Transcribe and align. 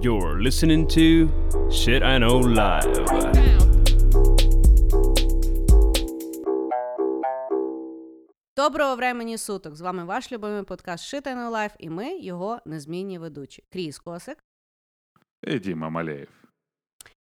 You're 0.00 0.40
listening 0.40 0.86
to 0.88 1.28
Shit 1.70 2.02
I 2.02 2.18
Know 2.18 2.40
Live. 2.42 2.92
Доброго 8.56 8.96
времені 8.96 9.38
суток! 9.38 9.76
З 9.76 9.80
вами 9.80 10.04
ваш 10.04 10.32
любимий 10.32 10.62
подкаст 10.62 11.14
Shit 11.14 11.22
I 11.26 11.36
Know 11.36 11.50
Life 11.50 11.74
і 11.78 11.90
ми 11.90 12.18
його 12.18 12.58
незмінні 12.66 13.18
ведучі. 13.18 13.64
Кріс 13.72 13.98
Косик. 13.98 14.44
І 15.42 15.58
Діма 15.58 15.90
Малеєв. 15.90 16.28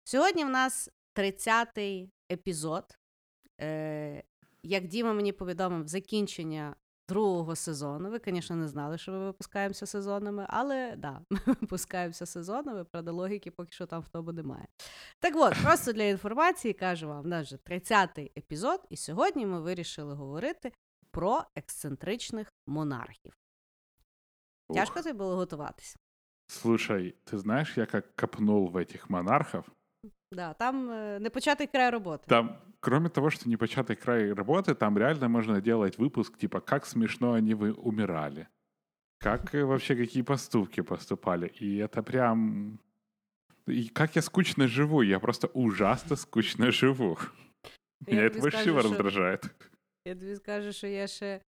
Сьогодні 0.05 0.45
в 0.45 0.51
нас 0.51 0.91
30-й 1.17 2.11
епізод. 2.33 2.99
Е, 3.61 4.23
Як 4.63 4.87
Діма 4.87 5.13
мені 5.13 5.33
повідомив, 5.33 5.89
закінчення 5.89 6.75
другого 7.09 7.57
сезону. 7.57 8.11
Ви, 8.11 8.21
звісно, 8.27 8.57
не 8.57 8.69
знали, 8.69 8.99
що 8.99 9.13
ми 9.13 9.19
випускаємося 9.19 9.87
сезонами, 9.87 10.47
але 10.49 10.97
да, 10.97 11.21
ми 11.31 11.39
випускаємося 11.47 12.27
сезонами, 12.27 12.85
правда, 12.85 13.13
логіки 13.13 13.51
поки 13.51 13.73
що 13.73 13.87
там 13.87 14.03
в 14.03 14.09
тому 14.09 14.33
немає. 14.33 14.69
Так 15.21 15.37
от, 15.37 15.55
просто 15.63 15.93
для 15.93 16.03
інформації 16.03 16.75
кажу 16.75 17.09
вам, 17.09 17.23
в 17.23 17.27
нас 17.27 17.47
вже 17.47 17.57
30-й 17.57 18.33
епізод, 18.37 18.87
і 18.91 18.97
сьогодні 18.97 19.47
ми 19.47 19.61
вирішили 19.61 20.15
говорити 20.15 20.73
про 21.11 21.45
ексцентричних 21.57 22.53
монархів. 22.67 23.33
Тяжко 24.75 25.03
тобі 25.03 25.19
було 25.19 25.37
готуватись? 25.37 25.97
Слушай, 26.47 27.15
ты 27.25 27.39
знаешь, 27.39 27.77
я 27.77 27.87
как 27.87 28.17
копнул 28.17 28.71
в 28.71 28.77
этих 28.77 29.11
монархов. 29.11 29.65
Да, 30.32 30.54
там 30.54 30.92
е, 30.92 31.20
непочатий 31.20 31.68
край 31.68 31.90
роботи. 31.90 32.24
Там, 32.28 32.58
кроме 32.80 33.10
того, 33.10 33.30
что 33.30 33.50
непочатый 33.50 33.96
край 33.96 34.34
работы, 34.34 34.76
там 34.76 34.98
реально 34.98 35.30
можно 35.30 35.62
делать 35.62 35.98
выпуск, 35.98 36.38
типа, 36.38 36.60
как 36.60 36.86
смешно 36.86 37.34
они 37.34 37.54
вы 37.54 37.74
умирали. 37.74 38.48
Как 39.20 39.56
э, 39.56 39.64
вообще 39.64 39.96
какие 39.96 40.24
поступки 40.24 40.82
поступали. 40.82 41.48
И 41.62 41.78
это 41.78 42.04
прям... 42.04 42.80
И 43.68 43.88
как 43.90 44.16
я 44.16 44.22
скучно 44.22 44.68
живу. 44.68 45.04
Я 45.04 45.20
просто 45.20 45.48
ужасно 45.48 46.16
скучно 46.16 46.72
живу. 46.72 47.18
Я 48.08 48.14
Меня 48.16 48.30
тобі 48.30 48.40
это 48.40 48.52
скажу, 48.52 48.74
вообще 48.74 48.90
що- 48.90 48.90
раздражает. 48.90 49.46
Я 50.06 50.16
тобі 50.16 50.36
скажу, 50.36 50.74
що 50.74 50.88
я 50.88 51.08
ще 51.08 51.42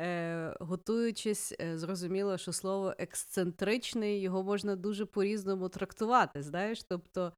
е, 0.00 0.56
готуючись, 0.60 1.54
е, 1.60 1.78
зрозуміла, 1.78 2.38
що 2.38 2.52
слово 2.52 2.94
ексцентричний 2.98 4.20
його 4.20 4.42
можна 4.42 4.76
дуже 4.76 5.06
по-різному 5.06 5.68
трактувати. 5.68 6.42
Знаєш, 6.42 6.82
тобто. 6.88 7.32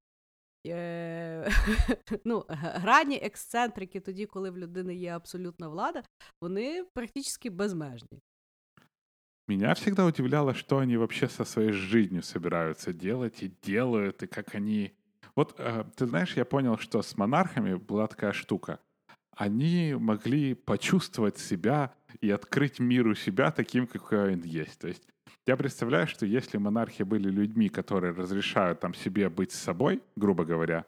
Е, 0.66 1.50
ну, 2.24 2.44
г- 2.48 2.72
грані 2.74 3.16
ексцентрики, 3.22 4.00
тоді, 4.00 4.26
коли 4.26 4.50
в 4.50 4.58
людини 4.58 4.94
є 4.94 5.10
абсолютна 5.16 5.68
влада, 5.68 6.02
вони 6.42 6.84
практично 6.94 7.50
безмежні. 7.50 8.18
Меня 9.48 9.72
всегда 9.72 10.04
удивляло, 10.04 10.54
что 10.54 10.76
они 10.78 10.96
вообще 10.96 11.28
со 11.28 11.44
своей 11.44 11.72
жизнью 11.72 12.22
собираются 12.22 12.92
делать 12.92 13.42
и 13.42 13.50
делают, 13.66 14.22
и 14.22 14.26
как 14.28 14.54
они... 14.54 14.92
Вот, 15.34 15.58
э, 15.58 15.84
ты 15.96 16.06
знаешь, 16.06 16.36
я 16.36 16.44
понял, 16.44 16.78
что 16.78 17.02
с 17.02 17.16
монархами 17.16 17.74
была 17.74 18.06
такая 18.06 18.32
штука. 18.32 18.78
Они 19.36 19.96
могли 19.98 20.54
почувствовать 20.54 21.38
себя 21.38 21.92
и 22.20 22.30
открыть 22.30 22.78
миру 22.78 23.14
себя 23.16 23.50
таким, 23.50 23.86
какой 23.88 24.34
он 24.34 24.42
есть. 24.44 24.78
То 24.78 24.88
есть 24.88 25.02
я 25.47 25.57
представляю, 25.57 26.07
что 26.07 26.25
если 26.25 26.57
монархи 26.57 27.03
были 27.03 27.29
людьми, 27.29 27.69
которые 27.69 28.13
разрешают 28.13 28.79
там 28.79 28.93
себе 28.93 29.29
быть 29.29 29.51
собой, 29.51 30.01
грубо 30.15 30.43
говоря, 30.45 30.85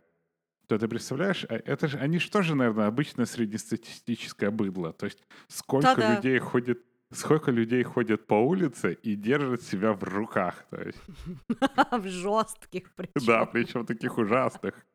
то 0.68 0.78
ты 0.78 0.88
представляешь, 0.88 1.46
а 1.50 1.56
это 1.56 1.88
же, 1.88 1.98
они 1.98 2.20
же 2.20 2.30
тоже, 2.30 2.56
наверное, 2.56 2.88
обычное 2.88 3.26
среднестатистическое 3.26 4.52
быдло. 4.52 4.94
То 4.94 5.06
есть 5.06 5.24
сколько 5.48 5.96
Да-да. 5.96 6.16
людей 6.16 6.40
ходит 6.40 6.84
сколько 7.12 7.52
людей 7.52 7.84
ходят 7.84 8.28
по 8.28 8.34
улице 8.34 8.94
и 8.94 9.16
держат 9.16 9.62
себя 9.62 9.94
в 9.94 10.04
руках. 10.04 10.66
То 10.70 10.82
есть, 10.82 11.00
В 11.92 12.08
жорстких 12.08 12.92
причому. 12.96 13.26
да, 13.26 13.46
причем 13.46 13.86
таких 13.86 14.18
ужасных. 14.18 14.86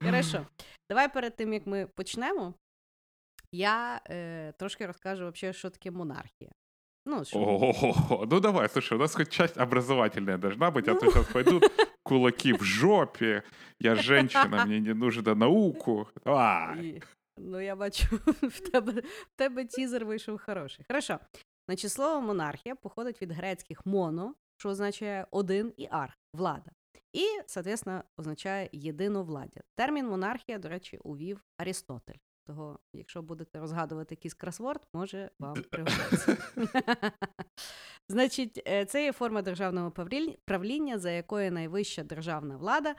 Хорошо. 0.00 0.46
Давай 0.88 1.08
перед 1.08 1.36
тим, 1.36 1.52
як 1.52 1.66
ми 1.66 1.86
почнемо, 1.86 2.54
я 3.52 4.00
е, 4.10 4.52
трошки 4.58 4.86
розкажу, 4.86 5.24
вообще, 5.24 5.52
що 5.52 5.70
таке 5.70 5.90
монархія. 5.90 6.52
Ну, 7.06 7.24
що... 7.24 7.38
О, 7.38 8.26
ну 8.30 8.40
давай, 8.40 8.68
слушай, 8.68 8.98
у 8.98 9.00
нас 9.00 9.14
хоть 9.14 9.28
часть 9.28 9.58
образовательная 9.58 10.38
должна 10.38 10.70
быть, 10.70 10.88
а 10.88 10.94
то 10.94 11.10
сейчас 11.10 11.26
пойдут 11.26 11.72
кулаки 12.02 12.52
в 12.52 12.62
жопе, 12.62 13.42
я 13.80 13.94
женщина, 13.94 14.64
мне 14.66 14.80
не 14.80 14.94
нужно 14.94 15.34
науку. 15.34 16.08
Давай. 16.24 17.02
Ну, 17.36 17.60
я 17.60 17.76
бачу, 17.76 18.04
в 18.42 18.70
тебе, 18.70 19.02
в 19.02 19.36
тебе 19.36 19.64
тізер 19.64 20.04
вийшов 20.04 20.40
хороший. 20.46 20.84
Хорошо. 20.88 21.18
Значить, 21.68 21.92
слово 21.92 22.20
монархія 22.20 22.74
походить 22.74 23.22
від 23.22 23.32
грецьких 23.32 23.86
моно, 23.86 24.34
що 24.56 24.68
означає 24.68 25.26
один 25.30 25.72
і 25.76 25.88
арх 25.90 26.14
влада. 26.34 26.70
І, 27.12 27.26
соответственно, 27.46 28.04
означає 28.18 28.68
єдиновладдя. 28.72 29.60
Термін 29.76 30.06
монархія, 30.06 30.58
до 30.58 30.68
речі, 30.68 30.98
увів 30.98 31.44
Арістотель. 31.58 32.18
Того, 32.46 32.78
якщо 32.92 33.22
будете 33.22 33.60
розгадувати 33.60 34.14
якийсь 34.14 34.34
кросворд, 34.34 34.88
може 34.94 35.30
вам 35.38 35.62
пригодиться. 35.70 36.36
Значить, 38.08 38.62
е, 38.68 38.84
це 38.84 39.04
є 39.04 39.12
форма 39.12 39.42
державного 39.42 39.90
правління- 40.46 40.98
за 40.98 41.10
якою 41.10 41.52
найвища 41.52 42.04
державна 42.04 42.56
влада 42.56 42.96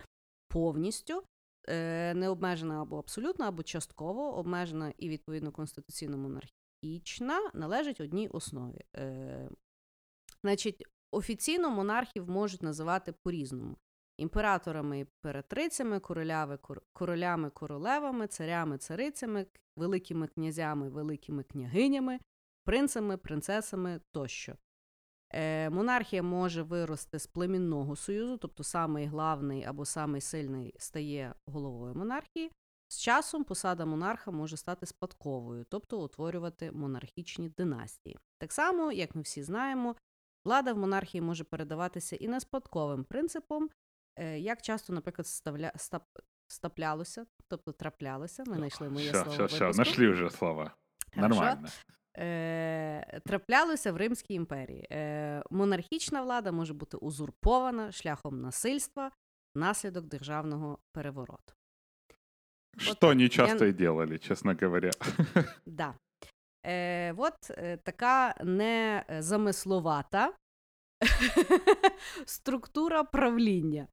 повністю 0.47 1.23
е, 1.69 2.13
не 2.13 2.29
обмежена 2.29 2.81
або 2.81 2.97
абсолютно, 2.99 3.45
або 3.45 3.63
частково 3.63 4.35
обмежена 4.37 4.93
і 4.97 5.09
відповідно 5.09 5.51
конституційно 5.51 6.17
монархічна, 6.17 7.51
належить 7.53 8.01
одній 8.01 8.27
основі. 8.27 8.81
Е, 8.95 9.49
значить, 10.43 10.83
офіційно 11.11 11.69
монархів 11.69 12.29
можуть 12.29 12.63
називати 12.63 13.13
по-різному: 13.23 13.77
імператорами, 14.17 14.99
імператрицями, 14.99 15.99
короляви, 15.99 16.55
кор- 16.55 16.81
королями, 16.93 17.49
королевами, 17.49 18.27
царями, 18.27 18.77
царицями, 18.77 19.45
великими 19.77 20.27
князями, 20.27 20.89
великими 20.89 21.43
княгинями, 21.43 22.19
принцами, 22.63 23.17
принцесами 23.17 24.01
тощо. 24.11 24.55
Е, 25.33 25.69
монархія 25.69 26.23
може 26.23 26.61
вирости 26.61 27.19
з 27.19 27.27
племінного 27.27 27.95
союзу, 27.95 28.37
тобто 28.37 28.63
самий 28.63 29.05
главний 29.05 29.63
або 29.63 29.85
самий 29.85 30.21
сильний 30.21 30.75
стає 30.77 31.33
головою 31.45 31.95
монархії. 31.95 32.51
З 32.87 32.99
часом 32.99 33.43
посада 33.43 33.85
монарха 33.85 34.31
може 34.31 34.57
стати 34.57 34.85
спадковою, 34.85 35.65
тобто 35.69 36.03
утворювати 36.03 36.71
монархічні 36.71 37.49
династії. 37.49 38.17
Так 38.37 38.51
само, 38.51 38.91
як 38.91 39.15
ми 39.15 39.21
всі 39.21 39.43
знаємо, 39.43 39.95
влада 40.45 40.73
в 40.73 40.77
монархії 40.77 41.21
може 41.21 41.43
передаватися 41.43 42.15
і 42.15 42.27
не 42.27 42.39
спадковим 42.39 43.03
принципом, 43.03 43.69
як 44.37 44.61
часто, 44.61 44.93
наприклад, 44.93 45.27
ставля, 45.27 45.71
стап, 45.75 46.03
стаплялося, 46.47 47.25
тобто 47.47 47.71
траплялося. 47.71 48.43
Ми 48.47 48.55
знайшли 48.55 48.89
моє 48.89 49.11
Все, 49.11 49.23
слово. 49.23 49.45
все, 49.45 49.65
все, 49.69 49.77
нашли 49.77 50.07
уже 50.09 50.29
слова. 50.29 50.75
Нормально. 51.15 51.67
Е, 52.17 53.19
траплялося 53.25 53.91
в 53.91 53.97
Римській 53.97 54.33
імперії. 54.33 54.87
Е, 54.91 55.43
монархічна 55.49 56.21
влада 56.21 56.51
може 56.51 56.73
бути 56.73 56.97
узурпована 56.97 57.91
шляхом 57.91 58.41
насильства 58.41 59.11
внаслідок 59.55 60.05
державного 60.05 60.79
перевороту. 60.93 61.53
Что 62.77 63.07
они 63.09 63.23
я- 63.23 63.29
часто 63.29 63.65
и 63.65 63.71
делали, 63.73 64.17
честно 64.19 64.55
говоря. 64.61 64.91
Да. 65.65 65.93
Е, 66.65 67.13
от 67.17 67.33
е, 67.49 67.77
така 67.77 68.35
незамисловата 68.43 70.33
структура 72.25 73.03
правління. 73.03 73.87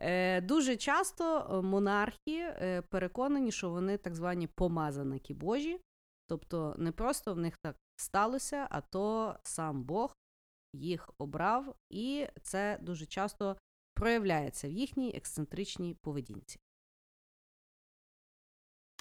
Е, 0.00 0.40
дуже 0.40 0.76
часто 0.76 1.38
е, 1.50 1.62
монархи 1.62 2.38
е, 2.38 2.82
переконані, 2.82 3.52
що 3.52 3.70
вони 3.70 3.98
так 3.98 4.14
звані 4.14 4.46
помазаники 4.46 5.34
Божі. 5.34 5.80
Тобто 6.26 6.74
не 6.78 6.92
просто 6.92 7.34
в 7.34 7.38
них 7.38 7.56
так 7.62 7.76
сталося, 7.96 8.68
а 8.70 8.80
то 8.80 9.36
сам 9.42 9.84
Бог 9.84 10.16
їх 10.74 11.10
обрав, 11.18 11.74
і 11.90 12.26
це 12.42 12.78
дуже 12.82 13.06
часто 13.06 13.56
проявляється 13.94 14.68
в 14.68 14.70
їхній 14.70 15.16
ексцентричній 15.16 15.94
поведінці. 15.94 16.58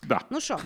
Да. 0.03 0.27
Ну 0.29 0.41
що, 0.41 0.59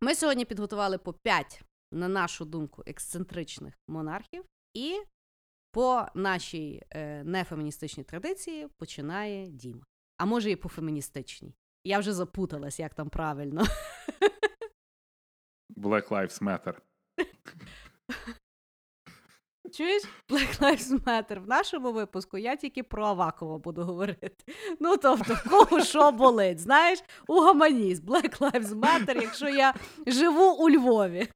ми 0.00 0.14
сьогодні 0.14 0.44
підготували 0.44 0.98
по 0.98 1.12
5, 1.12 1.62
на 1.92 2.08
нашу 2.08 2.44
думку, 2.44 2.82
ексцентричних 2.86 3.74
монархів, 3.88 4.44
і 4.74 5.02
по 5.76 6.06
нашій 6.14 6.82
е, 6.90 7.24
нефеміністичній 7.24 8.04
традиції 8.04 8.68
починає 8.78 9.46
Діма. 9.48 9.84
А 10.18 10.24
може 10.24 10.50
і 10.50 10.56
по 10.56 10.68
феміністичній. 10.68 11.54
Я 11.84 11.98
вже 11.98 12.12
запуталась, 12.12 12.80
як 12.80 12.94
там 12.94 13.08
правильно. 13.08 13.64
Black 15.76 16.08
Lives 16.08 16.42
Matter. 16.42 16.74
Чуєш? 19.72 20.02
Black 20.28 20.60
Lives 20.60 21.04
Matter. 21.04 21.44
В 21.44 21.48
нашому 21.48 21.92
випуску 21.92 22.38
я 22.38 22.56
тільки 22.56 22.82
про 22.82 23.06
Авакова 23.06 23.58
буду 23.58 23.84
говорити. 23.84 24.54
Ну, 24.80 24.96
тобто, 24.96 25.38
кого 25.50 25.84
що 25.84 26.12
болить, 26.12 26.58
знаєш, 26.58 27.02
угомонісь. 27.28 28.00
Black 28.00 28.38
Lives 28.38 28.80
Matter, 28.80 29.22
якщо 29.22 29.48
я 29.48 29.74
живу 30.06 30.52
у 30.52 30.70
Львові. 30.70 31.28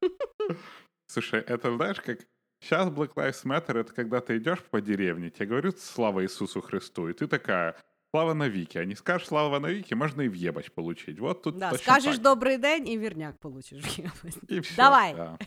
Слушай, 1.06 1.40
это 1.40 1.76
знаешь, 1.76 2.00
как 2.00 2.18
Сейчас 2.61 2.87
Black 2.89 3.13
Lives 3.15 3.45
Matter 3.45 3.77
это 3.77 3.93
когда 3.93 4.19
ты 4.21 4.37
идешь 4.37 4.61
по 4.61 4.81
деревне, 4.81 5.29
тебе 5.29 5.45
говорят 5.49 5.79
слава 5.79 6.21
Иисусу 6.23 6.61
Христу, 6.61 7.07
и 7.09 7.13
ты 7.13 7.27
такая, 7.27 7.73
слава 8.11 8.33
навіки. 8.33 8.79
А 8.79 8.85
не 8.85 8.95
скажешь 8.95 9.27
слава 9.27 9.59
навіки, 9.59 9.95
можно 9.95 10.23
и 10.23 10.29
въебач 10.29 10.69
получить. 10.69 11.19
Вот 11.19 11.41
тут 11.43 11.57
Да, 11.57 11.69
точно 11.71 11.83
скажеш 11.83 12.13
так. 12.15 12.23
добрий 12.23 12.57
день 12.57 12.87
і 12.87 12.97
вірняк 12.97 13.37
получиш. 13.37 13.99
И 14.49 14.59
всё, 14.59 14.75
Давай. 14.75 15.13
да. 15.15 15.37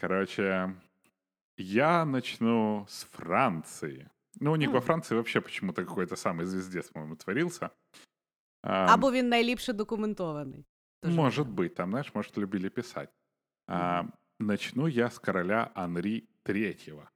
Короче, 0.00 0.74
я 1.58 2.04
начну 2.04 2.86
с 2.88 3.04
Франции. 3.04 4.08
Ну, 4.40 4.52
у 4.52 4.56
них 4.56 4.68
во 4.70 4.78
Мгм. 4.78 4.86
Франции 4.86 5.14
вообще 5.16 5.40
почему-то 5.40 5.84
какой-то 5.84 6.14
самый 6.14 6.44
звездец, 6.44 6.88
по-моему, 6.90 7.16
творился. 7.16 7.70
А, 8.62 8.94
Або 8.94 9.12
він 9.12 9.28
найліпше 9.28 9.72
документований. 9.72 10.64
Тож 11.02 11.14
Может 11.14 11.46
можливо. 11.46 11.62
быть, 11.62 11.74
там, 11.74 11.90
знаешь, 11.90 12.14
может, 12.14 12.38
любили 12.38 12.68
писать. 12.68 13.08
А, 13.68 14.02
начну 14.39 14.87
я 14.87 15.09
с 15.09 15.19
короля 15.19 15.71
Анри 15.75 16.27
III. 16.45 17.07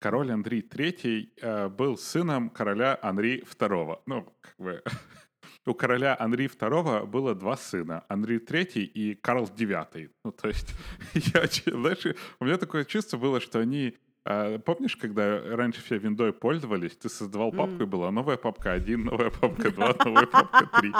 Король 0.00 0.30
Андрей 0.30 0.60
III 0.62 1.28
э, 1.40 1.68
был 1.68 1.96
сыном 1.96 2.50
короля 2.50 2.98
Анри 3.02 3.42
II. 3.42 4.00
Ну, 4.06 4.32
как 4.40 4.54
бы, 4.58 4.82
у 5.66 5.74
короля 5.74 6.16
Анри 6.18 6.46
II 6.46 7.06
было 7.06 7.34
два 7.34 7.56
сына. 7.56 8.04
Анри 8.08 8.38
III 8.38 8.82
и 8.82 9.14
Карл 9.16 9.46
IX. 9.46 10.10
Ну, 10.24 10.32
то 10.32 10.48
есть, 10.48 10.72
я, 11.14 11.46
знаешь, 11.46 12.06
у 12.38 12.44
меня 12.44 12.58
такое 12.58 12.84
чувство 12.84 13.16
было, 13.16 13.40
что 13.40 13.58
они... 13.58 13.96
а, 14.24 14.58
Помнишь, 14.58 14.96
когда 14.96 15.40
раньше 15.56 15.82
все 15.82 15.98
виндой 15.98 16.32
пользовались, 16.32 16.96
ты 16.96 17.08
создавал 17.08 17.50
папку, 17.52 17.74
Мгм. 17.74 17.82
и 17.82 17.86
была 17.86 18.10
новая 18.10 18.36
папка 18.36 18.72
1, 18.72 19.04
новая 19.04 19.30
папка 19.30 19.70
2, 19.70 19.94
новая 20.04 20.26
папка 20.26 20.68
3. 20.80 20.92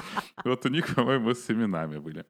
Вот 0.44 0.64
у 0.66 0.68
них, 0.68 0.94
по-моему, 0.94 1.34
с 1.34 1.50
именами 1.50 1.98
были. 1.98 2.24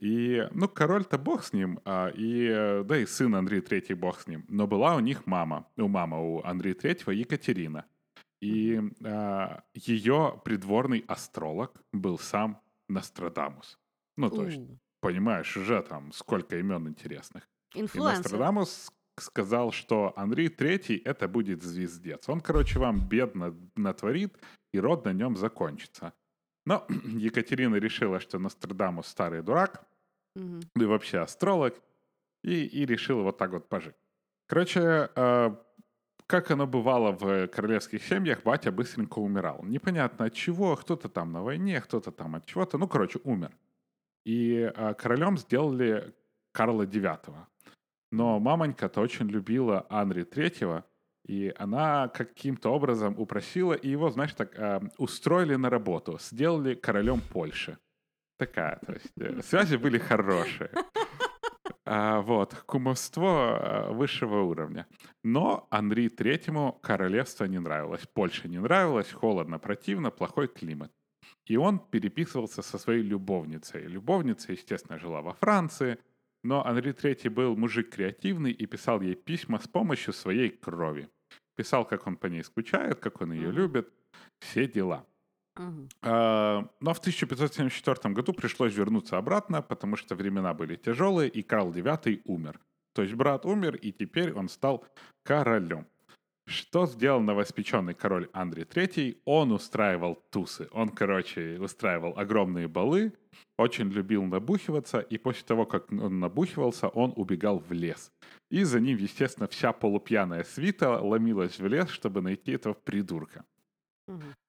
И, 0.00 0.48
ну, 0.52 0.68
король-то 0.68 1.18
бог 1.18 1.44
с 1.44 1.52
ним, 1.52 1.80
а, 1.84 2.08
и, 2.08 2.46
э, 2.48 2.84
да, 2.84 2.96
и 2.98 3.06
сын 3.06 3.34
Андрей 3.34 3.60
III 3.60 3.94
бог 3.94 4.20
с 4.20 4.26
ним. 4.26 4.44
Но 4.48 4.66
была 4.66 4.96
у 4.96 5.00
них 5.00 5.26
мама, 5.26 5.66
у 5.76 5.88
мама 5.88 6.18
у 6.20 6.42
Андрея 6.44 6.74
III 6.74 7.14
Екатерина. 7.14 7.84
И 8.40 8.80
а, 9.04 9.62
ее 9.74 10.40
придворный 10.44 11.04
астролог 11.08 11.70
был 11.92 12.18
сам 12.18 12.60
Нострадамус. 12.88 13.78
Ну, 14.16 14.30
то 14.30 14.44
есть, 14.46 14.60
понимаешь, 15.00 15.56
уже 15.56 15.82
там 15.82 16.12
сколько 16.12 16.58
имен 16.58 16.88
интересных. 16.88 17.48
И 17.74 17.80
Інфлюенсер. 17.80 18.18
Нострадамус 18.22 18.92
сказал, 19.18 19.72
что 19.72 20.12
Андрей 20.16 20.48
III 20.48 21.02
это 21.04 21.28
будет 21.28 21.62
звездец. 21.62 22.28
Он, 22.28 22.40
короче, 22.40 22.78
вам 22.78 23.06
бедно 23.08 23.54
натворит, 23.76 24.36
и 24.72 24.80
род 24.80 25.04
на 25.04 25.12
нем 25.12 25.36
закончится. 25.36 26.12
Но 26.66 26.86
Екатерина 27.04 27.76
решила, 27.76 28.20
что 28.20 28.38
Нострадамус 28.38 29.06
старый 29.06 29.42
дурак, 29.42 29.84
да 30.34 30.84
и 30.84 30.86
вообще 30.86 31.18
астролог, 31.18 31.74
и, 32.42 32.64
и 32.64 32.86
решила 32.86 33.22
вот 33.22 33.38
так 33.38 33.52
вот 33.52 33.68
пожить. 33.68 33.94
Короче, 34.46 35.10
э, 35.14 35.56
как 36.26 36.50
оно 36.50 36.66
бывало 36.66 37.12
в 37.12 37.46
королевских 37.48 38.02
семьях, 38.02 38.42
батя 38.42 38.72
быстренько 38.72 39.18
умирал. 39.18 39.62
Непонятно 39.64 40.26
от 40.26 40.34
чего, 40.34 40.76
кто-то 40.76 41.08
там 41.08 41.32
на 41.32 41.42
войне, 41.42 41.80
кто-то 41.80 42.10
там 42.10 42.34
от 42.34 42.46
чего-то, 42.46 42.78
ну, 42.78 42.88
короче, 42.88 43.20
умер. 43.24 43.52
И 44.24 44.72
э, 44.74 44.94
королем 44.94 45.36
сделали 45.36 46.14
Карла 46.52 46.84
IX. 46.84 47.46
Но 48.12 48.38
мамонька-то 48.38 49.00
очень 49.00 49.26
любила 49.28 49.86
Анри 49.88 50.24
III, 50.24 50.84
и 51.26 51.52
она 51.56 52.08
каким-то 52.08 52.68
образом 52.68 53.18
упросила, 53.18 53.72
и 53.72 53.88
его, 53.88 54.10
знаешь, 54.10 54.34
так 54.34 54.58
э, 54.58 54.80
устроили 54.98 55.54
на 55.56 55.70
работу, 55.70 56.18
сделали 56.20 56.74
королем 56.74 57.22
Польши. 57.32 57.78
Такая, 58.38 58.78
то 58.86 58.92
есть 58.92 59.12
э, 59.18 59.42
связи 59.42 59.76
были 59.76 59.98
хорошие. 59.98 60.70
А, 61.84 62.20
вот, 62.20 62.54
кумовство 62.66 63.58
э, 63.58 63.92
высшего 63.92 64.42
уровня. 64.42 64.86
Но 65.24 65.66
Анри 65.70 66.08
Третьему 66.08 66.78
королевство 66.82 67.46
не 67.46 67.60
нравилось, 67.60 68.06
Польша 68.12 68.46
не 68.46 68.58
нравилась, 68.58 69.10
холодно, 69.10 69.58
противно, 69.58 70.10
плохой 70.10 70.48
климат. 70.48 70.92
И 71.46 71.56
он 71.56 71.78
переписывался 71.78 72.62
со 72.62 72.78
своей 72.78 73.02
любовницей. 73.02 73.86
Любовница, 73.86 74.52
естественно, 74.52 74.98
жила 74.98 75.22
во 75.22 75.32
Франции, 75.32 75.98
но 76.42 76.66
Анри 76.66 76.92
Третий 76.92 77.28
был 77.28 77.56
мужик 77.56 77.90
креативный 77.90 78.52
и 78.52 78.66
писал 78.66 79.00
ей 79.00 79.14
письма 79.14 79.58
с 79.58 79.68
помощью 79.68 80.12
своей 80.12 80.50
крови. 80.50 81.08
Писал, 81.56 81.84
как 81.84 82.06
он 82.06 82.16
по 82.16 82.26
ней 82.26 82.42
скучает, 82.44 82.98
как 83.00 83.20
он 83.20 83.32
ее 83.32 83.48
Мгм. 83.48 83.56
любит, 83.56 83.92
все 84.40 84.66
дела. 84.66 85.06
А, 86.02 86.66
Но 86.80 86.94
в 86.94 86.98
1574 86.98 88.14
году 88.14 88.32
пришлось 88.32 88.74
вернуться 88.74 89.18
обратно, 89.18 89.62
потому 89.62 89.96
что 89.96 90.14
времена 90.14 90.54
были 90.54 90.76
тяжелые, 90.76 91.28
и 91.28 91.42
Карл 91.42 91.70
IX 91.72 92.22
умер. 92.24 92.58
То 92.94 93.02
есть 93.02 93.14
брат 93.14 93.44
умер, 93.46 93.76
и 93.76 93.92
теперь 93.92 94.32
он 94.32 94.48
стал 94.48 94.84
королем. 95.24 95.86
Что 96.52 96.86
сделал 96.86 97.20
новоспеченный 97.22 97.94
король 97.94 98.28
Андрей 98.34 98.64
III? 98.64 99.22
Он 99.24 99.52
устраивал 99.52 100.16
тусы. 100.30 100.68
Он, 100.72 100.90
короче, 100.90 101.58
устраивал 101.58 102.12
огромные 102.18 102.68
балы, 102.68 103.14
очень 103.56 103.88
любил 103.88 104.22
набухиваться, 104.24 105.00
и 105.00 105.16
после 105.16 105.46
того, 105.46 105.64
как 105.64 105.90
он 105.90 106.20
набухивался, 106.20 106.88
он 106.88 107.14
убегал 107.16 107.58
в 107.58 107.72
лес. 107.72 108.12
И 108.50 108.64
за 108.64 108.80
ним, 108.80 108.98
естественно, 108.98 109.48
вся 109.48 109.72
полупьяная 109.72 110.44
свита 110.44 111.00
ломилась 111.00 111.58
в 111.58 111.66
лес, 111.66 111.88
чтобы 111.88 112.20
найти 112.20 112.52
этого 112.52 112.74
придурка. 112.74 113.44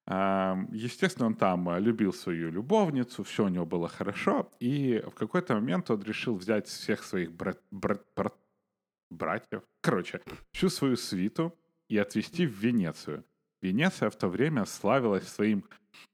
А, 0.06 0.58
Естественно, 0.72 1.26
он 1.26 1.34
там 1.36 1.70
а, 1.70 1.78
любил 1.78 2.12
свою 2.12 2.50
любовницу, 2.50 3.22
все 3.22 3.46
у 3.46 3.48
него 3.48 3.64
было 3.64 3.88
хорошо, 3.88 4.50
и 4.60 5.02
в 5.06 5.14
какой-то 5.14 5.54
момент 5.54 5.90
он 5.90 6.02
решил 6.02 6.36
взять 6.36 6.66
всех 6.66 7.02
своих 7.02 7.32
брат, 7.32 7.58
брат, 7.70 8.04
брат- 8.14 8.38
братьев, 9.10 9.62
короче, 9.80 10.20
всю 10.52 10.68
свою 10.68 10.96
свиту 10.96 11.56
и 11.88 11.98
отвезти 11.98 12.46
в 12.46 12.50
Венецию. 12.50 13.24
Венеция 13.62 14.10
в 14.10 14.16
то 14.16 14.28
время 14.28 14.64
славилась 14.66 15.26
своим 15.28 15.64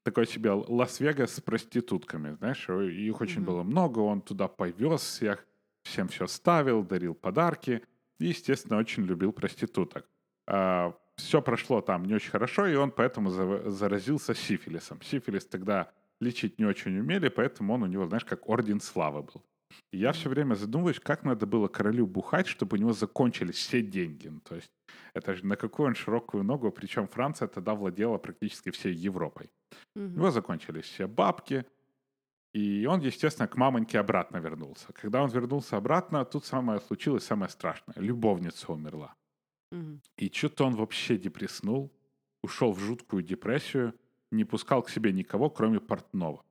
такой 0.05 0.27
себе 0.27 0.51
Лас-Вегас 0.53 1.35
с 1.35 1.41
проститутками, 1.41 2.35
знаешь, 2.37 2.69
их 2.69 3.21
очень 3.21 3.39
Мгм. 3.41 3.45
было 3.47 3.63
много, 3.63 3.99
он 4.01 4.21
туда 4.21 4.47
повез 4.49 5.01
всех, 5.01 5.47
всем 5.83 6.09
все 6.09 6.27
ставил, 6.27 6.83
дарил 6.85 7.15
подарки, 7.15 7.83
и, 8.21 8.27
естественно, 8.27 8.79
очень 8.79 9.05
любил 9.05 9.33
проституток. 9.33 10.09
все 11.17 11.43
прошло 11.43 11.81
там 11.83 12.05
не 12.07 12.15
очень 12.15 12.31
хорошо, 12.31 12.67
и 12.67 12.75
он 12.75 12.91
поэтому 12.91 13.31
за- 13.31 13.71
заразился 13.71 14.35
сифилисом. 14.35 15.01
Сифилис 15.03 15.45
тогда 15.47 15.93
лечить 16.21 16.59
не 16.59 16.65
очень 16.65 16.99
умели, 16.99 17.29
поэтому 17.29 17.75
он 17.75 17.83
у 17.83 17.87
него, 17.87 18.07
знаешь, 18.07 18.25
как 18.25 18.49
орден 18.49 18.81
славы 18.81 19.23
был. 19.23 19.45
Я 19.93 20.13
все 20.13 20.29
время 20.29 20.55
задумываюсь, 20.55 21.01
как 21.01 21.25
надо 21.25 21.47
было 21.47 21.69
королю 21.69 22.07
бухать, 22.07 22.47
чтобы 22.47 22.77
у 22.77 22.81
него 22.81 22.93
закончились 22.93 23.57
все 23.57 23.83
деньги. 23.83 24.29
Ну, 24.29 24.41
то 24.41 24.57
есть 24.57 24.71
это 25.15 25.35
же 25.35 25.47
на 25.47 25.57
какую 25.57 25.89
он 25.89 25.95
широкую 25.95 26.45
ногу, 26.45 26.71
причем 26.73 27.07
Франция 27.07 27.49
тогда 27.49 27.75
владела 27.75 28.19
практически 28.19 28.71
всей 28.71 28.95
Европой. 28.95 29.51
У 29.95 30.01
Мгм. 30.01 30.15
него 30.17 30.31
закончились 30.31 30.85
все 30.85 31.07
бабки, 31.07 31.65
и 32.53 32.87
он, 32.87 33.01
естественно, 33.01 33.49
к 33.49 33.57
мамоньке 33.57 33.99
обратно 34.01 34.39
вернулся. 34.39 34.93
Когда 34.93 35.23
он 35.23 35.31
вернулся 35.31 35.77
обратно, 35.77 36.25
тут 36.25 36.45
самое 36.45 36.81
случилось 36.81 37.25
самое 37.25 37.49
страшное. 37.49 37.95
Любовница 37.97 38.73
умерла. 38.73 39.15
Мгм. 39.73 40.01
И 40.19 40.29
что-то 40.31 40.67
он 40.67 40.75
вообще 40.75 41.17
депресснул, 41.17 41.93
ушел 42.43 42.73
в 42.73 42.81
жуткую 42.81 43.23
депрессию, 43.23 43.95
не 44.33 44.45
пускал 44.45 44.83
к 44.83 44.91
себе 44.91 45.13
никого, 45.13 45.49
кроме 45.51 45.81
портного. 45.81 46.45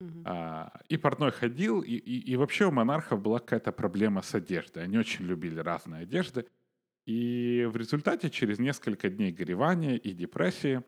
Мгм. 0.00 0.22
А, 0.24 0.72
и 0.88 0.96
портной 0.96 1.30
ходил, 1.30 1.82
и, 1.82 1.92
и, 1.92 2.32
и 2.32 2.36
вообще 2.36 2.66
у 2.66 2.70
монархов 2.70 3.20
была 3.20 3.38
какая-то 3.38 3.70
проблема 3.72 4.22
с 4.22 4.34
одеждой. 4.34 4.84
Они 4.84 4.98
очень 4.98 5.26
любили 5.26 5.60
разные 5.60 6.02
одежды. 6.02 6.46
И 7.06 7.68
в 7.70 7.76
результате, 7.76 8.30
через 8.30 8.58
несколько 8.58 9.10
дней 9.10 9.32
горевания 9.32 9.96
и 9.96 10.12
депрессии, 10.12 10.82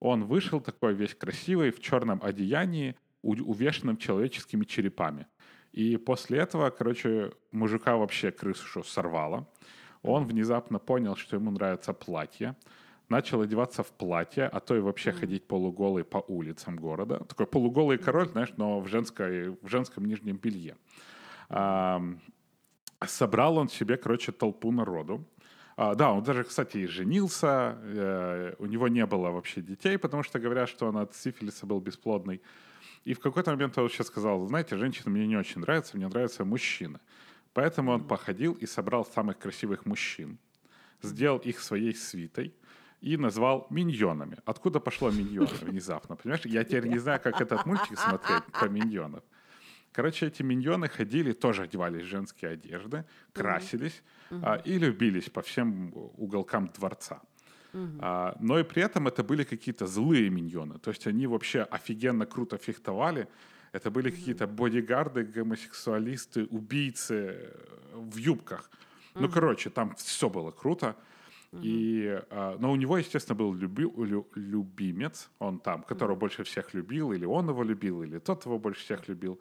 он 0.00 0.24
вышел 0.24 0.60
такой 0.60 0.94
весь 0.94 1.14
красивый, 1.14 1.70
в 1.70 1.80
черном 1.80 2.20
одеянии, 2.22 2.96
у- 3.22 3.34
увешанном 3.34 3.96
человеческими 3.96 4.64
черепами. 4.64 5.26
И 5.72 5.96
после 5.96 6.38
этого, 6.38 6.70
короче, 6.70 7.32
мужика 7.52 7.96
вообще 7.96 8.30
крышу 8.30 8.82
сорвало. 8.82 9.48
Он 10.02 10.24
внезапно 10.24 10.78
понял, 10.78 11.16
что 11.16 11.36
ему 11.36 11.50
нравится 11.50 11.92
платье, 11.92 12.56
начал 13.08 13.40
одеваться 13.40 13.82
в 13.82 13.90
платье, 13.92 14.44
а 14.44 14.60
то 14.60 14.76
и 14.76 14.80
вообще 14.80 15.12
ходить 15.12 15.46
полуголый 15.46 16.04
по 16.04 16.18
улицам 16.28 16.76
города. 16.76 17.18
Такой 17.24 17.46
полуголый 17.46 17.98
король, 17.98 18.28
знаешь, 18.28 18.52
но 18.56 18.80
в, 18.80 18.88
женской, 18.88 19.50
в 19.50 19.68
женском 19.68 20.04
нижнем 20.04 20.36
белье. 20.36 20.76
Ам, 21.48 22.20
собрал 23.06 23.58
он 23.58 23.68
себе, 23.68 23.96
короче, 23.96 24.32
толпу 24.32 24.72
народу. 24.72 25.24
А, 25.76 25.94
да, 25.94 26.12
он 26.12 26.22
даже, 26.22 26.44
кстати, 26.44 26.78
и 26.78 26.86
женился. 26.86 27.78
э, 27.82 28.54
у 28.58 28.66
него 28.66 28.88
не 28.88 29.04
было 29.06 29.30
вообще 29.30 29.60
детей, 29.60 29.98
потому 29.98 30.22
что 30.22 30.38
говорят, 30.38 30.68
что 30.68 30.86
он 30.88 30.96
от 30.96 31.14
сифилиса 31.14 31.66
был 31.66 31.80
бесплодный. 31.80 32.40
И 33.04 33.14
в 33.14 33.20
какой-то 33.20 33.50
момент 33.50 33.78
он 33.78 33.84
вообще 33.84 34.02
сказал, 34.02 34.46
знаете, 34.46 34.76
женщины 34.76 35.10
мне 35.10 35.26
не 35.26 35.36
очень 35.36 35.60
нравятся, 35.60 35.96
мне 35.96 36.08
нравятся 36.08 36.44
мужчины. 36.44 36.98
Поэтому 37.52 37.92
он 37.92 38.06
походил 38.06 38.54
и 38.54 38.66
собрал 38.66 39.04
самых 39.04 39.38
красивых 39.38 39.86
мужчин, 39.86 40.38
сделал 41.02 41.38
их 41.38 41.60
своей 41.60 41.94
свитой 41.94 42.54
и 43.00 43.16
назвал 43.16 43.66
миньонами. 43.70 44.38
Откуда 44.44 44.80
пошло 44.80 45.10
миньоны 45.10 45.48
внезапно, 45.62 46.16
понимаешь? 46.16 46.44
Я 46.46 46.64
теперь 46.64 46.86
не 46.86 46.98
знаю, 46.98 47.20
как 47.20 47.40
этот 47.40 47.66
мультик 47.66 47.98
смотреть 47.98 48.44
про 48.52 48.68
миньонов. 48.68 49.22
Короче, 49.92 50.26
эти 50.26 50.42
миньоны 50.42 50.88
ходили, 50.88 51.32
тоже 51.32 51.62
одевались 51.62 52.02
в 52.02 52.08
женские 52.08 52.50
одежды, 52.52 53.04
красились 53.32 54.02
а, 54.30 54.56
и 54.56 54.78
любились 54.78 55.30
по 55.30 55.40
всем 55.40 55.90
уголкам 55.94 56.70
дворца. 56.76 57.22
А, 58.00 58.36
но 58.40 58.58
и 58.58 58.62
при 58.62 58.82
этом 58.82 59.08
это 59.08 59.22
были 59.22 59.44
какие-то 59.44 59.86
злые 59.86 60.30
миньоны. 60.30 60.78
То 60.78 60.90
есть 60.90 61.06
они 61.06 61.26
вообще 61.26 61.62
офигенно 61.62 62.26
круто 62.26 62.58
фехтовали. 62.58 63.28
Это 63.72 63.90
были 63.90 64.10
какие-то 64.10 64.46
бодигарды, 64.46 65.24
гомосексуалисты, 65.24 66.44
убийцы 66.46 67.14
э, 67.14 67.52
в 67.94 68.16
юбках. 68.16 68.70
Ну, 69.14 69.28
короче, 69.28 69.70
там 69.70 69.94
все 69.96 70.28
было 70.28 70.50
круто. 70.50 70.96
И, 71.62 72.22
а, 72.30 72.56
но 72.58 72.72
у 72.72 72.76
него, 72.76 72.98
естественно, 72.98 73.36
был 73.36 73.54
люби, 73.54 73.84
лю- 73.84 74.28
любимец, 74.34 75.30
он 75.38 75.58
там, 75.60 75.82
которого 75.82 76.16
больше 76.16 76.44
всех 76.44 76.74
любил, 76.74 77.12
или 77.12 77.24
он 77.24 77.48
его 77.48 77.62
любил, 77.62 78.02
или 78.02 78.18
тот 78.18 78.44
его 78.46 78.58
больше 78.58 78.80
всех 78.80 79.08
любил. 79.08 79.40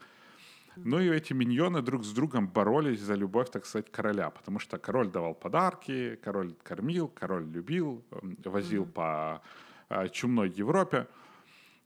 Ну 0.78 1.00
и 1.00 1.08
эти 1.08 1.34
миньоны 1.34 1.82
друг 1.82 2.04
с 2.04 2.12
другом 2.12 2.48
боролись 2.50 3.00
за 3.00 3.16
любовь, 3.16 3.50
так 3.50 3.66
сказать, 3.66 3.90
короля, 3.92 4.30
потому 4.30 4.60
что 4.60 4.78
король 4.78 5.10
давал 5.10 5.34
подарки, 5.34 6.20
король 6.22 6.54
кормил, 6.64 7.08
король 7.08 7.46
любил, 7.46 8.04
возил 8.44 8.86
по 8.86 9.42
а, 9.90 10.10
чумной 10.10 10.50
Европе. 10.50 11.08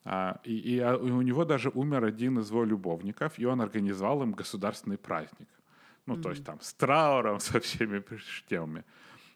А, 0.05 0.39
И, 0.43 0.77
и, 0.77 0.81
у 0.81 1.21
него 1.21 1.45
даже 1.45 1.69
умер 1.69 2.03
один 2.03 2.39
из 2.39 2.49
его 2.49 2.63
любовников, 2.65 3.37
и 3.37 3.45
он 3.45 3.61
организовал 3.61 4.23
им 4.23 4.31
государственный 4.31 4.97
праздник. 4.97 5.49
Ну, 6.07 6.15
то 6.19 6.31
есть 6.31 6.43
там 6.43 6.59
с 6.59 6.73
трауром, 6.73 7.39
со 7.39 7.59
всеми 7.59 8.03
штемами. 8.17 8.83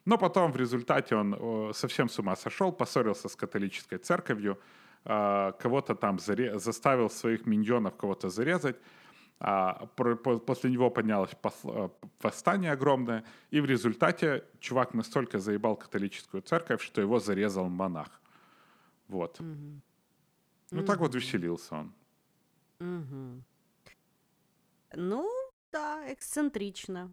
Но 0.05 0.17
потом 0.17 0.51
в 0.51 0.57
результате 0.57 1.15
он 1.15 1.74
совсем 1.74 2.10
с 2.10 2.19
ума 2.19 2.36
сошел, 2.36 2.72
поссорился 2.72 3.29
с 3.29 3.36
католической 3.36 3.98
церковью, 3.98 4.60
а, 5.05 5.51
кого-то 5.53 5.95
там 5.95 6.17
заре- 6.17 6.60
заставил 6.60 7.10
своих 7.10 7.45
миньонов 7.45 7.95
кого-то 7.95 8.29
зарезать. 8.29 8.77
А, 9.39 9.88
после 10.45 10.72
него 10.72 10.89
поднялось 10.89 11.31
э, 11.63 11.89
восстание 12.22 12.72
огромное, 12.72 13.25
и 13.51 13.60
в 13.60 13.65
результате 13.65 14.45
чувак 14.60 14.93
настолько 14.93 15.39
заебал 15.39 15.75
католическую 15.75 16.41
церковь, 16.41 16.81
что 16.81 17.01
его 17.01 17.19
зарезал 17.19 17.67
монах. 17.67 18.22
Вот. 19.07 19.39
Ну 20.72 20.83
так 20.86 21.00
вот 21.00 21.15
веселился 21.15 21.75
он. 21.75 21.93
Мгм. 22.79 23.43
Ну, 24.95 25.29
так, 25.72 26.10
ексцентрично. 26.10 27.12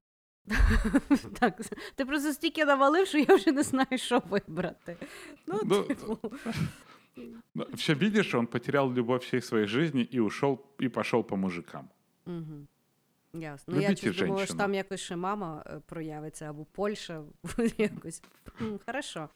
Так, 1.40 1.60
ти 1.94 2.04
просто 2.04 2.32
стільки 2.32 2.64
навалив, 2.64 3.06
що 3.06 3.18
я 3.18 3.34
вже 3.34 3.52
не 3.52 3.62
знаю, 3.62 3.98
що 3.98 4.22
вибрати. 4.28 4.96
Ну, 5.46 5.60
Ну, 5.64 5.82
типу, 5.82 6.18
Все 7.74 7.94
видишь, 7.94 8.34
он 8.34 8.46
потерял 8.46 8.92
любовь 8.92 9.22
всей 9.22 9.42
своей 9.42 9.66
жизни 9.66 10.08
и 10.14 10.20
ушел, 10.20 10.60
и 10.82 10.88
пошел 10.88 11.22
по 11.22 11.36
мужикам. 11.36 11.88
Мгм. 12.26 12.68
Ясно. 13.34 13.74
Ну, 13.74 13.80
я 13.80 13.94
чуть 13.94 14.16
думала, 14.16 14.46
що 14.46 14.54
там 14.54 14.74
якось 14.74 15.00
ще 15.00 15.16
мама 15.16 15.62
е, 15.66 15.80
проявиться, 15.86 16.50
або 16.50 16.64
Польща, 16.64 17.22
якось. 17.78 18.22
Хорошо. 18.86 19.28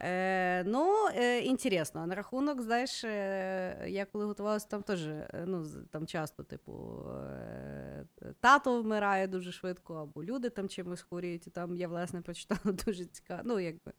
Е, 0.00 0.64
ну, 0.64 1.08
е, 1.16 1.40
інтересно. 1.40 2.00
А 2.00 2.06
на 2.06 2.14
рахунок, 2.14 2.62
знаєш, 2.62 3.04
е, 3.04 3.84
я 3.88 4.04
коли 4.04 4.24
готувалася, 4.24 4.68
там 4.68 4.82
теж, 4.82 5.06
е, 5.06 5.44
ну, 5.46 5.66
там 5.90 6.06
часто, 6.06 6.42
типу, 6.42 7.02
е, 7.10 7.91
тато 8.40 8.82
вмирає 8.82 9.26
дуже 9.26 9.52
швидко, 9.52 9.94
або 9.94 10.24
люди 10.24 10.50
там 10.50 10.68
чимось 10.68 11.02
хворіють. 11.02 11.46
І 11.46 11.50
там 11.50 11.76
я, 11.76 11.88
власне, 11.88 12.20
прочитала 12.20 12.76
дуже 12.86 13.04
цікаво. 13.04 13.42
Ну, 13.44 13.60
якби, 13.60 13.92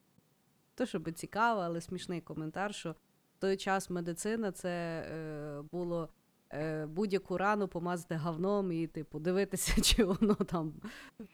то, 0.74 0.86
щоб 0.86 1.12
цікаво, 1.12 1.60
але 1.60 1.80
смішний 1.80 2.20
коментар, 2.20 2.74
що 2.74 2.90
в 3.36 3.38
той 3.38 3.56
час 3.56 3.90
медицина 3.90 4.52
це 4.52 4.70
е, 5.10 5.62
було 5.72 6.08
е, 6.52 6.86
будь-яку 6.86 7.38
рану 7.38 7.68
помазати 7.68 8.14
говном 8.16 8.72
і, 8.72 8.86
типу, 8.86 9.18
дивитися, 9.18 9.80
чи 9.82 10.04
воно 10.04 10.34
там 10.34 10.72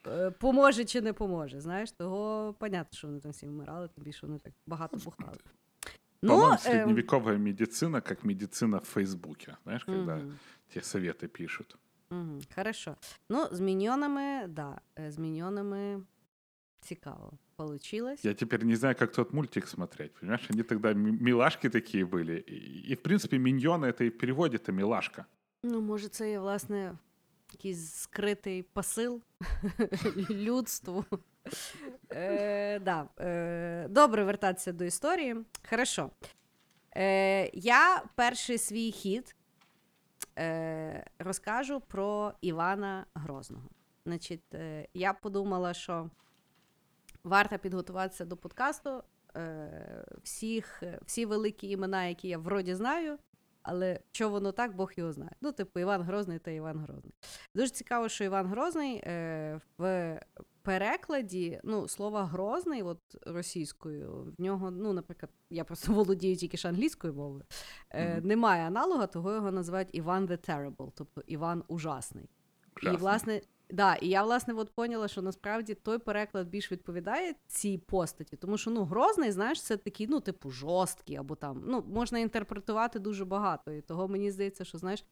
е, 0.07 0.31
поможе 0.31 0.85
чи 0.85 1.01
не 1.01 1.13
поможе. 1.13 1.61
Знаєш, 1.61 1.93
того 1.93 2.55
понятно, 2.59 2.99
що 2.99 3.09
вони 3.09 3.21
там 3.21 3.31
всі 3.33 3.47
вмирали, 3.47 3.89
тим 3.89 4.05
більше 4.05 4.27
вони 4.27 4.39
так 4.39 4.53
багато 4.67 4.97
бухали. 4.97 5.39
По-моему, 6.21 6.47
Ну, 6.49 6.55
е, 6.55 6.59
средневековая 6.59 7.39
медицина, 7.39 8.01
как 8.01 8.25
медицина 8.25 8.79
в 8.79 8.85
Фейсбуке. 8.85 9.57
Знаешь, 9.65 9.85
когда 9.85 10.17
мгм, 10.17 10.39
те 10.69 10.81
советы 10.81 11.29
пишут. 11.29 11.77
мгм, 12.10 12.40
хорошо. 12.56 12.96
Ну, 13.30 13.48
з 13.52 13.60
міньонами, 13.60 14.48
да, 14.48 14.82
е, 15.00 15.12
з 15.12 15.18
міньонами 15.18 16.04
цікаво 16.82 17.32
получилось. 17.56 18.26
Я 18.26 18.34
теперь 18.34 18.66
не 18.66 18.76
знаю, 18.76 18.96
как 19.00 19.12
тот 19.12 19.34
мультик 19.34 19.68
смотреть. 19.68 20.14
Понимаешь, 20.20 20.50
они 20.52 20.64
тогда 20.64 20.90
м- 20.92 21.18
милашки 21.22 21.70
такие 21.70 22.06
были. 22.06 22.44
И, 22.52 22.92
и, 22.92 22.96
в 22.96 23.02
принципе, 23.04 23.38
миньоны 23.38 23.86
это 23.86 24.04
и 24.04 24.10
в 24.10 24.18
переводе-то 24.18 24.72
милашка. 24.74 25.26
Ну, 25.64 25.82
може, 25.82 26.08
це 26.08 26.30
є, 26.32 26.40
власне, 26.40 26.98
якийсь 27.54 27.94
скритий 27.94 28.64
посил 28.64 29.22
людству. 30.30 31.06
Е, 32.12 32.80
да, 32.80 33.10
е, 33.20 33.88
добре 33.90 34.24
вертатися 34.24 34.72
до 34.72 34.84
історії. 34.84 35.36
Хорошо. 35.70 36.10
Е, 36.98 37.50
я 37.54 38.04
перший 38.16 38.58
свій 38.58 38.92
хід 38.92 39.36
е, 39.39 39.39
розкажу 41.19 41.81
про 41.81 42.33
Івана 42.41 43.07
Грозного. 43.15 43.69
Значить, 44.07 44.55
е, 44.55 44.89
я 44.95 45.13
подумала, 45.13 45.75
що 45.75 46.11
варто 47.25 47.59
підготуватися 47.59 48.25
до 48.25 48.37
подкасту. 48.37 49.03
Е, 49.37 50.05
всіх, 50.23 50.83
всі 51.07 51.27
великі 51.27 51.69
імена, 51.69 52.05
які 52.05 52.29
я 52.29 52.39
вроді 52.39 52.75
знаю, 52.75 53.19
але 53.63 54.01
що 54.13 54.29
воно 54.29 54.53
так, 54.53 54.77
Бог 54.77 54.93
його 54.97 55.13
знає. 55.13 55.33
Ну, 55.41 55.53
типу, 55.53 55.81
Іван 55.81 56.03
Грозний 56.03 56.39
та 56.39 56.51
Іван 56.51 56.79
Грозний. 56.79 57.15
Дуже 57.55 57.69
цікаво, 57.71 58.09
що 58.09 58.25
Іван 58.25 58.47
Грозний 58.47 58.97
е, 58.97 59.61
в 59.79 60.21
перекладі 60.63 61.61
ну, 61.65 61.89
слова 61.89 62.25
Грозний, 62.25 62.83
от 62.83 62.99
російською, 63.27 64.35
в 64.39 64.43
нього, 64.43 64.71
ну, 64.71 64.93
наприклад, 64.93 65.31
я 65.51 65.65
просто 65.65 65.93
володію 65.93 66.37
тільки 66.37 66.57
ж 66.57 66.69
англійською 66.69 67.15
мовою, 67.15 67.45
е, 67.91 68.15
Мгм. 68.15 68.29
немає 68.29 68.67
аналога, 68.67 69.07
того 69.07 69.33
його 69.33 69.53
називають 69.53 69.89
Іван 69.93 70.27
the 70.27 70.51
Terrible, 70.51 70.93
тобто 70.95 71.23
Іван 71.27 71.65
Ужасний. 71.69 72.29
Ужасно. 72.77 72.99
І, 72.99 73.01
власне, 73.01 73.41
да, 73.71 73.95
і 73.95 74.09
я, 74.09 74.23
власне, 74.23 74.55
от 74.55 74.71
поняла, 74.71 75.09
що 75.09 75.23
насправді 75.23 75.75
той 75.75 75.99
переклад 75.99 76.49
більш 76.49 76.73
відповідає 76.73 77.35
цій 77.47 77.79
постаті, 77.79 78.37
тому 78.37 78.59
що 78.59 78.71
ну, 78.71 78.85
Грозний, 78.85 79.33
знаєш, 79.33 79.63
це 79.63 79.77
такий, 79.77 80.07
ну, 80.07 80.21
типу, 80.21 80.51
жорсткий, 80.51 81.17
або 81.17 81.35
там, 81.35 81.63
ну, 81.67 81.85
можна 81.89 82.19
інтерпретувати 82.19 82.99
дуже 82.99 83.25
багато. 83.25 83.73
І 83.73 83.81
того 83.81 84.09
мені 84.09 84.31
здається, 84.31 84.65
що, 84.65 84.79
знаєш, 84.79 85.05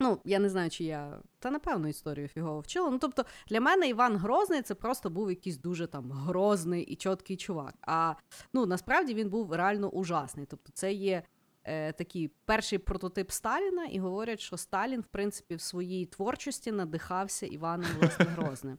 ну, 0.00 0.20
я 0.24 0.38
не 0.38 0.48
знаю, 0.48 0.70
чи 0.70 0.84
я. 0.84 1.18
Та 1.38 1.50
напевно 1.50 1.88
історію 1.88 2.28
фігово 2.28 2.60
вчила. 2.60 2.90
Ну, 2.90 2.98
тобто, 2.98 3.24
для 3.48 3.60
мене 3.60 3.88
Іван 3.88 4.16
Грозний 4.16 4.62
це 4.62 4.74
просто 4.74 5.10
був 5.10 5.30
якийсь 5.30 5.58
дуже 5.58 5.86
там 5.86 6.12
грозний 6.12 6.82
і 6.82 6.96
чіткий 6.96 7.36
чувак. 7.36 7.74
А 7.82 8.14
ну, 8.52 8.66
насправді 8.66 9.14
він 9.14 9.30
був 9.30 9.52
реально 9.52 9.88
ужасний. 9.88 10.46
Тобто, 10.46 10.72
це 10.74 10.92
є 10.92 11.22
е, 11.64 11.92
такий 11.92 12.30
перший 12.44 12.78
прототип 12.78 13.30
Сталіна, 13.30 13.84
і 13.84 13.98
говорять, 13.98 14.40
що 14.40 14.56
Сталін, 14.56 15.00
в 15.00 15.06
принципі, 15.06 15.54
в 15.54 15.60
своїй 15.60 16.06
творчості 16.06 16.72
надихався 16.72 17.46
Іваном 17.46 17.88
власне 18.00 18.24
Грозним. 18.24 18.78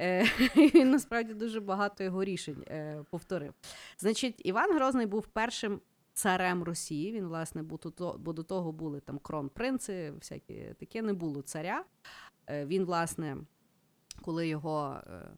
Е, 0.00 0.24
він 0.56 0.90
насправді 0.90 1.34
дуже 1.34 1.60
багато 1.60 2.04
його 2.04 2.24
рішень 2.24 2.64
е, 2.68 3.04
повторив. 3.10 3.54
Значить, 3.98 4.40
Іван 4.44 4.74
Грозний 4.74 5.06
був 5.06 5.26
першим 5.26 5.80
царем 6.20 6.62
Росії. 6.62 7.12
Він, 7.12 7.26
власне, 7.26 7.62
бо, 7.62 8.32
до 8.32 8.42
того 8.42 8.72
були 8.72 9.00
там 9.00 9.18
кронпринци, 9.18 10.10
всякі 10.10 10.74
таке, 10.78 11.02
не 11.02 11.12
було 11.12 11.42
царя. 11.42 11.84
Е, 12.46 12.66
він, 12.66 12.84
власне, 12.84 13.36
коли 14.22 14.48
його. 14.48 15.00
Е, 15.06 15.30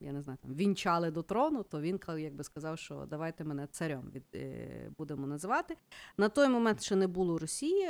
я 0.00 0.12
не 0.12 0.22
знаю, 0.22 0.38
там 0.42 0.54
вінчали 0.54 1.10
до 1.10 1.22
трону, 1.22 1.62
то 1.62 1.80
він 1.80 2.00
якби 2.18 2.44
сказав, 2.44 2.78
що 2.78 3.06
давайте 3.10 3.44
мене 3.44 3.66
царем 3.66 4.10
від, 4.14 4.24
е, 4.34 4.90
будемо 4.98 5.26
називати. 5.26 5.76
На 6.16 6.28
той 6.28 6.48
момент 6.48 6.82
ще 6.82 6.96
не 6.96 7.06
було 7.06 7.38
Росії, 7.38 7.88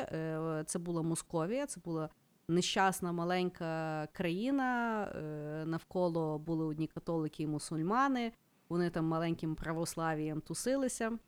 це 0.66 0.78
була 0.78 1.02
Московія, 1.02 1.66
це 1.66 1.80
була 1.85 2.09
нещасна 2.49 3.12
маленька 3.12 4.06
країна. 4.12 4.66
Навколо 5.66 6.38
були 6.38 6.64
одні 6.64 6.87
католики 6.87 7.42
і 7.42 7.47
мусульмани. 7.47 8.33
Вони 8.68 8.90
там 8.90 9.04
маленьким 9.04 9.54
православієм 9.54 10.40
тусилися. 10.40 11.18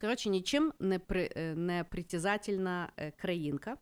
Коротше, 0.00 0.30
нічим 0.30 0.72
не, 0.80 0.98
при, 0.98 1.30
е, 1.36 1.54
не 1.54 1.84
притязательна 1.84 2.92
е, 2.96 3.10
країнка. 3.10 3.76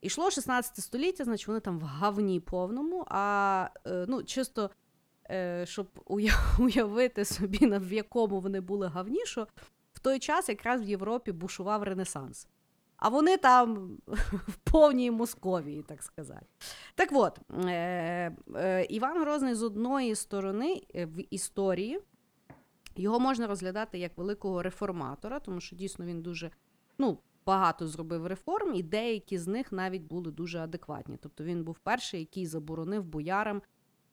Ішло 0.00 0.30
16 0.30 0.76
століття, 0.76 1.24
значить 1.24 1.48
вони 1.48 1.60
там 1.60 1.78
в 1.78 1.82
гавні 1.82 2.40
повному, 2.40 3.04
а 3.08 3.68
е, 3.86 4.04
ну, 4.08 4.22
чисто 4.22 4.70
щоб 5.64 5.88
уявити 6.58 7.24
собі, 7.24 7.58
в 7.66 7.92
якому 7.92 8.40
вони 8.40 8.60
були 8.60 8.88
гавні, 8.88 9.26
що 9.26 9.46
в 9.92 9.98
той 9.98 10.18
час 10.18 10.48
якраз 10.48 10.82
в 10.82 10.88
Європі 10.88 11.32
бушував 11.32 11.82
Ренесанс. 11.82 12.48
А 13.02 13.08
вони 13.08 13.36
там 13.36 13.98
в 14.48 14.56
повній 14.56 15.10
Московії, 15.10 15.82
так 15.82 16.02
сказати. 16.02 16.46
Так 16.94 17.08
от, 17.12 17.38
е, 17.64 18.36
е, 18.56 18.84
Іван 18.84 19.20
Грозний 19.20 19.54
з 19.54 19.62
одної 19.62 20.14
сторони 20.14 20.82
е, 20.94 21.06
в 21.06 21.34
історії 21.34 22.00
його 22.96 23.20
можна 23.20 23.46
розглядати 23.46 23.98
як 23.98 24.18
великого 24.18 24.62
реформатора, 24.62 25.40
тому 25.40 25.60
що 25.60 25.76
дійсно 25.76 26.06
він 26.06 26.22
дуже, 26.22 26.50
ну, 26.98 27.18
багато 27.46 27.88
зробив 27.88 28.26
реформ, 28.26 28.74
і 28.74 28.82
деякі 28.82 29.38
з 29.38 29.46
них 29.46 29.72
навіть 29.72 30.02
були 30.02 30.30
дуже 30.30 30.58
адекватні. 30.58 31.18
Тобто 31.20 31.44
він 31.44 31.64
був 31.64 31.78
перший, 31.78 32.20
який 32.20 32.46
заборонив 32.46 33.04
боярам 33.04 33.62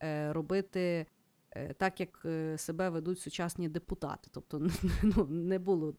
е, 0.04 0.34
робити 0.34 1.06
е, 1.52 1.74
так, 1.74 2.00
як 2.00 2.22
е, 2.26 2.58
себе 2.58 2.90
ведуть 2.90 3.20
сучасні 3.20 3.70
депутати. 3.70 4.30
Тобто, 4.32 4.60
ну, 5.04 5.26
не 5.26 5.60
було 5.60 5.94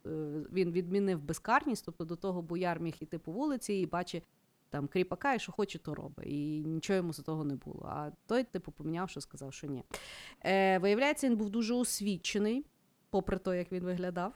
він 0.53 0.73
відмінив 0.73 1.23
безкарність, 1.23 1.85
тобто 1.85 2.05
до 2.05 2.17
того 2.17 2.43
бояр 2.43 2.81
міг 2.81 2.95
іти 3.01 3.19
по 3.19 3.33
вулиці 3.33 3.75
і 3.75 3.87
бачить 3.87 4.25
там 4.71 4.89
кріпака, 4.89 5.35
і 5.35 5.39
що 5.39 5.53
хоче, 5.53 5.79
то 5.79 5.95
робить. 5.95 6.27
І 6.27 6.63
нічого 6.67 6.97
йому 6.97 7.13
за 7.13 7.23
того 7.23 7.45
не 7.45 7.57
було. 7.57 7.87
А 7.89 8.11
той, 8.27 8.45
типу, 8.45 8.73
поміняв, 8.73 9.11
що 9.11 9.21
сказав, 9.21 9.53
що 9.53 9.67
ні. 9.67 9.85
Е, 10.45 10.79
Виявляється, 10.79 11.27
він 11.27 11.37
був 11.37 11.51
дуже 11.51 11.75
освічений, 11.75 12.67
попри 13.11 13.39
те, 13.39 13.59
як 13.59 13.73
він 13.73 13.85
виглядав. 13.85 14.33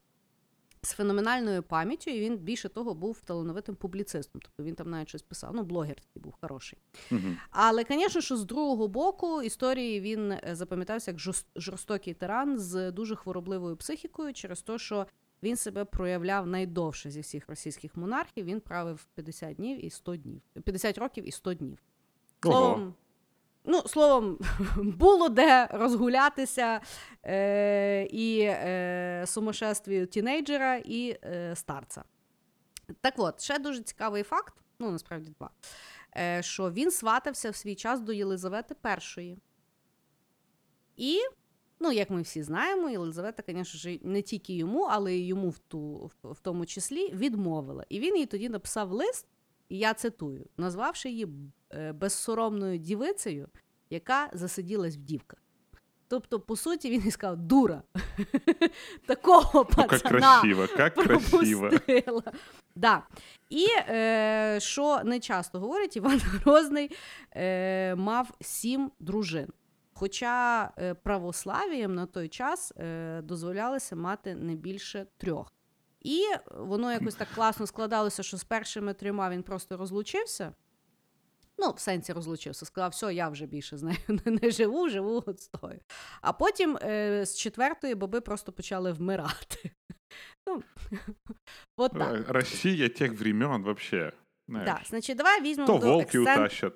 З 0.83 0.93
феноменальною 0.93 1.63
пам'яттю, 1.63 2.11
і 2.11 2.21
він 2.21 2.37
більше 2.37 2.69
того 2.69 2.95
був 2.95 3.21
талановитим 3.21 3.75
публіцистом. 3.77 4.41
Тобто 4.45 4.63
він 4.63 4.75
там 4.75 4.91
навіть 4.91 5.09
щось 5.09 5.23
писав. 5.23 5.55
Ну, 5.55 5.63
блогер 5.63 5.95
такий 6.01 6.23
був 6.23 6.35
хороший. 6.41 6.79
Мгм. 7.11 7.37
Але, 7.51 7.85
звісно, 7.91 8.21
що 8.21 8.37
з 8.37 8.45
другого 8.45 8.89
боку 8.89 9.43
історії 9.43 10.01
він 10.01 10.33
е, 10.33 10.41
запам'ятався 10.53 11.11
як 11.11 11.21
жорст- 11.21 11.47
жорстокий 11.57 12.15
тиран 12.15 12.59
з 12.59 12.91
дуже 12.93 13.17
хворобливою 13.17 13.77
психікою, 13.77 14.33
через 14.33 14.63
те, 14.63 14.79
що 14.79 15.07
він 15.43 15.57
себе 15.57 15.85
проявляв 15.85 16.47
найдовше 16.47 17.11
зі 17.11 17.21
всіх 17.21 17.49
російських 17.49 17.97
монархів. 17.97 18.45
Він 18.45 18.61
правив 18.61 19.07
50 19.15 19.57
днів 19.57 19.85
і 19.85 19.91
100 19.91 20.17
днів. 20.17 20.41
50 20.65 20.99
років 20.99 21.29
і 21.29 21.31
100 21.31 21.55
днів. 21.55 21.79
Словом, 22.43 22.95
ну, 23.65 23.83
словом, 23.87 24.39
було 24.77 25.29
де 25.29 25.69
розгулятися 25.73 26.81
е, 27.25 28.05
і 28.05 28.41
е, 28.41 29.25
сумасшествію 29.27 30.07
тінейджера, 30.07 30.77
і 30.77 31.19
е, 31.25 31.53
старця. 31.57 32.05
Так 33.01 33.15
от, 33.17 33.41
ще 33.41 33.59
дуже 33.59 33.83
цікавий 33.83 34.23
факт, 34.23 34.55
ну 34.79 34.91
насправді 34.91 35.31
два, 35.39 35.51
е, 36.17 36.43
що 36.43 36.71
він 36.71 36.91
сватався 36.91 37.51
в 37.51 37.57
свій 37.57 37.75
час 37.75 38.01
до 38.01 38.13
Єлизавети 38.13 38.75
І. 39.19 39.37
І, 40.97 41.21
ну, 41.81 41.93
як 41.93 42.11
ми 42.11 42.23
всі 42.23 42.43
знаємо, 42.43 42.91
Єлизавета, 42.91 43.43
звісно 43.49 43.99
не 44.03 44.23
тільки 44.23 44.55
йому, 44.55 44.83
але 44.91 45.15
й 45.15 45.27
йому 45.27 45.49
в, 45.49 45.59
ту, 45.59 46.11
в, 46.23 46.41
тому 46.41 46.67
числі 46.67 47.13
відмовила. 47.13 47.85
І 47.89 48.01
він 48.01 48.17
їй 48.17 48.27
тоді 48.27 48.49
написав 48.49 48.93
лист, 48.93 49.27
і 49.69 49.79
я 49.79 49.95
цитую, 49.95 50.47
назвавши 50.57 51.11
її 51.11 51.29
безсоромною 51.95 52.79
дівицею, 52.79 53.49
яка 53.91 54.31
засиділась 54.33 54.97
в 54.97 55.01
дівках. 55.01 55.39
Тобто, 56.09 56.41
по 56.41 56.57
суті, 56.57 56.91
він 56.91 57.03
і 57.07 57.11
сказав: 57.11 57.37
дура. 57.37 57.83
Такого 59.07 59.51
Ну, 59.55 59.65
пацана 59.65 60.43
пропустила. 60.91 61.71
Да. 62.77 63.03
І 63.51 63.67
е, 63.89 64.59
що 64.61 65.01
не 65.05 65.21
часто 65.21 65.61
говорять, 65.61 65.97
Іван 65.97 66.19
Грозний 66.25 66.91
е, 67.33 67.95
мав 67.95 68.31
сім 68.41 68.91
дружин. 69.01 69.49
Хоча 69.93 70.71
е, 70.79 70.95
православієм 70.95 71.95
на 71.95 72.07
той 72.07 72.29
час 72.29 72.73
е, 72.77 73.21
дозволялося 73.23 73.97
мати 73.97 74.35
не 74.35 74.55
більше 74.55 75.07
трьох. 75.17 75.53
І 76.01 76.23
воно 76.57 76.93
якось 76.93 77.15
так 77.15 77.29
класно 77.35 77.67
складалося, 77.67 78.23
що 78.23 78.37
з 78.37 78.45
першими 78.45 78.95
трьома 78.95 79.31
він 79.31 79.43
просто 79.43 79.77
розлучився. 79.77 80.53
Ну, 81.59 81.71
в 81.71 81.81
сенсі 81.81 82.13
розлучився, 82.13 82.67
сказав, 82.67 82.91
все, 82.91 83.15
я 83.15 83.29
вже 83.29 83.47
більше 83.47 83.77
з 83.77 83.83
нею 83.83 83.99
не 84.25 84.51
живу, 84.51 84.89
живу 84.89 85.23
от 85.27 85.41
з 85.41 85.49
тою. 85.49 85.81
А 86.21 86.33
потім 86.33 86.79
е, 86.83 87.27
з 87.27 87.37
четвертої 87.39 87.95
баби 87.95 88.21
просто 88.21 88.53
почали 88.53 88.93
вмирати. 88.93 89.71
Ну, 90.47 90.63
от 91.77 91.93
так. 91.93 92.13
Э, 92.13 92.33
Россия 92.33 92.89
тех 92.89 93.13
времен 93.13 93.63
вообще. 93.63 94.13
Да, 94.49 94.81
значить, 94.87 95.17
давай 95.17 95.43
візьмемо 95.43 95.67
То 95.73 95.79
до 95.79 95.87
волки 95.93 96.19
ексцен- 96.19 96.23
утащат. 96.23 96.73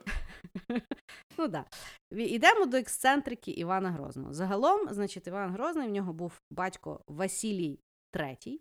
Ну, 1.39 1.49
да. 1.49 1.65
Ідемо 2.11 2.67
до 2.67 2.77
ексцентрики 2.77 3.51
Івана 3.51 3.91
Грозного. 3.91 4.33
Загалом, 4.33 4.89
значить, 4.91 5.27
Іван 5.27 5.51
Грозний 5.51 5.89
в 5.89 5.91
нього 5.91 6.13
був 6.13 6.41
батько 6.51 7.01
Василій 7.09 7.81
III, 8.15 8.59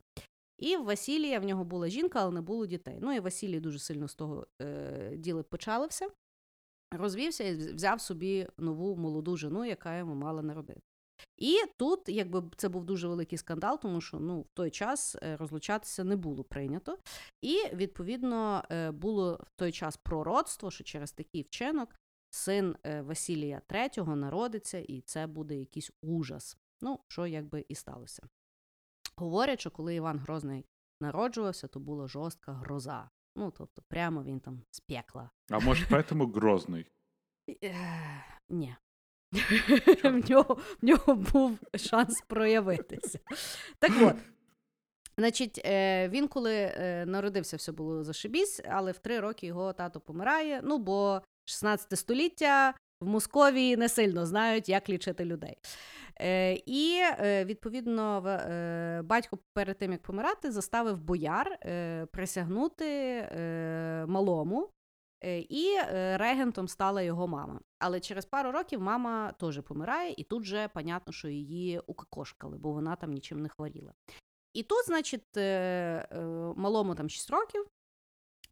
і 0.58 0.78
в 0.78 0.84
Василія 0.84 1.40
в 1.40 1.44
нього 1.44 1.64
була 1.64 1.90
жінка, 1.90 2.20
але 2.22 2.32
не 2.32 2.42
було 2.42 2.66
дітей. 2.66 2.98
Ну 3.02 3.16
і 3.16 3.20
Василій 3.20 3.60
дуже 3.60 3.80
сильно 3.80 4.08
з 4.08 4.16
того 4.16 4.48
е, 4.62 5.14
діла 5.18 5.44
почалився, 5.44 6.10
розвівся 6.92 7.44
і 7.44 7.74
взяв 7.74 8.02
собі 8.02 8.48
нову 8.58 8.96
молоду 8.96 9.38
жену, 9.38 9.66
яка 9.66 9.98
йому 9.98 10.16
мала 10.16 10.42
народити. 10.42 10.82
І 11.38 11.58
тут, 11.78 12.10
якби 12.10 12.44
це 12.56 12.70
був 12.70 12.86
дуже 12.86 13.08
великий 13.08 13.38
скандал, 13.38 13.80
тому 13.82 14.02
що 14.02 14.20
ну, 14.20 14.42
в 14.42 14.48
той 14.54 14.72
час 14.72 15.16
е, 15.16 15.38
розлучатися 15.38 16.04
не 16.04 16.16
було 16.16 16.44
прийнято. 16.44 16.98
І 17.42 17.64
відповідно 17.74 18.64
е, 18.70 18.92
було 18.92 19.40
в 19.44 19.50
той 19.56 19.72
час 19.72 19.98
пророцтво, 19.98 20.72
що 20.72 20.84
через 20.84 21.12
такий 21.12 21.42
вчинок 21.42 21.96
син 22.30 22.76
е, 22.84 23.02
Василія 23.02 23.62
III 23.70 24.16
народиться, 24.16 24.78
і 24.78 25.02
це 25.02 25.28
буде 25.28 25.56
якийсь 25.56 25.92
ужас. 26.02 26.58
Ну, 26.82 27.00
що 27.08 27.28
якби 27.28 27.66
і 27.70 27.76
сталося. 27.76 28.24
Говорять, 29.18 29.60
що 29.60 29.72
коли 29.72 29.96
Іван 29.96 30.20
Грозний 30.20 30.66
народжувався, 31.02 31.68
то 31.68 31.80
була 31.80 32.08
жорстка 32.08 32.54
гроза. 32.54 33.10
Ну, 33.36 33.52
тобто, 33.58 33.82
прямо 33.88 34.24
він 34.24 34.40
там 34.40 34.62
з 34.72 34.80
пекла. 34.80 35.30
А 35.50 35.60
может, 35.60 35.90
поэтому 35.90 36.32
Грозный? 36.32 36.86
Е, 37.64 37.76
Ні. 38.50 38.76
в, 40.04 40.30
нього, 40.30 40.58
в 40.82 40.86
нього 40.86 41.16
був 41.16 41.60
шанс 41.76 42.22
проявитися. 42.28 43.20
Так 43.80 43.92
от. 44.02 44.16
Значить, 45.18 45.62
е, 45.66 46.10
він 46.10 46.28
коли 46.28 46.56
е, 46.56 47.06
народився, 47.06 47.58
все 47.58 47.72
було 47.72 48.04
зашибісь, 48.04 48.62
але 48.70 48.92
в 48.92 48.98
три 48.98 49.20
роки 49.20 49.48
його 49.48 49.74
тато 49.74 50.00
помирає. 50.00 50.62
Ну, 50.64 50.78
бо 50.78 51.22
16 51.46 52.00
століття 52.00 52.74
в 53.02 53.08
Московії 53.08 53.78
не 53.78 53.90
сильно 53.90 54.26
знають, 54.26 54.70
як 54.70 54.90
лічити 54.90 55.26
людей. 55.26 55.58
Е, 56.22 56.54
і, 56.66 57.02
е, 57.20 57.46
відповідно, 57.46 58.28
е, 58.28 59.02
батько 59.04 59.40
перед 59.54 59.78
тим, 59.78 59.92
як 59.92 60.02
помирати, 60.02 60.52
заставив 60.52 61.02
бояр 61.02 61.60
е, 61.64 62.06
присягнути 62.06 62.86
е, 62.86 64.06
малому, 64.08 64.72
Е, 65.24 65.40
І 65.40 65.74
е, 65.74 66.18
регентом 66.18 66.68
стала 66.68 67.02
його 67.02 67.28
мама. 67.28 67.60
Але 67.80 68.00
через 68.00 68.26
пару 68.26 68.52
років 68.52 68.82
мама 68.82 69.32
теж 69.32 69.62
помирає, 69.62 70.14
і 70.18 70.24
тут 70.24 70.44
же 70.44 70.68
понятно, 70.68 71.14
що 71.14 71.28
її 71.28 71.80
укакошкали, 71.80 72.58
бо 72.58 72.72
вона 72.72 72.96
там 72.96 73.12
нічим 73.12 73.42
не 73.42 73.50
хворіла. 73.50 73.94
І 74.54 74.64
тут, 74.64 74.86
значить, 74.86 75.38
малому 76.56 76.96
там 76.96 77.10
6 77.10 77.30
років 77.30 77.68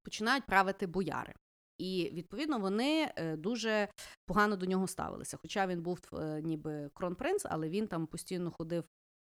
починають 0.04 0.46
правити 0.46 0.88
бояри. 0.88 1.34
І 1.78 2.10
відповідно 2.14 2.60
вони 2.60 3.12
е, 3.16 3.36
дуже 3.36 3.88
погано 4.26 4.56
до 4.56 4.66
нього 4.66 4.88
ставилися. 4.88 5.38
Хоча 5.38 5.68
він 5.68 5.82
був 5.82 6.00
е, 6.14 6.42
ніби 6.42 6.90
кронпринц, 6.94 7.46
але 7.50 7.70
він 7.70 7.88
там 7.88 8.08
постійно 8.08 8.52
ходив 8.52 8.84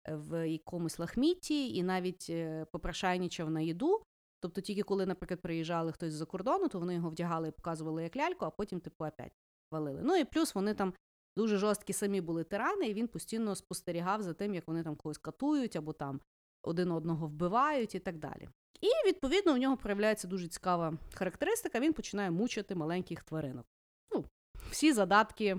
е, 0.09 0.15
в 0.15 0.49
якомусь 0.51 0.99
лахмітті 0.99 1.77
і 1.77 1.83
навіть 1.83 2.33
попрошайнічав 2.73 3.51
на 3.51 3.61
їду. 3.61 4.03
Тобто, 4.41 4.61
тільки 4.61 4.83
коли, 4.83 5.07
наприклад, 5.07 5.41
приїжджали 5.41 5.93
хтось 5.93 6.13
з-за 6.13 6.27
кордону, 6.27 6.69
то 6.69 6.79
вони 6.79 6.95
його 6.95 7.11
вдягали 7.11 7.49
і 7.49 7.51
показували 7.51 8.03
як 8.03 8.17
ляльку, 8.17 8.45
а 8.45 8.51
потім, 8.51 8.81
типу, 8.81 9.05
опять 9.05 9.33
валили. 9.71 10.01
Ну 10.05 10.17
і 10.17 10.25
плюс 10.25 10.55
вони 10.55 10.75
там 10.75 10.95
дуже 11.37 11.57
жорсткі 11.57 11.93
самі 11.93 12.21
були 12.21 12.45
тирани, 12.45 12.87
і 12.87 12.95
він 12.95 13.09
постійно 13.09 13.55
спостерігав 13.55 14.23
за 14.23 14.35
тим, 14.35 14.55
як 14.55 14.69
вони 14.69 14.83
там 14.83 14.97
когось 14.97 15.19
катують 15.19 15.77
або 15.77 15.93
там 15.93 16.21
один 16.63 16.91
одного 16.91 17.27
вбивають 17.27 17.95
і 17.95 17.99
так 17.99 18.19
далі. 18.19 18.49
І 18.82 19.08
відповідно 19.08 19.54
у 19.54 19.58
нього 19.58 19.78
проявляється 19.78 20.28
дуже 20.28 20.48
цікава 20.48 20.94
характеристика. 21.14 21.80
Він 21.80 21.94
починає 21.94 22.32
мучити 22.32 22.76
маленьких 22.76 23.24
тваринок. 23.24 23.66
Ну, 24.16 24.26
всі 24.72 24.94
задатки 24.94 25.58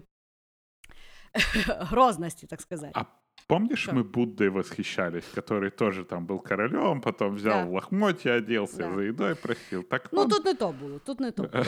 грозності, 1.66 2.46
так 2.46 2.60
сказати. 2.62 2.92
А 2.94 3.04
помнишь, 3.46 3.82
Что? 3.82 3.92
мы 3.92 4.04
Буддой 4.04 4.48
восхищались, 4.48 5.24
который 5.34 5.70
тоже 5.70 6.04
там 6.04 6.26
был 6.26 6.42
королем, 6.48 7.00
потом 7.00 7.34
взял 7.34 7.64
Да. 7.64 7.70
лохмотья, 7.70 8.36
оделся, 8.36 8.76
Да. 8.76 8.94
за 8.94 9.00
едой 9.02 9.34
просил. 9.34 9.82
Так 9.84 10.08
Ну, 10.12 10.20
он- 10.20 10.28
тут 10.28 10.44
не 10.44 10.54
то 10.54 10.72
було, 10.72 10.98
тут 10.98 11.20
не 11.20 11.30
то 11.30 11.42
було. 11.42 11.64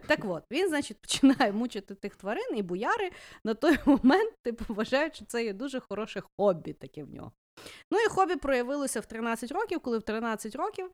так 0.07 0.19
от, 0.25 0.43
він, 0.51 0.69
значить, 0.69 1.01
починає 1.01 1.51
мучити 1.51 1.95
тих 1.95 2.15
тварин, 2.15 2.57
і 2.57 2.61
бояри 2.61 3.11
на 3.43 3.53
той 3.53 3.77
момент, 3.85 4.33
типу, 4.43 4.73
вважають, 4.73 5.15
що 5.15 5.25
це 5.25 5.43
є 5.43 5.53
дуже 5.53 5.79
хороше 5.79 6.21
хобі 6.37 6.73
таке 6.73 7.03
в 7.03 7.09
нього. 7.13 7.31
Ну 7.90 7.98
і 7.98 8.08
хобі 8.08 8.36
проявилося 8.36 9.00
в 9.00 9.06
13 9.06 9.52
років, 9.52 9.80
коли 9.80 9.98
в 9.98 10.02
13 10.02 10.54
років 10.56 10.90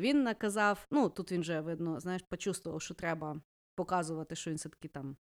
він 0.00 0.22
наказав, 0.22 0.86
ну, 0.90 1.08
тут 1.08 1.32
він 1.32 1.40
вже, 1.40 1.60
видно, 1.60 2.00
знаєш, 2.00 2.22
почувствував, 2.30 2.82
що 2.82 2.94
треба 2.94 3.40
показувати, 3.76 4.36
що 4.36 4.50
він 4.50 4.56
все-таки 4.56 4.88
там 4.88 5.16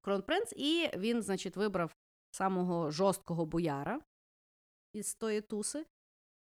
кронпринц, 0.00 0.52
і 0.56 0.90
він, 0.96 1.22
значить, 1.22 1.56
вибрав 1.56 1.94
самого 2.36 2.90
жорсткого 2.90 3.46
бояра 3.46 4.00
із 4.94 5.14
тої 5.14 5.40
туси, 5.40 5.86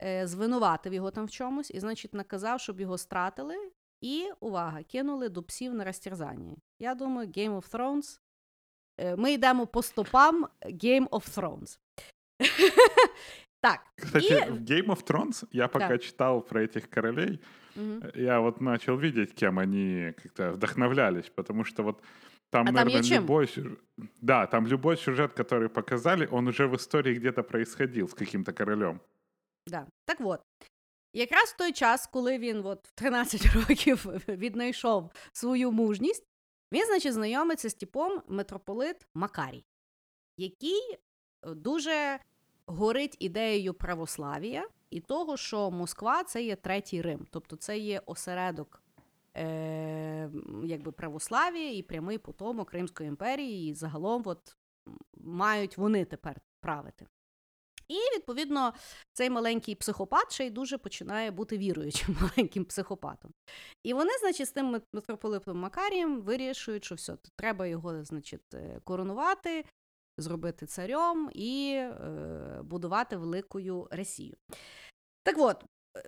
е, 0.03 0.27
звинуватив 0.27 0.95
його 0.95 1.11
там 1.11 1.27
в 1.27 1.31
чомусь, 1.31 1.71
і, 1.71 1.81
значить, 1.81 2.15
наказав, 2.15 2.61
щоб 2.61 2.81
його 2.81 2.99
стратили, 2.99 3.71
і, 4.01 4.31
увага, 4.41 4.83
кинули 4.83 5.29
до 5.29 5.43
псів 5.43 5.75
на 5.75 5.85
розтерзання. 5.85 6.57
Я 6.79 6.95
думаю, 6.95 7.29
Game 7.29 7.61
of 7.61 7.71
Thrones. 7.71 8.21
е, 9.01 9.17
Ми 9.17 9.33
йдемо 9.33 9.67
по 9.67 9.83
стопам 9.83 10.49
Game 10.63 11.09
of 11.09 11.39
Thrones. 11.39 11.79
Так. 13.66 13.80
Кстати, 13.96 14.34
И- 14.34 14.52
в 14.52 14.62
Game 14.62 14.86
of 14.88 15.04
Thrones 15.06 15.48
я 15.52 15.68
пока 15.68 15.88
Да. 15.88 15.98
читал 15.98 16.42
про 16.42 16.64
этих 16.64 16.90
королей, 16.90 17.40
Мгм. 17.76 18.04
я 18.16 18.40
вот 18.40 18.62
начал 18.62 18.98
видеть, 18.98 19.34
кем 19.34 19.60
они 19.60 20.14
как-то 20.24 20.52
вдохновлялись, 20.52 21.30
потому 21.30 21.64
что 21.66 21.84
вот 21.84 22.02
там, 22.50 22.62
А 22.62 22.66
там 22.66 22.74
наверное, 22.76 23.02
є 23.02 23.04
чим? 23.10 23.24
любой 23.24 23.48
сюжет... 23.48 23.80
Да, 24.22 24.46
там 24.48 24.68
любой 24.68 24.98
сюжет, 24.98 25.34
который 25.40 25.68
показали, 25.70 26.28
он 26.32 26.48
уже 26.48 26.66
в 26.68 26.74
истории 26.76 27.14
где-то 27.16 27.44
происходил 27.44 28.08
с 28.08 28.14
каким-то 28.14 28.52
королем. 28.54 29.00
Да. 29.68 29.88
Так 30.06 30.18
от, 30.22 30.42
якраз 31.14 31.50
в 31.54 31.58
той 31.58 31.72
час, 31.74 32.08
коли 32.08 32.38
він 32.40 32.66
от 32.66 32.88
в 32.88 32.92
13 32.92 33.46
років 33.56 34.06
віднайшов 34.28 35.12
свою 35.34 35.72
мужність, 35.72 36.26
він, 36.74 36.86
значить, 36.86 37.14
знайомиться 37.14 37.70
з 37.70 37.74
типом 37.74 38.22
митрополит 38.28 39.08
Макарій, 39.16 39.64
який 40.38 40.98
е, 41.46 41.54
дуже 41.56 42.20
горить 42.67 43.17
ідеєю 43.19 43.75
православ'я 43.75 44.69
і 44.91 45.01
того, 45.01 45.37
що 45.37 45.71
Москва 45.71 46.25
це 46.25 46.43
є 46.43 46.57
третій 46.57 47.03
Рим, 47.03 47.27
тобто 47.31 47.57
це 47.57 47.79
є 47.79 48.03
осередок 48.07 48.83
е, 49.37 50.31
якби 50.65 50.93
православ'я 50.93 51.71
і 51.71 51.83
прямий 51.83 52.19
потомок 52.19 52.73
Римської 52.73 53.09
імперії, 53.09 53.71
і 53.71 53.75
загалом 53.75 54.23
от, 54.27 54.57
мають 55.17 55.79
вони 55.79 56.05
тепер 56.05 56.41
правити. 56.61 57.07
І 57.89 57.95
відповідно 57.95 58.73
цей 59.13 59.31
маленький 59.31 59.75
психопат 59.75 60.33
ще 60.33 60.47
й 60.47 60.51
дуже 60.51 60.79
починає 60.79 61.31
бути 61.31 61.59
віруючим 61.59 62.17
маленьким 62.23 62.65
психопатом. 62.65 63.33
І 63.83 63.95
вони, 63.95 64.11
значить, 64.21 64.49
з 64.49 64.53
тим 64.53 64.75
мит- 64.75 64.87
митрополитом 64.93 65.59
Макарієм 65.59 66.21
вирішують, 66.21 66.85
що 66.85 66.95
все, 66.95 67.17
треба 67.37 67.67
його, 67.67 68.05
значить, 68.05 68.55
е, 68.55 68.81
коронувати, 68.85 69.65
зробити 70.19 70.67
царем 70.67 71.31
і 71.35 71.73
е, 71.75 72.61
будувати 72.63 73.17
великою 73.17 73.89
Росію. 73.91 74.37
Так 75.23 75.37
от, 75.39 75.65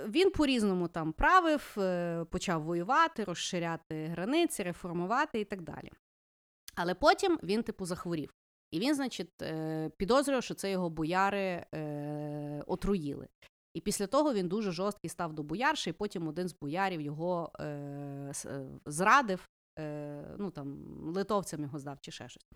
він 0.09 0.31
по-різному 0.31 0.89
там 0.89 1.13
правив, 1.13 1.75
е, 1.79 2.25
почав 2.25 2.63
воювати, 2.63 3.25
розширяти 3.25 4.07
границі, 4.07 4.63
реформувати 4.63 5.41
і 5.41 5.45
так 5.45 5.63
далі. 5.63 5.93
Але 6.75 6.95
потім 6.95 7.39
він, 7.43 7.63
типу, 7.63 7.87
захворів. 7.87 8.35
І 8.71 8.81
він, 8.81 8.95
значить, 8.95 9.43
е, 9.43 9.91
підозрював, 9.97 10.43
що 10.43 10.55
це 10.55 10.71
його 10.71 10.91
бояри 10.91 11.67
е, 11.75 12.63
отруїли. 12.67 13.29
І 13.75 13.81
після 13.81 14.07
того 14.07 14.35
він 14.35 14.49
дуже 14.49 14.73
жорсткий 14.73 15.11
став 15.11 15.33
до 15.33 15.43
боярши, 15.43 15.91
і 15.91 15.93
потім 15.93 16.29
один 16.29 16.49
з 16.49 16.55
боярів 16.61 17.01
його 17.01 17.53
зрадив, 18.87 19.49
ну 20.39 20.51
там 20.55 20.79
литовцям 21.03 21.63
його 21.63 21.79
здав 21.79 22.01
чи 22.01 22.11
ще 22.11 22.29
щось. 22.29 22.47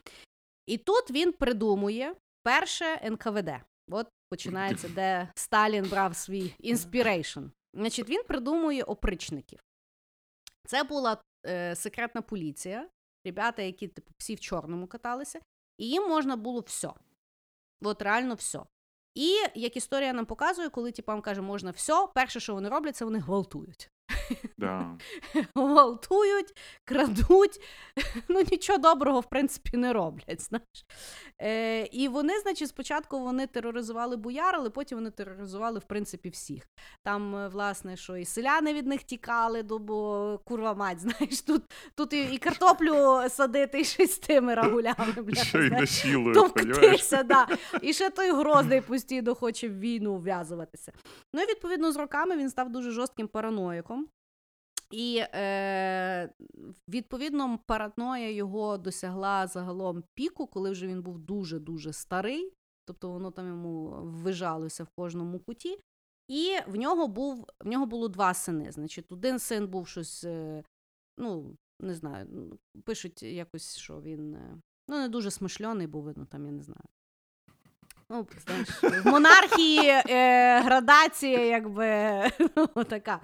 І 0.67 0.79
тут 0.79 1.11
він 1.11 1.33
придумує 1.33 2.15
перше 2.43 3.11
НКВД. 3.11 3.51
От 3.91 4.09
починається, 4.31 4.89
де 4.89 5.33
Сталін 5.35 5.89
брав 5.89 6.17
свій 6.17 6.55
inspiration. 6.59 7.41
Значить, 7.75 8.09
він 8.09 8.23
придумує 8.23 8.83
опричників. 8.83 9.61
Це 10.67 10.83
була 10.83 11.23
е, 11.47 11.77
секретна 11.77 12.23
поліція, 12.23 12.89
ребята, 13.25 13.63
які 13.63 13.89
типу 13.89 14.13
всі 14.19 14.35
в 14.35 14.41
чорному 14.41 14.87
каталися, 14.87 15.41
і 15.79 15.89
їм 15.89 16.09
можна 16.09 16.37
було 16.37 16.61
все. 16.61 16.93
От 17.83 18.03
реально 18.03 18.35
все. 18.35 18.63
І 19.15 19.37
як 19.55 19.77
історія 19.77 20.13
нам 20.13 20.27
показує, 20.27 20.69
коли 20.69 20.93
типам 20.93 21.23
каже, 21.23 21.41
можна 21.41 21.71
все, 21.71 22.09
перше, 22.15 22.41
що 22.41 22.55
вони 22.55 22.69
роблять, 22.69 22.97
це 22.97 23.05
вони 23.05 23.19
гвалтують. 23.19 23.91
Да. 24.59 24.99
гвалтують, 25.55 26.55
крадуть, 26.85 27.61
ну 28.29 28.43
нічого 28.51 28.79
доброго, 28.79 29.21
в 29.21 29.29
принципі, 29.29 29.77
не 29.77 29.93
роблять. 29.93 30.41
Знаєш. 30.43 30.87
Е, 31.41 31.87
і 31.87 32.09
вони, 32.09 32.41
значить, 32.41 32.69
спочатку 32.69 33.21
вони 33.21 33.47
тероризували 33.47 34.17
бояр, 34.17 34.57
але 34.57 34.71
потім 34.71 34.99
вони 34.99 35.11
тероризували, 35.11 35.79
в 35.79 35.85
принципі, 35.85 36.29
всіх. 36.29 36.63
Там, 37.05 37.37
е, 37.37 37.49
власне, 37.49 37.97
що 37.97 38.17
і 38.17 38.25
селяни 38.25 38.75
від 38.75 38.87
них 38.87 39.03
тікали, 39.03 39.63
бо 39.63 40.41
курва 40.45 40.75
мать, 40.75 41.01
знаєш, 41.01 41.43
тут, 41.43 41.63
тут 41.95 42.13
і, 42.13 42.21
і 42.33 42.39
картоплю 42.39 43.23
садити, 43.29 43.81
і 43.81 43.85
щось 43.85 44.15
з 44.15 44.19
тими 44.19 44.55
рагулями, 44.55 45.13
бля, 45.17 45.41
и 45.41 45.45
знаєш. 45.45 45.71
насилуют. 45.71 46.35
Товктися, 46.35 47.23
да. 47.23 47.47
І 47.83 47.93
ще 47.93 48.11
той 48.11 48.33
грозний 48.33 48.81
постійно 48.81 49.35
хоче 49.35 49.69
в 49.69 49.79
війну 49.79 50.17
вв'язуватися. 50.17 50.93
Ну 51.35 51.43
і 51.43 51.47
відповідно 51.47 51.93
з 51.93 51.97
роками 51.97 52.37
він 52.37 52.51
став 52.51 52.73
дуже 52.73 52.91
жорстким 52.91 53.29
параноїком. 53.29 54.02
І 54.93 55.23
е, 55.35 56.33
відповідно 56.89 57.59
параноя 57.67 58.31
його 58.31 58.79
досягла 58.79 59.47
загалом 59.47 60.05
піку, 60.15 60.47
коли 60.47 60.71
вже 60.71 60.87
він 60.87 61.03
був 61.03 61.19
дуже-дуже 61.19 61.93
старий, 61.93 62.53
тобто 62.85 63.11
воно 63.11 63.31
там 63.31 63.49
йому 63.49 63.89
вижалося 64.03 64.85
в 64.85 64.89
кожному 64.89 65.39
куті. 65.39 65.79
І 66.29 66.57
в 66.67 66.77
нього 66.77 67.09
був 67.09 67.47
в 67.61 67.67
нього 67.67 67.87
було 67.87 68.09
два 68.09 68.35
сини. 68.35 68.73
Значить, 68.73 69.13
один 69.13 69.39
син 69.39 69.69
був 69.69 69.89
щось, 69.89 70.25
е, 70.25 70.65
ну 71.19 71.57
не 71.81 71.95
знаю, 71.95 72.27
ну, 72.31 72.59
пишуть 72.85 73.23
якось, 73.23 73.77
що 73.77 74.01
він 74.01 74.35
е, 74.35 74.61
ну 74.89 74.99
не 74.99 75.09
дуже 75.09 75.31
смишльоний 75.31 75.87
був, 75.87 76.03
видно, 76.03 76.27
там 76.27 76.47
я 76.47 76.53
не 76.53 76.63
знаю. 76.63 76.85
Ну, 78.13 78.27
знаєш, 78.47 78.69
в 79.05 79.09
монархії 79.09 79.89
е, 79.89 80.61
градація, 80.61 81.45
якби 81.45 81.87
ну, 82.77 82.85
така 82.85 83.21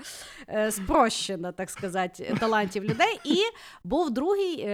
е, 0.49 0.71
спрощена, 0.71 1.53
так 1.53 1.71
сказати, 1.71 2.37
талантів 2.41 2.85
людей. 2.85 3.21
І 3.25 3.37
був 3.85 4.11
другий 4.11 4.61
е, 4.61 4.71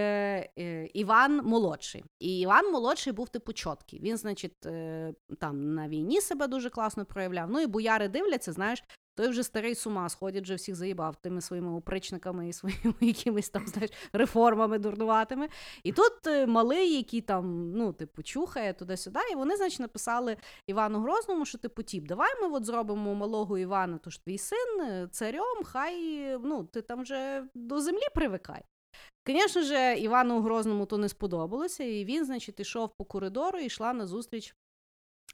е, 0.59 0.85
Іван 0.93 1.41
Молодший. 1.43 2.03
І 2.19 2.39
Іван 2.39 2.71
Молодший 2.71 3.13
був 3.13 3.29
типу 3.29 3.53
чіткий. 3.53 4.01
Він, 4.01 4.17
значить, 4.17 4.65
е, 4.65 5.13
там 5.39 5.73
на 5.73 5.87
війні 5.87 6.21
себе 6.21 6.47
дуже 6.47 6.69
класно 6.69 7.05
проявляв. 7.05 7.49
Ну 7.49 7.59
і 7.59 7.67
бояри 7.67 8.07
дивляться, 8.07 8.51
знаєш. 8.51 8.83
Той 9.15 9.27
вже 9.27 9.43
старий 9.43 9.75
з 9.75 9.87
ума 9.87 10.09
сходить, 10.09 10.43
вже 10.43 10.55
всіх 10.55 10.75
заїбав 10.75 11.15
тими 11.15 11.41
своїми 11.41 11.71
опричниками 11.71 12.49
і 12.49 12.53
своїми 12.53 12.93
якимись 13.01 13.49
там, 13.49 13.67
знаєш, 13.67 13.91
реформами 14.13 14.79
дурнуватими. 14.79 15.47
І 15.83 15.91
тут 15.91 16.27
е, 16.27 16.45
малий, 16.45 16.97
який 16.97 17.21
там, 17.21 17.71
ну, 17.71 17.93
типу, 17.93 18.23
чухає 18.23 18.73
туди-сюди, 18.73 19.19
і 19.31 19.35
вони, 19.35 19.55
значить, 19.55 19.79
написали 19.79 20.37
Івану 20.67 20.99
Грозному, 20.99 21.45
що 21.45 21.57
типу, 21.57 21.83
тіп, 21.83 22.07
давай 22.07 22.41
ми 22.41 22.47
от 22.47 22.65
зробимо 22.65 23.15
малого 23.15 23.57
Івана, 23.57 23.97
то 23.97 24.09
ж 24.09 24.23
твій 24.23 24.37
син 24.37 24.81
е, 24.81 25.07
царем, 25.11 25.63
хай 25.63 25.97
ну, 26.43 26.63
ти 26.63 26.81
там 26.81 27.01
вже 27.01 27.47
до 27.53 27.81
землі 27.81 28.07
привикай. 28.15 28.61
Звісно 29.27 29.61
ж, 29.61 29.95
Івану 29.95 30.41
Грозному 30.41 30.85
то 30.85 30.97
не 30.97 31.09
сподобалося, 31.09 31.83
і 31.83 32.05
він, 32.05 32.25
значить, 32.25 32.59
ішов 32.59 32.89
по 32.97 33.05
коридору 33.05 33.59
і 33.59 33.65
йшла 33.65 33.93
на 33.93 34.07
зустріч 34.07 34.55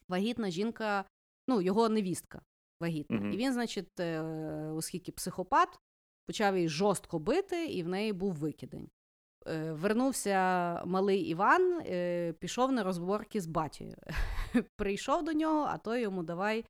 вагітна 0.07 0.49
жінка, 0.49 1.05
ну, 1.47 1.61
його 1.61 1.89
невістка 1.89 2.41
вагітна. 2.81 3.17
Мгм. 3.17 3.33
І 3.33 3.37
він, 3.37 3.53
значить, 3.53 3.99
е, 3.99 4.21
оскільки 4.75 5.11
психопат, 5.11 5.79
почав 6.25 6.55
її 6.55 6.69
жорстко 6.69 7.19
бити, 7.19 7.65
і 7.65 7.83
в 7.83 7.87
неї 7.87 8.13
був 8.13 8.33
викидень. 8.33 8.89
Е, 9.47 9.71
Вернувся 9.71 10.83
малий 10.85 11.19
Іван, 11.19 11.81
е, 11.85 12.33
пішов 12.33 12.71
на 12.71 12.83
розборки 12.83 13.41
з 13.41 13.47
батькою. 13.47 13.95
Прийшов 14.77 15.23
до 15.23 15.33
нього, 15.33 15.67
а 15.69 15.77
той 15.77 16.01
йому 16.01 16.23
давай 16.23 16.65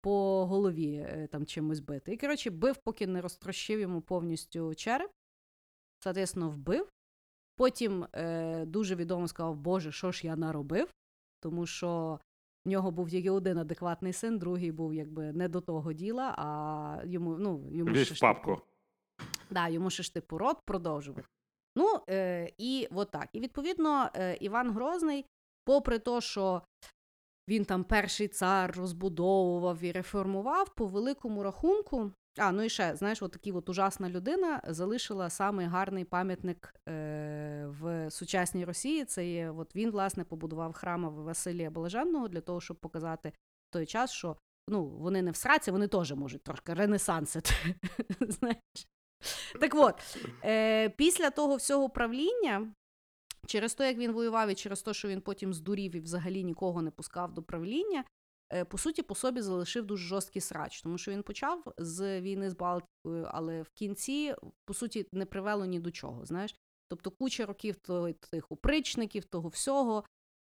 по 0.00 0.46
голові 0.46 1.08
там 1.32 1.46
чимось 1.46 1.80
бити. 1.80 2.12
І, 2.12 2.16
коротше, 2.16 2.50
бив, 2.50 2.76
поки 2.76 3.06
не 3.06 3.20
розтрощив 3.20 3.80
йому 3.80 4.00
повністю 4.00 4.74
череп. 4.74 5.10
Соответственно, 6.02 6.50
вбив. 6.50 6.88
Потім 7.56 8.06
дуже 8.66 8.94
відомо 8.94 9.28
сказав, 9.28 9.56
Боже, 9.56 9.92
що 9.92 10.12
ж 10.12 10.26
я 10.26 10.36
наробив? 10.36 10.94
Тому 11.40 11.66
що 11.66 12.20
в 12.68 12.70
нього 12.70 12.90
був 12.90 13.10
тільки 13.10 13.30
один 13.30 13.58
адекватний 13.58 14.12
син, 14.12 14.38
другий 14.38 14.72
був 14.72 14.94
якби 14.94 15.32
не 15.32 15.48
до 15.48 15.60
того 15.60 15.92
діла, 15.92 16.34
а 16.38 17.02
йому, 17.04 17.36
ну, 17.38 17.68
йому 17.70 17.92
Весь 17.92 18.06
ще 18.06 18.14
ж, 18.14 18.20
папку. 18.20 18.50
типу, 18.50 18.62
Да, 19.50 19.68
йому 19.68 19.90
ще 19.90 20.02
ж 20.02 20.14
типу 20.14 20.38
рот 20.38 20.56
продовжував. 20.64 21.24
Ну, 21.76 22.00
е, 22.10 22.52
і 22.58 22.88
от 22.90 23.10
так. 23.10 23.28
І 23.32 23.40
відповідно, 23.40 24.10
е, 24.14 24.36
Іван 24.36 24.70
Грозний, 24.70 25.24
попри 25.64 25.98
те, 25.98 26.20
що 26.20 26.62
він 27.48 27.64
там 27.64 27.84
перший 27.84 28.28
цар 28.28 28.76
розбудовував 28.76 29.84
і 29.84 29.92
реформував, 29.92 30.74
по 30.74 30.86
великому 30.86 31.42
рахунку. 31.42 32.12
А, 32.38 32.52
ну 32.52 32.62
і 32.62 32.68
ще, 32.68 32.96
знаєш, 32.96 33.22
от 33.22 33.32
такий 33.32 33.52
от 33.52 33.68
ужасна 33.68 34.10
людина 34.10 34.62
залишила 34.66 35.30
самий 35.30 35.66
гарний 35.66 36.04
пам'ятник 36.04 36.74
е, 36.88 37.66
в 37.80 38.10
сучасній 38.10 38.64
Росії. 38.64 39.04
Це 39.04 39.28
є, 39.28 39.50
от 39.50 39.76
він, 39.76 39.90
власне, 39.90 40.24
побудував 40.24 40.72
храм 40.72 41.10
Василія 41.10 41.70
Блаженного 41.70 42.28
для 42.28 42.40
того, 42.40 42.60
щоб 42.60 42.76
показати 42.76 43.32
в 43.70 43.72
той 43.72 43.86
час, 43.86 44.10
що 44.12 44.36
ну, 44.68 44.86
вони 44.86 45.22
не 45.22 45.30
в 45.30 45.36
сраці, 45.36 45.70
вони 45.70 45.88
теж 45.88 46.12
можуть 46.12 46.42
трошки 46.42 46.74
ренесансити. 46.74 47.50
Знаєш. 48.20 48.58
Так 49.60 49.74
от, 49.74 50.18
е, 50.44 50.88
після 50.88 51.30
того 51.30 51.56
всього 51.56 51.90
правління, 51.90 52.72
через 53.46 53.74
те, 53.74 53.88
як 53.88 53.96
він 53.96 54.12
воював, 54.12 54.48
і 54.48 54.54
через 54.54 54.82
те, 54.82 54.94
що 54.94 55.08
він 55.08 55.20
потім 55.20 55.54
здурів 55.54 55.96
і 55.96 56.00
взагалі 56.00 56.44
нікого 56.44 56.82
не 56.82 56.90
пускав 56.90 57.34
до 57.34 57.42
правління, 57.42 58.04
по 58.68 58.78
суті, 58.78 59.02
по 59.02 59.14
собі 59.14 59.40
залишив 59.40 59.86
дуже 59.86 60.06
жорсткий 60.06 60.42
срач, 60.42 60.82
тому 60.82 60.98
що 60.98 61.10
він 61.10 61.22
почав 61.22 61.72
з 61.78 62.20
війни 62.20 62.50
з 62.50 62.54
Балтикою, 62.54 63.28
але 63.30 63.62
в 63.62 63.68
кінці, 63.70 64.34
по 64.64 64.74
суті, 64.74 65.06
не 65.12 65.26
привело 65.26 65.64
ні 65.64 65.80
до 65.80 65.90
чого. 65.90 66.26
Знаєш, 66.26 66.54
тобто 66.88 67.10
куча 67.10 67.46
років 67.46 67.76
тих 68.30 68.52
опричників, 68.52 69.24
того 69.24 69.48
всього. 69.48 70.04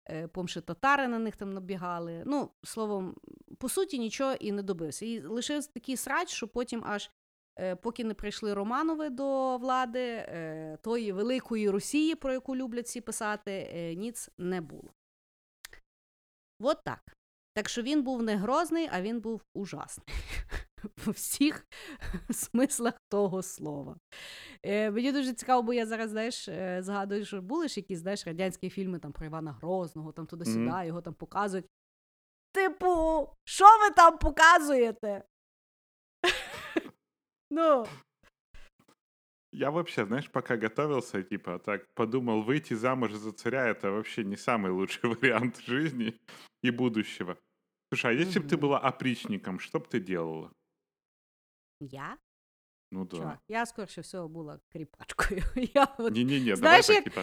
е, 0.10 0.28
помши 0.28 0.62
татари 0.62 1.08
на 1.08 1.20
них 1.20 1.36
там 1.36 1.54
набігали. 1.54 2.24
Ну, 2.26 2.52
словом, 2.64 3.16
по 3.60 3.70
суті, 3.70 4.00
нічого 4.00 4.34
і 4.34 4.52
не 4.52 4.64
добився. 4.64 5.06
І 5.06 5.22
лишився 5.22 5.70
такий 5.74 5.98
срач, 5.98 6.30
що 6.30 6.48
потім 6.48 6.84
аж. 6.86 7.12
е, 7.60 7.76
Поки 7.76 8.04
не 8.04 8.14
прийшли 8.14 8.54
Романови 8.54 9.10
до 9.10 9.58
влади, 9.58 10.00
е, 10.00 10.78
тої 10.82 11.12
великої 11.12 11.70
Росії, 11.70 12.16
про 12.16 12.34
яку 12.34 12.56
люблять 12.56 12.86
всі 12.86 13.02
писати, 13.02 13.52
е, 13.52 13.96
ніц 13.96 14.30
не 14.38 14.62
було. 14.62 14.94
От 16.60 16.84
так. 16.84 17.18
Так 17.54 17.70
що 17.70 17.82
він 17.82 18.04
був 18.04 18.24
не 18.24 18.36
грозний, 18.36 18.90
а 18.92 19.02
він 19.02 19.20
був 19.22 19.42
ужасний. 19.54 20.08
По 21.06 21.12
всіх 21.12 21.68
смислах 22.32 22.94
того 23.10 23.44
слова. 23.44 23.98
Е, 24.66 24.92
мені 24.92 25.12
дуже 25.12 25.34
цікаво, 25.34 25.64
бо 25.64 25.74
я 25.74 25.86
зараз, 25.86 26.10
знаєш, 26.10 26.48
е, 26.48 26.80
згадую, 26.84 27.26
що 27.26 27.42
були 27.42 27.68
ж 27.68 27.80
якісь 27.80 28.00
знаєш, 28.00 28.28
радянські 28.28 28.70
фільми 28.70 29.00
там 29.00 29.12
про 29.12 29.26
Івана 29.26 29.52
Грозного, 29.52 30.12
там 30.12 30.26
туди-сюди, 30.26 30.60
Мгм. 30.60 30.88
його 30.88 31.02
там 31.02 31.14
показують. 31.14 31.66
Типу, 32.54 33.30
що 33.44 33.66
ви 33.66 33.90
там 33.96 34.18
показуєте? 34.18 35.24
ну, 37.52 37.86
Я 39.53 39.71
вообще, 39.71 40.05
знаешь, 40.07 40.29
пока 40.31 40.57
готовился, 40.57 41.23
типа, 41.23 41.59
так 41.59 41.87
подумал, 41.95 42.43
выйти 42.43 42.75
замуж 42.75 43.13
за 43.15 43.33
царя 43.33 43.69
это 43.69 43.91
вообще 43.91 44.25
не 44.25 44.37
самый 44.37 44.71
лучший 44.71 45.11
вариант 45.11 45.61
жизни 45.67 46.15
и 46.65 46.71
будущего. 46.71 47.37
Слушай, 47.93 48.11
а 48.11 48.21
если 48.21 48.41
бы 48.41 48.49
ты 48.49 48.57
Мгм. 48.57 48.61
была 48.67 48.79
опричником, 48.79 49.59
что 49.61 49.79
бы 49.79 49.87
ты 49.89 50.01
делала? 50.01 50.51
я, 51.81 52.17
Ну 52.93 53.05
да. 53.05 53.17
чувак, 53.17 53.39
я 53.49 53.67
скорше 53.67 54.01
всього 54.01 54.29
була 54.29 54.61
кріпачкою. 54.73 55.43
Я 55.75 55.85
от 55.99 56.13
Не-не-не, 56.15 56.57
давай 56.57 56.83
Знаешь, 56.83 56.87
так, 56.87 56.95
як- 56.97 57.05
типа, 57.05 57.21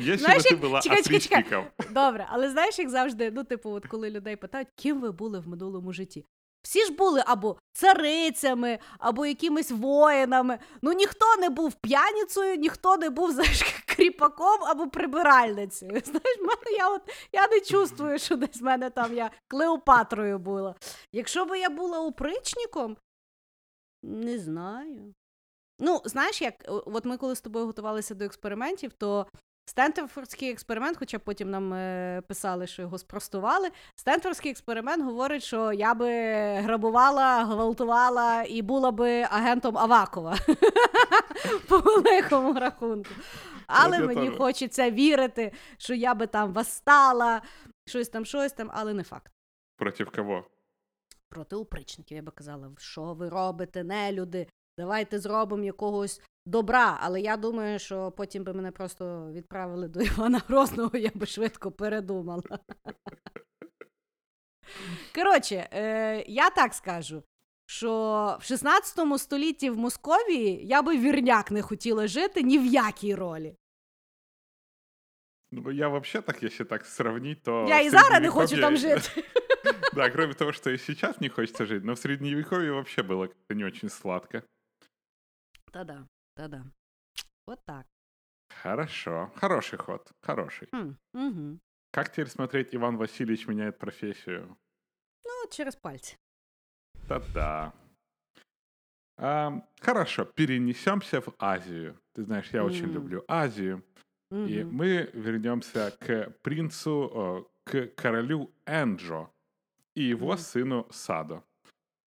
если 0.00 0.16
Знаешь, 0.16 0.42
бы 0.42 0.48
ты 0.48 0.52
як- 0.54 0.60
была 0.60 0.82
чекай, 0.82 1.02
чекай, 1.02 1.20
чекай. 1.20 1.38
опричником. 1.42 1.94
Добре, 1.94 2.26
але 2.30 2.50
знаєш, 2.50 2.78
як 2.78 2.90
завжди, 2.90 3.30
ну, 3.30 3.44
типу, 3.44 3.70
от 3.70 3.86
коли 3.86 4.10
людей 4.10 4.36
питають, 4.36 4.68
ким 4.76 5.00
ви 5.00 5.12
були 5.12 5.38
в 5.40 5.48
минулому 5.48 5.92
житті? 5.92 6.24
Всі 6.67 6.85
ж 6.85 6.91
були 6.91 7.23
або 7.25 7.57
царицями, 7.73 8.79
або 8.99 9.25
якимись 9.25 9.71
воїнами. 9.71 10.59
Ну 10.81 10.93
ніхто 10.93 11.35
не 11.39 11.49
був 11.49 11.73
п'яницею, 11.73 12.55
ніхто 12.55 12.97
не 12.97 13.09
був 13.09 13.31
знаєш, 13.33 13.63
кріпаком 13.85 14.63
або 14.63 14.87
прибиральницею. 14.87 15.91
Знаєш, 16.05 16.37
мене 16.39 16.77
я 16.77 16.89
от 16.89 17.01
я 17.31 17.47
не 17.47 17.59
чувствую, 17.59 18.19
що 18.19 18.35
десь 18.35 18.61
в 18.61 18.63
мене 18.63 18.89
там 18.89 19.13
я 19.13 19.31
Клеопатрою 19.47 20.39
була. 20.39 20.75
Якщо 21.11 21.45
би 21.45 21.59
я 21.59 21.69
була 21.69 21.99
опричником, 21.99 22.97
не 24.03 24.39
знаю. 24.39 25.13
Ну, 25.79 26.01
знаєш, 26.05 26.41
як 26.41 26.65
от 26.67 27.05
ми 27.05 27.17
коли 27.17 27.35
з 27.35 27.41
тобою 27.41 27.65
готувалися 27.65 28.15
до 28.15 28.25
експериментів, 28.25 28.93
то 28.93 29.27
Стенфордський 29.69 30.51
експеримент, 30.51 30.97
хоча 30.97 31.19
потім 31.19 31.49
нам 31.49 31.73
е, 31.73 32.21
писали, 32.27 32.67
що 32.67 32.81
його 32.81 32.97
спростували. 32.97 33.69
Стенфордський 33.95 34.51
експеримент 34.51 35.03
говорить, 35.03 35.43
що 35.43 35.73
я 35.73 35.93
би 35.93 36.09
грабувала, 36.55 37.43
гвалтувала 37.43 38.43
і 38.43 38.61
була 38.61 38.91
би 38.91 39.21
агентом 39.21 39.77
Авакова 39.77 40.37
по 41.67 41.79
великому 41.79 42.59
рахунку. 42.59 43.09
Але 43.67 43.99
мені 43.99 44.29
хочеться 44.29 44.91
вірити, 44.91 45.51
що 45.77 45.93
я 45.93 46.13
би 46.13 46.27
там 46.27 46.53
восстала, 46.53 47.41
щось 47.85 48.09
там, 48.09 48.25
щось 48.25 48.53
там, 48.53 48.71
але 48.73 48.93
не 48.93 49.03
факт. 49.03 49.31
Против 49.77 50.11
кого? 50.11 50.43
Проти 51.29 51.55
опричників 51.55 52.15
я 52.15 52.23
би 52.23 52.31
казала, 52.31 52.71
що 52.77 53.13
ви 53.13 53.29
робите, 53.29 53.83
нелюди, 53.83 54.47
давайте 54.77 55.19
зробимо 55.19 55.63
якогось 55.63 56.21
добра. 56.47 56.97
Але 57.01 57.21
я 57.21 57.37
думаю, 57.37 57.79
що 57.79 58.11
потім 58.11 58.43
би 58.43 58.53
мене 58.53 58.71
просто 58.71 59.31
відправили 59.31 59.87
до 59.87 60.01
Івана 60.01 60.41
Грозного, 60.47 60.97
я 60.97 61.11
би 61.13 61.25
швидко 61.25 61.71
передумала. 61.71 62.59
Коротше, 65.15 65.69
е, 65.73 66.23
я 66.27 66.49
так 66.49 66.73
скажу. 66.73 67.23
Що 67.69 68.37
в 68.41 68.43
16 68.43 69.19
столітті 69.19 69.69
в 69.69 69.77
Московії 69.77 70.67
я 70.67 70.81
би 70.81 70.97
вірняк 70.97 71.51
не 71.51 71.61
хотіла 71.61 72.07
жити 72.07 72.43
ні 72.43 72.59
в 72.59 72.65
якій 72.65 73.15
ролі. 73.15 73.55
Ну, 75.51 75.71
я 75.71 75.87
вообще 75.87 76.21
так, 76.21 76.43
если 76.43 76.65
так 76.65 76.85
сравнить, 76.85 77.43
то... 77.43 77.65
Я 77.69 77.79
і 77.79 77.89
зараз 77.89 78.21
не 78.21 78.29
хочу 78.29 78.61
там 78.61 78.77
жити. 78.77 79.23
Да, 79.93 80.09
кроме 80.09 80.33
того, 80.33 80.51
что 80.51 80.69
и 80.69 80.77
сейчас 80.77 81.21
не 81.21 81.29
хочется 81.29 81.65
жить, 81.65 81.83
но 81.83 81.93
в 81.93 81.99
Средневековье 81.99 82.71
вообще 82.71 83.01
было 83.03 83.27
как-то 83.27 83.55
не 83.55 83.65
очень 83.65 83.89
сладко. 83.89 84.43
Та-да, 85.71 86.07
та-да. 86.37 86.63
От 87.47 87.65
так. 87.65 87.85
Хорошо. 88.61 89.31
Хороший 89.35 89.77
ход. 89.79 90.11
Хороший. 90.21 90.67
Хм, 90.71 90.95
угу. 91.13 91.59
Как 91.91 92.11
теперь 92.11 92.27
смотреть 92.29 92.75
«Иван 92.75 92.97
Васильевич 92.97 93.47
меняет 93.47 93.77
профессию»? 93.79 94.55
Ну, 95.25 95.47
через 95.51 95.75
пальці. 95.75 96.17
Да-да. 97.09 97.71
Ам, 99.19 99.63
хорошо, 99.81 100.25
перенесемся 100.25 101.19
в 101.21 101.33
Азию. 101.39 101.95
Ты 102.13 102.23
знаешь, 102.23 102.53
я 102.53 102.63
очень 102.63 102.85
М. 102.89 102.93
люблю 102.93 103.23
Азию. 103.27 103.81
И 104.31 104.63
Мгм. 104.63 104.75
мы 104.77 105.09
вернемся 105.13 105.91
к 105.99 106.29
принцу, 106.43 107.49
к 107.63 107.87
королю 107.95 108.51
Энджо 108.65 109.27
и 109.95 110.03
его 110.03 110.27
Мгм. 110.33 110.37
сыну 110.37 110.87
Садо. 110.91 111.43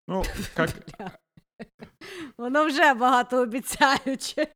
Ну, 0.08 0.22
как. 0.54 0.70
Воно 2.38 2.66
вже 2.66 2.94
багатообіцяюче. 2.94 4.46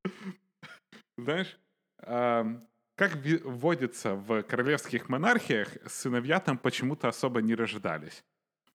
знаешь, 1.18 1.58
ам, 2.02 2.62
как 2.96 3.14
ви- 3.16 3.42
водится 3.44 4.14
в 4.14 4.42
королевских 4.42 5.08
монархиях, 5.10 5.68
сыновья 5.86 6.40
там 6.40 6.58
почему-то 6.58 7.08
особо 7.08 7.40
не 7.42 7.54
рождались. 7.54 8.24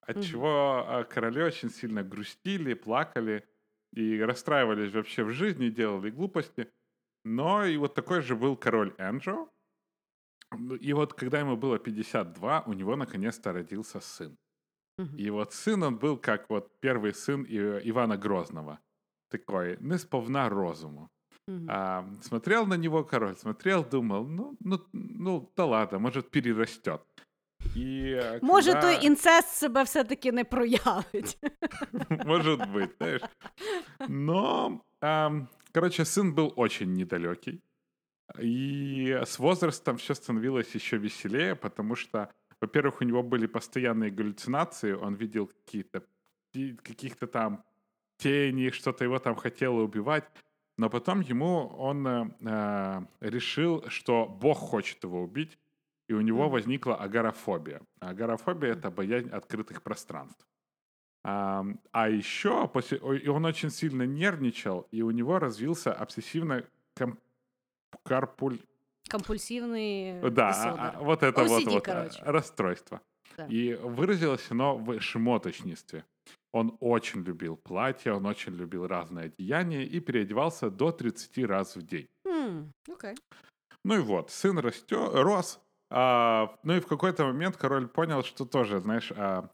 Отчего 0.01 0.85
а, 0.87 1.03
короли 1.03 1.43
очень 1.43 1.69
сильно 1.69 2.03
грустили, 2.03 2.73
плакали 2.73 3.43
и 3.93 4.19
расстраивались 4.25 4.93
вообще 4.93 5.23
в 5.23 5.31
жизни, 5.31 5.69
делали 5.69 6.09
глупости. 6.11 6.67
Но 7.25 7.65
и 7.65 7.77
вот 7.77 7.95
такой 7.95 8.21
же 8.21 8.35
был 8.35 8.55
король 8.57 8.93
Энджо. 8.97 9.47
И 10.81 10.93
вот 10.93 11.13
когда 11.13 11.39
ему 11.39 11.57
было 11.57 11.77
52, 11.77 12.63
у 12.65 12.73
него 12.73 12.95
наконец-то 12.95 13.53
родился 13.53 13.99
сын. 13.99 14.35
Мгм. 14.99 15.15
И 15.17 15.29
вот 15.29 15.53
сын 15.53 15.83
он 15.83 15.95
был 15.95 16.17
как 16.17 16.49
вот 16.49 16.67
первый 16.81 17.13
сын 17.13 17.43
И- 17.43 17.89
Ивана 17.89 18.17
Грозного. 18.17 18.77
Такой, 19.31 19.77
не 19.79 19.97
сповна 19.97 20.49
розуму. 20.49 21.07
Мгм. 21.47 21.67
А, 21.69 22.05
смотрел 22.21 22.65
на 22.67 22.77
него 22.77 23.03
король, 23.03 23.35
смотрел, 23.35 23.83
думал, 23.83 24.27
ну, 24.27 24.55
ну, 24.59 24.79
ну 24.93 25.51
да 25.57 25.65
ладно, 25.65 25.99
может, 25.99 26.29
перерастет. 26.31 27.01
И 27.75 28.11
э, 28.13 28.39
Може, 28.41 28.71
когда- 28.73 28.81
той 28.81 29.05
інцест 29.07 29.49
себе 29.49 29.83
все-таки 29.83 30.31
не 30.31 30.43
проявить. 30.45 31.37
Может 32.25 32.59
быть, 32.71 32.91
знаешь. 32.97 33.21
Но, 34.07 34.81
ам, 35.01 35.47
короче, 35.73 36.05
сын 36.05 36.33
был 36.33 36.53
очень 36.55 36.93
недалекий. 36.93 37.61
И 38.39 39.09
с 39.25 39.39
возрастом 39.39 39.97
все 39.97 40.13
становилось 40.13 40.75
еще 40.75 40.97
веселее, 40.97 41.55
потому 41.55 41.95
что, 41.95 42.29
во-первых, 42.61 43.01
у 43.01 43.05
него 43.05 43.23
были 43.23 43.47
постоянные 43.47 44.11
галлюцинации, 44.11 44.93
он 44.93 45.15
видел 45.15 45.47
какие-то 45.47 46.03
каких-то 46.83 47.27
там 47.27 47.63
тени, 48.17 48.71
что-то 48.71 49.03
его 49.03 49.19
там 49.19 49.35
хотело 49.35 49.81
убивать. 49.81 50.25
Но 50.77 50.89
потом 50.89 51.21
ему 51.21 51.67
он 51.77 52.07
э, 52.07 52.29
э, 52.41 53.01
решил, 53.19 53.83
что 53.89 54.25
Бог 54.25 54.57
хочет 54.57 55.03
его 55.03 55.21
убить, 55.21 55.57
и 56.07 56.13
у 56.13 56.21
него 56.21 56.49
возникла 56.49 56.95
агорафобия. 56.95 57.81
Агорафобия— 57.99 58.71
это 58.73 58.89
боязнь 58.89 59.29
открытых 59.29 59.83
пространств. 59.83 60.47
А, 61.23 61.65
а 61.91 62.09
еще 62.09 62.67
после, 62.67 62.97
и 62.97 63.27
он 63.27 63.45
очень 63.45 63.69
сильно 63.69 64.03
нервничал, 64.03 64.87
и 64.91 65.01
у 65.01 65.11
него 65.11 65.39
развился 65.39 65.93
обсессивно 65.93 66.63
карпуль... 68.03 68.59
Компульсивний 69.09 70.21
Да, 70.29 70.49
а- 70.49 70.89
а, 70.97 70.99
вот 71.01 71.23
это 71.23 71.43
вот, 71.43 71.63
OCD, 71.63 71.69
вот, 71.71 71.87
а, 71.87 71.93
короче. 71.93 72.21
расстройство. 72.23 73.01
Да. 73.37 73.45
И 73.47 73.73
выразилось 73.75 74.45
оно 74.51 74.77
в 74.77 74.99
шмоточничестве. 74.99 76.03
Он 76.51 76.75
очень 76.79 77.23
любил 77.23 77.57
платья, 77.57 78.13
он 78.13 78.25
очень 78.25 78.53
любил 78.55 78.87
разные 78.87 79.25
одеяния 79.25 79.83
и 79.83 79.99
переодевался 79.99 80.69
до 80.69 80.91
30 80.91 81.45
раз 81.45 81.75
в 81.75 81.81
день. 81.85 82.07
М, 82.25 82.71
Окей. 82.91 83.15
Ну 83.85 83.95
и 83.95 83.99
вот, 83.99 84.31
сын 84.31 84.57
растет, 84.59 85.11
рос. 85.13 85.59
а, 85.91 86.55
ну 86.63 86.75
и 86.75 86.79
в 86.79 86.87
какой-то 86.87 87.25
момент 87.25 87.55
король 87.57 87.87
понял, 87.87 88.23
что 88.23 88.45
тоже, 88.45 88.79
знаешь, 88.79 89.11
а, 89.15 89.49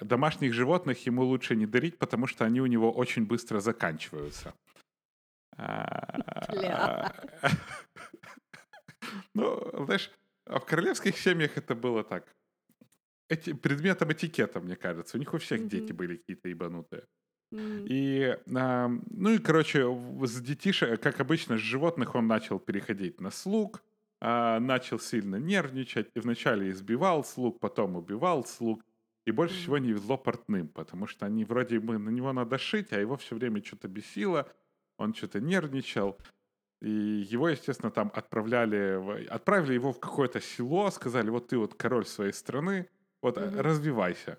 домашних 0.00 0.52
животных 0.52 1.06
ему 1.06 1.24
лучше 1.24 1.56
не 1.56 1.66
дарить, 1.66 1.98
потому 1.98 2.26
что 2.26 2.44
они 2.44 2.60
у 2.60 2.66
него 2.66 2.92
очень 2.92 3.26
быстро 3.26 3.60
заканчиваются. 3.60 4.52
А. 9.14 9.22
Ну, 9.34 9.84
знаешь, 9.84 10.10
а 10.46 10.58
в 10.58 10.66
королевских 10.66 11.16
семьях 11.18 11.56
это 11.56 11.74
было 11.74 12.04
так. 12.04 12.34
Эти, 13.28 13.52
предметом 13.52 14.12
этикета, 14.12 14.60
мне 14.60 14.76
кажется. 14.76 15.16
У 15.16 15.20
них 15.20 15.32
у 15.32 15.38
всех 15.38 15.66
дети 15.66 15.92
были 15.92 16.16
какие-то 16.16 16.48
ебанутые. 16.48 17.04
И, 17.52 18.36
ам, 18.54 19.04
ну 19.10 19.30
и, 19.30 19.38
короче, 19.38 19.86
с 20.22 20.40
детишек, 20.40 21.00
как 21.00 21.20
обычно, 21.20 21.56
с 21.56 21.60
животных 21.60 22.14
он 22.14 22.26
начал 22.26 22.58
переходить 22.58 23.20
на 23.20 23.30
слуг, 23.30 23.82
а, 24.20 24.58
начал 24.58 24.98
сильно 24.98 25.36
нервничать, 25.36 26.10
и 26.14 26.20
вначале 26.20 26.70
избивал 26.70 27.24
слуг, 27.24 27.60
потом 27.60 27.96
убивал 27.96 28.44
слуг, 28.44 28.82
и 29.26 29.30
больше 29.30 29.54
всего 29.54 29.78
не 29.78 29.92
везло 29.92 30.16
портным, 30.18 30.68
потому 30.68 31.06
что 31.06 31.26
они 31.26 31.44
вроде 31.44 31.78
бы 31.78 31.98
на 31.98 32.10
него 32.10 32.32
надо 32.32 32.58
шить, 32.58 32.92
а 32.92 32.98
его 32.98 33.16
все 33.16 33.36
время 33.36 33.62
что-то 33.62 33.86
бесило, 33.86 34.50
он 34.98 35.14
что-то 35.14 35.40
нервничал, 35.40 36.18
и 36.84 36.90
его, 37.32 37.48
естественно, 37.48 37.90
там 37.90 38.12
отправляли, 38.14 39.26
отправили 39.28 39.72
его 39.72 39.92
в 39.92 40.00
какое-то 40.00 40.40
село, 40.40 40.90
сказали, 40.90 41.30
вот 41.30 41.48
ты 41.48 41.56
вот 41.56 41.74
король 41.74 42.04
своей 42.04 42.32
страны, 42.32 42.90
вот 43.22 43.38
э, 43.38 43.46
Мгм. 43.46 43.60
развивайся. 43.60 44.38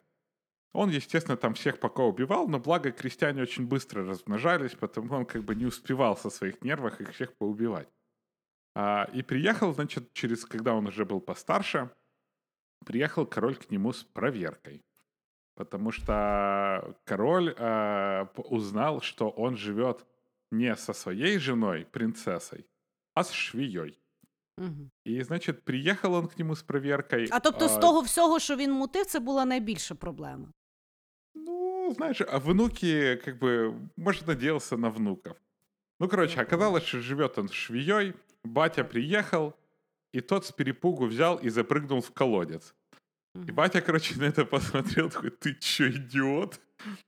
Он, 0.71 0.89
естественно, 0.89 1.37
там 1.37 1.55
всех 1.55 1.79
пока 1.79 2.03
убивал, 2.03 2.47
но 2.47 2.59
благо 2.59 2.91
крестьяне 2.91 3.41
очень 3.41 3.65
быстро 3.67 4.05
размножались, 4.05 4.75
потому 4.75 5.15
он 5.15 5.25
как 5.25 5.43
бы 5.43 5.55
не 5.55 5.65
успевал 5.65 6.15
со 6.17 6.29
своих 6.29 6.61
нервов 6.61 7.01
их 7.01 7.13
всех 7.13 7.33
поубивать. 7.33 7.89
А, 8.75 9.09
и 9.11 9.23
приехал, 9.23 9.73
значит, 9.73 10.13
через, 10.13 10.45
когда 10.45 10.75
он 10.75 10.85
уже 10.87 11.03
был 11.03 11.21
постарше, 11.21 11.89
приехал 12.85 13.25
король 13.25 13.55
к 13.55 13.71
нему 13.71 13.91
с 13.91 14.03
проверкой. 14.03 14.85
Потому 15.55 15.91
что 15.91 16.95
король 17.05 17.55
п- 17.55 18.27
узнал, 18.49 19.01
что 19.01 19.29
он 19.29 19.55
живет 19.57 20.05
не 20.54 20.76
со 20.76 20.92
своей 20.94 21.38
женой, 21.38 21.86
принцессой, 21.90 22.64
а 23.14 23.20
с 23.24 23.32
швеей. 23.32 23.98
Мгм. 24.58 24.90
І, 25.04 25.22
значить, 25.24 25.64
приїхав 25.64 26.12
он 26.12 26.26
к 26.26 26.34
нему 26.38 26.56
з 26.56 26.62
проверкою. 26.62 27.28
А 27.30 27.40
тобто 27.40 27.68
з 27.68 27.78
того 27.78 28.00
всього, 28.00 28.38
що 28.38 28.56
він 28.56 28.72
мутив, 28.72 29.06
це 29.06 29.20
була 29.20 29.44
найбільша 29.44 29.94
проблема. 29.94 30.48
Ну, 31.34 31.92
знаешь, 31.96 32.20
а 32.20 32.38
внуки, 32.38 33.16
как 33.24 33.38
бы, 33.38 33.74
может, 33.96 34.26
надеялся 34.26 34.76
на 34.76 34.88
внуков. 34.88 35.36
Ну, 36.00 36.08
короче, 36.08 36.42
оказалось, 36.42 36.84
что 36.84 37.00
живет 37.00 37.38
он 37.38 37.48
с 37.48 37.52
швеей, 37.52 38.14
батя 38.44 38.84
приехал, 38.84 39.52
и 40.14 40.20
тот 40.20 40.44
с 40.44 40.50
перепугу 40.52 41.06
взял 41.06 41.36
и 41.44 41.48
запрыгнул 41.50 42.00
в 42.00 42.10
колодец. 42.10 42.74
И 43.34 43.38
Мгм. 43.38 43.54
батя, 43.54 43.80
короче, 43.80 44.14
на 44.18 44.24
это 44.24 44.44
посмотрел, 44.44 45.10
такой, 45.10 45.30
ты 45.30 45.54
чё, 45.60 45.88
идиот? 45.88 46.60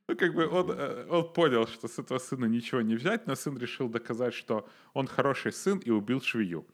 Ну, 0.08 0.16
как 0.16 0.34
бы 0.34 0.48
он, 0.48 0.72
э, 0.72 1.08
он 1.10 1.34
понял, 1.34 1.68
что 1.68 1.88
с 1.88 2.00
этого 2.00 2.20
сына 2.20 2.46
ничего 2.46 2.82
не 2.82 2.96
взять, 2.96 3.28
но 3.28 3.36
сын 3.36 3.58
решил 3.58 3.90
доказать, 3.90 4.34
что 4.34 4.68
он 4.94 5.08
хороший 5.08 5.52
сын 5.52 5.80
и 5.80 5.92
убил 5.92 6.22
швею. 6.22 6.66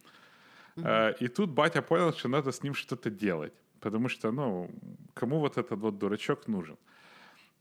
Э, 0.77 1.13
И 1.19 1.27
тут 1.27 1.49
батя 1.49 1.81
понял, 1.81 2.13
что 2.13 2.29
надо 2.29 2.51
с 2.51 2.63
ним 2.63 2.73
что-то 2.73 3.09
делать. 3.09 3.53
Потому 3.79 4.09
что, 4.09 4.31
ну, 4.31 4.69
кому 5.13 5.39
вот 5.39 5.57
этот 5.57 5.79
вот 5.79 5.97
дурачок 5.97 6.47
нужен? 6.47 6.77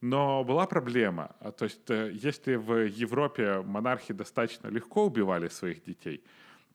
Но 0.00 0.44
была 0.44 0.66
проблема. 0.66 1.34
А, 1.40 1.50
То 1.50 1.64
есть, 1.64 1.90
э, 1.90 2.10
если 2.12 2.56
в 2.56 2.86
Европе 3.02 3.62
монархи 3.64 4.14
достаточно 4.14 4.68
легко 4.68 5.06
убивали 5.06 5.48
своих 5.48 5.82
детей, 5.84 6.22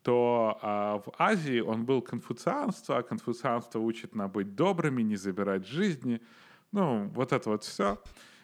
то 0.01 0.57
а, 0.61 0.97
в 0.99 1.13
Азии 1.17 1.59
он 1.59 1.85
был 1.85 2.01
конфуцианство, 2.01 2.97
а 2.97 3.03
конфуцианство 3.03 3.79
учит 3.79 4.15
на 4.15 4.27
быть 4.27 4.55
добрыми, 4.55 5.03
не 5.03 5.17
забирать 5.17 5.67
жизни. 5.67 6.21
Ну, 6.71 7.07
вот 7.15 7.33
это 7.33 7.49
вот 7.49 7.63
все. 7.63 7.97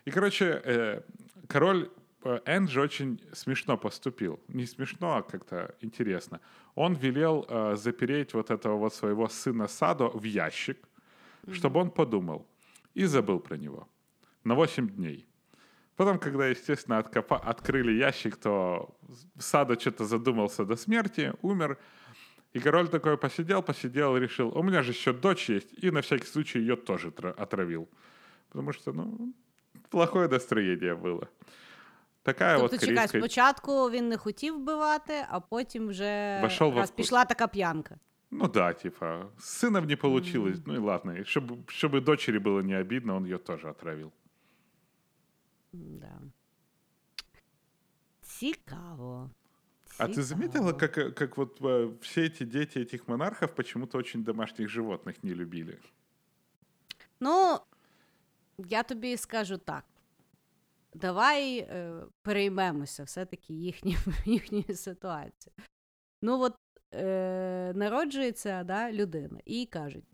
И, 0.06 0.12
короче, 0.12 0.62
э, 0.64 1.02
король 1.48 1.90
э, 2.24 2.40
Энджи 2.46 2.82
очень 2.82 3.22
смешно 3.34 3.78
поступил. 3.78 4.40
Не 4.48 4.66
смешно, 4.66 5.18
а 5.18 5.24
как-то 5.24 5.76
интересно. 5.82 6.40
Он 6.76 6.94
велел 6.96 7.46
э, 7.48 7.76
запереть 7.76 8.34
вот 8.34 8.52
этого 8.52 8.78
вот 8.78 8.94
своего 8.94 9.28
сына 9.30 9.68
Садо 9.68 10.10
в 10.10 10.24
ящик, 10.24 10.78
чтобы 11.52 11.80
он 11.80 11.90
подумал 11.92 12.48
и 12.94 13.06
забыл 13.06 13.40
про 13.40 13.58
него 13.58 13.88
на 14.44 14.56
8 14.56 14.90
дней. 14.90 15.28
Потом, 15.96 16.18
когда, 16.20 16.48
естественно, 16.48 17.00
откопа- 17.00 17.40
открыли 17.40 17.92
ящик, 17.92 18.36
то 18.38 18.98
Садо 19.40 19.80
что-то 19.80 20.06
задумался 20.06 20.66
до 20.66 20.76
смерти, 20.76 21.34
умер. 21.42 21.78
И 22.54 22.60
король 22.60 22.88
такой 22.88 23.18
посидел, 23.18 23.64
посидел 23.64 24.18
решил, 24.18 24.50
у 24.58 24.64
меня 24.64 24.82
же 24.84 24.92
еще 24.92 25.14
дочь 25.14 25.50
есть, 25.50 25.74
и 25.84 25.92
на 25.92 26.02
всякий 26.02 26.28
случай 26.28 26.60
ее 26.60 26.76
тоже 26.76 27.12
тра- 27.12 27.32
отравил. 27.32 27.88
Потому 28.50 28.74
что, 28.74 28.92
ну, 28.94 29.34
плохое 29.93 30.29
настроение 30.29 30.95
было. 30.95 31.29
Такая 32.23 32.59
Тобто, 32.59 32.73
вот 32.77 32.81
чекай, 32.81 32.95
корейская... 32.95 33.21
спочатку 33.21 33.91
він 33.91 34.09
не 34.09 34.17
хотів 34.17 34.55
вбивати, 34.57 35.25
а 35.29 35.41
потім 35.41 35.89
вже 35.89 36.41
Вошел 36.43 36.71
во 36.71 36.81
раз 36.81 36.91
вкус. 36.91 36.97
пішла 36.97 37.25
така 37.25 37.49
п'янка. 37.49 37.99
Ну 38.31 38.49
да, 38.49 38.73
типа, 38.73 39.31
с 39.39 39.65
сыном 39.65 39.87
не 39.87 39.97
получилось, 39.97 40.59
ну 40.67 40.75
и 40.75 40.79
ладно. 40.79 41.13
И 41.13 41.21
чтобы, 41.25 41.65
чтобы 41.67 42.01
дочери 42.01 42.39
было 42.39 42.61
не 42.63 42.75
обидно, 42.75 43.17
он 43.17 43.25
ее 43.25 43.39
тоже 43.39 43.69
отравил. 43.69 44.13
Да. 45.73 46.21
Цікаво. 48.23 49.31
А 49.99 50.07
ты 50.09 50.23
заметила, 50.23 50.73
Цікаво. 50.73 50.79
как, 50.79 50.99
э, 50.99 51.11
как 51.13 51.37
вот 51.39 51.61
э, 51.61 51.91
все 52.01 52.27
эти 52.27 52.45
дети 52.45 52.79
этих 52.79 53.09
монархов 53.09 53.55
почему-то 53.55 53.99
очень 53.99 54.23
домашних 54.25 54.69
животных 54.69 55.25
не 55.25 55.35
любили? 55.35 55.79
Ну, 57.21 57.59
я 58.58 58.84
тобі 58.84 59.18
скажу 59.18 59.58
так. 59.58 59.84
Давай 60.94 61.58
е, 61.58 62.02
переймемося 62.22 63.04
все-таки 63.04 63.54
їхні, 63.54 63.98
їхньої 64.26 64.76
ситуації. 64.76 65.54
Ну, 66.22 66.42
от 66.42 66.56
е, 66.94 67.74
народжується 67.76 68.64
да, 68.64 68.92
людина 68.92 69.40
і 69.46 69.66
кажуть: 69.66 70.06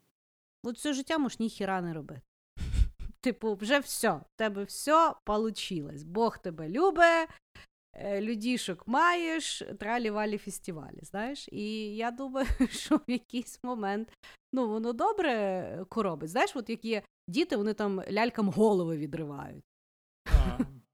от 0.63 0.75
все 0.75 0.93
життя 0.93 1.17
можеш 1.17 1.39
ніхіра 1.39 1.81
не 1.81 1.93
робити. 1.93 2.21
Типу, 3.21 3.55
вже 3.55 3.79
все, 3.79 4.11
в 4.11 4.35
тебе 4.35 4.63
все 4.63 5.13
получилось. 5.23 6.03
Бог 6.03 6.37
тебе 6.37 6.69
любить, 6.69 7.29
е, 7.93 8.21
людішок 8.21 8.87
маєш, 8.87 9.63
тралі-валі 9.79 10.37
фестивалі, 10.37 10.99
знаєш. 11.01 11.49
І 11.51 11.95
я 11.95 12.11
думаю, 12.11 12.47
що 12.69 12.97
в 12.97 13.11
якийсь 13.11 13.63
момент 13.63 14.11
ну, 14.53 14.67
воно 14.67 14.93
добре 14.93 15.85
коробить. 15.89 16.29
Знаєш, 16.29 16.55
от 16.55 16.69
як 16.69 16.85
є 16.85 17.01
діти, 17.29 17.55
вони 17.57 17.73
там 17.73 18.01
лялькам 18.11 18.49
голови 18.49 18.97
відривають. 18.97 19.63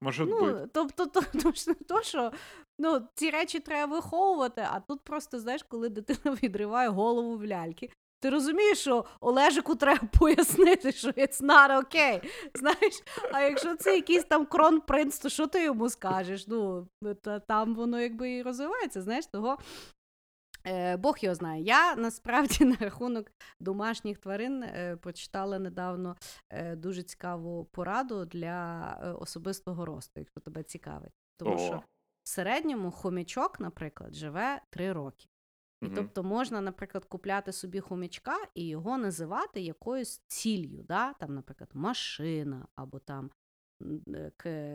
Может 0.00 0.28
быть. 0.28 0.40
Ну, 0.40 0.68
тобто, 0.72 1.06
то, 1.06 1.20
то, 1.42 1.74
то, 1.88 2.02
що 2.02 2.32
ну, 2.78 3.08
ці 3.14 3.30
речі 3.30 3.60
треба 3.60 3.94
виховувати, 3.94 4.66
а 4.70 4.80
тут 4.80 5.00
просто, 5.00 5.40
знаєш, 5.40 5.62
коли 5.62 5.88
дитина 5.88 6.36
відриває 6.42 6.88
голову 6.88 7.36
в 7.36 7.46
ляльки. 7.46 7.90
Ти 8.20 8.30
розумієш, 8.30 8.78
що 8.78 9.04
Олежику 9.20 9.74
треба 9.74 10.08
пояснити, 10.18 10.92
що 10.92 11.08
it's 11.08 11.40
not 11.40 11.70
okay. 11.70 12.30
Знаєш, 12.54 13.02
а 13.32 13.40
якщо 13.40 13.76
це 13.76 13.96
якийсь 13.96 14.24
там 14.24 14.46
кронпринц, 14.46 15.18
то 15.18 15.28
що 15.28 15.46
ти 15.46 15.64
йому 15.64 15.88
скажеш? 15.88 16.46
Ну, 16.46 16.88
та, 17.22 17.40
там 17.40 17.74
воно 17.74 18.00
якби 18.00 18.30
і 18.30 18.42
розвивається, 18.42 19.02
знаєш, 19.02 19.26
того. 19.26 19.58
Е, 20.66 20.96
Бог 20.96 21.16
його 21.20 21.34
знає. 21.34 21.62
Я 21.62 21.96
насправді 21.96 22.64
на 22.64 22.76
рахунок 22.76 23.30
домашніх 23.60 24.18
тварин 24.18 24.62
е, 24.62 24.96
прочитала 24.96 25.58
недавно 25.58 26.16
е, 26.50 26.76
дуже 26.76 27.02
цікаву 27.02 27.64
пораду 27.64 28.24
для 28.24 29.16
особистого 29.20 29.84
росту, 29.84 30.20
якщо 30.20 30.40
тебе 30.40 30.62
цікавить. 30.62 31.12
Тому 31.36 31.54
О. 31.54 31.58
що 31.58 31.82
в 32.22 32.28
середньому 32.28 32.90
хомячок, 32.90 33.60
наприклад, 33.60 34.14
живе 34.14 34.60
3 34.70 34.92
роки. 34.92 35.28
І 35.82 35.86
Мгм. 35.86 35.94
тобто 35.94 36.22
можна, 36.22 36.60
наприклад, 36.60 37.04
купляти 37.04 37.52
собі 37.52 37.80
хомячка 37.80 38.36
і 38.54 38.68
його 38.68 38.98
називати 38.98 39.60
якоюсь 39.60 40.20
ціллю, 40.26 40.82
да? 40.82 41.12
там, 41.12 41.34
наприклад, 41.34 41.70
машина, 41.74 42.66
або 42.74 42.98
там 42.98 43.30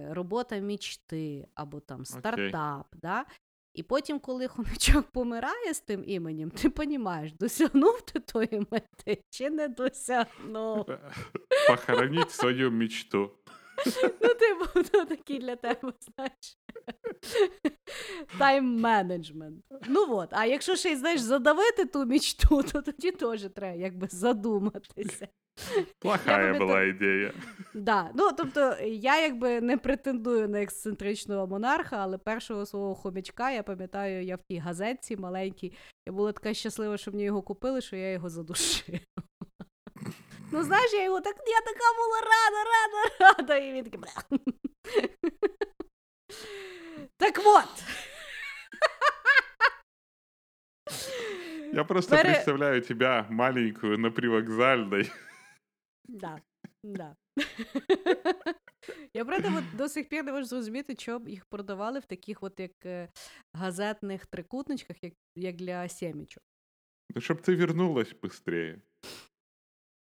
робота 0.09 0.57
мічти, 0.57 1.47
або 1.55 1.79
там 1.79 2.05
стартап. 2.05 2.95
Да? 2.95 3.25
І 3.73 3.83
потім, 3.83 4.19
коли 4.19 4.47
хомячок 4.47 5.05
помирає 5.11 5.73
з 5.73 5.79
тим 5.79 6.03
іменем, 6.07 6.51
ти 6.51 6.71
розумієш, 6.77 7.33
досягнув 7.33 8.01
ти 8.01 8.19
тої 8.19 8.67
мети 8.71 9.23
чи 9.29 9.49
не 9.49 9.67
досягнув. 9.67 10.85
Похоронить 11.67 12.31
свою 12.31 12.71
мечту. 12.71 13.31
Ну, 14.03 14.29
типу, 14.33 14.89
то 14.91 15.05
такий 15.15 15.39
для 15.39 15.55
тебе, 15.55 15.93
знаєш. 15.99 16.57
Тайм-менеджмент. 18.39 19.61
Ну 19.87 20.15
от, 20.15 20.29
а 20.31 20.45
якщо 20.45 20.75
ще 20.75 20.91
й 20.91 20.95
знаєш 20.95 21.21
задавити 21.21 21.85
ту 21.85 22.05
мічту, 22.05 22.63
то 22.63 22.81
тоді 22.81 23.11
теж 23.11 23.41
треба 23.55 23.75
якби 23.75 24.07
задуматися. 24.11 25.27
Плохая 25.99 26.53
Я 26.53 26.59
была 26.59 26.89
идея. 26.89 27.33
Да. 27.73 28.11
Ну, 28.15 28.31
тобто, 28.37 28.77
я 28.83 29.21
якби 29.21 29.61
не 29.61 29.77
претендую 29.77 30.49
на 30.49 30.61
ексцентричного 30.61 31.47
монарха, 31.47 31.97
але 31.97 32.17
першого 32.17 32.65
свого 32.65 32.95
хомячка, 32.95 33.51
я 33.51 33.63
пам'ятаю, 33.63 34.23
я 34.23 34.35
в 34.35 34.43
тій 34.49 34.57
газетці 34.57 35.17
маленькій, 35.17 35.73
я 36.07 36.13
була 36.13 36.31
така 36.31 36.53
щаслива, 36.53 36.97
що 36.97 37.11
мені 37.11 37.23
його 37.23 37.41
купили, 37.41 37.81
що 37.81 37.95
я 37.95 38.11
його 38.11 38.29
задушила. 38.29 38.99
Ну, 40.51 40.63
знаєш, 40.63 40.93
я 40.93 41.03
його 41.03 41.21
так, 41.21 41.35
я 41.47 41.61
така 41.61 41.85
була 41.97 42.21
рада, 42.21 42.63
рада, 42.71 43.35
рада. 43.37 43.57
І 43.57 43.73
він 43.73 43.83
такий. 43.83 43.99
бля. 43.99 44.39
Так 47.17 47.41
от. 47.45 47.83
Я 51.73 51.83
просто 51.83 52.15
Пере- 52.15 52.23
представляю 52.33 52.81
тебя 52.81 53.25
маленькую 53.29 53.97
на 53.97 54.11
привокзальной. 54.11 55.11
Да, 56.10 56.40
да. 56.84 57.16
Я 59.14 59.24
правда 59.24 59.52
от 59.58 59.76
до 59.76 59.88
сих 59.88 60.08
пір 60.08 60.24
не 60.24 60.32
можу 60.32 60.44
зрозуміти, 60.44 60.94
чого 60.94 61.18
б 61.18 61.28
їх 61.28 61.44
продавали 61.46 61.98
в 61.98 62.04
таких 62.06 62.42
от 62.42 62.60
як 62.60 62.72
е, 62.86 63.08
газетних 63.54 64.26
трикутничках, 64.26 64.96
як, 65.02 65.12
як 65.36 65.56
для 65.56 65.88
сімічок. 65.88 66.42
Да 67.14 67.20
чтоб 67.20 67.38
ты 67.40 67.56
вернулась 67.56 68.14
быстрее. 68.22 68.80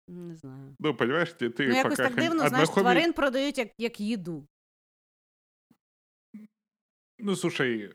Не 0.10 0.36
знаю. 0.36 0.76
Ну, 0.80 0.96
понимаешь, 0.96 1.30
ты, 1.34 1.50
ты 1.50 1.68
Ну, 1.68 1.74
якось 1.76 1.98
пока 1.98 2.10
так 2.10 2.12
хом- 2.18 2.22
дивно, 2.22 2.50
знаєш, 2.50 2.70
однохомі- 2.70 2.82
тварин 2.82 3.14
продають 3.14 3.58
як, 3.58 3.70
як 3.78 4.00
їду. 4.00 4.48
Ну, 7.20 7.36
слушай, 7.36 7.94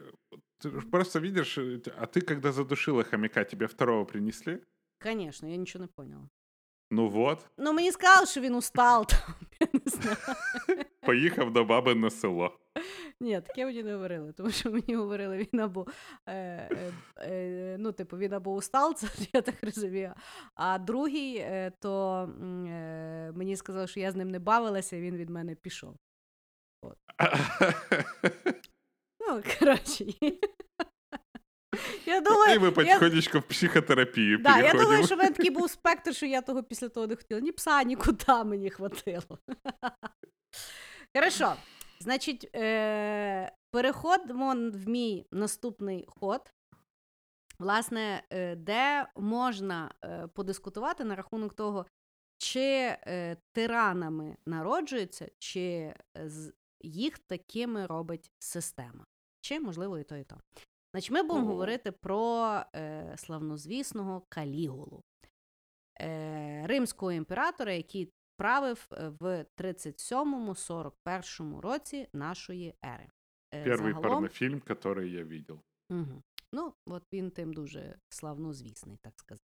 ты 0.65 0.81
ж 0.81 0.87
просто 0.91 1.21
видишь, 1.21 1.59
э, 1.59 1.81
т- 1.81 1.95
а 1.99 2.05
ты 2.07 2.21
когда 2.29 2.53
задушила 2.53 3.03
хомяка, 3.05 3.45
тебе 3.45 3.67
второго 3.67 4.07
принесли? 4.07 4.61
Звісно, 5.05 5.49
я 5.49 5.57
нічого 5.57 5.85
не 5.85 5.89
поняла. 5.97 6.29
Ну 6.92 7.10
вот, 7.10 7.46
Ну, 7.58 7.74
мені 7.74 7.92
сказали, 7.92 8.28
що 8.28 8.42
він 8.42 8.56
устал 8.56 9.06
там. 9.10 9.36
Я 9.60 9.68
не 9.74 9.80
знаю. 9.86 10.18
поїхав 11.02 11.54
до 11.54 11.66
баби 11.66 11.96
на 11.96 12.10
село. 12.10 12.60
Ні, 13.20 13.42
таке 13.42 13.66
мені 13.66 13.84
не 13.84 13.94
говорили, 13.94 14.34
тому 14.34 14.52
що 14.52 14.72
мені 14.72 14.96
говорили, 14.96 15.38
він 15.38 15.60
або 15.60 15.86
е, 16.26 16.34
е, 16.36 16.94
е, 17.18 17.76
ну, 17.80 17.92
типу, 17.92 18.18
він 18.18 18.34
або 18.34 18.54
устал, 18.54 18.94
це 18.96 19.08
я 19.34 19.42
так 19.42 19.56
розумію. 19.64 20.14
А 20.56 20.78
другий, 20.78 21.38
е, 21.38 21.72
то 21.80 22.24
е, 22.68 23.32
мені 23.36 23.56
сказали, 23.56 23.88
що 23.88 24.00
я 24.00 24.12
з 24.12 24.16
ним 24.16 24.30
не 24.30 24.40
бавилася, 24.40 24.96
і 24.96 25.02
він 25.02 25.18
від 25.18 25.30
мене 25.30 25.56
пішов. 25.56 25.96
Ну, 29.30 29.44
коротше. 29.60 30.06
Я 32.08 32.22
думаю, 32.22 32.56
І 32.56 32.60
ми 32.60 32.66
я, 32.66 32.72
потихонечку 32.72 33.40
в 33.40 33.44
психотерапію 33.44 34.38
да, 34.38 34.58
я 34.60 34.74
думаю, 34.74 35.06
що 35.06 35.16
в 35.16 35.18
мене 35.18 35.32
такий 35.32 35.52
був 35.52 35.70
спектр, 35.70 36.16
що 36.16 36.26
я 36.26 36.42
того 36.42 36.64
після 36.64 36.90
того 36.90 37.08
не 37.08 37.16
хотіла. 37.16 37.40
Ні 37.42 37.52
пса, 37.52 37.84
ні 37.84 37.96
кота 37.96 38.44
мені 38.44 38.70
хватило. 38.70 39.40
Хорошо. 41.16 41.54
Значить, 42.00 42.50
е, 42.56 43.52
переходимо 43.72 44.56
в 44.74 44.90
мій 44.90 45.26
наступний 45.32 46.06
ход. 46.08 46.54
Власне, 47.60 48.24
е, 48.30 48.56
де 48.56 49.08
можна 49.16 49.92
е, 50.04 50.28
подискутувати 50.28 51.04
на 51.04 51.16
рахунок 51.16 51.54
того, 51.54 51.86
чи 52.38 52.62
е, 52.62 53.38
тиранами 53.54 54.38
народжуються, 54.46 55.28
чи 55.40 55.94
з- 56.26 56.54
їх 56.82 57.20
такими 57.20 57.86
робить 57.86 58.32
система. 58.40 59.06
Чи, 59.42 59.60
можливо, 59.60 59.98
і 60.00 60.04
то, 60.04 60.16
і 60.18 60.24
то. 60.24 60.38
Значить, 60.94 61.12
ми 61.12 61.24
будемо 61.24 61.48
говорити 61.48 61.92
про 61.92 62.62
е, 62.76 63.14
славнозвісного 63.18 64.22
Калігулу, 64.30 65.04
е, 66.02 66.64
римського 66.68 67.12
імператора, 67.12 67.74
який 67.74 68.12
правив 68.38 68.88
е, 68.92 69.08
в 69.20 69.46
37-41 69.58 71.60
році 71.60 72.08
нашої 72.14 72.76
ери. 72.86 73.08
Е, 73.54 73.64
Перший 73.64 73.86
загалом- 73.94 74.02
порнофільм, 74.02 74.62
який 74.70 75.12
я 75.12 75.24
бачив. 75.26 75.62
Угу. 75.90 76.22
Ну, 76.54 76.74
от 76.86 77.04
він 77.14 77.32
тим 77.32 77.54
дуже 77.54 78.00
славнозвісний, 78.10 78.98
так 79.02 79.14
сказати. 79.18 79.44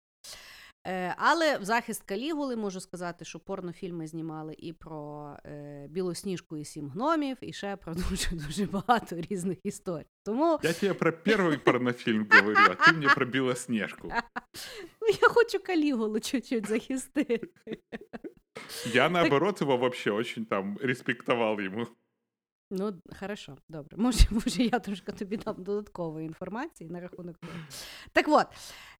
Е, 0.88 1.16
але 1.18 1.58
в 1.58 1.66
захист 1.66 2.04
Калігули 2.04 2.56
можу 2.56 2.80
сказати, 2.80 3.26
що 3.26 3.40
порнофільми 3.40 4.08
знімали 4.08 4.56
і 4.58 4.74
про 4.74 5.30
е, 5.46 5.88
Білосніжку 5.90 6.58
і 6.58 6.66
сім 6.66 6.90
гномів, 6.90 7.38
і 7.42 7.54
ще 7.54 7.76
про 7.76 7.94
дуже 8.10 8.30
дуже 8.32 8.66
багато 8.66 9.16
різних 9.16 9.58
історій. 9.64 10.06
Тому 10.24 10.60
Я 10.64 10.74
тебе 10.74 10.94
про 10.94 11.14
перший 11.24 11.58
порнофільм 11.58 12.28
говорю, 12.32 12.58
а 12.58 12.86
ти 12.86 12.92
мені 12.92 13.08
про 13.16 13.26
Білосніжку. 13.26 14.08
ну, 15.02 15.08
я 15.22 15.30
хочу 15.30 15.60
Калігулу 15.64 16.20
чуть-чуть 16.20 16.68
захистити. 16.68 17.50
Я, 18.94 19.10
наоборот, 19.10 19.62
его 19.62 19.78
вообще 19.78 20.12
очень 20.12 20.46
там 20.46 20.78
респектовал 20.82 21.60
ему. 21.60 21.88
Ну, 22.74 23.02
хорошо, 23.20 23.58
добре. 23.70 23.98
Може, 23.98 24.28
може, 24.32 24.64
я 24.64 24.80
трошки 24.80 25.12
тобі 25.12 25.38
дам 25.38 25.64
додаткової 25.64 26.28
інформації 26.28 26.90
на 26.90 27.00
рахунок. 27.00 27.36
Так 28.12 28.26
от, 28.28 28.48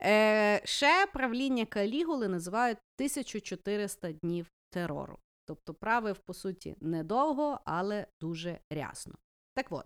е, 0.04 0.62
ще 0.64 1.08
правління 1.14 1.66
Калігули 1.66 2.28
називають 2.28 2.78
1400 2.98 4.12
днів 4.12 4.52
терору. 4.70 5.18
Тобто 5.46 5.74
правив, 5.74 6.18
по 6.18 6.34
суті, 6.34 6.76
недовго, 6.82 7.60
але 7.66 8.08
дуже 8.22 8.60
рясно. 8.72 9.16
Так 9.56 9.66
от, 9.70 9.86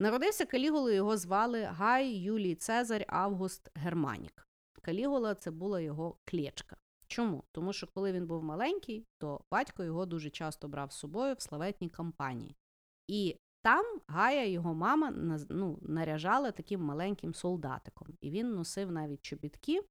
народився 0.00 0.46
Калігула, 0.46 0.92
його 0.92 1.16
звали 1.16 1.62
Гай 1.62 2.08
Юлій 2.08 2.54
Цезарь 2.54 3.04
Август 3.08 3.70
Германік. 3.74 4.48
Калігула 4.82 5.34
це 5.34 5.50
була 5.50 5.80
його 5.80 6.18
клєчка. 6.24 6.76
Чому? 7.06 7.44
Тому 7.52 7.72
що 7.72 7.86
коли 7.86 8.12
він 8.12 8.26
був 8.26 8.42
маленький, 8.42 9.06
то 9.18 9.40
батько 9.52 9.84
його 9.84 10.06
дуже 10.06 10.30
часто 10.30 10.68
брав 10.68 10.92
з 10.92 10.96
собою 10.96 11.34
в 11.34 11.42
славетні 11.42 11.88
кампанії. 11.88 12.56
І 13.08 13.36
там 13.62 14.00
Гая, 14.06 14.46
його 14.46 14.74
мама, 14.74 15.10
ну, 15.48 15.78
наряжала 15.82 16.50
таким 16.50 16.80
маленьким 16.80 17.34
солдатиком. 17.34 18.08
І 18.20 18.30
він 18.30 18.54
носив 18.54 18.92
навіть 18.92 19.22
чобітки, 19.22 19.82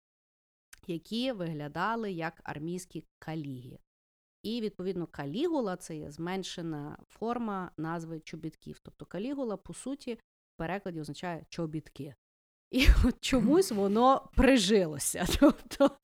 які 0.88 1.32
виглядали 1.32 2.12
як 2.12 2.42
армійські 2.44 3.06
каліги. 3.20 3.80
І, 4.44 4.62
відповідно, 4.62 5.08
калігула 5.08 5.78
це 5.78 5.98
є 5.98 6.12
зменшена 6.12 6.98
форма 7.10 7.72
назви 7.78 8.20
чобітків. 8.20 8.80
Тобто 8.84 9.06
калігула, 9.06 9.58
по 9.58 9.74
суті, 9.74 10.14
в 10.14 10.58
перекладі 10.58 11.02
означає 11.02 11.46
чобітки. 11.50 12.16
І 12.72 12.88
от 13.06 13.16
чомусь 13.22 13.72
воно 13.72 14.30
прижилося. 14.36 15.26
Тобто... 15.40 15.92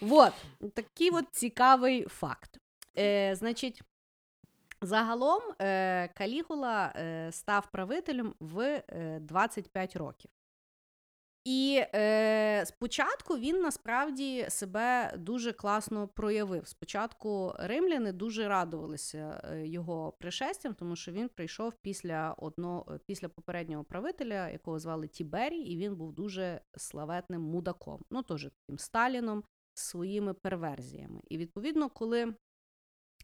вот, 0.00 0.32
такий 0.74 1.10
от 1.10 1.24
цікавий 1.32 2.04
факт. 2.04 2.58
Е, 2.98 3.36
значить, 3.36 3.82
загалом 4.82 5.42
е, 5.58 6.08
Калігула 6.08 6.92
е, 6.96 7.32
став 7.32 7.70
правителем 7.70 8.34
в 8.40 8.82
е, 8.88 9.18
25 9.20 9.96
років. 9.96 10.30
І 11.44 11.82
е, 11.94 12.64
спочатку 12.66 13.38
він 13.38 13.60
насправді 13.60 14.46
себе 14.48 15.14
дуже 15.16 15.52
класно 15.52 16.08
проявив. 16.08 16.66
Спочатку 16.66 17.54
римляни 17.58 18.12
дуже 18.12 18.48
радувалися 18.48 19.42
е, 19.44 19.66
його 19.66 20.12
пришестям, 20.12 20.74
тому 20.74 20.96
що 20.96 21.12
він 21.12 21.28
прийшов 21.28 21.74
після 21.82 22.32
одного 22.38 22.98
після 23.06 23.28
попереднього 23.28 23.84
правителя, 23.84 24.48
якого 24.48 24.78
звали 24.78 25.08
Тіберій, 25.08 25.60
і 25.60 25.76
він 25.76 25.96
був 25.96 26.12
дуже 26.12 26.60
славетним 26.76 27.42
мудаком. 27.42 28.04
Ну 28.10 28.22
теж 28.22 28.42
таким 28.42 28.78
Сталіном 28.78 29.44
своїми 29.74 30.34
перверзіями. 30.34 31.20
І 31.28 31.38
відповідно, 31.38 31.88
коли 31.88 32.34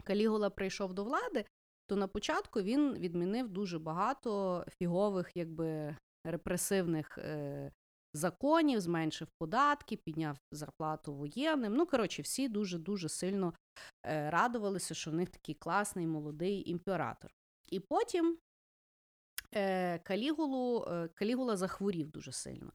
Калігула 0.06 0.50
прийшов 0.50 0.94
до 0.94 1.04
влади, 1.04 1.44
то 1.86 1.96
на 1.96 2.08
початку 2.08 2.62
він 2.62 2.94
відмінив 2.94 3.48
дуже 3.48 3.78
багато 3.78 4.64
фігових, 4.78 5.30
якби 5.34 5.96
репресивних 6.24 7.18
е, 7.18 7.72
законів, 8.14 8.80
зменшив 8.80 9.28
податки, 9.38 9.96
підняв 9.96 10.38
зарплату 10.52 11.14
воєнним. 11.14 11.74
Ну, 11.74 11.86
коротше, 11.86 12.22
всі 12.22 12.48
дуже-дуже 12.48 13.08
сильно 13.08 13.54
е, 14.06 14.30
радувалися, 14.30 14.94
що 14.94 15.10
в 15.10 15.14
них 15.14 15.30
такий 15.30 15.54
класний 15.54 16.06
молодий 16.06 16.70
імператор. 16.70 17.30
І 17.70 17.80
потім 17.80 18.38
е, 19.54 19.98
Калігулу, 19.98 20.84
е, 20.88 21.08
Калігула 21.08 21.56
захворів 21.56 22.10
дуже 22.10 22.32
сильно. 22.32 22.72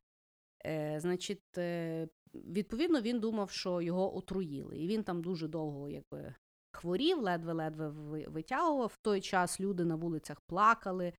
Е, 0.65 0.99
значить, 0.99 1.57
е, 1.57 2.07
відповідно, 2.33 3.01
він 3.01 3.19
думав, 3.19 3.51
що 3.51 3.81
його 3.81 4.17
отруїли. 4.17 4.77
І 4.77 4.87
він 4.87 5.03
там 5.03 5.21
дуже 5.21 5.47
довго 5.47 5.89
якби, 5.89 6.35
хворів, 6.81 7.19
ледве-ледве 7.19 7.89
витягував. 8.27 8.91
В 8.93 8.97
той 9.01 9.21
час 9.21 9.59
люди 9.59 9.85
на 9.85 9.95
вулицях 9.95 10.41
плакали. 10.41 11.13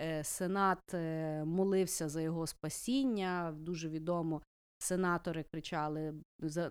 Е, 0.00 0.24
Сенат 0.24 0.94
е, 0.94 1.44
молився 1.44 2.08
за 2.08 2.20
його 2.20 2.46
спасіння. 2.46 3.54
Дуже 3.56 3.88
відомо, 3.88 4.42
сенатори 4.78 5.42
кричали: 5.42 6.14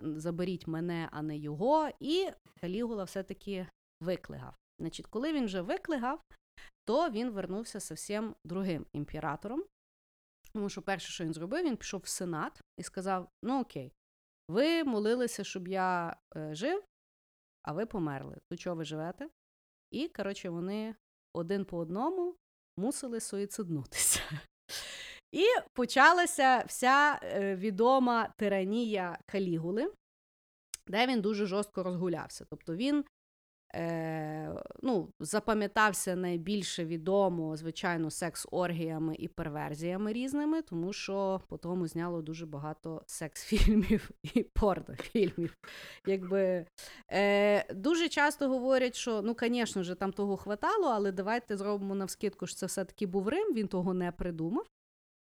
Заберіть 0.02 0.66
мене, 0.66 1.08
а 1.12 1.22
не 1.22 1.36
його. 1.36 1.88
І 2.00 2.28
Калігула 2.60 3.04
все-таки 3.04 3.66
виклигав. 4.00 4.54
Значить, 4.80 5.06
коли 5.06 5.32
він 5.32 5.44
вже 5.44 5.60
виклигав, 5.60 6.22
то 6.84 7.10
він 7.10 7.30
вернувся 7.30 7.80
зовсім 7.80 8.34
другим 8.44 8.86
імператором. 8.92 9.64
Тому 10.52 10.68
що 10.68 10.82
перше, 10.82 11.12
що 11.12 11.24
він 11.24 11.34
зробив, 11.34 11.64
він 11.64 11.76
пішов 11.76 12.00
в 12.00 12.08
Сенат 12.08 12.60
і 12.78 12.82
сказав: 12.82 13.28
Ну 13.42 13.60
окей, 13.60 13.92
ви 14.48 14.84
молилися, 14.84 15.44
щоб 15.44 15.68
я 15.68 16.16
е, 16.36 16.54
жив, 16.54 16.84
а 17.66 17.72
ви 17.72 17.86
померли. 17.86 18.36
То 18.50 18.56
чого 18.56 18.76
ви 18.76 18.84
живете? 18.84 19.28
І, 19.90 20.08
коротше, 20.08 20.48
вони 20.48 20.94
один 21.34 21.64
по 21.64 21.78
одному 21.78 22.36
мусили 22.76 23.20
суїциднутися. 23.20 24.20
І 25.32 25.44
почалася 25.72 26.64
вся 26.66 27.20
е, 27.22 27.56
відома 27.56 28.32
тиранія 28.36 29.18
Калігули, 29.26 29.92
де 30.86 31.06
він 31.06 31.20
дуже 31.20 31.46
жорстко 31.46 31.82
розгулявся. 31.82 32.46
Тобто 32.50 32.76
він 32.76 33.04
е, 33.76 34.62
ну, 34.82 35.08
запам'ятався 35.20 36.16
найбільше 36.16 36.84
відомо, 36.84 37.56
звичайно, 37.56 38.10
секс-оргіями 38.10 39.14
і 39.18 39.28
перверзіями 39.28 40.12
різними, 40.12 40.62
тому 40.62 40.92
що 40.92 41.40
по 41.48 41.56
тому 41.56 41.86
зняло 41.86 42.22
дуже 42.22 42.46
багато 42.46 43.02
секс-фільмів 43.06 44.10
і 44.34 44.42
порнофільмів. 44.42 45.56
Якби, 46.06 46.66
е, 47.12 47.74
дуже 47.74 48.08
часто 48.08 48.48
говорять, 48.48 48.94
що 48.94 49.22
ну, 49.22 49.36
звісно 49.40 49.82
ж, 49.82 49.94
там 49.94 50.12
того 50.12 50.36
хватало, 50.36 50.86
але 50.88 51.12
давайте 51.12 51.56
зробимо 51.56 51.94
навскидку, 51.94 52.46
що 52.46 52.56
це 52.56 52.66
все-таки 52.66 53.06
був 53.06 53.28
Рим, 53.28 53.54
він 53.54 53.68
того 53.68 53.94
не 53.94 54.12
придумав. 54.12 54.66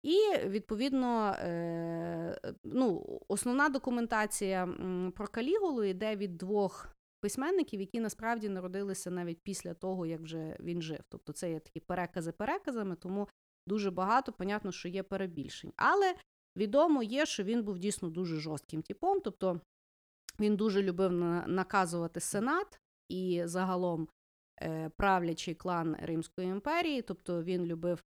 І 0.04 0.38
відповідно, 0.48 1.36
е, 1.40 2.42
ну, 2.64 3.20
основна 3.28 3.70
документація 3.70 4.70
про 5.16 5.28
Калігулу 5.28 5.84
йде 5.84 6.16
від 6.16 6.38
двох 6.38 6.88
письменників, 7.22 7.80
які 7.80 8.00
насправді 8.00 8.50
народилися 8.50 9.12
навіть 9.12 9.42
після 9.44 9.74
того, 9.74 10.06
як 10.06 10.22
вже 10.22 10.58
він 10.60 10.82
жив. 10.82 11.00
Тобто 11.10 11.34
це 11.34 11.52
є 11.52 11.60
такі 11.60 11.80
перекази 11.80 12.32
переказами, 12.32 12.96
тому 12.96 13.28
дуже 13.68 13.92
багато, 13.92 14.32
понятно, 14.32 14.72
що 14.72 14.88
є 14.88 15.04
перебільшень. 15.04 15.74
Але 15.76 16.16
відомо 16.58 17.04
є, 17.04 17.26
що 17.26 17.44
він 17.44 17.64
був 17.64 17.80
дійсно 17.80 18.10
дуже 18.10 18.40
жорстким 18.40 18.82
типом. 18.82 19.22
Тобто 19.24 19.62
він 20.40 20.56
дуже 20.56 20.84
любив 20.84 21.12
наказувати 21.48 22.20
сенат 22.20 22.80
і 23.10 23.42
загалом 23.46 24.08
е, 24.62 24.90
правлячий 24.90 25.56
клан 25.56 25.98
Римської 26.02 26.48
імперії. 26.48 27.02
Тобто 27.02 27.44
він 27.44 27.66
любив 27.66 28.04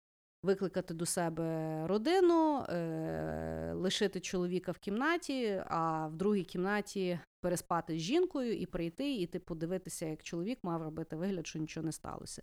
викликати 0.43 0.95
до 0.95 1.07
себе 1.07 1.87
родину, 1.87 2.59
е, 2.69 3.73
лишити 3.75 4.21
чоловіка 4.21 4.73
в 4.73 4.79
кімнаті, 4.79 5.63
а 5.67 6.07
в 6.07 6.17
другій 6.17 6.45
кімнаті 6.45 7.21
переспати 7.41 7.99
з 7.99 8.01
жінкою 8.01 8.59
і 8.59 8.67
прийти, 8.67 9.15
і 9.15 9.27
типу 9.27 9.55
дивитися, 9.55 10.07
як 10.07 10.23
чоловік 10.23 10.59
мав 10.63 10.83
робити 10.83 11.17
вигляд, 11.17 11.47
що 11.47 11.59
нічого 11.59 11.87
не 11.87 11.93
сталося. 11.93 12.43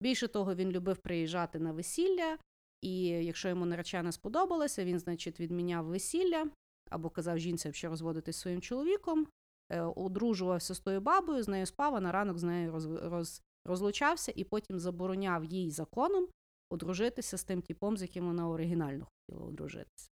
Більше 0.00 0.28
того, 0.28 0.54
він 0.54 0.70
любив 0.70 0.96
приїжджати 0.96 1.58
на 1.58 1.72
весілля, 1.72 2.38
і 2.82 3.04
якщо 3.06 3.48
йому 3.48 3.66
наречена 3.66 4.12
сподобалася, 4.12 4.84
він, 4.84 4.98
значить, 4.98 5.40
відміняв 5.40 5.84
весілля 5.84 6.46
або 6.90 7.10
казав 7.10 7.38
жінці 7.38 7.68
взагалі 7.68 7.90
розводитись 7.90 8.36
своїм 8.36 8.60
чоловіком, 8.60 9.26
е, 9.70 9.80
одружувався 9.80 10.74
з 10.74 10.80
тою 10.80 11.00
бабою, 11.00 11.42
з 11.42 11.48
нею 11.48 11.66
спав, 11.66 11.94
а 11.94 12.00
на 12.00 12.12
ранок 12.12 12.38
з 12.38 12.42
нею 12.42 12.72
роз, 12.72 12.86
роз, 12.86 13.42
розлучався 13.64 14.32
і 14.36 14.44
потім 14.44 14.78
забороняв 14.78 15.44
їй 15.44 15.70
законом 15.70 16.28
одружитися 16.70 17.38
з 17.38 17.44
тим 17.44 17.62
типом, 17.62 17.96
з 17.96 18.02
яким 18.02 18.26
вона 18.26 18.48
оригінально 18.48 19.06
хотіла 19.06 19.46
одружитися. 19.46 20.10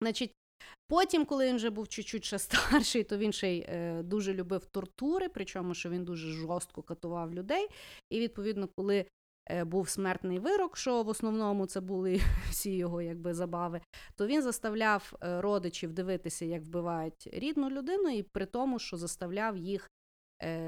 Значить, 0.00 0.34
потім, 0.88 1.24
коли 1.24 1.46
він 1.46 1.56
вже 1.56 1.70
був 1.70 1.88
чуть-чуть 1.88 2.24
ще 2.24 2.38
старший, 2.38 3.04
то 3.04 3.16
він 3.16 3.32
ще 3.32 3.56
й 3.56 3.60
е, 3.68 4.02
дуже 4.02 4.34
любив 4.34 4.64
тортури, 4.64 5.28
причому 5.28 5.74
що 5.74 5.90
він 5.90 6.04
дуже 6.04 6.32
жорстко 6.32 6.82
катував 6.82 7.34
людей. 7.34 7.68
І 8.10 8.20
відповідно, 8.20 8.68
коли 8.76 9.06
е, 9.50 9.64
був 9.64 9.88
смертний 9.88 10.38
вирок, 10.38 10.76
що 10.76 11.02
в 11.02 11.08
основному 11.08 11.66
це 11.66 11.80
були 11.80 12.20
всі 12.50 12.76
його 12.76 13.02
якби 13.02 13.34
забави, 13.34 13.80
то 14.16 14.26
він 14.26 14.42
заставляв 14.42 15.12
е, 15.22 15.40
родичів 15.40 15.92
дивитися, 15.92 16.44
як 16.44 16.62
вбивають 16.62 17.28
рідну 17.32 17.70
людину, 17.70 18.08
і 18.08 18.22
при 18.22 18.46
тому, 18.46 18.78
що 18.78 18.96
заставляв 18.96 19.56
їх 19.56 19.90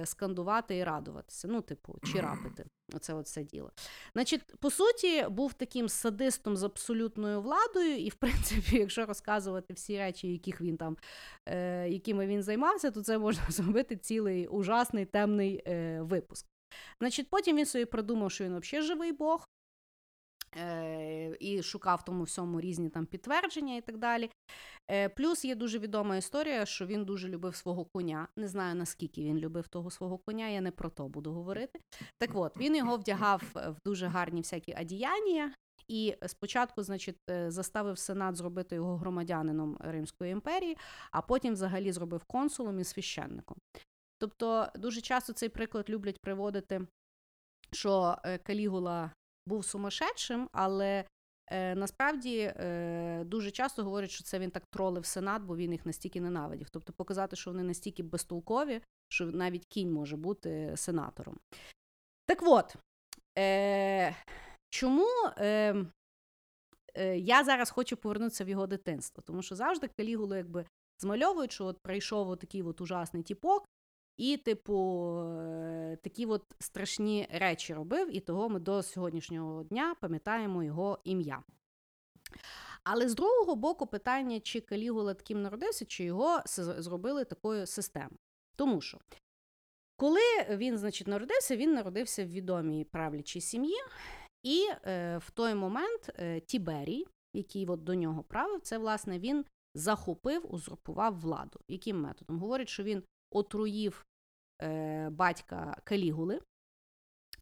скандувати 0.05 0.77
і 0.77 0.85
радуватися. 0.85 1.49
Ну, 1.49 1.61
типу, 1.61 1.99
чи 2.13 2.21
рапити. 2.21 2.65
Оце 2.93 3.21
все 3.21 3.43
діло. 3.43 3.71
Значить, 4.13 4.57
по 4.61 4.71
суті, 4.71 5.27
був 5.29 5.53
таким 5.53 5.89
садистом 5.89 6.57
з 6.57 6.63
абсолютною 6.63 7.41
владою, 7.41 7.97
і, 7.97 8.09
в 8.09 8.15
принципі, 8.15 8.77
якщо 8.79 9.07
розказувати 9.07 9.75
всі 9.75 9.99
речі, 9.99 10.33
яких 10.33 10.61
він 10.61 10.77
там, 10.77 10.97
е, 11.47 11.89
якими 11.89 12.27
він 12.27 12.43
займався, 12.43 12.91
то 12.91 13.03
це 13.03 13.19
можна 13.19 13.43
зробити 13.49 13.97
цілий 13.97 14.47
ужасний 14.47 15.05
темний 15.05 15.63
е, 15.67 16.01
випуск. 16.03 16.47
Значить, 17.01 17.31
потім 17.31 17.57
він 17.57 17.67
собі 17.67 17.85
придумав, 17.85 18.31
що 18.31 18.45
він 18.45 18.59
взагалі 18.59 18.87
живий 18.87 19.13
Бог. 19.13 19.49
Е, 20.57 21.37
і 21.41 21.63
шукав 21.63 22.05
тому 22.05 22.25
всьому 22.25 22.61
різні 22.61 22.89
там 22.89 23.07
підтвердження 23.07 23.77
і 23.77 23.81
так 23.81 23.99
далі. 23.99 24.31
Е, 24.91 25.09
плюс 25.09 25.45
є 25.45 25.55
дуже 25.55 25.79
відома 25.79 26.17
історія, 26.17 26.67
що 26.67 26.87
він 26.87 27.05
дуже 27.05 27.29
любив 27.29 27.57
свого 27.57 27.85
коня. 27.85 28.29
Не 28.37 28.49
знаю 28.49 28.75
наскільки 28.75 29.23
він 29.23 29.39
любив 29.39 29.69
того 29.69 29.91
свого 29.91 30.19
коня, 30.19 30.49
я 30.49 30.61
не 30.61 30.71
про 30.71 30.91
то 30.91 31.09
буду 31.09 31.33
говорити. 31.33 31.81
Так 32.19 32.31
от, 32.35 32.57
він 32.57 32.77
його 32.77 32.97
вдягав 32.97 33.43
в 33.55 33.77
дуже 33.87 34.07
гарні 34.07 34.41
всякі 34.41 34.75
одіяння, 34.81 35.55
і 35.89 36.17
спочатку, 36.27 36.83
значить, 36.83 37.17
е, 37.31 37.51
заставив 37.51 37.99
Сенат 37.99 38.37
зробити 38.37 38.75
його 38.75 38.97
громадянином 38.97 39.77
Римської 39.81 40.33
імперії, 40.33 40.77
а 41.11 41.23
потім 41.23 41.53
взагалі 41.53 41.93
зробив 41.93 42.25
консулом 42.25 42.81
і 42.81 42.85
священником. 42.85 43.59
Тобто, 44.19 44.69
дуже 44.75 45.01
часто 45.01 45.33
цей 45.33 45.49
приклад 45.49 45.91
люблять 45.91 46.21
приводити, 46.21 46.87
що 47.73 48.17
Калігула 48.43 49.11
був 49.47 49.65
сумасшедшим, 49.65 50.49
але 50.53 51.05
е, 51.51 51.75
насправді 51.75 52.39
е, 52.39 53.23
дуже 53.25 53.51
часто 53.51 53.85
говорять, 53.85 54.11
що 54.11 54.25
це 54.25 54.39
він 54.39 54.51
так 54.51 54.63
тролив 54.67 55.07
сенат, 55.07 55.43
бо 55.43 55.57
він 55.57 55.73
їх 55.73 55.87
настільки 55.87 56.21
ненавидів. 56.21 56.71
Тобто 56.71 56.93
показати, 56.93 57.37
що 57.37 57.51
вони 57.51 57.63
настільки 57.63 58.03
безтолкові, 58.03 58.81
що 59.09 59.27
навіть 59.27 59.67
кінь 59.67 59.93
може 59.93 60.17
бути 60.17 60.73
сенатором. 60.77 61.39
Так 62.27 62.39
от, 62.43 62.77
е, 63.39 64.17
чому 64.71 65.09
е, 65.39 65.75
е, 66.95 67.19
я 67.19 67.45
зараз 67.45 67.71
хочу 67.71 67.97
повернутися 67.97 68.45
в 68.45 68.49
його 68.49 68.67
дитинство? 68.67 69.23
Тому 69.27 69.43
що 69.43 69.57
завжди 69.57 69.89
Калігулу 69.89 70.37
якби 70.37 70.67
змальовують, 70.99 71.53
що 71.53 71.65
от 71.65 71.79
прийшов 71.79 72.39
такий 72.39 72.63
от 72.63 72.81
ужасний 72.81 73.23
тіпок, 73.23 73.67
і, 74.17 74.37
типу, 74.37 75.09
е, 75.19 75.99
такі 76.03 76.27
от 76.27 76.45
страшні 76.59 77.29
речі 77.31 77.75
робив, 77.75 78.17
і 78.17 78.21
того 78.21 78.49
ми 78.49 78.61
до 78.61 78.83
сьогоднішнього 78.83 79.63
дня 79.65 79.95
пам'ятаємо 80.01 80.63
його 80.63 80.99
ім'я. 81.05 81.43
Але 82.85 83.09
з 83.09 83.15
другого 83.15 83.57
боку, 83.57 83.87
питання, 83.87 84.41
чи 84.41 84.61
Калігула 84.61 85.15
таким 85.15 85.43
народився, 85.43 85.85
чи 85.85 86.05
його 86.05 86.43
зробили 86.47 87.25
такою 87.25 87.67
системою. 87.67 88.19
Тому 88.57 88.81
що, 88.81 88.99
коли 89.97 90.21
він, 90.51 90.79
значить, 90.79 91.09
народився, 91.09 91.57
він 91.57 91.75
народився 91.75 92.25
в 92.25 92.29
відомій 92.29 92.85
правлячій 92.85 93.41
сім'ї, 93.41 93.77
і 94.43 94.69
е, 94.85 95.19
в 95.19 95.31
той 95.31 95.55
момент 95.55 96.11
е, 96.19 96.41
Тіберій, 96.41 97.07
який 97.35 97.67
от 97.67 97.85
до 97.85 97.95
нього 97.95 98.23
правив, 98.23 98.61
це, 98.61 98.79
власне, 98.79 99.19
він 99.19 99.45
захопив, 99.75 100.55
узурпував 100.55 101.21
владу. 101.21 101.61
Яким 101.69 102.01
методом? 102.01 102.39
Говорить, 102.39 102.69
що 102.69 102.83
він 102.83 103.03
отруїв 103.35 104.07
е, 104.63 105.09
батька 105.11 105.77
Калігули. 105.85 106.41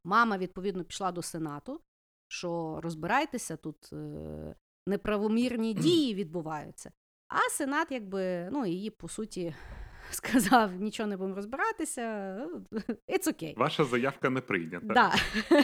Мама, 0.05 0.39
відповідно, 0.39 0.85
пішла 0.85 1.13
до 1.13 1.23
Сенату, 1.23 1.81
що 2.29 2.81
розбирайтеся, 2.83 3.57
тут 3.57 3.93
е, 3.93 4.55
неправомірні 4.87 5.75
дії 5.75 6.15
відбуваються. 6.15 6.93
А 7.29 7.51
Сенат, 7.51 7.93
якби, 7.93 8.49
ну, 8.53 8.67
її, 8.67 8.91
по 8.91 9.09
суті, 9.09 9.55
сказав: 10.11 10.73
нічого 10.73 11.07
не 11.07 11.17
будемо 11.17 11.37
розбиратися, 11.37 12.03
it's 13.09 13.27
okay. 13.27 13.57
Ваша 13.57 13.85
заявка 13.85 14.31
не 14.31 14.41
прийнята. 14.41 14.87
Да, 14.87 15.15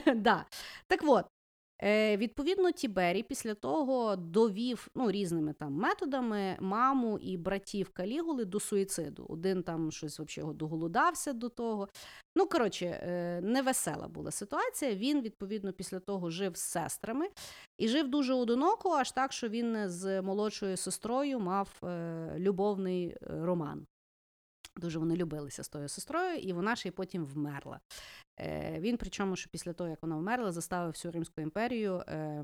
да. 0.14 0.46
Так 0.86 1.00
от, 1.02 1.26
е, 1.82 2.16
відповідно, 2.16 2.70
Тіберій 2.72 3.22
після 3.22 3.54
того 3.54 4.16
довів 4.16 4.88
ну, 4.94 5.10
різними 5.10 5.52
там 5.52 5.72
методами 5.72 6.56
маму 6.60 7.18
і 7.18 7.36
братів 7.36 7.90
Калігули 7.90 8.44
до 8.44 8.60
суїциду. 8.60 9.26
Один 9.28 9.62
там 9.62 9.92
щось 9.92 10.20
взагалі 10.20 10.54
доголодався 10.54 11.32
до 11.32 11.48
того. 11.48 11.88
Ну, 12.36 12.46
коротше, 12.46 12.86
е, 12.86 13.40
невесела 13.40 14.08
була 14.08 14.30
ситуація. 14.30 14.94
Він, 14.94 15.20
відповідно, 15.20 15.72
після 15.72 16.00
того 16.00 16.30
жив 16.30 16.56
з 16.56 16.60
сестрами 16.60 17.26
і 17.78 17.88
жив 17.88 18.08
дуже 18.08 18.34
одиноко, 18.34 18.90
аж 18.90 19.12
так, 19.12 19.32
що 19.32 19.48
він 19.48 19.88
з 19.88 20.22
молодшою 20.22 20.76
сестрою 20.76 21.40
мав 21.40 21.80
е, 21.84 22.34
любовний 22.38 23.06
е, 23.08 23.16
роман. 23.22 23.86
Дуже 24.78 24.98
вони 24.98 25.16
любилися 25.16 25.64
з 25.64 25.68
тою 25.68 25.88
сестрою, 25.88 26.36
і 26.36 26.52
вона 26.52 26.76
ще 26.76 26.88
й 26.88 26.92
потім 26.92 27.24
вмерла. 27.24 27.80
Е, 28.40 28.80
Він, 28.80 28.96
причому, 28.96 29.36
що 29.36 29.50
після 29.50 29.72
того, 29.72 29.90
як 29.90 30.02
вона 30.02 30.16
вмерла, 30.16 30.52
заставив 30.52 30.90
всю 30.90 31.12
Римську 31.12 31.40
імперію 31.40 31.94
е, 31.96 32.42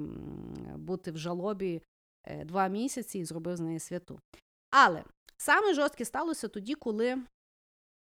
бути 0.77 1.13
в 1.13 1.19
жалобі 1.19 1.83
е, 2.25 2.45
два 2.45 2.69
місяці 2.69 3.19
і 3.19 3.25
зробив 3.25 3.57
з 3.57 3.61
неї 3.61 3.79
святу. 3.79 4.21
Але 4.71 5.05
саме 5.37 5.75
жорстке 5.75 6.05
сталося 6.05 6.49
тоді, 6.49 6.75
коли 6.75 7.23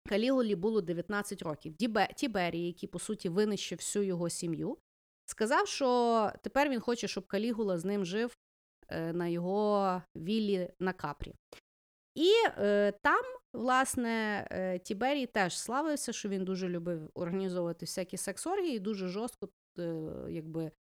Калігулі 0.09 0.55
було 0.55 0.81
19 0.81 1.43
років. 1.43 1.75
Тіберій, 2.17 2.67
який, 2.67 2.89
по 2.89 2.99
суті, 2.99 3.29
винищив 3.29 3.79
всю 3.79 4.05
його 4.05 4.31
сім'ю, 4.31 4.79
сказав, 5.27 5.69
що 5.69 6.33
тепер 6.43 6.71
він 6.71 6.81
хоче, 6.81 7.09
щоб 7.09 7.27
Калігула 7.27 7.79
з 7.79 7.85
ним 7.85 8.05
жив 8.05 8.37
е, 8.89 9.13
на 9.13 9.29
його 9.29 10.03
віллі 10.17 10.71
на 10.81 10.93
Капрі. 10.93 11.35
І 12.15 12.33
е, 12.47 12.93
там, 13.03 13.25
власне, 13.53 14.47
е, 14.51 14.79
Тіберій 14.79 15.27
теж 15.27 15.59
славився, 15.59 16.13
що 16.13 16.29
він 16.29 16.45
дуже 16.45 16.69
любив 16.69 17.11
організовувати 17.15 17.87
всякі 17.87 18.17
секс-оргії 18.17 18.77
і 18.77 18.79
дуже 18.79 19.09
жорстко 19.09 19.49
е, 19.79 20.03
якби, 20.31 20.71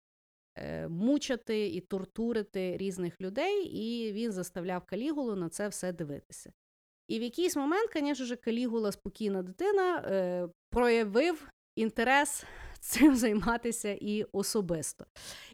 е, 0.56 0.88
мучити 0.88 1.66
і 1.66 1.80
тортурити 1.80 2.76
різних 2.76 3.20
людей, 3.20 3.64
і 3.64 4.12
він 4.12 4.32
заставляв 4.32 4.86
Калігулу 4.86 5.36
на 5.36 5.48
це 5.48 5.68
все 5.68 5.92
дивитися. 5.92 6.52
І 7.08 7.18
в 7.18 7.22
якийсь 7.22 7.56
момент, 7.56 7.90
звісно 7.94 8.36
Калігула, 8.36 8.92
спокійна 8.92 9.42
дитина, 9.42 10.50
проявив 10.70 11.48
інтерес 11.76 12.44
цим 12.80 13.16
займатися 13.16 13.98
і 14.00 14.26
особисто. 14.32 15.06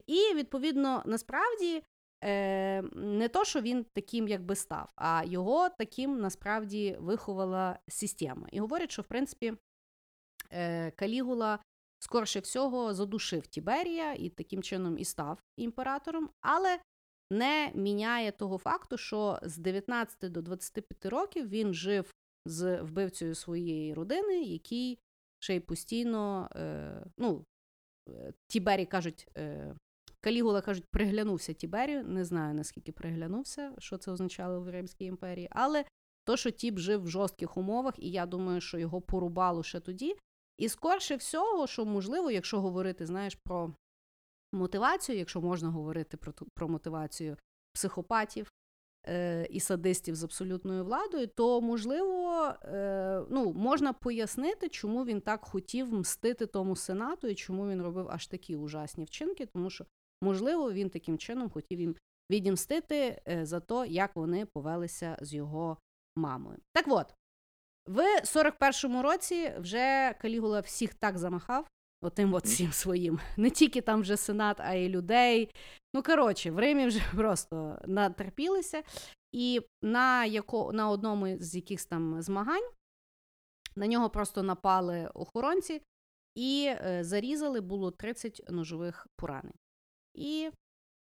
І, 0.07 0.35
відповідно, 0.35 1.03
насправді 1.07 1.83
е, 2.25 2.83
не 2.95 3.29
то, 3.29 3.45
що 3.45 3.61
він 3.61 3.87
таким 3.95 4.29
якби 4.29 4.55
став, 4.55 4.93
а 4.97 5.23
його 5.27 5.69
таким 5.69 6.21
насправді 6.21 6.97
виховала 7.01 7.79
система. 7.89 8.49
І 8.53 8.61
говорять, 8.61 8.91
що 8.91 9.03
в 9.03 9.07
принципі 9.07 9.55
е, 10.51 10.91
Калігула 10.91 11.59
скорше 11.99 12.41
всього 12.41 12.95
задушив 12.95 13.47
Тіберія 13.47 14.13
і 14.13 14.29
таким 14.29 14.63
чином 14.63 14.99
і 14.99 15.05
став 15.05 15.39
імператором. 15.57 16.31
Але 16.41 16.79
не 17.31 17.73
міняє 17.75 18.33
того 18.33 18.59
факту, 18.59 18.99
що 18.99 19.39
з 19.43 19.59
19 19.59 20.33
до 20.33 20.43
25 20.43 21.07
років 21.07 21.49
він 21.49 21.75
жив 21.75 22.15
з 22.47 22.83
вбивцею 22.83 23.35
своєї 23.35 23.95
родини, 23.95 24.43
який 24.43 24.99
ще 25.39 25.57
й 25.57 25.61
постійно, 25.61 26.49
е, 26.57 27.05
ну, 27.19 27.45
е, 28.09 28.33
Тібері 28.47 28.87
кажуть, 28.87 29.29
е, 29.37 29.75
Калігула 30.25 30.61
кажуть, 30.61 30.85
приглянувся 30.91 31.53
Тіберію. 31.53 32.05
Не 32.05 32.25
знаю 32.25 32.55
наскільки 32.55 32.93
приглянувся, 32.93 33.73
що 33.79 33.97
це 33.97 34.11
означало 34.13 34.61
в 34.61 34.69
Римській 34.71 35.05
імперії, 35.05 35.49
але 35.51 35.85
то, 36.25 36.37
що 36.37 36.51
Тіб 36.51 36.79
жив 36.79 37.03
в 37.03 37.09
жорстких 37.09 37.57
умовах, 37.57 37.95
і 37.99 38.11
я 38.11 38.27
думаю, 38.27 38.61
що 38.61 38.79
його 38.79 39.01
порубало 39.01 39.63
ще 39.63 39.81
тоді. 39.81 40.17
І 40.59 40.69
скорше 40.69 41.17
всього, 41.17 41.67
що 41.67 41.85
можливо, 41.85 42.31
якщо 42.31 42.61
говорити, 42.61 43.07
знаєш, 43.07 43.35
про 43.35 43.75
мотивацію, 44.53 45.19
якщо 45.19 45.41
можна 45.41 45.69
говорити 45.71 46.17
про 46.17 46.33
про 46.55 46.69
мотивацію 46.69 47.37
психопатів 47.73 48.53
е, 49.09 49.47
і 49.51 49.61
садистів 49.61 50.15
з 50.15 50.25
абсолютною 50.25 50.85
владою, 50.85 51.27
то 51.27 51.61
можливо 51.61 52.47
е, 52.63 53.25
ну, 53.31 53.53
можна 53.53 53.93
пояснити, 53.93 54.69
чому 54.69 55.05
він 55.05 55.21
так 55.21 55.45
хотів 55.45 55.95
мстити 55.95 56.47
тому 56.47 56.77
сенату 56.77 57.29
і 57.29 57.35
чому 57.35 57.69
він 57.69 57.83
робив 57.83 58.09
аж 58.11 58.27
такі 58.27 58.57
ужасні 58.57 59.05
вчинки, 59.05 59.47
тому 59.47 59.71
що, 59.71 59.87
можливо, 60.23 60.73
він 60.73 60.91
таким 60.91 61.19
чином 61.19 61.51
хотів 61.51 61.81
їм 61.81 61.97
відімстити 62.31 63.23
е, 63.29 63.47
за 63.47 63.61
те, 63.61 63.87
як 63.89 64.17
вони 64.17 64.47
повелися 64.47 65.19
з 65.21 65.35
його 65.35 65.79
мамою. 66.17 66.59
Так 66.73 66.85
от. 66.89 67.15
В 67.87 68.01
41-му 68.21 69.03
році 69.03 69.53
вже 69.59 70.15
Калігула 70.21 70.61
всіх 70.61 70.95
так 70.95 71.19
замахав, 71.19 71.67
отим 72.03 72.35
от 72.35 72.45
всім 72.45 72.73
своїм. 72.73 73.21
Не 73.37 73.51
тільки 73.51 73.81
там 73.81 74.01
вже 74.01 74.17
сенат, 74.17 74.61
а 74.61 74.75
й 74.75 74.89
людей. 74.89 75.51
Ну, 75.95 76.03
коротше, 76.03 76.51
в 76.51 76.59
Римі 76.59 76.87
вже 76.87 77.01
просто 77.15 77.79
натерпілися. 77.87 78.83
І 79.33 79.61
на 79.83 80.25
яко, 80.25 80.73
на 80.73 80.91
одному 80.91 81.37
з 81.39 81.55
якихось 81.55 81.87
там 81.87 82.23
змагань 82.23 82.71
на 83.77 83.87
нього 83.87 84.11
просто 84.11 84.43
напали 84.43 85.11
охоронці 85.15 85.83
і 86.35 86.67
е, 86.69 87.05
зарізали 87.05 87.61
було 87.61 87.91
30 87.91 88.43
ножових 88.49 89.07
поранень. 89.17 89.55
І 90.15 90.51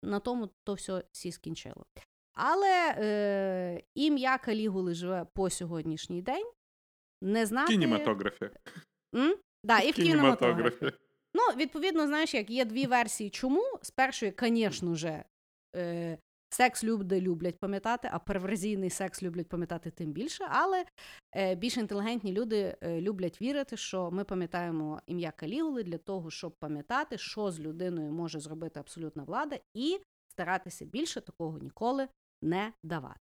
на 0.03 0.19
тому 0.19 0.49
то 0.63 0.73
все 0.73 1.03
всі 1.11 1.31
скінчило. 1.31 1.85
Але 2.33 2.95
е, 2.97 3.81
ім'я 3.95 4.37
Калігули 4.37 4.93
живе 4.93 5.25
по 5.33 5.49
сьогоднішній 5.49 6.21
день. 6.21 6.51
Не 7.21 7.45
знати... 7.45 7.73
Кінематографі. 7.73 8.49
М? 9.15 9.37
Да, 9.63 9.79
і 9.79 9.91
в 9.91 9.95
кінематографі. 9.95 10.91
Ну, 11.33 11.43
відповідно, 11.55 12.07
знаєш, 12.07 12.33
як 12.33 12.49
є 12.49 12.65
дві 12.65 12.85
версії. 12.85 13.29
Чому? 13.29 13.79
З 13.81 13.91
першої, 13.91 14.33
звісно 14.41 14.95
е, 15.75 16.17
секс 16.49 16.83
люди 16.83 17.21
люблять 17.21 17.59
пам'ятати, 17.59 18.09
а 18.11 18.19
перверзійний 18.19 18.89
секс 18.89 19.23
люблять 19.23 19.49
пам'ятати 19.49 19.91
тим 19.91 20.11
більше. 20.11 20.47
Але 20.49 20.85
е, 21.35 21.55
більш 21.55 21.77
інтелігентні 21.77 22.33
люди 22.33 22.77
е, 22.81 23.01
люблять 23.01 23.41
вірити, 23.41 23.77
що 23.77 24.11
ми 24.11 24.23
пам'ятаємо 24.23 25.01
ім'я 25.07 25.31
Калігули 25.31 25.83
для 25.83 25.97
того, 25.97 26.31
щоб 26.31 26.55
пам'ятати, 26.59 27.17
що 27.17 27.51
з 27.51 27.59
людиною 27.59 28.11
може 28.11 28.39
зробити 28.39 28.79
абсолютна 28.79 29.23
влада, 29.23 29.59
і 29.73 29.99
старатися 30.31 30.85
більше 30.85 31.21
такого 31.21 31.57
ніколи 31.59 32.07
не 32.41 32.73
давати. 32.83 33.19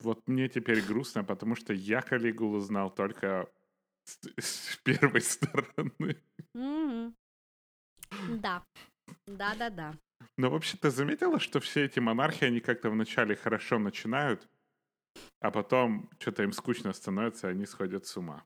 Вот 0.00 0.28
мне 0.28 0.48
теперь 0.48 0.80
грустно, 0.80 1.24
потому 1.24 1.54
что 1.54 1.72
я 1.72 2.02
Калигулу 2.02 2.60
знал 2.60 2.94
только 2.94 3.48
с, 4.04 4.18
с 4.38 4.76
первой 4.84 5.20
стороны. 5.20 6.16
Угу. 6.54 7.12
Да. 8.40 8.62
Да-да-да. 9.26 9.94
Но 10.37 10.49
вообще 10.49 10.77
ты 10.77 10.89
заметила, 10.91 11.39
что 11.39 11.59
все 11.59 11.85
эти 11.85 11.99
монархии, 11.99 12.45
они 12.47 12.59
как-то 12.59 12.89
вначале 12.89 13.35
хорошо 13.35 13.79
начинают, 13.79 14.47
а 15.41 15.51
потом 15.51 16.09
что-то 16.19 16.43
им 16.43 16.51
скучно 16.51 16.93
становится, 16.93 17.47
и 17.47 17.51
они 17.51 17.65
сходят 17.65 18.05
с 18.05 18.17
ума. 18.17 18.43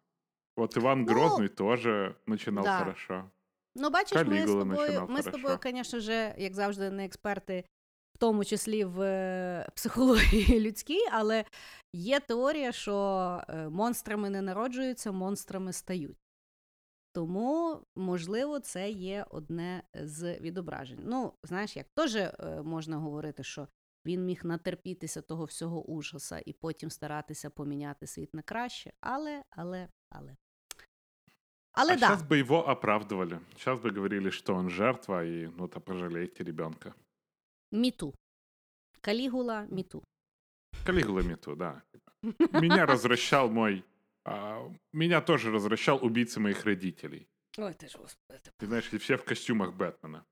Вот 0.57 0.77
Иван 0.77 1.01
Ну, 1.01 1.05
Грозный 1.13 1.47
тоже 1.49 2.15
начинал 2.25 2.63
да. 2.63 2.79
хорошо. 2.79 3.31
Ну, 3.75 3.89
бачиш, 3.89 4.17
ми 4.17 4.23
з 4.23 4.27
Калігула 4.27 4.61
тобою, 4.61 4.77
починав 4.87 5.09
ми 5.09 5.21
з 5.21 5.25
хорошо. 5.25 5.37
тобою, 5.37 5.59
звісно 5.63 5.99
ж, 5.99 6.35
як 6.37 6.53
завжди, 6.53 6.89
не 6.91 7.05
експерти, 7.05 7.63
в 8.15 8.17
тому 8.17 8.45
числі 8.45 8.83
в 8.85 9.01
е, 9.01 9.67
психології 9.75 10.59
людській, 10.59 11.07
але 11.11 11.45
є 11.93 12.19
теорія, 12.19 12.71
що 12.71 13.41
е, 13.49 13.69
монстрами 13.69 14.29
не 14.29 14.41
народжуються, 14.41 15.11
монстрами 15.11 15.73
стають. 15.73 16.17
Тому, 17.15 17.81
можливо, 17.95 18.59
це 18.59 18.89
є 18.89 19.25
одне 19.29 19.83
з 19.93 20.39
відображень. 20.39 20.99
Ну, 21.03 21.33
знаєш, 21.43 21.77
як 21.77 21.87
теж 21.95 22.15
е, 22.15 22.61
можна 22.63 22.97
говорити, 22.97 23.43
що 23.43 23.67
він 24.05 24.25
міг 24.25 24.45
натерпітися 24.45 25.21
того 25.21 25.45
всього 25.45 25.83
ужаса 25.83 26.41
і 26.45 26.53
потім 26.53 26.89
старатися 26.89 27.49
поміняти 27.49 28.07
світ 28.07 28.33
на 28.33 28.41
краще, 28.41 28.93
але, 29.01 29.43
але, 29.49 29.87
але. 30.09 30.35
Але 31.73 31.93
а 31.93 31.97
да. 31.97 32.07
сейчас 32.07 32.23
бы 32.23 32.37
его 32.37 32.67
оправдывали. 32.67 33.39
Сейчас 33.55 33.79
бы 33.79 33.91
говорили, 33.91 34.29
что 34.29 34.55
он 34.55 34.69
жертва, 34.69 35.23
и 35.23 35.49
ну-то 35.57 35.81
пожалейте 35.81 36.43
ребенка. 36.43 36.93
Міту. 37.71 38.13
Калігула 39.01 39.67
Міту. 39.69 40.03
Калигула 40.85 41.21
Мету, 41.21 41.55
да. 41.55 41.81
Меня 42.51 42.85
развращал 42.85 43.49
мой... 43.49 43.83
а, 44.25 44.69
меня 44.93 45.21
тоже 45.21 45.51
развращал 45.51 45.99
убийца 46.05 46.39
моих 46.39 46.65
родителей. 46.65 47.27
Ой, 47.57 47.73
ти 47.73 47.87
ж 47.87 47.97
господи. 47.97 48.51
Ты 48.59 48.65
знаешь, 48.65 48.93
и 48.93 48.97
все 48.97 49.15
в 49.15 49.25
костюмах 49.25 49.73
Бэтмена. 49.73 50.23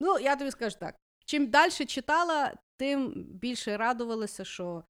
Ну, 0.00 0.18
я 0.18 0.36
тобі 0.36 0.50
скажу 0.50 0.76
так. 0.80 0.96
Чим 1.24 1.50
далі 1.50 1.70
читала, 1.70 2.54
тим 2.76 3.12
більше 3.16 3.76
радувалася, 3.76 4.44
що 4.44 4.84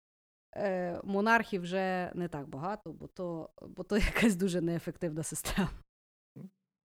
е, 0.57 1.01
монархів 1.05 1.63
вже 1.63 2.13
не 2.15 2.29
так 2.29 2.49
багато, 2.49 2.93
бо 2.93 3.07
то, 3.07 3.51
бо 3.63 3.83
то 3.83 3.97
якась 3.97 4.37
дуже 4.37 4.61
неефективна 4.61 5.23
система. 5.23 5.71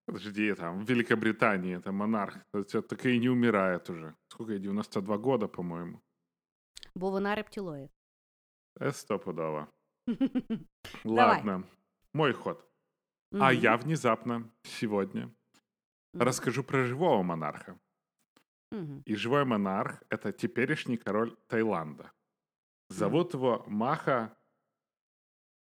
Подожди, 0.05 0.55
там, 0.55 0.79
в 0.79 0.85
Великобритании 0.85 1.77
это 1.77 1.91
монарх. 1.91 2.37
Это 2.53 2.81
так 2.81 3.05
и 3.05 3.19
не 3.19 3.29
умирает 3.29 3.89
уже. 3.89 4.15
Сколько 4.27 4.53
ей, 4.53 4.59
92 4.59 5.17
года, 5.17 5.47
по-моему. 5.47 5.99
Бо 6.95 7.09
вона 7.09 7.35
рептилоїд. 7.35 7.89
Это 8.79 8.93
стопудово. 8.93 9.67
Ладно, 11.04 11.64
мой 12.12 12.32
ход. 12.32 12.64
А 13.32 13.52
я 13.52 13.76
внезапно 13.76 14.50
сегодня 14.62 15.34
расскажу 16.12 16.62
про 16.62 16.84
живого 16.84 17.22
монарха. 17.22 17.78
И 19.04 19.14
живой 19.14 19.44
монарх— 19.44 20.02
это 20.08 20.32
теперешний 20.32 20.96
король 20.96 21.36
Таиланда. 21.48 22.12
Зовут 22.88 23.34
его 23.34 23.64
Маха 23.66 24.36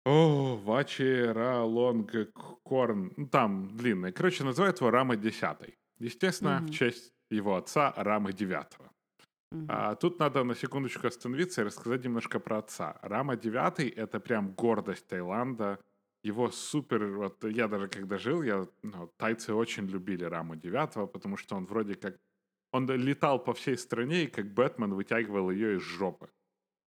о, 0.05 0.57
Вачера 0.57 1.63
Лонг 1.63 2.33
Корн. 2.63 3.13
Ну, 3.17 3.29
там 3.29 3.77
длинный. 3.77 4.13
Короче, 4.13 4.45
называют 4.45 4.81
его 4.81 4.91
Рама 4.91 5.17
10. 5.17 5.79
Естественно, 5.99 6.61
mm-hmm. 6.61 6.67
в 6.67 6.71
честь 6.71 7.13
его 7.31 7.57
отца 7.57 7.93
Рамы 7.97 8.33
9. 8.33 8.67
А, 9.69 9.95
тут 9.95 10.19
надо 10.21 10.45
на 10.45 10.55
секундочку 10.55 11.07
остановиться 11.07 11.63
и 11.63 11.65
рассказать 11.65 12.05
немножко 12.05 12.39
про 12.39 12.59
отца. 12.59 12.99
Рама 13.03 13.37
9— 13.37 13.93
это 13.97 14.21
прям 14.21 14.53
гордость 14.53 15.09
Таиланда. 15.09 15.79
Его 16.23 16.51
супер... 16.51 17.07
Вот 17.17 17.45
я 17.45 17.67
даже 17.67 17.89
когда 17.89 18.19
жил, 18.19 18.43
я, 18.43 18.67
ну, 18.83 19.11
тайцы 19.17 19.55
очень 19.55 19.87
любили 19.87 20.25
Раму 20.25 20.55
9, 20.55 21.11
потому 21.13 21.37
что 21.37 21.57
он 21.57 21.67
вроде 21.67 21.95
как... 21.95 22.17
Он 22.73 22.89
летал 22.89 23.43
по 23.43 23.53
всей 23.53 23.77
стране 23.77 24.25
и 24.25 24.27
как 24.29 24.55
Бэтмен 24.55 24.95
вытягивал 24.95 25.51
ее 25.51 25.77
из 25.77 25.83
жопы. 25.83 26.29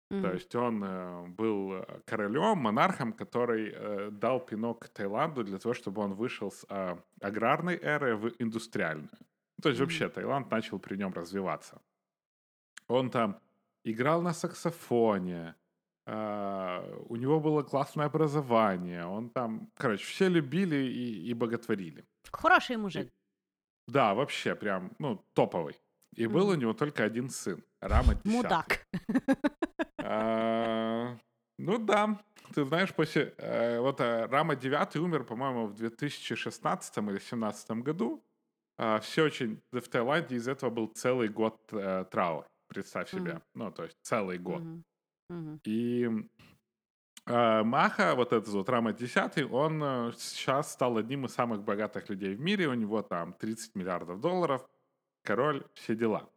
Mm-hmm. 0.09 0.21
То 0.21 0.33
есть 0.33 0.55
он 0.55 0.83
э, 0.83 1.27
был 1.27 1.73
э, 1.73 1.85
королем, 2.05 2.57
монархом, 2.59 3.11
который 3.11 3.73
э, 3.73 4.09
дал 4.11 4.39
пинок 4.39 4.87
Таиланду 4.87 5.43
для 5.43 5.57
того, 5.57 5.73
чтобы 5.73 6.01
он 6.01 6.13
вышел 6.13 6.51
с 6.51 6.65
э, 6.69 6.95
аграрной 7.19 7.77
эры 7.81 8.15
в 8.15 8.31
индустриальную. 8.39 9.09
То 9.61 9.69
есть 9.69 9.81
mm-hmm. 9.81 9.83
вообще 9.83 10.09
Таиланд 10.09 10.51
начал 10.51 10.79
при 10.79 10.95
нем 10.95 11.11
развиваться. 11.13 11.81
Он 12.93 13.09
там 13.09 13.39
играл 13.83 14.21
на 14.21 14.33
саксофоне, 14.33 15.55
э, 16.05 16.95
у 17.09 17.15
него 17.15 17.39
было 17.39 17.63
классное 17.63 18.05
образование, 18.05 19.05
он 19.05 19.29
там, 19.29 19.69
короче, 19.75 20.05
все 20.05 20.29
любили 20.29 20.75
и, 20.75 21.29
и 21.29 21.33
боготворили. 21.33 22.05
Хороший 22.31 22.77
мужик. 22.77 23.09
Да, 23.87 24.13
вообще 24.13 24.55
прям, 24.55 24.91
ну, 24.99 25.25
топовый. 25.33 25.75
И 26.15 26.27
был 26.27 26.49
у 26.49 26.55
него 26.55 26.73
только 26.73 27.03
один 27.03 27.29
сын, 27.29 27.63
Рама 27.81 28.13
X. 28.13 28.21
Мудак. 28.25 28.85
А, 29.97 31.17
Ну 31.57 31.77
да, 31.77 32.19
ты 32.53 32.65
знаешь, 32.65 32.93
после... 32.93 33.33
э, 33.37 33.79
Вот 33.79 34.01
э, 34.01 34.25
Рама 34.25 34.55
9 34.55 34.95
умер, 34.97 35.23
по-моему, 35.23 35.67
в 35.67 35.73
2016 35.75 36.97
или 36.97 37.05
2017 37.05 37.71
году. 37.83 38.23
А, 38.77 38.99
Все 38.99 39.23
очень... 39.23 39.61
В 39.71 39.81
Таиланде 39.81 40.35
из 40.35 40.47
этого 40.47 40.69
был 40.69 40.87
целый 40.87 41.29
год 41.29 41.57
э, 41.71 42.05
траур, 42.11 42.45
представь 42.73 43.09
себе. 43.09 43.33
Мгм. 43.33 43.43
Ну, 43.55 43.71
то 43.71 43.83
есть 43.83 43.97
целый 44.01 44.37
год. 44.37 44.61
Мгм. 44.61 44.83
Мгм. 45.29 45.61
И 45.63 46.09
э, 47.25 47.63
Маха, 47.63 48.15
вот 48.15 48.33
этот 48.33 48.49
вот 48.49 48.69
Рама 48.69 48.93
10, 48.93 49.51
он 49.51 50.13
сейчас 50.17 50.73
стал 50.73 50.97
одним 50.97 51.25
из 51.25 51.33
самых 51.33 51.63
богатых 51.63 52.09
людей 52.09 52.35
в 52.35 52.41
мире. 52.41 52.67
У 52.67 52.73
него 52.73 53.01
там 53.01 53.33
30 53.33 53.75
миллиардов 53.75 54.19
долларов. 54.19 54.67
Король, 55.23 55.63
все 55.73 55.95
дела. 55.95 56.29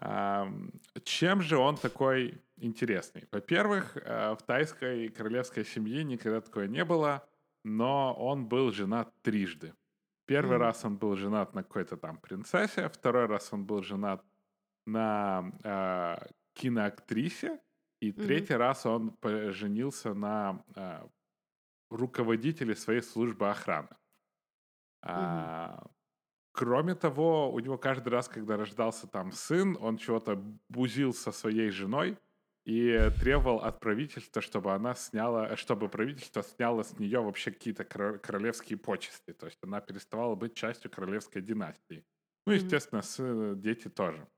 Ам, 0.00 0.70
Чем 1.04 1.42
же 1.42 1.58
он 1.58 1.76
такой 1.76 2.42
интересный? 2.56 3.28
Во-первых, 3.30 3.96
э, 3.96 4.34
в 4.34 4.42
тайской 4.42 5.08
королевской 5.10 5.64
семье 5.64 6.02
никогда 6.04 6.40
такое 6.40 6.66
не 6.66 6.84
было, 6.84 7.28
но 7.64 8.14
он 8.14 8.46
был 8.48 8.72
женат 8.72 9.12
трижды. 9.22 9.74
Первый 10.26 10.56
Мгм. 10.56 10.62
раз 10.62 10.84
он 10.84 10.96
был 10.96 11.14
женат 11.16 11.54
на 11.54 11.62
какой-то 11.62 11.96
там 11.96 12.16
принцессе, 12.16 12.88
второй 12.88 13.26
раз 13.26 13.52
он 13.52 13.64
был 13.64 13.82
женат 13.82 14.24
на 14.86 15.52
э, 15.64 16.26
киноактрисе, 16.54 17.60
и 18.00 18.12
Мгм. 18.12 18.22
третий 18.22 18.54
раз 18.54 18.86
он 18.86 19.10
по- 19.12 19.52
женился 19.52 20.14
на 20.14 20.64
э, 20.76 21.06
руководителе 21.90 22.74
своей 22.74 23.02
службы 23.02 23.50
охраны. 23.50 23.88
А, 25.02 25.86
Кроме 26.52 26.94
того, 26.94 27.50
у 27.52 27.58
него 27.60 27.78
каждый 27.78 28.10
раз, 28.10 28.28
когда 28.28 28.56
рождался 28.58 29.06
там 29.06 29.32
сын, 29.32 29.76
он 29.80 29.96
чего-то 29.96 30.36
бузил 30.68 31.14
со 31.14 31.32
своей 31.32 31.70
женой 31.70 32.18
и 32.66 33.10
требовал 33.18 33.58
от 33.60 33.80
правительства, 33.80 34.42
чтобы 34.42 34.72
она 34.74 34.94
сняла, 34.94 35.56
чтобы 35.56 35.88
правительство 35.88 36.42
сняло 36.42 36.82
с 36.82 36.98
нее 36.98 37.20
вообще 37.20 37.52
какие-то 37.52 37.84
королевские 37.84 38.78
почести. 38.78 39.32
То 39.32 39.46
есть 39.46 39.58
она 39.62 39.80
переставала 39.80 40.34
быть 40.34 40.54
частью 40.54 40.90
королевской 40.90 41.40
династии. 41.42 42.04
Ну, 42.46 42.52
естественно, 42.52 43.00
сы- 43.02 43.54
дети 43.56 43.88
тоже. 43.88 44.28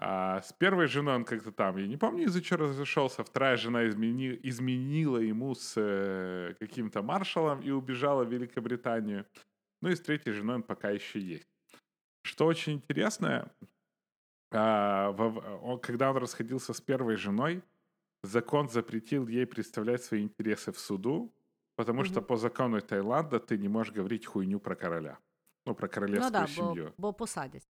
А 0.00 0.40
с 0.42 0.52
первой 0.52 0.86
женой 0.86 1.16
он 1.16 1.24
как-то 1.24 1.50
там, 1.50 1.76
я 1.76 1.86
не 1.88 1.96
помню, 1.96 2.24
из-за 2.26 2.40
чего 2.40 2.60
разошелся. 2.66 3.24
Вторая 3.24 3.56
жена 3.56 3.84
измени- 3.88 4.38
изменила 4.44 5.16
ему 5.18 5.54
с 5.54 5.74
э, 5.76 6.54
каким-то 6.60 7.02
маршалом 7.02 7.60
и 7.60 7.70
убежала 7.70 8.24
в 8.24 8.32
Великобританию. 8.32 9.26
Ну 9.82 9.88
и 9.90 9.94
с 9.96 10.00
третьей 10.00 10.32
женой 10.32 10.56
он 10.56 10.62
пока 10.62 10.90
еще 10.90 11.18
есть. 11.20 11.48
Что 12.22 12.46
очень 12.46 12.74
интересно, 12.74 13.50
а, 14.52 15.10
во- 15.12 15.58
он- 15.62 15.80
когда 15.80 16.10
он 16.10 16.16
расходился 16.16 16.72
с 16.72 16.80
первой 16.80 17.16
женой, 17.16 17.62
закон 18.22 18.68
запретил 18.68 19.26
ей 19.28 19.46
представлять 19.46 20.02
свои 20.02 20.22
интересы 20.22 20.70
в 20.72 20.78
суду, 20.78 21.32
потому 21.76 22.04
что 22.04 22.20
Мгм. 22.20 22.26
по 22.26 22.36
закону 22.36 22.80
Таиланда 22.80 23.38
ты 23.40 23.58
не 23.58 23.68
можешь 23.68 23.92
говорить 23.92 24.26
хуйню 24.26 24.60
про 24.60 24.74
короля. 24.76 25.18
Ну, 25.66 25.74
про 25.74 25.86
Ну 25.86 25.92
королевскую 25.92 26.32
да, 26.32 26.42
бо, 26.42 26.48
семью. 26.48 26.94
бо 26.98 27.12
посадять. 27.12 27.68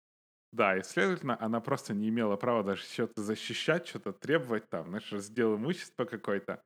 Да, 0.52 0.76
и, 0.76 0.82
следовательно, 0.82 1.36
она 1.40 1.60
просто 1.60 1.94
не 1.94 2.08
имела 2.08 2.36
права 2.36 2.62
даже 2.62 2.82
что-то 2.82 3.22
защищать, 3.22 3.86
что-то 3.88 4.12
требовать 4.12 4.68
там, 4.70 4.86
знаешь, 4.88 5.12
раздел 5.12 5.54
имущества 5.56 6.04
какой-то. 6.04 6.62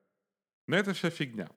Но 0.68 0.76
это 0.76 0.92
все 0.92 1.10
фигня. 1.10 1.48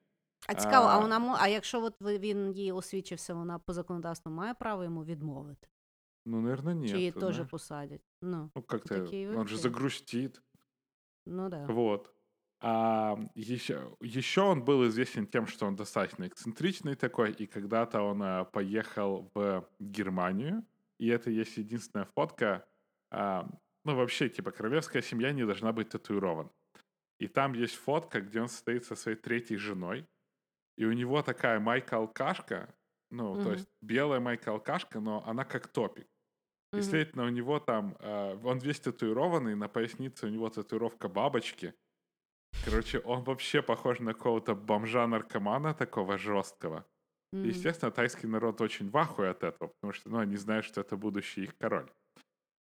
А 0.48 0.54
цікаво, 0.54 0.86
а 0.86 0.96
А. 0.96 0.98
вона 0.98 1.18
мо- 1.18 1.36
а 1.40 1.48
якщо 1.48 1.82
от 1.84 1.94
ви- 2.00 2.18
він 2.18 2.52
їй 2.52 2.72
освічився, 2.72 3.34
вона 3.34 3.58
по 3.58 3.72
законодавству 3.72 4.32
має 4.32 4.54
право 4.54 4.84
йому 4.84 5.04
відмовити? 5.04 5.68
Ну, 6.26 6.40
наверное, 6.40 6.74
нет. 6.74 6.90
Чи 6.90 6.96
її 6.98 7.12
ты 7.12 7.20
теж 7.20 7.34
знаешь. 7.34 7.50
посадять? 7.50 8.00
Ну, 8.22 8.50
Ну, 8.56 8.62
как-то 8.62 8.94
такие 9.00 9.28
он 9.38 9.48
же 9.48 9.56
выборы. 9.56 9.58
загрустит. 9.60 10.42
ну 11.26 11.48
да. 11.48 11.66
Вот. 11.66 12.10
А 12.60 13.16
еще, 13.36 13.90
еще 14.02 14.40
он 14.42 14.62
был 14.64 14.84
известен 14.88 15.26
тем, 15.26 15.46
что 15.46 15.66
он 15.66 15.76
достаточно 15.76 16.24
эксцентричный 16.24 16.94
такой, 16.96 17.30
и 17.42 17.46
когда-то 17.46 18.02
он 18.02 18.22
а, 18.22 18.44
поехал 18.44 19.30
в 19.34 19.64
Германию, 19.80 20.62
и 20.99 21.07
это 21.09 21.29
есть 21.31 21.57
единственная 21.57 22.05
фотка. 22.15 22.67
а, 23.11 23.47
ну, 23.85 23.95
вообще, 23.95 24.29
типа, 24.29 24.51
королевская 24.51 25.01
семья 25.01 25.31
не 25.31 25.45
должна 25.45 25.71
быть 25.73 25.89
татуирована. 25.89 26.51
И 27.19 27.27
там 27.27 27.53
есть 27.53 27.75
фотка, 27.75 28.21
где 28.21 28.41
он 28.41 28.49
стоит 28.49 28.85
со 28.85 28.95
своей 28.95 29.17
третьей 29.17 29.57
женой, 29.57 30.07
и 30.77 30.85
у 30.85 30.93
него 30.93 31.21
такая 31.23 31.59
майка-алкашка, 31.59 32.75
ну, 33.11 33.37
то 33.37 33.51
Мгм. 33.51 33.53
есть 33.53 33.69
белая 33.81 34.19
майка-алкашка, 34.19 34.99
но 35.01 35.23
она 35.27 35.45
как 35.45 35.67
топик. 35.67 36.07
И, 36.75 36.81
Мгм. 36.81 36.81
следовательно, 36.81 37.25
у 37.25 37.29
него 37.29 37.59
там, 37.59 37.97
э, 37.99 38.37
он 38.43 38.59
весь 38.59 38.79
татуированный, 38.81 39.55
на 39.55 39.69
пояснице 39.69 40.27
у 40.27 40.29
него 40.29 40.49
татуировка 40.49 41.09
бабочки. 41.09 41.75
Короче, 42.61 42.99
он 42.99 43.23
вообще 43.23 43.61
похож 43.61 43.99
на 43.99 44.13
какого-то 44.13 44.55
бомжа-наркомана 44.55 45.73
такого 45.73 46.17
жесткого. 46.17 46.85
Мгм. 47.31 47.49
естественно, 47.49 47.91
тайский 47.91 48.27
народ 48.27 48.61
очень 48.61 48.89
в 48.89 48.97
от 48.97 49.43
этого, 49.43 49.69
потому 49.69 49.93
что, 49.93 50.09
ну, 50.09 50.17
они 50.17 50.35
знают, 50.37 50.65
что 50.65 50.81
это 50.81 50.97
будущий 50.97 51.43
их 51.43 51.57
король. 51.57 51.89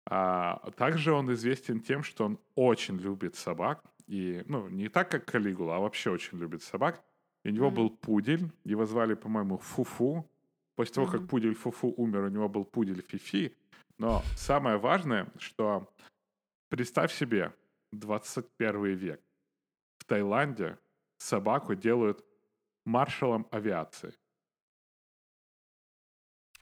А 0.06 0.70
также 0.76 1.12
он 1.12 1.32
известен 1.32 1.80
тем, 1.80 2.02
что 2.02 2.24
он 2.26 2.38
очень 2.54 2.98
любит 2.98 3.34
собак. 3.36 3.82
И, 4.06 4.42
ну, 4.46 4.68
не 4.68 4.88
так, 4.88 5.10
как 5.10 5.24
Калигула, 5.24 5.76
а 5.76 5.80
вообще 5.80 6.10
очень 6.10 6.38
любит 6.38 6.62
собак. 6.62 7.02
И 7.42 7.48
у 7.48 7.52
него 7.52 7.66
Мгм. 7.66 7.74
был 7.76 7.90
пудель, 7.90 8.50
его 8.64 8.84
звали, 8.86 9.14
по-моему, 9.14 9.58
Фуфу. 9.58 10.30
После 10.76 10.94
того, 10.94 11.06
Мгм. 11.06 11.18
как 11.20 11.28
пудель 11.28 11.54
Фуфу 11.54 11.88
умер, 11.96 12.24
у 12.24 12.28
него 12.28 12.48
был 12.48 12.64
пудель 12.64 13.02
Фифи. 13.02 13.56
Но 13.98 14.22
самое 14.36 14.76
важное, 14.76 15.26
что 15.38 15.88
представь 16.68 17.12
себе 17.12 17.52
21 17.92 18.94
век. 18.94 19.20
В 19.98 20.04
Таиланде 20.04 20.78
собаку 21.16 21.74
делают 21.74 22.24
маршалом 22.84 23.46
авиации. 23.50 24.12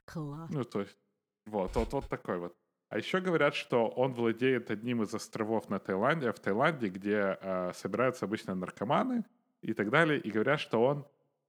Клас. 0.05 0.49
Ну, 0.49 0.63
то 0.63 0.79
есть, 0.81 0.97
вот, 1.45 1.75
вот, 1.75 1.93
вот 1.93 2.09
такой 2.09 2.37
вот. 2.39 2.55
А 2.89 2.97
еще 2.97 3.19
говорят, 3.21 3.55
что 3.55 3.87
он 3.87 4.13
владеет 4.13 4.69
одним 4.71 5.01
из 5.01 5.13
островов 5.15 5.69
на 5.69 5.79
Таиланде, 5.79 6.31
в 6.31 6.39
Таиланде, 6.39 6.89
где 6.89 7.37
э, 7.41 7.73
собираются 7.73 8.25
обычно 8.25 8.55
наркоманы 8.55 9.23
и 9.63 9.73
так 9.73 9.89
далее. 9.89 10.19
И 10.19 10.31
говорят, 10.31 10.59
что 10.59 10.83
он 10.83 11.05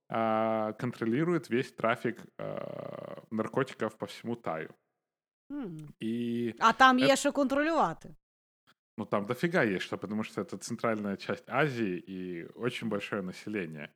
э, 0.08 0.72
контролирует 0.78 1.50
весь 1.50 1.72
трафик 1.72 2.16
э, 2.38 3.16
наркотиков 3.30 3.96
по 3.98 4.06
всему 4.06 4.36
Таю. 4.36 4.70
М. 5.50 5.76
И, 6.00 6.54
А 6.60 6.72
там 6.72 6.98
Е- 6.98 7.06
є 7.06 7.16
що 7.16 7.32
контролювати. 7.32 8.14
ну, 8.96 9.04
там 9.04 9.24
дофига 9.26 9.64
есть 9.64 9.82
что, 9.84 9.98
потому 9.98 10.24
что 10.24 10.40
это 10.42 10.56
центральная 10.58 11.16
часть 11.16 11.50
Азии 11.50 12.04
и 12.08 12.46
очень 12.54 12.88
большое 12.88 13.22
население. 13.22 13.88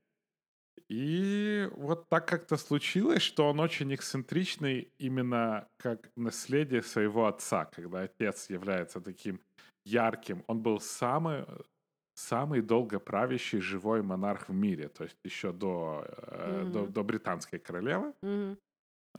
И 0.88 1.68
вот 1.76 2.08
так 2.08 2.26
как-то 2.26 2.56
случилось, 2.56 3.22
что 3.22 3.48
он 3.48 3.60
очень 3.60 3.94
эксцентричный 3.94 4.90
именно 4.98 5.68
как 5.76 6.10
наследие 6.16 6.82
своего 6.82 7.26
отца, 7.26 7.66
когда 7.66 8.02
отец 8.02 8.48
является 8.48 9.00
таким 9.00 9.40
ярким. 9.84 10.44
Он 10.46 10.62
был 10.62 10.80
самый, 10.80 11.44
самый 12.14 12.62
долго 12.62 13.00
правящий 13.00 13.60
живой 13.60 14.02
монарх 14.02 14.48
в 14.48 14.54
мире, 14.54 14.88
то 14.88 15.04
есть 15.04 15.18
еще 15.24 15.52
до, 15.52 16.06
э, 16.08 16.70
до, 16.72 16.86
до 16.86 17.02
британской 17.02 17.58
королевы. 17.58 18.14
Мгм. 18.22 18.58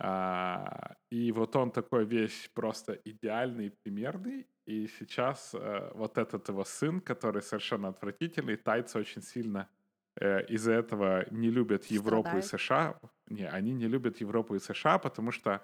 А, 0.01 0.95
и 1.11 1.31
вот 1.31 1.55
он 1.55 1.71
такой 1.71 2.05
весь 2.05 2.49
просто 2.53 2.93
идеальный, 3.05 3.71
примерный. 3.83 4.47
И 4.65 4.87
сейчас 4.87 5.53
э, 5.53 5.91
вот 5.93 6.17
этот 6.17 6.49
его 6.49 6.63
сын, 6.63 7.01
который 7.01 7.41
совершенно 7.41 7.89
отвратительный, 7.89 8.55
тайцы 8.55 8.97
очень 8.97 9.21
сильно 9.21 9.67
из-за 10.48 10.72
этого 10.72 11.24
не 11.30 11.50
любят 11.50 11.84
Европу 11.90 12.38
и 12.38 12.42
Страдают. 12.42 12.44
США. 12.46 12.94
Не, 13.30 13.48
они 13.50 13.72
не 13.74 13.88
любят 13.88 14.20
Европу 14.22 14.54
и 14.54 14.58
США, 14.60 14.98
потому 14.98 15.32
что 15.32 15.60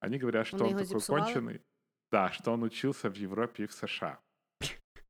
они 0.00 0.18
говорят, 0.18 0.46
что 0.46 0.56
Вони 0.56 0.66
он 0.70 0.70
його 0.72 0.84
такой 0.84 1.00
зіпсували? 1.00 1.24
конченый. 1.24 1.60
Да, 2.12 2.30
что 2.32 2.52
он 2.52 2.62
учился 2.62 3.08
в 3.10 3.16
Европе 3.16 3.62
и 3.62 3.66
в 3.66 3.72
США. 3.72 4.18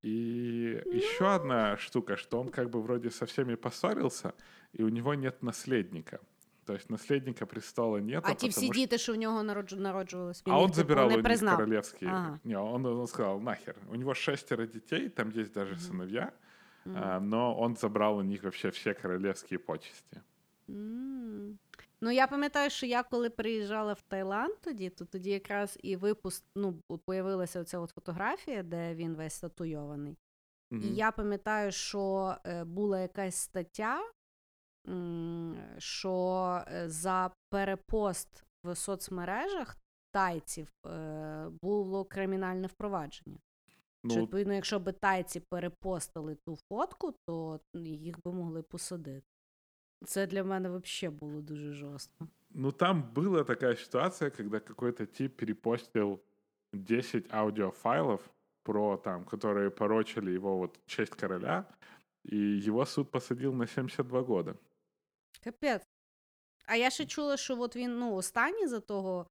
И 0.03 0.83
еще 0.93 1.35
одна 1.35 1.76
штука, 1.76 2.16
что 2.16 2.41
он 2.41 2.49
как 2.49 2.70
бы 2.70 2.81
вроде 2.83 3.11
со 3.11 3.26
всеми 3.26 3.55
поссорился, 3.55 4.33
и 4.72 4.83
у 4.83 4.89
него 4.89 5.14
нет 5.14 5.43
наследника. 5.43 6.18
То 6.64 6.74
есть 6.74 6.91
наследника 6.91 7.47
престола 7.47 7.99
нет. 8.01 8.24
А 8.26 8.35
ті 8.35 8.49
всі 8.49 8.68
діти, 8.68 8.99
що 8.99 9.12
в 9.12 9.16
нього 9.16 9.43
народжу- 9.43 9.81
народжувались, 9.81 10.43
він 10.47 10.55
А 10.55 10.57
їх, 10.57 10.64
он 10.64 10.70
типу, 10.70 10.76
забирал 10.76 11.07
у 11.07 11.11
не 11.11 11.16
них 11.16 11.24
признав. 11.24 11.57
королевские. 11.57 12.11
Ага. 12.11 12.39
Не, 12.45 12.57
он, 12.59 12.87
он 12.87 13.07
сказал, 13.07 13.41
нахер. 13.41 13.74
У 13.91 13.95
него 13.97 14.14
шестеро 14.14 14.66
детей, 14.66 15.09
там 15.09 15.31
есть 15.37 15.53
даже 15.53 15.72
Мгм. 15.74 15.81
сыновья, 15.81 16.22
Мгм. 16.22 16.33
А, 16.86 17.20
но 17.20 17.56
он 17.60 17.76
забрал 17.76 18.18
у 18.18 18.24
них 18.24 18.44
вообще 18.44 18.70
все 18.70 18.94
королевские 18.94 19.60
почести. 19.60 20.22
М. 20.70 21.60
Ну, 22.02 22.12
я 22.12 22.28
пам'ятаю, 22.28 22.70
що 22.70 22.86
я 22.86 23.04
коли 23.04 23.30
приїжджала 23.30 23.94
в 23.94 24.02
Таїланд 24.02 24.54
тоді, 24.62 24.90
то 24.90 25.06
тоді 25.06 25.30
якраз 25.30 25.78
і 25.84 25.96
випуск, 25.96 26.44
ну, 26.56 26.80
появилася 27.06 27.62
оця 27.62 27.80
от 27.80 27.92
фотографія, 27.92 28.64
де 28.64 28.96
він 28.96 29.16
весь 29.16 29.40
татуйований. 29.40 30.18
І 30.72 30.96
я 30.96 31.12
пам'ятаю, 31.12 31.72
що 31.72 32.36
е, 32.46 32.64
була 32.64 33.00
якась 33.00 33.36
стаття, 33.36 34.12
що 35.78 36.62
е, 36.68 36.90
за 36.90 37.32
перепост 37.50 38.44
в 38.64 38.76
соцмережах 38.76 39.78
тайців 40.12 40.68
е, 40.86 41.50
було 41.62 42.06
кримінальне 42.06 42.68
впровадження. 42.68 43.38
Ну, 44.06 44.22
відповідно, 44.22 44.53
якщо 44.53 44.80
би 44.80 44.91
тайці 44.91 45.39
перепостили 45.39 46.36
ту 46.36 46.58
фотку, 46.70 47.14
то 47.28 47.60
їх 47.74 48.24
би 48.24 48.32
могли 48.34 48.62
посадити. 48.62 49.28
Це 50.06 50.28
для 50.28 50.43
мене 50.43 50.70
взагалі 50.70 51.18
було 51.18 51.41
дуже 51.41 51.72
жорстко. 51.72 52.28
ну, 52.56 52.72
там 52.72 53.03
была 53.14 53.43
такая 53.43 53.76
ситуация, 53.76 54.30
когда 54.30 54.60
какой-то 54.60 55.06
тип 55.06 55.36
перепостил 55.36 56.22
10 56.74 57.26
аудиофайлов 57.34 58.22
про 58.64 58.97
там, 58.97 59.26
которые 59.26 59.70
порочили 59.70 60.32
его 60.32 60.58
вот 60.58 60.80
честь 60.86 61.16
короля, 61.16 61.66
и 62.24 62.38
его 62.68 62.86
суд 62.86 63.12
посадил 63.12 63.53
на 63.53 63.68
72 63.68 64.22
года. 64.22 64.56
Капець. 65.43 65.88
А 66.66 66.76
я 66.76 66.89
ще 66.89 67.06
чула, 67.06 67.38
що 67.38 67.60
от 67.62 67.76
він 67.76 67.99
ну, 67.99 68.16
останній 68.16 68.68
за 68.68 68.80
того 68.80 69.28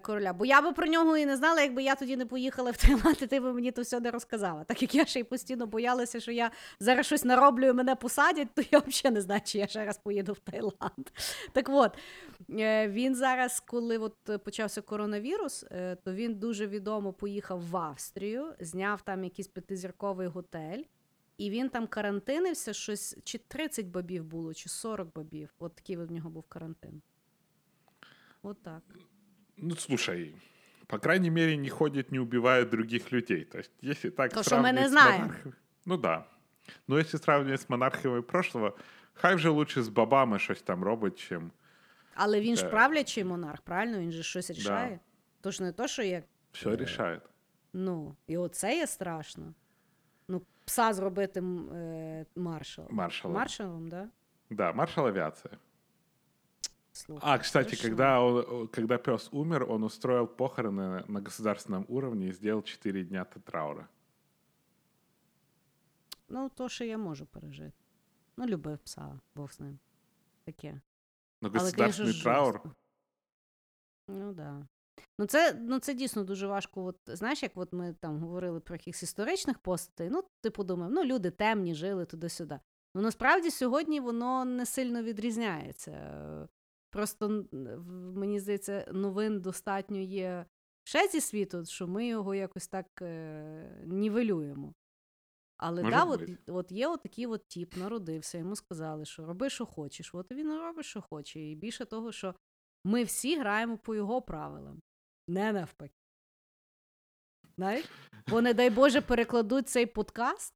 короля. 0.00 0.32
Бо 0.32 0.44
я 0.44 0.62
би 0.62 0.72
про 0.72 0.86
нього 0.86 1.16
і 1.16 1.26
не 1.26 1.36
знала, 1.36 1.60
якби 1.60 1.82
я 1.82 1.94
тоді 1.94 2.16
не 2.16 2.26
поїхала 2.26 2.70
в 2.70 2.76
Таїланд, 2.76 3.16
і 3.22 3.26
ти 3.26 3.40
би 3.40 3.52
мені 3.52 3.70
то 3.70 3.82
все 3.82 4.00
не 4.00 4.10
розказала. 4.10 4.64
Так 4.64 4.82
як 4.82 4.94
я 4.94 5.06
ще 5.06 5.20
й 5.20 5.24
постійно 5.24 5.66
боялася, 5.66 6.20
що 6.20 6.32
я 6.32 6.50
зараз 6.80 7.06
щось 7.06 7.24
нароблю 7.24 7.66
і 7.66 7.72
мене 7.72 7.96
посадять, 7.96 8.48
то 8.54 8.62
я 8.70 8.78
взагалі 8.78 9.14
не 9.14 9.20
знаю, 9.20 9.40
чи 9.44 9.58
я 9.58 9.66
ще 9.66 9.84
раз 9.84 9.98
поїду 9.98 10.32
в 10.32 10.38
Таїланд. 10.38 11.08
Так 11.52 11.68
от, 11.68 11.98
е, 12.50 12.88
він 12.88 13.14
зараз, 13.14 13.60
коли 13.60 13.98
от 13.98 14.44
почався 14.44 14.80
коронавірус, 14.80 15.64
е, 15.70 15.96
то 16.04 16.12
він 16.12 16.34
дуже 16.34 16.66
відомо 16.66 17.12
поїхав 17.12 17.70
в 17.70 17.76
Австрію, 17.76 18.54
зняв 18.60 19.02
там 19.02 19.24
якийсь 19.24 19.48
п'ятизірковий 19.48 20.26
готель. 20.26 20.82
І 21.36 21.50
він 21.50 21.68
там 21.68 21.86
карантинився, 21.86 22.72
щось 22.72 23.16
чи 23.24 23.38
30 23.38 23.86
бабів 23.86 24.24
було, 24.24 24.54
чи 24.54 24.68
40 24.68 25.12
бабів. 25.14 25.54
От 25.58 25.74
такий 25.74 25.96
в 25.96 26.12
нього 26.12 26.30
був 26.30 26.42
карантин. 26.48 27.02
От 28.42 28.62
так. 28.62 28.82
Ну, 29.56 29.76
слушай, 29.76 30.34
по 30.86 30.98
крайней 30.98 31.30
мере, 31.30 31.56
не 31.56 31.68
ходит, 31.68 32.12
не 32.12 32.18
убивает 32.18 32.70
других 32.70 33.12
людей. 33.12 33.44
То 33.44 33.58
есть, 33.58 33.70
если 33.82 34.10
так 34.10 34.32
То, 34.32 34.42
что 34.42 34.56
мы 34.56 34.72
не 34.72 34.88
знаем. 34.88 35.22
монархами- 35.22 35.52
Ну 35.84 35.96
да. 35.96 36.26
Но 36.88 36.98
если 36.98 37.18
сравнивать 37.18 37.60
з 37.60 37.68
монархами 37.70 38.22
прошлого, 38.22 38.76
хай 39.14 39.34
вже 39.34 39.48
лучше 39.48 39.82
з 39.82 39.88
бабами 39.88 40.38
щось 40.38 40.62
там 40.62 40.84
робить, 40.84 41.18
чим. 41.18 41.50
Але 42.14 42.40
він 42.40 42.56
ж 42.56 42.66
Е. 42.66 42.68
правлячий 42.70 43.24
монарх, 43.24 43.60
правильно? 43.60 43.98
Він 43.98 44.12
же 44.12 44.22
щось 44.22 44.50
рішає. 44.50 45.00
Тож 45.40 45.60
не 45.60 45.72
то, 45.72 45.88
що 45.88 46.02
як. 46.02 46.24
Все 46.52 46.76
рішає. 46.76 47.20
Ну, 47.72 48.16
і 48.26 48.36
оце 48.36 48.76
є 48.76 48.86
страшно. 48.86 49.54
Ну, 50.28 50.42
пса 50.64 50.92
зробити 50.92 51.40
е, 51.74 52.26
маршал. 52.36 52.86
Маршалом. 52.90 53.36
Маршалом, 53.36 53.88
да? 53.88 54.08
Да, 54.50 54.72
маршал 54.72 55.06
авиации. 55.06 55.50
Слухай, 56.92 57.34
А, 57.34 57.38
кстати, 57.38 57.68
хорошо. 57.76 57.82
когда, 57.88 58.20
он, 58.20 58.68
когда 58.68 58.98
пес 58.98 59.28
умер, 59.32 59.66
он 59.70 59.82
устроил 59.84 60.26
похороны 60.26 61.04
на 61.08 61.20
государственном 61.20 61.84
уровне 61.88 62.28
и 62.28 62.32
сделал 62.32 62.62
4 62.62 63.04
дня 63.04 63.24
траура. 63.24 63.88
Ну, 66.28 66.48
то, 66.54 66.68
що 66.68 66.84
я 66.84 66.98
можу 66.98 67.26
пережити. 67.26 67.72
Ну, 68.36 68.46
любив 68.46 68.78
пса, 68.78 69.20
Бог 69.34 69.52
з 69.52 69.60
ним. 69.60 69.78
Таке. 70.44 70.80
Но 71.42 71.48
Але, 71.54 71.58
государственный 71.58 72.22
траур. 72.22 72.52
жорстко. 72.52 72.74
Ну 74.08 74.32
да. 74.32 74.66
Ну 75.18 75.26
це, 75.26 75.54
ну 75.60 75.78
це 75.78 75.94
дійсно 75.94 76.24
дуже 76.24 76.46
важко. 76.46 76.84
От, 76.84 76.96
знаєш, 77.06 77.42
як 77.42 77.52
от 77.54 77.72
ми 77.72 77.94
там 78.00 78.18
говорили 78.18 78.60
про 78.60 78.74
якихось 78.74 79.02
історичних 79.02 79.58
постатей, 79.58 80.10
ну, 80.10 80.24
ти 80.40 80.50
подумав, 80.50 80.90
ну 80.90 81.04
люди 81.04 81.30
темні, 81.30 81.74
жили 81.74 82.04
туди-сюди. 82.06 82.58
Ну 82.94 83.02
насправді 83.02 83.50
сьогодні 83.50 84.00
воно 84.00 84.44
не 84.44 84.66
сильно 84.66 85.02
відрізняється. 85.02 86.48
Просто 86.92 87.44
мені 88.14 88.40
здається, 88.40 88.88
новин 88.92 89.40
достатньо 89.40 89.98
є 89.98 90.46
ще 90.84 91.08
зі 91.08 91.20
світу, 91.20 91.64
що 91.64 91.86
ми 91.86 92.06
його 92.06 92.34
якось 92.34 92.68
так 92.68 92.86
е, 93.02 93.82
нівелюємо. 93.86 94.74
Але 95.56 95.82
Може 95.82 95.96
да, 95.96 96.04
от, 96.04 96.22
от 96.46 96.72
є 96.72 96.88
отакий 96.88 97.26
от 97.26 97.48
тіп, 97.48 97.76
народився, 97.76 98.38
йому 98.38 98.56
сказали, 98.56 99.04
що 99.04 99.26
роби, 99.26 99.50
що 99.50 99.66
хочеш. 99.66 100.14
От 100.14 100.32
він 100.32 100.58
робить, 100.58 100.84
що 100.84 101.00
хоче. 101.00 101.40
І 101.40 101.54
більше 101.54 101.84
того, 101.84 102.12
що 102.12 102.34
ми 102.84 103.04
всі 103.04 103.38
граємо 103.38 103.78
по 103.78 103.94
його 103.94 104.22
правилам, 104.22 104.82
не 105.28 105.52
навпаки. 105.52 105.94
Знаєш? 107.56 107.86
Бо, 108.26 108.40
не 108.40 108.54
дай 108.54 108.70
Боже, 108.70 109.00
перекладуть 109.00 109.68
цей 109.68 109.86
подкаст. 109.86 110.54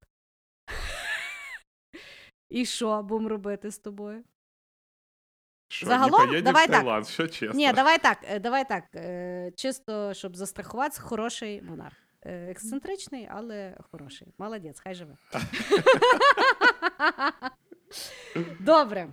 І 2.51 2.67
що 2.67 3.03
будемо 3.03 3.29
робити 3.29 3.71
з 3.71 3.79
тобою? 3.79 4.25
Шо, 5.79 5.87
Загалом, 5.87 6.31
не 6.31 6.43
давай 6.43 6.67
в 6.67 6.71
так. 6.71 6.81
Таиланд, 6.81 7.05
все 7.05 7.29
честно. 7.29 7.55
Ні, 7.59 7.73
давай 7.73 7.99
так, 7.99 8.19
е, 8.23 8.39
давай 8.41 8.69
так. 8.69 8.85
е, 8.95 9.53
Чисто, 9.57 10.15
щоб 10.15 10.37
застрахуватися, 10.37 11.01
хороший 11.03 11.63
монарх. 11.63 11.95
Е, 12.23 12.51
Ексцентричний, 12.51 13.29
але 13.31 13.77
хороший. 13.91 14.29
Молодець, 14.39 14.81
хай 14.81 14.95
живе. 14.95 15.17
Добре. 18.61 19.09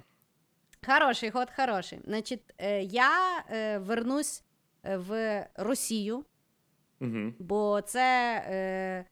Хороший 0.87 1.31
ход, 1.31 1.47
хороший. 1.55 1.99
Значить, 2.05 2.41
я 2.81 3.43
вернусь 3.79 4.43
в 4.83 5.43
Росію, 5.55 6.25
бо 7.39 7.81
це 7.81 9.05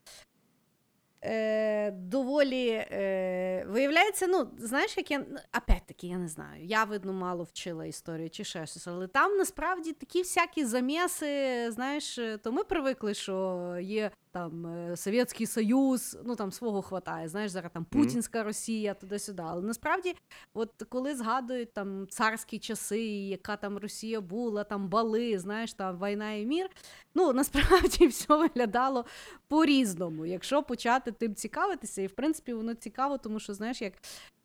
е, 1.23 1.91
доволі 1.91 2.69
е, 2.69 3.65
виявляється, 3.67 4.27
ну, 4.27 4.47
знаєш, 4.57 4.97
як 4.97 5.11
я 5.11 5.19
ну, 5.19 5.37
опять-таки, 5.57 6.07
я 6.07 6.17
не 6.17 6.27
знаю. 6.27 6.65
Я, 6.65 6.83
видно, 6.83 7.13
мало 7.13 7.43
вчила 7.43 7.85
історію 7.85 8.29
чи 8.29 8.43
ще 8.43 8.65
щось, 8.65 8.87
але 8.87 9.07
там 9.07 9.37
насправді 9.37 9.93
такі 9.93 10.19
всякі 10.21 10.65
заміси, 10.65 11.71
знаєш, 11.71 12.17
е, 12.17 12.37
то 12.37 12.51
ми 12.51 12.63
привикли, 12.63 13.13
що 13.13 13.77
є 13.81 14.11
там 14.31 14.65
е, 14.65 14.97
Совєтський 14.97 15.47
Союз, 15.47 16.17
ну 16.25 16.35
там 16.35 16.51
свого 16.51 16.81
хватає, 16.81 17.27
знаєш, 17.27 17.51
зараз 17.51 17.71
там 17.73 17.85
Путінська 17.85 18.43
Росія, 18.43 18.93
туди-сюди. 18.93 19.43
Але 19.45 19.61
насправді, 19.61 20.15
от 20.53 20.69
коли 20.89 21.15
згадують 21.15 21.73
там 21.73 22.07
царські 22.09 22.59
часи, 22.59 23.01
яка 23.27 23.57
там 23.57 23.77
Росія 23.77 24.21
була, 24.21 24.63
там 24.63 24.89
бали, 24.89 25.39
знаєш, 25.39 25.73
там 25.73 25.99
війна 25.99 26.33
і 26.33 26.45
мір. 26.45 26.69
Ну 27.15 27.33
насправді 27.41 28.07
все 28.07 28.35
виглядало 28.35 29.05
по-різному, 29.47 30.25
якщо 30.25 30.63
почати 30.63 31.11
тим 31.11 31.35
цікавитися, 31.35 32.01
і 32.01 32.07
в 32.07 32.11
принципі 32.11 32.53
воно 32.53 32.73
цікаво, 32.73 33.17
тому 33.17 33.39
що 33.39 33.53
знаєш, 33.53 33.81
як 33.81 33.93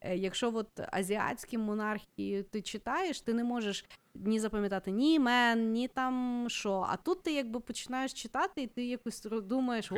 е, 0.00 0.16
якщо 0.16 0.54
от 0.54 0.68
азіатські 0.92 1.58
монархії 1.58 2.42
ти 2.42 2.62
читаєш, 2.62 3.20
ти 3.20 3.34
не 3.34 3.44
можеш 3.44 3.84
ні 4.24 4.40
запам'ятати 4.40 4.90
ні 4.90 5.14
імен, 5.14 5.72
ні 5.72 5.88
там 5.88 6.46
що. 6.48 6.86
А 6.88 6.96
тут 6.96 7.22
ти 7.22 7.32
якби 7.32 7.60
починаєш 7.60 8.12
читати, 8.12 8.62
і 8.62 8.66
ти 8.66 8.86
якось 8.86 9.22
думаєш, 9.22 9.92
о, 9.92 9.96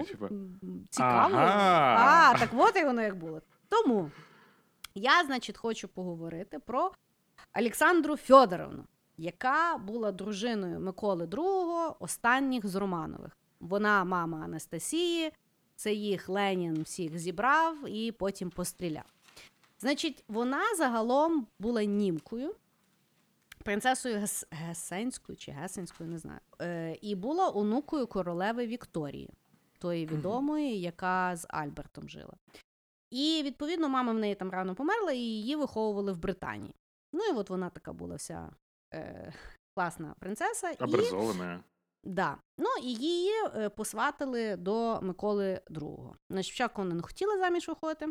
цікаво. 0.91 1.37
ага. 1.37 2.33
А, 2.35 2.39
так 2.39 2.49
от 2.57 2.77
і 2.77 2.85
воно 2.85 3.03
як 3.03 3.19
було. 3.19 3.43
Тому 3.69 4.11
я, 4.95 5.25
значить, 5.25 5.57
хочу 5.57 5.89
поговорити 5.89 6.59
про 6.59 6.93
Олександру 7.59 8.17
Фьодоровну, 8.17 8.85
яка 9.17 9.79
була 9.79 10.13
дружиною 10.13 10.81
Миколи 10.81 11.25
II, 11.27 11.95
останніх 11.99 12.67
з 12.67 12.75
Романових. 12.75 13.37
Вона 13.61 14.05
мама 14.05 14.41
Анастасії, 14.45 15.33
це 15.77 15.93
їх 15.93 16.29
Ленін 16.29 16.83
всіх 16.83 17.19
зібрав 17.19 17.89
і 17.89 18.13
потім 18.13 18.51
постріляв. 18.51 19.05
Значить, 19.81 20.25
вона 20.29 20.63
загалом 20.77 21.47
була 21.59 21.85
німкою, 21.85 22.55
принцесою 23.69 24.19
Гес- 24.19 24.47
Гесенською 24.51 25.37
чи 25.39 25.53
Гесенською, 25.53 26.11
не 26.11 26.19
знаю. 26.19 26.41
Е, 26.61 26.99
і 27.03 27.15
була 27.15 27.51
онукою 27.57 28.07
королеви 28.07 28.67
Вікторії, 28.67 29.31
тої 29.79 30.07
відомої, 30.07 30.81
яка 30.81 31.37
з 31.37 31.47
Альбертом 31.51 32.09
жила. 32.09 32.35
І 33.11 33.43
відповідно 33.45 33.89
мама 33.89 34.13
в 34.13 34.19
неї 34.19 34.35
там 34.35 34.51
рано 34.51 34.75
померла, 34.75 35.13
і 35.13 35.19
її 35.19 35.57
виховували 35.57 36.13
в 36.13 36.19
Британії. 36.19 36.75
Ну 37.13 37.21
і 37.25 37.33
от 37.33 37.51
вона 37.51 37.71
така 37.71 37.93
була 37.93 38.17
вся 38.17 38.51
е, 38.95 39.33
класна 39.77 40.15
принцеса. 40.19 40.71
І, 40.71 40.77
Образованная. 40.85 41.65
да. 42.05 42.37
Ну 42.59 42.69
і 42.83 42.95
її 42.95 43.33
е, 43.57 43.69
посватили 43.69 44.57
до 44.57 45.01
Миколи 45.03 45.61
II. 45.71 46.13
Значить, 46.31 46.53
спочатку 46.55 46.83
вона 46.83 46.95
не 46.95 47.03
хотіла 47.03 47.39
заміж 47.39 47.69
виходити, 47.69 48.07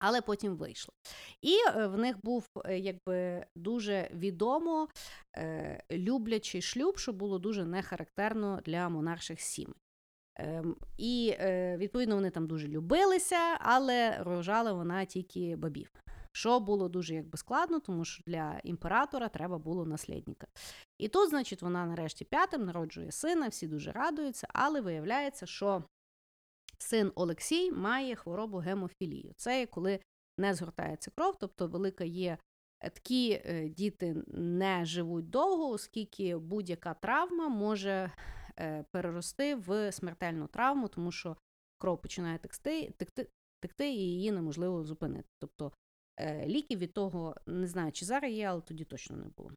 але 0.00 0.20
потім 0.20 0.56
вийшла. 0.56 0.94
І 1.42 1.54
е, 1.54 1.86
в 1.86 1.98
них 1.98 2.16
був 2.22 2.46
е, 2.64 2.78
якби 2.78 3.46
дуже 3.54 4.10
відомо 4.14 4.88
е, 5.36 5.82
люблячий 5.90 6.62
шлюб, 6.62 6.98
що 6.98 7.12
було 7.12 7.38
дуже 7.38 7.64
нехарактерно 7.64 8.60
для 8.64 8.88
монарших 8.88 9.40
сімей. 9.40 9.74
Ем, 10.36 10.76
і 10.98 11.34
відповідно 11.76 12.14
вони 12.14 12.30
там 12.30 12.46
дуже 12.46 12.68
любилися, 12.68 13.56
але 13.60 14.18
рожала 14.22 14.72
вона 14.72 15.04
тільки 15.04 15.56
бабів. 15.56 15.90
Що 16.32 16.60
було 16.60 16.88
дуже 16.88 17.14
якби 17.14 17.38
складно, 17.38 17.80
тому 17.80 18.04
що 18.04 18.22
для 18.26 18.60
імператора 18.64 19.28
треба 19.28 19.58
було 19.58 19.86
наслідника. 19.86 20.46
І 20.98 21.08
тут, 21.08 21.30
значить, 21.30 21.62
вона 21.62 21.86
нарешті 21.86 22.24
п'ятим 22.24 22.64
народжує 22.64 23.12
сина, 23.12 23.48
всі 23.48 23.66
дуже 23.66 23.92
радуються, 23.92 24.46
але 24.52 24.80
виявляється, 24.80 25.46
що 25.46 25.84
син 26.82 27.12
Олексій 27.14 27.72
має 27.72 28.14
хворобу 28.14 28.58
гемофілію. 28.58 29.32
Це 29.36 29.66
коли 29.66 30.00
не 30.38 30.54
згортається 30.54 31.10
кров, 31.10 31.36
тобто 31.40 31.66
велика 31.66 32.04
є. 32.04 32.38
е, 32.80 32.90
Такі 32.90 33.42
е, 33.44 33.68
діти 33.68 34.22
не 34.34 34.84
живуть 34.84 35.30
довго, 35.30 35.68
оскільки 35.70 36.36
будь-яка 36.36 36.94
травма 36.94 37.48
може 37.48 38.12
е, 38.58 38.84
перерости 38.92 39.54
в 39.54 39.92
смертельну 39.92 40.46
травму, 40.46 40.88
тому 40.88 41.12
що 41.12 41.36
кров 41.78 42.02
починає 42.02 42.38
текти, 42.38 42.90
текти, 42.96 43.28
текти 43.60 43.90
і 43.90 43.96
її 43.98 44.32
неможливо 44.32 44.84
зупинити. 44.84 45.28
Тобто 45.40 45.72
ліків 46.46 46.78
від 46.78 46.92
того 46.94 47.36
не 47.46 47.66
знаю, 47.66 47.92
чи 47.92 48.04
зараз 48.04 48.32
є, 48.32 48.44
але 48.44 48.60
тоді 48.60 48.84
точно 48.84 49.16
не 49.16 49.24
було. 49.36 49.50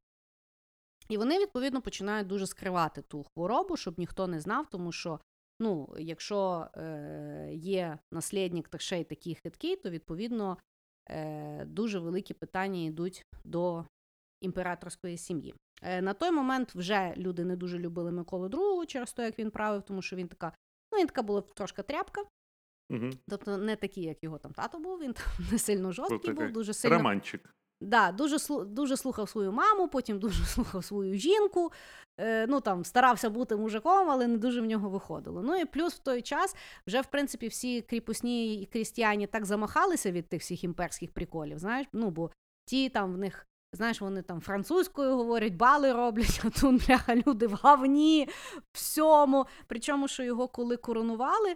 І 1.09 1.17
вони, 1.17 1.39
відповідно, 1.39 1.81
починають 1.81 2.27
дуже 2.27 2.47
скривати 2.47 3.01
ту 3.01 3.23
хворобу, 3.23 3.77
щоб 3.77 3.99
ніхто 3.99 4.27
не 4.27 4.39
знав, 4.39 4.69
тому 4.69 4.91
що, 4.91 5.19
ну, 5.63 5.89
якщо 5.97 6.67
е, 6.77 7.49
є 7.53 7.97
наслідник 8.11 8.69
та 8.69 8.77
ще 8.77 8.99
й 8.99 9.03
такий 9.03 9.35
хиткий, 9.35 9.75
то 9.75 9.89
відповідно 9.89 10.57
е, 11.09 11.65
дуже 11.65 11.99
великі 11.99 12.33
питання 12.33 12.83
йдуть 12.83 13.25
до 13.43 13.85
імператорської 14.41 15.17
сім'ї. 15.17 15.55
Е, 15.81 16.01
На 16.01 16.13
той 16.13 16.31
момент 16.31 16.75
вже 16.75 17.13
люди 17.17 17.45
не 17.45 17.55
дуже 17.55 17.79
любили 17.79 18.11
Миколу 18.11 18.47
II 18.47 18.85
через 18.85 19.13
те, 19.13 19.25
як 19.25 19.39
він 19.39 19.51
правив, 19.51 19.81
тому 19.83 20.01
що 20.01 20.15
він 20.15 20.27
така, 20.27 20.53
ну 20.91 20.99
він 20.99 21.07
така 21.07 21.21
була 21.21 21.41
трошки 21.41 21.83
тряпка. 21.83 22.21
Угу. 22.89 23.09
Тобто 23.29 23.57
не 23.57 23.75
такий, 23.75 24.03
як 24.03 24.23
його 24.23 24.37
там 24.37 24.51
тато 24.53 24.79
був, 24.79 24.99
він 24.99 25.13
там 25.13 25.25
не 25.51 25.59
сильно 25.59 25.91
жорсткий 25.91 26.19
був, 26.19 26.35
такий 26.35 26.53
дуже 26.53 26.73
сильно 26.73 26.97
Романчик. 26.97 27.55
Да, 27.83 28.11
дуже, 28.11 28.37
дуже 28.65 28.97
слухав 28.97 29.29
свою 29.29 29.51
маму, 29.51 29.87
потім 29.87 30.19
дуже 30.19 30.45
слухав 30.45 30.85
свою 30.85 31.17
жінку. 31.17 31.71
Е, 32.19 32.47
ну 32.47 32.61
там 32.61 32.85
старався 32.85 33.29
бути 33.29 33.55
мужиком, 33.55 34.09
але 34.09 34.27
не 34.27 34.37
дуже 34.37 34.61
в 34.61 34.65
нього 34.65 34.89
виходило. 34.89 35.41
Ну 35.41 35.55
і 35.55 35.65
плюс 35.65 35.93
в 35.93 35.99
той 35.99 36.21
час 36.21 36.55
вже 36.87 37.01
в 37.01 37.05
принципі 37.05 37.47
всі 37.47 37.81
кріпосні 37.81 38.55
і 38.55 38.65
крістіяні 38.65 39.27
так 39.27 39.45
замахалися 39.45 40.11
від 40.11 40.29
тих 40.29 40.41
всіх 40.41 40.63
імперських 40.63 41.11
приколів. 41.11 41.59
Знаєш, 41.59 41.87
ну 41.93 42.09
бо 42.09 42.31
ті 42.65 42.89
там 42.89 43.13
в 43.13 43.17
них. 43.17 43.47
Знаєш, 43.75 44.01
вони 44.01 44.21
там 44.21 44.41
французькою 44.41 45.17
говорять, 45.17 45.53
бали 45.53 45.93
роблять, 45.93 46.41
а 46.45 46.49
тут 46.49 46.87
бляха 46.87 47.15
люди 47.15 47.47
в 47.47 47.53
гавні, 47.53 48.29
всьому. 48.71 49.45
Причому, 49.67 50.07
що 50.07 50.23
його 50.23 50.47
коли 50.47 50.77
коронували, 50.77 51.55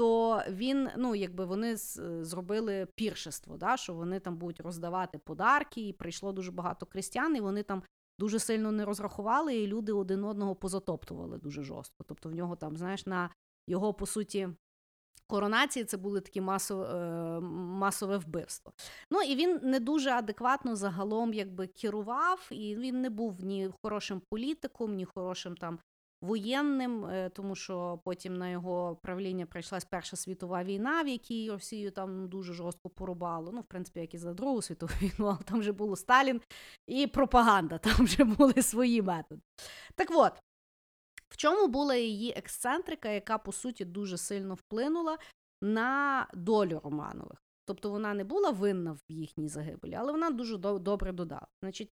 то 0.00 0.42
він, 0.48 0.88
ну 0.96 1.14
якби 1.14 1.44
вони 1.44 1.76
зробили 1.76 2.86
піршество, 2.94 3.56
да, 3.56 3.76
що 3.76 3.94
вони 3.94 4.20
там 4.20 4.36
будуть 4.36 4.60
роздавати 4.60 5.18
подарки, 5.18 5.88
і 5.88 5.92
прийшло 5.92 6.32
дуже 6.32 6.52
багато 6.52 6.86
крістян, 6.86 7.36
і 7.36 7.40
вони 7.40 7.62
там 7.62 7.82
дуже 8.18 8.38
сильно 8.38 8.72
не 8.72 8.84
розрахували, 8.84 9.56
і 9.56 9.66
люди 9.66 9.92
один 9.92 10.24
одного 10.24 10.54
позатоптували 10.54 11.38
дуже 11.38 11.62
жорстко. 11.62 12.04
Тобто 12.08 12.28
в 12.28 12.34
нього 12.34 12.56
там, 12.56 12.76
знаєш, 12.76 13.06
на 13.06 13.30
його 13.66 13.94
по 13.94 14.06
суті. 14.06 14.48
Коронації 15.26 15.84
це 15.84 15.96
були 15.96 16.20
такі 16.20 16.40
масове, 16.40 16.86
е, 16.86 17.40
масове 17.40 18.16
вбивство. 18.16 18.72
Ну 19.10 19.22
і 19.22 19.36
він 19.36 19.60
не 19.62 19.80
дуже 19.80 20.10
адекватно 20.10 20.76
загалом 20.76 21.34
якби 21.34 21.66
керував, 21.66 22.48
і 22.50 22.76
він 22.76 23.00
не 23.00 23.10
був 23.10 23.44
ні 23.44 23.70
хорошим 23.82 24.22
політиком, 24.30 24.94
ні 24.94 25.04
хорошим 25.04 25.56
там 25.56 25.78
воєнним, 26.22 27.04
е, 27.04 27.30
тому 27.30 27.54
що 27.54 28.00
потім 28.04 28.36
на 28.36 28.48
його 28.48 28.96
правління 29.02 29.46
прийшлась 29.46 29.84
Перша 29.84 30.16
світова 30.16 30.64
війна, 30.64 31.02
в 31.02 31.08
якій 31.08 31.50
Росію 31.50 31.90
там 31.90 32.28
дуже 32.28 32.52
жорстко 32.52 32.90
порубало. 32.90 33.52
Ну, 33.52 33.60
в 33.60 33.64
принципі, 33.64 34.00
як 34.00 34.14
і 34.14 34.18
за 34.18 34.34
Другу 34.34 34.62
світову 34.62 34.92
війну, 35.02 35.26
але 35.26 35.38
там 35.44 35.60
вже 35.60 35.72
було 35.72 35.96
Сталін 35.96 36.40
і 36.86 37.06
пропаганда, 37.06 37.78
там 37.78 38.04
вже 38.04 38.24
були 38.24 38.62
свої 38.62 39.02
методи. 39.02 39.42
Так 39.94 40.08
от. 40.10 40.32
В 41.28 41.36
чому 41.36 41.68
була 41.68 41.94
її 41.96 42.32
ексцентрика, 42.36 43.08
яка 43.08 43.38
по 43.38 43.52
суті 43.52 43.84
дуже 43.84 44.18
сильно 44.18 44.54
вплинула 44.54 45.18
на 45.62 46.26
долю 46.34 46.80
Романових? 46.84 47.38
Тобто 47.66 47.90
вона 47.90 48.14
не 48.14 48.24
була 48.24 48.50
винна 48.50 48.92
в 48.92 49.00
їхній 49.08 49.48
загибелі, 49.48 49.94
але 49.94 50.12
вона 50.12 50.30
дуже 50.30 50.58
до- 50.58 50.78
добре 50.78 51.12
додала. 51.12 51.46
Значить, 51.62 51.90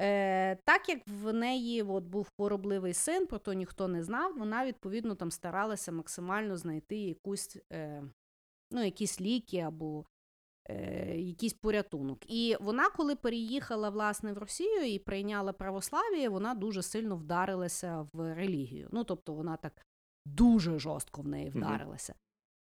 е, 0.00 0.56
так 0.56 0.88
як 0.88 0.98
в 1.06 1.32
неї 1.32 1.82
от, 1.82 2.04
був 2.04 2.28
хворобливий 2.36 2.94
син, 2.94 3.26
про 3.26 3.38
то 3.38 3.52
ніхто 3.52 3.88
не 3.88 4.02
знав, 4.02 4.38
вона 4.38 4.66
відповідно 4.66 5.14
там 5.14 5.30
старалася 5.30 5.92
максимально 5.92 6.56
знайти 6.56 6.96
якусь, 6.96 7.58
е, 7.72 8.02
ну, 8.70 8.84
якісь 8.84 9.20
ліки 9.20 9.58
або 9.58 10.04
е, 10.68 11.16
якийсь 11.18 11.54
порятунок. 11.54 12.18
І 12.32 12.56
вона, 12.60 12.90
коли 12.90 13.16
переїхала 13.16 13.90
власне 13.90 14.32
в 14.32 14.38
Росію 14.38 14.84
і 14.84 14.98
прийняла 14.98 15.52
православ'я, 15.52 16.30
вона 16.30 16.54
дуже 16.54 16.82
сильно 16.82 17.16
вдарилася 17.16 18.08
в 18.12 18.34
релігію. 18.34 18.88
Ну, 18.92 19.04
тобто 19.04 19.32
вона 19.34 19.56
так 19.56 19.86
дуже 20.26 20.78
жорстко 20.78 21.22
в 21.22 21.28
неї 21.28 21.50
вдарилася. 21.50 22.14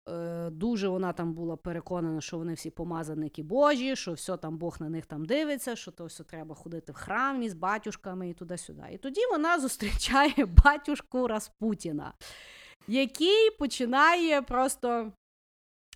Е, 0.09 0.51
Дуже 0.51 0.89
вона 0.89 1.13
там 1.13 1.35
була 1.35 1.57
переконана, 1.57 2.21
що 2.21 2.39
вони 2.39 2.55
всі 2.55 2.71
помазаники 2.71 3.43
Божі, 3.43 3.97
що 3.97 4.13
все 4.13 4.37
там 4.37 4.59
Бог 4.59 4.77
на 4.81 4.89
них 4.89 5.07
там 5.07 5.25
дивиться, 5.25 5.77
що 5.77 5.91
то 5.91 6.07
все 6.07 6.25
треба 6.25 6.55
ходити 6.55 6.93
в 6.93 6.95
храмі 6.95 7.49
з 7.49 7.55
батюшками 7.55 8.31
і 8.31 8.35
туди-сюди. 8.35 8.83
І 8.93 8.99
тоді 8.99 9.21
вона 9.31 9.59
зустрічає 9.61 10.47
батюшку 10.65 11.29
Распутіна, 11.29 12.13
який 12.89 13.51
починає 13.51 14.43
просто. 14.43 15.13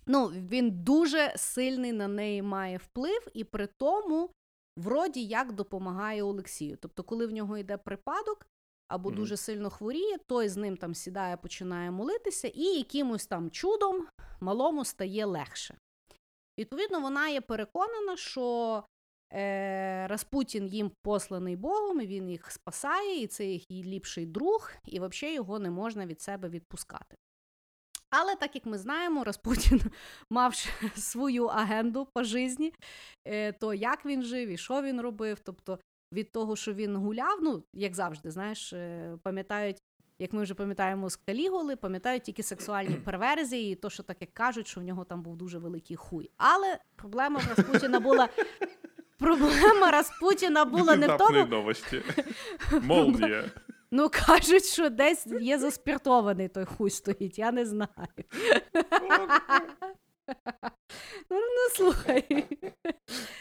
Ну, 0.07 0.27
він 0.27 0.71
дуже 0.71 1.33
сильний 1.37 1.91
на 1.91 2.07
неї 2.07 2.41
має 2.41 2.77
вплив, 2.77 3.27
і 3.33 3.43
при 3.43 3.67
тому, 3.67 4.29
вроді 4.77 5.25
як 5.25 5.53
допомагає 5.53 6.23
Олексію. 6.23 6.77
Тобто, 6.81 7.03
коли 7.03 7.27
в 7.27 7.31
нього 7.31 7.57
йде 7.57 7.77
припадок 7.77 8.45
або 8.89 9.09
Мгм. 9.09 9.19
дуже 9.19 9.37
сильно 9.37 9.69
хворіє, 9.69 10.17
той 10.17 10.49
з 10.49 10.57
ним 10.57 10.77
там 10.77 10.95
сідає, 10.95 11.37
починає 11.37 11.91
молитися, 11.91 12.47
і 12.47 12.63
якимось 12.63 13.25
там 13.25 13.51
чудом 13.51 14.07
малому 14.39 14.85
стає 14.85 15.25
легше. 15.25 15.77
Відповідно, 16.59 16.99
вона 16.99 17.29
є 17.29 17.41
переконана, 17.41 18.17
що 18.17 18.83
е, 19.33 20.07
Распутін 20.07 20.67
їм 20.67 20.91
посланий 21.03 21.55
Богом, 21.55 22.01
і 22.01 22.07
він 22.07 22.29
їх 22.29 22.51
спасає, 22.51 23.21
і 23.21 23.27
це 23.27 23.45
їх 23.45 23.71
ліпший 23.71 24.25
друг, 24.25 24.71
і 24.85 24.99
взагалі 24.99 25.35
його 25.35 25.59
не 25.59 25.69
можна 25.69 26.05
від 26.05 26.21
себе 26.21 26.49
відпускати. 26.49 27.15
Але 28.11 28.35
так 28.35 28.55
як 28.55 28.65
ми 28.65 28.77
знаємо, 28.77 29.23
Распутін 29.23 29.81
мав 30.29 30.55
свою 30.97 31.45
агенду 31.45 32.07
по 32.13 32.23
житті, 32.23 32.73
е, 33.27 33.51
то 33.51 33.73
як 33.73 34.05
він 34.05 34.23
жив 34.23 34.49
і 34.49 34.57
що 34.57 34.81
він 34.81 35.01
робив. 35.01 35.39
Тобто 35.39 35.79
від 36.11 36.31
того, 36.31 36.55
що 36.55 36.73
він 36.73 36.95
гуляв, 36.95 37.39
ну 37.41 37.63
як 37.73 37.95
завжди, 37.95 38.31
знаєш, 38.31 38.73
е, 38.73 39.17
пам'ятають. 39.23 39.83
Як 40.21 40.33
ми 40.33 40.43
вже 40.43 40.53
пам'ятаємо 40.53 41.09
з 41.09 41.15
Калігули, 41.15 41.75
пам'ятають 41.75 42.23
тільки 42.23 42.43
сексуальні 42.43 42.95
перверзії, 43.05 43.73
і 43.73 43.75
то, 43.75 43.89
що 43.89 44.03
так 44.03 44.17
як 44.21 44.33
кажуть, 44.33 44.67
що 44.67 44.81
в 44.81 44.83
нього 44.83 45.03
там 45.03 45.21
був 45.23 45.37
дуже 45.37 45.57
великий 45.57 45.95
хуй. 45.95 46.31
Але 46.37 46.77
проблема 46.95 47.41
Распутіна 47.55 47.99
була. 47.99 48.29
Проблема 49.19 49.91
Распутіна 49.91 50.65
була 50.65 50.95
не 50.95 51.07
в 51.07 51.17
тому, 51.17 51.45
новости. 51.45 52.03
Молния. 52.81 53.43
ну 53.91 54.09
кажуть, 54.27 54.65
що 54.65 54.89
десь 54.89 55.27
є 55.27 55.59
заспіртований 55.59 56.47
той 56.47 56.65
хуй 56.65 56.89
стоїть, 56.89 57.39
я 57.39 57.51
не 57.51 57.65
знаю. 57.65 57.89
Ну, 61.29 61.39
ну 61.39 61.69
слухай. 61.75 62.47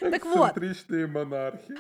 Так 0.01 0.27
от, 0.27 0.57
Эксцентричные 0.57 1.07
монархи. 1.07 1.75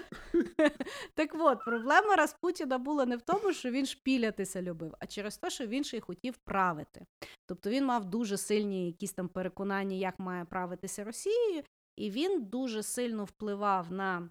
так 1.14 1.30
от, 1.38 1.64
проблема 1.64 2.16
Распутіна 2.16 2.78
була 2.78 3.06
не 3.06 3.16
в 3.16 3.22
тому, 3.22 3.52
що 3.52 3.70
він 3.70 3.86
шпілятися 3.86 4.62
любив, 4.62 4.94
а 5.00 5.06
через 5.06 5.38
те, 5.38 5.50
що 5.50 5.66
він 5.66 5.84
ще 5.84 5.96
й 5.96 6.00
хотів 6.00 6.36
правити. 6.36 7.06
Тобто 7.46 7.70
він 7.70 7.84
мав 7.84 8.04
дуже 8.04 8.36
сильні 8.36 8.86
якісь 8.86 9.12
там 9.12 9.28
переконання, 9.28 9.96
як 9.96 10.18
має 10.18 10.44
правитися 10.44 11.04
Росією, 11.04 11.62
і 11.96 12.10
він 12.10 12.44
дуже 12.44 12.82
сильно 12.82 13.24
впливав 13.24 13.92
на 13.92 14.30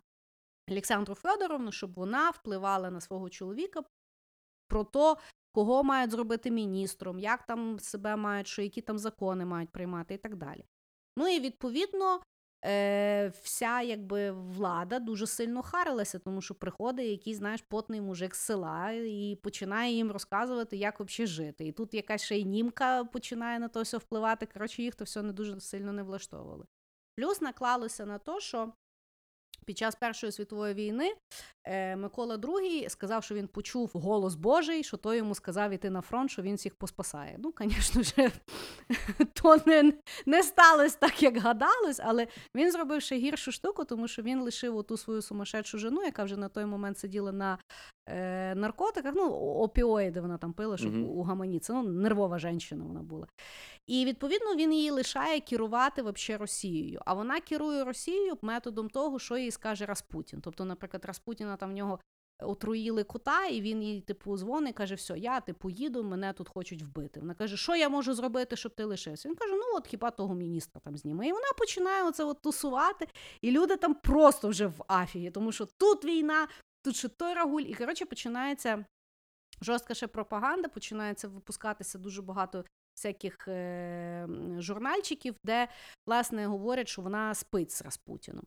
Олександру 0.71 1.15
Федоровну, 1.15 1.71
щоб 1.71 1.93
вона 1.93 2.29
впливала 2.29 2.91
на 2.91 3.01
свого 3.01 3.29
чоловіка 3.29 3.83
про 4.67 4.83
те, 4.83 5.15
кого 5.57 5.83
мають 5.83 6.11
зробити 6.11 6.51
міністром, 6.51 7.19
як 7.19 7.45
там 7.45 7.79
себе 7.79 8.15
мають, 8.15 8.47
що 8.47 8.61
які 8.61 8.81
там 8.81 8.97
закони 8.97 9.45
мають 9.45 9.69
приймати 9.69 10.13
і 10.13 10.17
так 10.17 10.35
далі. 10.35 10.65
Ну 11.15 11.27
і 11.27 11.39
відповідно. 11.39 12.21
Е, 12.65 13.27
вся 13.43 13.81
якби 13.81 14.31
влада 14.31 14.99
дуже 14.99 15.27
сильно 15.27 15.61
харилася, 15.61 16.19
тому 16.19 16.41
що 16.41 16.55
приходить 16.55 17.07
якийсь, 17.07 17.37
знаєш, 17.37 17.61
потний 17.61 18.01
мужик 18.01 18.35
з 18.35 18.39
села 18.39 18.91
і 18.91 19.39
починає 19.43 19.93
їм 19.93 20.11
розказувати, 20.11 20.77
як 20.77 20.99
взагалі 20.99 21.27
жити. 21.27 21.67
І 21.67 21.71
тут 21.71 21.93
якась 21.93 22.23
ще 22.23 22.37
й 22.37 22.45
німка 22.45 23.03
починає 23.03 23.59
на 23.59 23.67
то 23.67 23.81
все 23.81 23.97
впливати. 23.97 24.45
Коротше, 24.45 24.83
їх 24.83 24.95
то 24.95 25.03
все 25.03 25.21
не 25.21 25.33
дуже 25.33 25.59
сильно 25.59 25.93
не 25.93 26.03
влаштовувало. 26.03 26.65
Плюс 27.15 27.41
наклалося 27.41 28.05
на 28.05 28.17
те, 28.17 28.39
що 28.39 28.73
під 29.67 29.77
час 29.77 29.95
Першої 29.95 30.31
світової 30.31 30.73
війни 30.73 31.13
е, 31.63 31.95
Микола 31.95 32.35
II 32.35 32.89
сказав, 32.89 33.23
що 33.23 33.35
він 33.35 33.47
почув 33.47 33.91
голос 33.93 34.35
Божий, 34.35 34.83
що 34.83 34.97
той 34.97 35.17
йому 35.17 35.35
сказав 35.35 35.71
іти 35.71 35.89
на 35.89 36.01
фронт, 36.01 36.31
що 36.31 36.41
він 36.41 36.55
всіх 36.55 36.75
поспасає. 36.75 37.35
Ну, 37.39 37.53
звісно 37.59 38.03
ж, 38.03 38.31
то 39.33 39.57
не, 39.65 39.93
не 40.25 40.43
сталося 40.43 40.97
так, 40.99 41.23
як 41.23 41.37
гадалось, 41.37 41.99
але 42.03 42.27
він 42.55 42.71
зробив 42.71 43.01
ще 43.01 43.17
гіршу 43.17 43.51
штуку, 43.51 43.85
тому 43.85 44.07
що 44.07 44.21
він 44.21 44.41
лишив 44.41 44.77
оту 44.77 44.97
свою 44.97 45.21
сумасшедшу 45.21 45.77
жену, 45.77 46.03
яка 46.03 46.23
вже 46.23 46.37
на 46.37 46.49
той 46.49 46.65
момент 46.65 46.97
сиділа 46.97 47.31
на 47.31 47.57
е, 48.09 48.55
наркотиках, 48.55 49.13
ну, 49.15 49.29
опіоїди 49.35 50.21
вона 50.21 50.37
там 50.37 50.53
пила, 50.53 50.77
щоб 50.77 50.93
Мгм. 50.93 51.09
угаманіться. 51.09 51.73
Ну, 51.73 51.83
нервова 51.83 52.39
жінка 52.39 52.75
вона 52.75 53.01
була. 53.01 53.27
І 53.87 54.05
відповідно 54.05 54.55
він 54.55 54.73
її 54.73 54.91
лишає 54.91 55.39
керувати 55.39 56.01
вообще 56.01 56.37
Росією. 56.37 57.01
А 57.05 57.13
вона 57.13 57.39
керує 57.39 57.83
Росією 57.83 58.37
методом 58.41 58.89
того, 58.89 59.19
що 59.19 59.37
їй 59.37 59.51
скаже 59.57 59.85
Распутін. 59.85 60.41
Тобто, 60.41 60.65
наприклад, 60.65 61.05
Распутіна 61.05 61.57
там 61.57 61.69
в 61.69 61.73
нього 61.73 61.99
отруїли 62.39 63.03
кота, 63.03 63.45
і 63.45 63.61
він 63.61 63.83
їй 63.83 64.01
типу 64.01 64.37
дзвонить, 64.37 64.75
каже: 64.75 64.95
все, 64.95 65.19
я 65.19 65.39
типу 65.39 65.69
їду, 65.69 66.03
мене 66.03 66.33
тут 66.33 66.49
хочуть 66.49 66.81
вбити. 66.81 67.19
Вона 67.19 67.33
каже, 67.33 67.57
що 67.57 67.75
я 67.75 67.89
можу 67.89 68.13
зробити, 68.13 68.55
щоб 68.55 68.75
ти 68.75 68.83
лишився? 68.83 69.29
Він 69.29 69.35
каже: 69.35 69.53
ну 69.53 69.63
от 69.75 69.87
хіба 69.87 70.11
того 70.11 70.33
міністра 70.35 70.81
там 70.81 70.97
зніме. 70.97 71.27
І 71.27 71.31
вона 71.31 71.47
починає 71.57 72.03
оце 72.03 72.23
от 72.23 72.41
тусувати, 72.41 73.07
і 73.41 73.51
люди 73.51 73.77
там 73.77 73.93
просто 73.95 74.47
вже 74.47 74.67
в 74.67 74.83
афії, 74.87 75.31
тому 75.31 75.51
що 75.51 75.65
тут 75.65 76.05
війна, 76.05 76.47
тут 76.83 76.95
ще 76.95 77.07
той 77.07 77.33
рагуль, 77.33 77.61
і 77.61 77.73
коротше 77.73 78.05
починається. 78.05 78.85
Жорстка 79.61 79.93
ще 79.93 80.07
пропаганда, 80.07 80.69
починається 80.69 81.27
випускатися 81.27 81.97
дуже 81.97 82.21
багато 82.21 82.65
всяких 82.95 83.47
е, 83.47 84.27
журнальчиків, 84.57 85.35
де, 85.43 85.67
власне, 86.07 86.47
говорять, 86.47 86.87
що 86.87 87.01
вона 87.01 87.35
спить 87.35 87.71
з 87.71 87.81
Распутіном. 87.81 88.43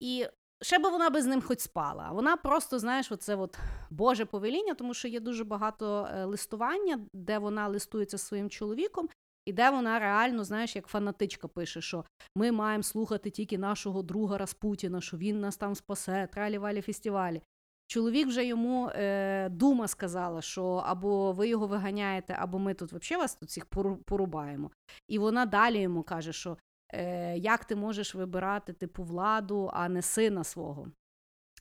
І 0.00 0.26
ще 0.62 0.78
би 0.78 0.90
вона 0.90 1.10
би 1.10 1.22
з 1.22 1.26
ним 1.26 1.42
хоч 1.42 1.60
спала. 1.60 2.10
Вона 2.12 2.36
просто, 2.36 2.78
знаєш, 2.78 3.12
оце 3.12 3.36
от 3.36 3.58
Боже 3.90 4.24
повеління, 4.24 4.74
тому 4.74 4.94
що 4.94 5.08
є 5.08 5.20
дуже 5.20 5.44
багато 5.44 6.08
е, 6.14 6.24
листування, 6.24 7.00
де 7.12 7.38
вона 7.38 7.68
листується 7.68 8.18
своїм 8.18 8.50
чоловіком, 8.50 9.08
і 9.46 9.52
де 9.52 9.70
вона 9.70 9.98
реально, 9.98 10.44
знаєш, 10.44 10.76
як 10.76 10.86
фанатичка 10.86 11.48
пише, 11.48 11.80
що 11.80 12.04
ми 12.36 12.52
маємо 12.52 12.82
слухати 12.82 13.30
тільки 13.30 13.58
нашого 13.58 14.02
друга 14.02 14.38
Распутіна, 14.38 15.00
що 15.00 15.16
він 15.16 15.40
нас 15.40 15.56
там 15.56 15.74
спасе, 15.74 16.28
тралі-валі 16.32 16.80
фестивалі. 16.80 17.42
Чоловік 17.86 18.28
вже 18.28 18.46
йому 18.46 18.88
е, 18.88 19.48
дума 19.48 19.88
сказала, 19.88 20.42
що 20.42 20.64
або 20.86 21.32
ви 21.32 21.48
його 21.48 21.66
виганяєте, 21.66 22.36
або 22.38 22.58
ми 22.58 22.74
тут 22.74 22.92
взагалі 22.92 23.22
вас 23.22 23.34
тут 23.34 23.48
всіх 23.48 23.66
порубаємо. 24.04 24.70
І 25.08 25.18
вона 25.18 25.46
далі 25.46 25.80
йому 25.80 26.02
каже, 26.02 26.32
що 26.32 26.56
е, 26.92 27.38
як 27.38 27.64
ти 27.64 27.76
можеш 27.76 28.14
вибирати 28.14 28.72
типу 28.72 29.02
владу, 29.02 29.70
а 29.72 29.88
не 29.88 30.02
сина 30.02 30.44
свого. 30.44 30.88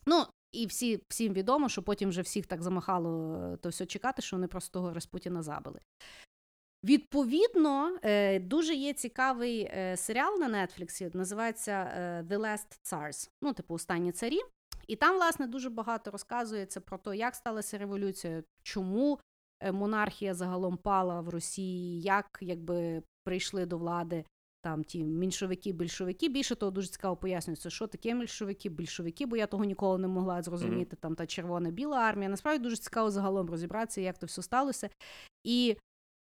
Ну, 0.05 0.26
і 0.53 0.65
всі, 0.65 1.03
всім 1.09 1.34
відомо, 1.34 1.69
що 1.69 1.84
потім 1.84 2.09
вже 2.09 2.21
всіх 2.21 2.45
так 2.45 2.61
замахало 2.61 3.36
е, 3.53 3.57
то 3.57 3.69
все 3.69 3.86
чекати, 3.86 4.21
що 4.21 4.36
вони 4.36 4.47
просто 4.47 4.80
того 4.80 4.93
Распутіна 4.93 5.41
забили. 5.41 5.80
Відповідно, 6.84 7.97
е, 8.03 8.39
дуже 8.39 8.76
є 8.76 8.93
цікавий 8.93 9.61
е, 9.61 9.97
серіал 9.97 10.39
на 10.39 10.65
Нетфліксі, 10.65 11.11
називається 11.13 11.71
The 12.30 12.38
Last 12.38 12.80
Tsars, 12.84 13.30
ну, 13.41 13.53
типу, 13.53 13.74
останні 13.74 14.11
царі. 14.11 14.39
І 14.88 14.95
там, 14.95 15.15
власне, 15.15 15.47
дуже 15.47 15.69
багато 15.69 16.11
розказується 16.11 16.82
про 16.82 16.97
те, 16.97 17.17
як 17.17 17.36
сталася 17.36 17.78
революція, 17.78 18.43
чому 18.63 19.19
монархія 19.71 20.34
загалом 20.34 20.78
пала 20.78 21.21
в 21.21 21.30
Росії, 21.30 22.01
як 22.01 22.38
якби 22.41 23.03
прийшли 23.24 23.65
до 23.65 23.78
влади 23.78 24.26
там 24.64 24.84
ті 24.84 25.03
меншовики, 25.03 25.72
більшовики. 25.72 26.30
Більше 26.30 26.55
того, 26.55 26.72
дуже 26.72 26.88
цікаво 26.88 27.16
пояснюється, 27.16 27.70
що 27.70 27.88
таке 27.88 28.16
меншовики, 28.16 28.70
більшовики, 28.70 29.26
бо 29.26 29.38
я 29.38 29.47
того 29.47 29.64
ніколи 29.64 29.97
не 29.97 30.07
могла 30.07 30.41
зрозуміти. 30.41 30.95
Mm-hmm. 30.95 30.99
Там 30.99 31.16
та 31.16 31.26
червона 31.26 31.72
біла 31.72 31.97
армія. 31.97 32.30
Насправді 32.30 32.64
дуже 32.64 32.78
цікаво 32.78 33.11
загалом 33.11 33.49
розібратися, 33.49 34.01
як 34.01 34.18
то 34.18 34.26
все 34.26 34.41
сталося. 34.41 34.89
І 35.43 35.78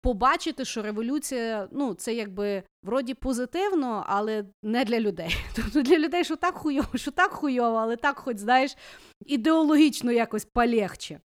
побачити, 0.01 0.65
що 0.65 0.81
революція, 0.81 1.67
ну, 1.71 1.93
це 1.93 2.13
якби 2.13 2.63
вроді 2.83 3.13
позитивно, 3.13 4.03
але 4.07 4.45
не 4.63 4.85
для 4.85 4.99
людей. 4.99 5.37
Тобто 5.55 5.81
для 5.81 5.99
людей, 5.99 6.23
що 6.23 6.35
так 6.35 6.55
хуйово, 6.55 6.97
що 6.97 7.11
так 7.11 7.31
хуйово, 7.31 7.77
але 7.77 7.95
так, 7.95 8.19
хоч 8.19 8.37
знаєш, 8.37 8.77
ідеологічно 9.25 10.11
якось 10.11 10.45
полегче. 10.45 11.19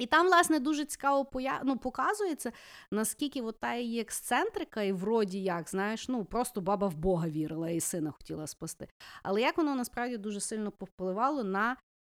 І 0.00 0.06
там, 0.06 0.26
власне, 0.26 0.60
дуже 0.60 0.84
цікаво 0.84 1.24
поя... 1.24 1.60
ну, 1.64 1.78
показується, 1.78 2.52
наскільки 2.90 3.42
от 3.42 3.60
та 3.60 3.74
її 3.74 4.00
ексцентрика, 4.00 4.82
і 4.82 4.92
вроді 4.92 5.42
як, 5.42 5.68
знаєш, 5.68 6.08
ну 6.08 6.24
просто 6.24 6.60
баба 6.60 6.88
в 6.88 6.96
Бога 6.96 7.28
вірила 7.28 7.70
і 7.70 7.80
сина 7.80 8.10
хотіла 8.10 8.46
спасти. 8.46 8.88
Але 9.22 9.40
як 9.40 9.58
воно 9.58 9.74
насправді 9.74 10.16
дуже 10.16 10.40
сильно 10.40 10.70
повпливало 10.70 11.44
на 11.44 11.76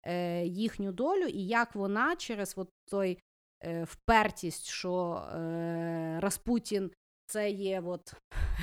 е, 0.07 0.47
їхню 0.47 0.93
долю, 0.93 1.24
і 1.24 1.47
як 1.47 1.74
вона 1.74 2.16
через 2.16 2.55
от 2.57 2.68
той 2.91 3.18
е, 3.64 3.85
впертість, 3.85 4.66
що 4.66 5.22
е, 5.35 6.18
Распутін 6.20 6.91
це 7.26 7.51
є 7.51 7.83
от, 7.87 8.14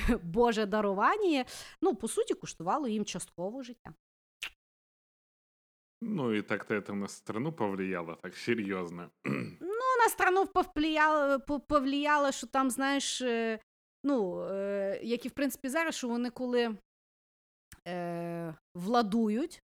Боже 0.24 0.65
дарування, 0.65 1.45
ну, 1.82 1.95
по 1.95 2.07
суті, 2.07 2.34
коштувало 2.34 2.88
їм 2.88 3.05
частково 3.05 3.63
життя. 3.63 3.93
Ну 6.01 6.31
и 6.31 6.41
так-то 6.41 6.75
это 6.75 6.93
на 6.93 7.07
страну 7.07 7.51
повлияло, 7.51 8.15
так 8.15 8.35
серьезно. 8.35 9.09
Ну, 9.59 10.03
на 10.03 10.09
страну 10.09 10.45
повлияло, 10.45 11.39
повлияло, 11.67 12.31
що 12.31 12.47
там, 12.47 12.69
знаєш, 12.69 13.21
е, 13.21 13.59
ну, 14.03 14.41
е, 14.41 14.99
як 15.03 15.25
і 15.25 15.29
в 15.29 15.31
принципі 15.31 15.69
зараз, 15.69 15.95
що 15.95 16.07
вони 16.07 16.29
коли 16.29 16.77
е, 17.87 18.55
владують, 18.75 19.63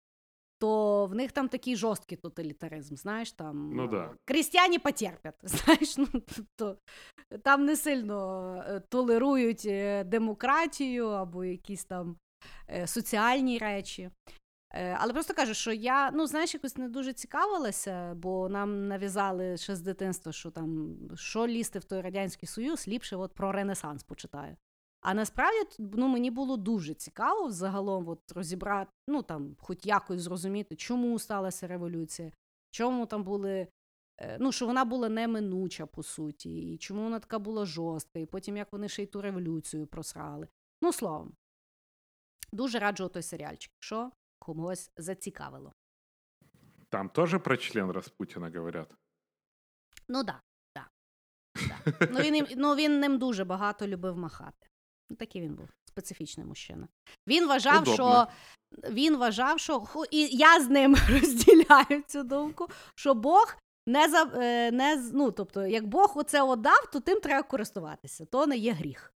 то 0.59 1.05
в 1.05 1.15
них 1.15 1.31
там 1.31 1.49
такий 1.49 1.75
жорсткий 1.75 2.17
тоталітаризм, 2.17 2.95
знаєш, 2.95 3.31
там 3.31 3.71
ну, 3.73 3.88
да. 3.88 4.15
крістяні 4.25 4.79
потерпять, 4.79 5.36
знаєш, 5.43 5.97
ну, 5.97 6.07
то, 6.55 6.77
там 7.43 7.65
не 7.65 7.75
сильно 7.75 8.55
е, 8.67 8.79
толерують 8.79 9.67
демократію 10.09 11.07
або 11.07 11.45
якісь 11.45 11.86
там 11.86 12.17
соціальні 12.86 13.57
речі. 13.57 14.09
Е, 14.76 14.97
але 14.99 15.13
просто 15.13 15.34
кажу, 15.34 15.53
що 15.53 15.71
я 15.71 16.11
ну 16.11 16.28
знаєш, 16.28 16.53
якось 16.53 16.78
не 16.78 16.89
дуже 16.89 17.13
цікавилася, 17.13 18.13
бо 18.13 18.49
нам 18.49 18.88
нав'язали 18.88 19.57
ще 19.57 19.76
з 19.76 19.82
дитинства, 19.82 20.32
що 20.32 20.51
там 20.51 20.97
що 21.15 21.47
лізти 21.47 21.80
в 21.80 21.84
той 21.84 22.01
радянський 22.01 22.47
союз, 22.47 22.88
ліпше 22.88 23.15
от 23.15 23.34
про 23.34 23.51
Ренесанс 23.51 24.03
почитаю. 24.03 24.55
А 25.01 25.13
насправді 25.13 25.59
ну, 25.80 26.07
мені 26.07 26.32
було 26.32 26.57
дуже 26.57 26.93
цікаво 26.93 27.51
загалом 27.51 28.09
от, 28.09 28.32
розібрати, 28.32 28.91
ну 29.07 29.21
там, 29.21 29.55
хоч 29.59 29.86
якось 29.86 30.21
зрозуміти, 30.21 30.76
чому 30.76 31.19
сталася 31.19 31.67
революція, 31.67 32.32
чому 32.71 33.05
там 33.05 33.24
були. 33.24 33.67
Е, 34.21 34.38
ну, 34.39 34.51
що 34.51 34.65
вона 34.65 34.86
була 34.86 35.09
неминуча, 35.09 35.86
по 35.86 36.03
суті, 36.03 36.74
і 36.74 36.78
чому 36.78 37.03
вона 37.03 37.19
така 37.19 37.39
була 37.39 37.65
жорстка, 37.65 38.19
і 38.19 38.26
потім 38.26 38.57
як 38.57 38.71
вони 38.71 38.89
ще 38.89 39.03
й 39.03 39.05
ту 39.05 39.21
революцію 39.21 39.88
просрали. 39.88 40.47
Ну, 40.82 40.93
словом, 40.93 41.34
дуже 42.51 42.80
раджу 42.80 43.09
той 43.13 43.24
серіальчик. 43.24 43.71
Що 43.80 44.11
комусь 44.43 44.91
зацікавило. 44.97 45.73
Там 46.89 47.09
теж 47.09 47.39
про 47.43 47.57
член 47.57 47.91
Распутіна 47.91 48.51
говорять? 48.55 48.93
Ну 50.07 50.23
так. 50.23 50.41
Да, 50.75 50.87
да, 51.85 52.07
Ну, 52.11 52.19
він, 52.31 52.47
ну, 52.57 52.75
він 52.75 52.99
ним 52.99 53.17
дуже 53.17 53.45
багато 53.45 53.87
любив 53.87 54.17
махати. 54.17 54.67
Ну, 55.09 55.15
Такий 55.15 55.41
він 55.41 55.55
був 55.55 55.69
специфічний 55.85 56.45
мужчина. 56.45 56.87
Він 57.27 57.47
вважав, 57.47 57.81
Удобно. 57.81 57.93
що 57.93 58.27
він 58.91 59.17
вважав, 59.17 59.59
що 59.59 59.85
і 60.11 60.37
я 60.37 60.61
з 60.61 60.69
ним 60.69 60.95
розділяю 61.09 62.03
цю 62.07 62.23
думку, 62.23 62.67
що 62.95 63.13
Бог 63.13 63.55
не 63.87 64.09
за 64.09 64.23
е, 64.23 64.71
не 64.71 65.09
ну, 65.13 65.31
тобто, 65.31 65.67
як 65.67 65.87
Бог 65.87 66.13
оце 66.15 66.41
отдав, 66.41 66.91
то 66.93 66.99
тим 66.99 67.19
треба 67.19 67.43
користуватися. 67.43 68.25
То 68.25 68.47
не 68.47 68.57
є 68.57 68.71
гріх. 68.71 69.12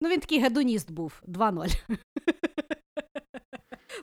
Ну, 0.00 0.08
він 0.08 0.20
такий 0.20 0.40
гедоніст 0.40 0.90
був 0.90 1.22
2-0. 1.26 1.68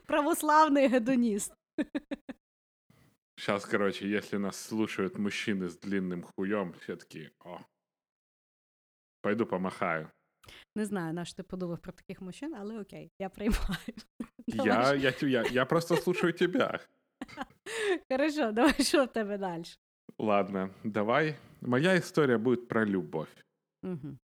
Православний 0.06 0.88
гедоніст. 0.88 1.54
Сейчас, 3.40 3.66
короче, 3.66 4.08
если 4.08 4.38
нас 4.38 4.56
слушают 4.56 5.18
мужчины 5.18 5.70
с 5.70 5.78
длинным 5.78 6.24
хуем, 6.24 6.74
все 6.74 6.96
таки 6.96 7.30
о, 7.46 7.60
пойду 9.22 9.46
помахаю. 9.46 10.12
Не 10.76 10.86
знаю, 10.86 11.14
на 11.14 11.26
що 11.26 11.36
ти 11.36 11.44
подумав 11.44 11.80
про 11.80 11.92
таких 11.92 12.22
мужчин, 12.22 12.56
але 12.56 12.80
окей, 12.80 13.12
я 13.20 13.30
приймаю. 13.30 13.78
Я, 14.48 14.94
я, 14.94 15.14
я, 15.22 15.44
я 15.52 15.66
просто 15.66 15.98
слушаю 15.98 16.34
тебя. 16.34 16.80
Хорошо, 18.10 18.52
давай 18.52 18.74
що 18.84 19.06
в 19.06 19.08
тебе 19.08 19.38
далі? 19.38 19.64
Ладно, 20.20 20.70
давай. 20.84 21.36
Моя 21.62 21.96
история 21.96 22.38
будет 22.38 22.68
про 22.68 22.86
любовь. 22.86 23.30
Угу. 23.84 24.18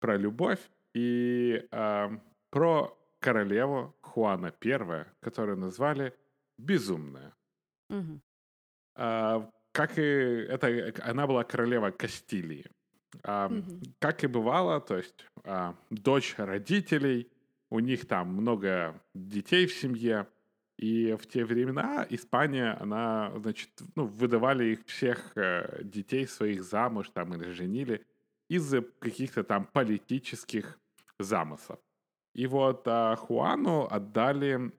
Про 0.00 0.18
любовь 0.18 0.70
и 0.94 1.66
э, 1.70 2.10
про 2.50 2.98
королеву 3.20 3.94
Хуана 4.02 4.52
I, 4.64 5.06
которую 5.20 5.58
назвали 5.58 6.14
Безумная. 6.58 7.34
Угу. 7.90 8.20
Э, 8.96 9.46
как 9.72 9.98
и 9.98 10.02
это, 10.02 10.92
она 11.02 11.26
была 11.26 11.44
королева 11.44 11.90
Кастилии. 11.90 12.66
Э, 13.24 13.46
угу. 13.46 13.80
Как 13.98 14.24
и 14.24 14.26
бывало, 14.26 14.80
то 14.80 14.96
есть 14.96 15.26
э, 15.44 15.72
дочь 15.90 16.34
родителей, 16.36 17.30
у 17.70 17.78
них 17.78 18.06
там 18.06 18.28
много 18.34 19.00
детей 19.14 19.66
в 19.66 19.72
семье, 19.72 20.26
и 20.78 21.12
в 21.14 21.26
те 21.26 21.44
времена 21.44 22.06
Испания, 22.10 22.76
она, 22.80 23.32
значит, 23.36 23.70
ну, 23.94 24.06
выдавали 24.06 24.72
их 24.72 24.86
всех 24.86 25.32
э, 25.36 25.80
детей 25.84 26.26
своих 26.26 26.64
замуж 26.64 27.10
там 27.14 27.34
или 27.34 27.50
женили 27.50 28.04
из-за 28.48 28.82
каких-то 28.82 29.44
там 29.44 29.64
политических 29.66 30.78
замыслов. 31.21 31.79
И 32.33 32.45
вот 32.47 32.87
а, 32.87 33.15
Хуану 33.15 33.87
отдали 33.89 34.71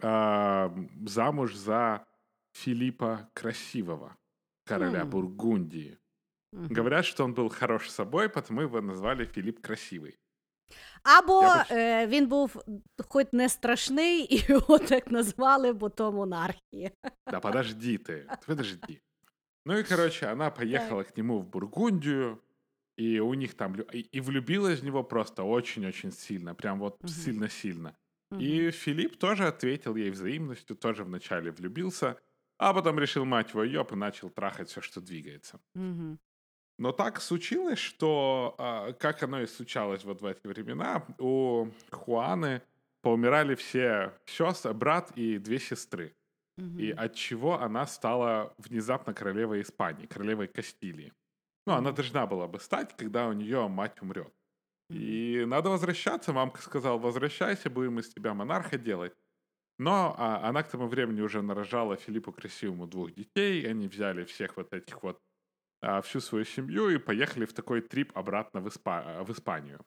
а, 0.00 0.72
замуж 1.06 1.54
за 1.54 2.06
Филиппа 2.52 3.30
Красивого, 3.34 4.16
короля 4.64 5.02
mm. 5.02 5.06
Бургундии. 5.06 5.98
Mm-hmm. 6.54 6.68
Говорят, 6.68 7.04
что 7.04 7.24
он 7.24 7.34
был 7.34 7.48
хорош 7.48 7.88
собой, 7.88 8.28
потому 8.28 8.60
его 8.62 8.80
назвали 8.80 9.26
Філіп 9.26 9.60
Красивий. 9.60 10.18
Або 11.02 11.54
е, 11.70 12.06
він 12.06 12.26
був 12.26 12.62
хоч 13.08 13.26
не 13.32 13.48
страшний, 13.48 14.34
і 14.34 14.44
його 14.48 14.78
так 14.78 15.10
назвали, 15.10 15.72
бо 15.72 15.88
то 15.88 16.12
монархія. 16.12 16.90
Да 17.26 17.40
подожди 17.40 17.98
ты, 17.98 18.26
подожди. 18.46 19.00
Ну 19.64 19.78
и, 19.78 19.82
короче, 19.82 20.26
она 20.26 20.50
поехала 20.50 21.04
к 21.04 21.16
нему 21.16 21.38
в 21.38 21.46
Бургундию, 21.46 22.38
и 22.97 23.19
у 23.19 23.33
них 23.35 23.55
там... 23.55 23.73
И 23.75 24.19
влюбилась 24.19 24.79
в 24.79 24.83
него 24.83 25.03
просто 25.03 25.43
очень-очень 25.43 26.11
сильно. 26.11 26.55
Прям 26.55 26.79
вот 26.79 26.97
угу. 26.99 27.07
сильно-сильно. 27.07 27.95
Угу. 28.31 28.41
И 28.41 28.71
Филипп 28.71 29.17
тоже 29.17 29.47
ответил 29.47 29.95
ей 29.95 30.09
взаимностью, 30.09 30.75
тоже 30.75 31.03
вначале 31.03 31.51
влюбился, 31.51 32.19
а 32.57 32.73
потом 32.73 32.99
решил, 32.99 33.23
мать 33.23 33.51
его, 33.51 33.63
ёб, 33.63 33.91
и 33.91 33.95
начал 33.95 34.29
трахать 34.29 34.69
все, 34.69 34.81
что 34.81 34.99
двигается. 34.99 35.61
Угу. 35.75 36.17
Но 36.79 36.91
так 36.91 37.21
случилось, 37.21 37.79
что, 37.79 38.55
а, 38.57 38.93
как 38.93 39.23
оно 39.23 39.41
и 39.41 39.47
случалось 39.47 40.03
вот 40.03 40.21
в 40.21 40.25
эти 40.25 40.45
времена, 40.45 41.05
у 41.19 41.67
Хуаны 41.91 42.61
поумирали 43.01 43.55
все 43.55 44.13
сестры, 44.25 44.73
брат 44.73 45.11
и 45.15 45.37
две 45.37 45.59
сестры. 45.59 46.15
Мгм. 46.57 46.79
И 46.79 46.89
от 46.89 47.13
чего 47.13 47.61
она 47.61 47.85
стала 47.85 48.53
внезапно 48.57 49.13
королевой 49.13 49.61
Испании, 49.61 50.07
королевой 50.07 50.47
Кастилии. 50.47 51.13
Ну, 51.67 51.73
она 51.73 51.91
должна 51.91 52.25
была 52.25 52.47
бы 52.47 52.59
стать, 52.61 52.95
когда 52.95 53.27
у 53.27 53.33
нее 53.33 53.67
мать 53.67 54.01
умрет. 54.01 54.33
И 54.89 55.43
надо 55.45 55.69
возвращаться. 55.69 56.31
Мамка 56.31 56.61
сказала, 56.61 56.97
возвращайся, 56.97 57.69
будем 57.69 57.99
из 57.99 58.07
тебя 58.07 58.33
монарха 58.33 58.77
делать. 58.77 59.13
Но 59.77 60.15
а, 60.17 60.47
она 60.47 60.63
к 60.63 60.71
тому 60.71 60.87
времени 60.87 61.19
уже 61.19 61.41
нарожала 61.41 61.97
Филиппу 61.97 62.31
Красивому 62.31 62.87
двух 62.87 63.11
детей. 63.11 63.69
Они 63.69 63.89
взяли 63.89 64.23
всех 64.23 64.55
вот 64.55 64.73
этих 64.73 65.03
вот, 65.03 65.19
а, 65.81 66.01
всю 66.01 66.21
свою 66.21 66.45
семью 66.45 66.89
и 66.89 66.97
поехали 66.97 67.43
в 67.45 67.53
такой 67.53 67.81
трип 67.81 68.17
обратно 68.17 68.61
в, 68.61 68.67
Испа- 68.67 69.25
в 69.25 69.31
Испанию. 69.33 69.81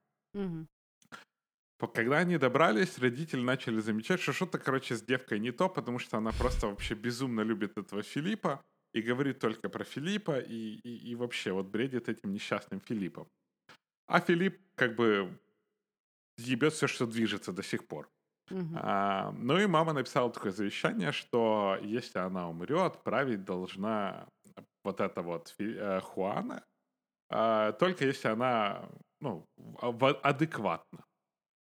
По- 1.78 1.88
Когда 1.88 2.18
они 2.18 2.36
добрались, 2.36 2.98
родители 2.98 3.40
начали 3.40 3.80
замечать, 3.80 4.20
что 4.20 4.34
что-то, 4.34 4.58
короче, 4.58 4.94
с 4.94 5.02
девкой 5.02 5.38
не 5.38 5.50
то, 5.50 5.70
потому 5.70 5.98
что 5.98 6.18
она 6.18 6.30
просто 6.32 6.66
вообще 6.66 6.94
безумно 6.94 7.40
любит 7.40 7.78
этого 7.78 8.02
Филиппа 8.02 8.62
и 8.92 9.02
говорит 9.02 9.38
только 9.38 9.68
про 9.68 9.84
Филиппа 9.84 10.38
и, 10.38 10.80
и, 10.82 11.10
и 11.10 11.14
вообще 11.14 11.52
вот 11.52 11.66
бредит 11.66 12.08
этим 12.08 12.32
несчастным 12.32 12.80
Филиппом. 12.80 13.28
А 14.06 14.20
Филипп 14.20 14.60
как 14.74 14.96
бы 14.96 15.38
ебет 16.38 16.72
все, 16.72 16.86
что 16.86 17.06
движется 17.06 17.52
до 17.52 17.62
сих 17.62 17.86
пор. 17.86 18.08
Мгм. 18.50 18.76
А, 18.82 19.32
ну 19.32 19.58
и 19.58 19.66
мама 19.66 19.92
написала 19.92 20.30
такое 20.32 20.52
завещание, 20.52 21.12
что 21.12 21.78
если 21.82 22.18
она 22.18 22.48
умрет, 22.48 23.02
править 23.04 23.44
должна 23.44 24.28
вот 24.84 25.00
эта 25.00 25.22
вот 25.22 25.54
Фи- 25.58 25.76
э, 25.76 26.00
Хуана, 26.00 26.64
а, 27.30 27.72
только 27.72 28.06
если 28.06 28.28
она 28.28 28.88
ну, 29.20 29.46
адекватна. 30.22 31.04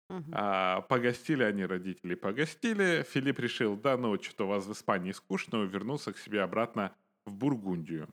Мгм. 0.09 0.33
А, 0.33 0.81
погостили 0.83 1.43
они, 1.43 1.67
родители 1.67 2.15
погостили. 2.15 3.03
Филипп 3.03 3.39
решил, 3.41 3.77
да 3.77 3.97
ну, 3.99 4.21
что-то 4.23 4.45
у 4.45 4.49
вас 4.49 4.65
в 4.65 4.73
Испании 4.73 5.13
скучно, 5.13 5.65
вернулся 5.65 6.13
к 6.13 6.19
себе 6.19 6.41
обратно 6.43 6.95
в 7.29 7.35
Бургундию. 7.35 8.09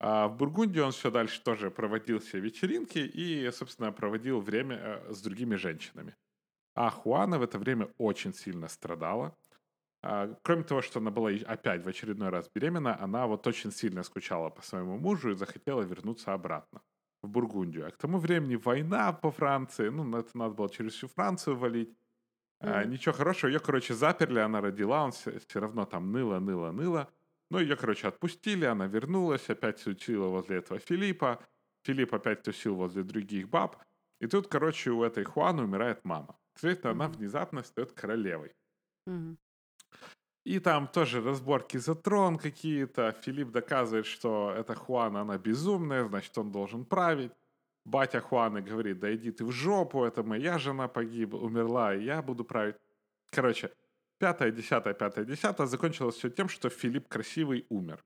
А 0.00 0.28
в 0.28 0.36
Бургундии 0.36 0.80
он 0.80 0.92
все 0.92 1.10
дальше 1.10 1.42
тоже 1.42 1.70
проводил 1.70 2.20
все 2.20 2.40
вечеринки 2.40 2.98
и, 2.98 3.50
собственно, 3.52 3.92
проводил 3.92 4.40
время 4.40 4.76
э, 4.76 5.12
с 5.12 5.22
другими 5.22 5.56
женщинами. 5.56 6.16
А 6.74 6.90
Хуана 6.90 7.38
в 7.38 7.42
это 7.42 7.58
время 7.58 7.90
очень 7.98 8.34
сильно 8.34 8.68
страдала. 8.68 9.36
А, 10.02 10.36
кроме 10.42 10.62
того, 10.64 10.82
что 10.82 11.00
она 11.00 11.10
была 11.10 11.30
опять 11.46 11.82
в 11.84 11.88
очередной 11.88 12.28
раз 12.28 12.50
беременна, 12.54 13.00
она 13.00 13.26
вот 13.26 13.46
очень 13.46 13.72
сильно 13.72 14.02
скучала 14.02 14.50
по 14.50 14.62
своему 14.62 14.98
мужу 14.98 15.30
и 15.30 15.34
захотела 15.34 15.82
вернуться 15.82 16.32
обратно 16.32 16.82
в 17.22 17.28
Бургундию. 17.28 17.88
А 17.88 17.90
к 17.90 17.96
тому 17.98 18.18
времени 18.18 18.56
война 18.56 19.12
по 19.12 19.30
Франции, 19.32 19.88
ну, 19.88 20.16
это 20.16 20.36
надо 20.38 20.54
было 20.54 20.70
через 20.70 20.94
всю 20.94 21.08
Францию 21.08 21.56
валить. 21.56 21.96
А, 22.60 22.84
Мгм. 22.84 22.84
ничего 22.84 23.14
хорошего, 23.14 23.50
ее, 23.50 23.60
короче, 23.60 23.94
заперли, 23.94 24.40
она 24.40 24.60
родила, 24.60 25.04
он 25.04 25.12
все, 25.12 25.40
равно 25.54 25.86
там 25.86 26.12
ныла, 26.12 26.38
ныла, 26.40 26.72
ныла. 26.72 27.10
Ну, 27.50 27.58
ее, 27.58 27.76
короче, 27.76 28.08
отпустили, 28.08 28.64
она 28.66 28.86
вернулась, 28.86 29.48
опять 29.50 29.82
тусила 29.82 30.28
возле 30.28 30.58
этого 30.58 30.80
Филиппа. 30.80 31.38
Филипп 31.84 32.14
опять 32.14 32.42
тусил 32.42 32.76
возле 32.76 33.02
других 33.02 33.48
баб. 33.48 33.76
И 34.20 34.26
тут, 34.26 34.48
короче, 34.48 34.90
у 34.90 35.02
этой 35.02 35.24
Хуаны 35.24 35.62
умирает 35.62 36.04
мама. 36.04 36.38
Соответственно, 36.54 36.92
она 36.92 37.08
Мгм. 37.08 37.18
внезапно 37.18 37.62
стает 37.62 37.92
королевой. 37.92 38.54
Мгм. 39.06 39.38
И 40.44 40.60
там 40.60 40.88
тоже 40.88 41.20
разборки 41.22 41.78
за 41.78 41.94
трон 41.94 42.38
какие-то. 42.38 43.12
Филипп 43.12 43.50
доказывает, 43.50 44.06
что 44.06 44.52
эта 44.56 44.74
Хуана, 44.74 45.20
она 45.20 45.38
безумная, 45.38 46.04
значит, 46.08 46.36
он 46.38 46.50
должен 46.52 46.84
править. 46.84 47.32
Батя 47.84 48.20
Хуаны 48.20 48.60
говорит, 48.62 48.98
да 48.98 49.14
иди 49.14 49.30
ты 49.30 49.44
в 49.44 49.50
жопу, 49.52 50.04
это 50.04 50.22
моя 50.22 50.58
жена 50.58 50.88
погибла, 50.88 51.38
умерла, 51.38 51.94
и 51.94 52.04
я 52.04 52.22
буду 52.22 52.44
править. 52.44 52.76
Короче, 53.30 53.72
пятое, 54.18 54.50
десятое, 54.50 54.94
пятое, 54.94 55.24
десятое 55.24 55.66
закончилось 55.66 56.16
все 56.16 56.30
тем, 56.30 56.48
что 56.48 56.68
Филипп 56.70 57.08
Красивый 57.08 57.66
умер. 57.68 58.04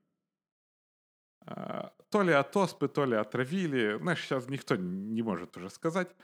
А, 1.45 1.93
То 2.09 2.21
ли 2.23 2.31
от 2.33 2.55
оспы, 2.55 2.87
то 2.87 3.05
ли 3.05 3.15
отравили. 3.15 3.97
Знаешь, 3.97 4.21
сейчас 4.23 4.47
никто 4.49 4.75
не 4.75 5.21
может 5.21 5.57
уже 5.57 5.69
сказать. 5.69 6.15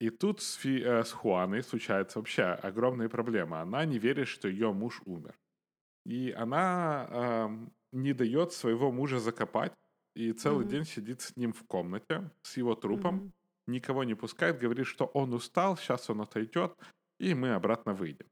И 0.00 0.10
тут 0.10 0.40
с, 0.40 0.54
Фи- 0.54 0.82
э, 0.82 1.04
с 1.04 1.12
Хуаной 1.12 1.62
случается 1.62 2.18
вообще 2.18 2.42
огромная 2.44 3.08
проблема. 3.08 3.60
Она 3.60 3.84
не 3.84 3.98
верит, 3.98 4.26
что 4.28 4.48
ее 4.48 4.72
муж 4.72 5.00
умер. 5.04 5.38
И 6.06 6.32
она 6.32 7.08
эм, 7.10 7.74
не 7.92 8.12
дает 8.14 8.52
своего 8.52 8.92
мужа 8.92 9.20
закопать. 9.20 9.74
И 10.16 10.32
целый 10.32 10.66
Мгм. 10.66 10.68
день 10.68 10.84
сидит 10.86 11.22
с 11.22 11.36
ним 11.36 11.52
в 11.52 11.64
комнате, 11.66 12.30
с 12.42 12.56
его 12.58 12.74
трупом. 12.74 13.24
Мгм. 13.24 13.32
Никого 13.68 14.04
не 14.04 14.14
пускает, 14.16 14.58
говорит, 14.58 14.86
что 14.86 15.06
он 15.06 15.34
устал, 15.34 15.76
сейчас 15.76 16.10
он 16.10 16.20
отойдет, 16.22 16.76
и 17.20 17.34
мы 17.34 17.54
обратно 17.54 17.94
выйдем. 17.94 18.31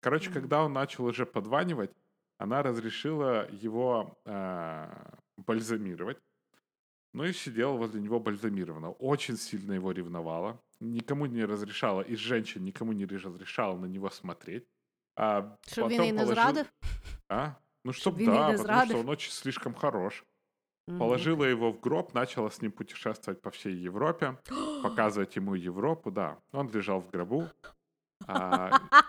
Короче, 0.00 0.30
Мгм. 0.30 0.40
когда 0.40 0.62
он 0.64 0.72
начал 0.72 1.04
уже 1.04 1.24
подванивать, 1.26 1.90
она 2.38 2.62
разрешила 2.62 3.48
его 3.64 4.18
э, 4.26 4.88
бальзамировать. 5.36 6.18
Ну 7.14 7.24
и 7.24 7.32
сидела 7.32 7.76
возле 7.76 8.00
него 8.00 8.18
бальзамированного. 8.20 8.92
Очень 8.98 9.36
сильно 9.36 9.74
его 9.74 9.92
ревновала. 9.92 10.58
Никому 10.80 11.26
не 11.26 11.44
разрешала, 11.44 12.00
из 12.02 12.18
женщин 12.18 12.64
никому 12.64 12.92
не 12.92 13.06
разрешала 13.06 13.78
на 13.78 13.86
него 13.86 14.10
смотреть. 14.10 14.66
А 15.16 15.42
Щоб 15.66 15.88
він 15.88 15.96
потом 15.98 16.06
їй 16.06 16.12
не 16.12 16.22
положил- 16.24 16.34
зрадив? 16.34 16.66
А? 17.28 17.48
Ну, 17.84 17.92
Чтоб 17.92 18.00
чтоб 18.14 18.16
він 18.16 18.30
їй 18.30 18.38
да, 18.38 18.46
не 18.52 18.56
потому 18.58 18.66
зрадив. 18.66 18.90
что 18.96 19.00
он 19.00 19.08
очень 19.08 19.30
слишком 19.32 19.74
хорош. 19.74 20.24
Мгм. 20.88 20.98
Положила 20.98 21.44
его 21.46 21.70
в 21.72 21.80
гроб, 21.80 22.14
начала 22.14 22.46
с 22.50 22.62
ним 22.62 22.72
путешествовать 22.72 23.40
по 23.42 23.50
всей 23.50 23.74
Европе, 23.88 24.36
показывать 24.82 25.36
ему 25.36 25.54
Европу, 25.54 26.10
да. 26.10 26.36
Он 26.52 26.70
лежал 26.74 27.00
в 27.00 27.10
гробу. 27.10 27.44
А, 28.26 28.70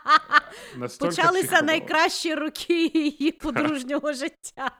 настолько 0.76 1.15
Почалися 1.15 1.48
психовал. 1.48 1.65
найкращі 1.65 2.35
роки 2.35 2.88
її 2.88 3.31
подружнього 3.31 4.14
життя. 4.14 4.72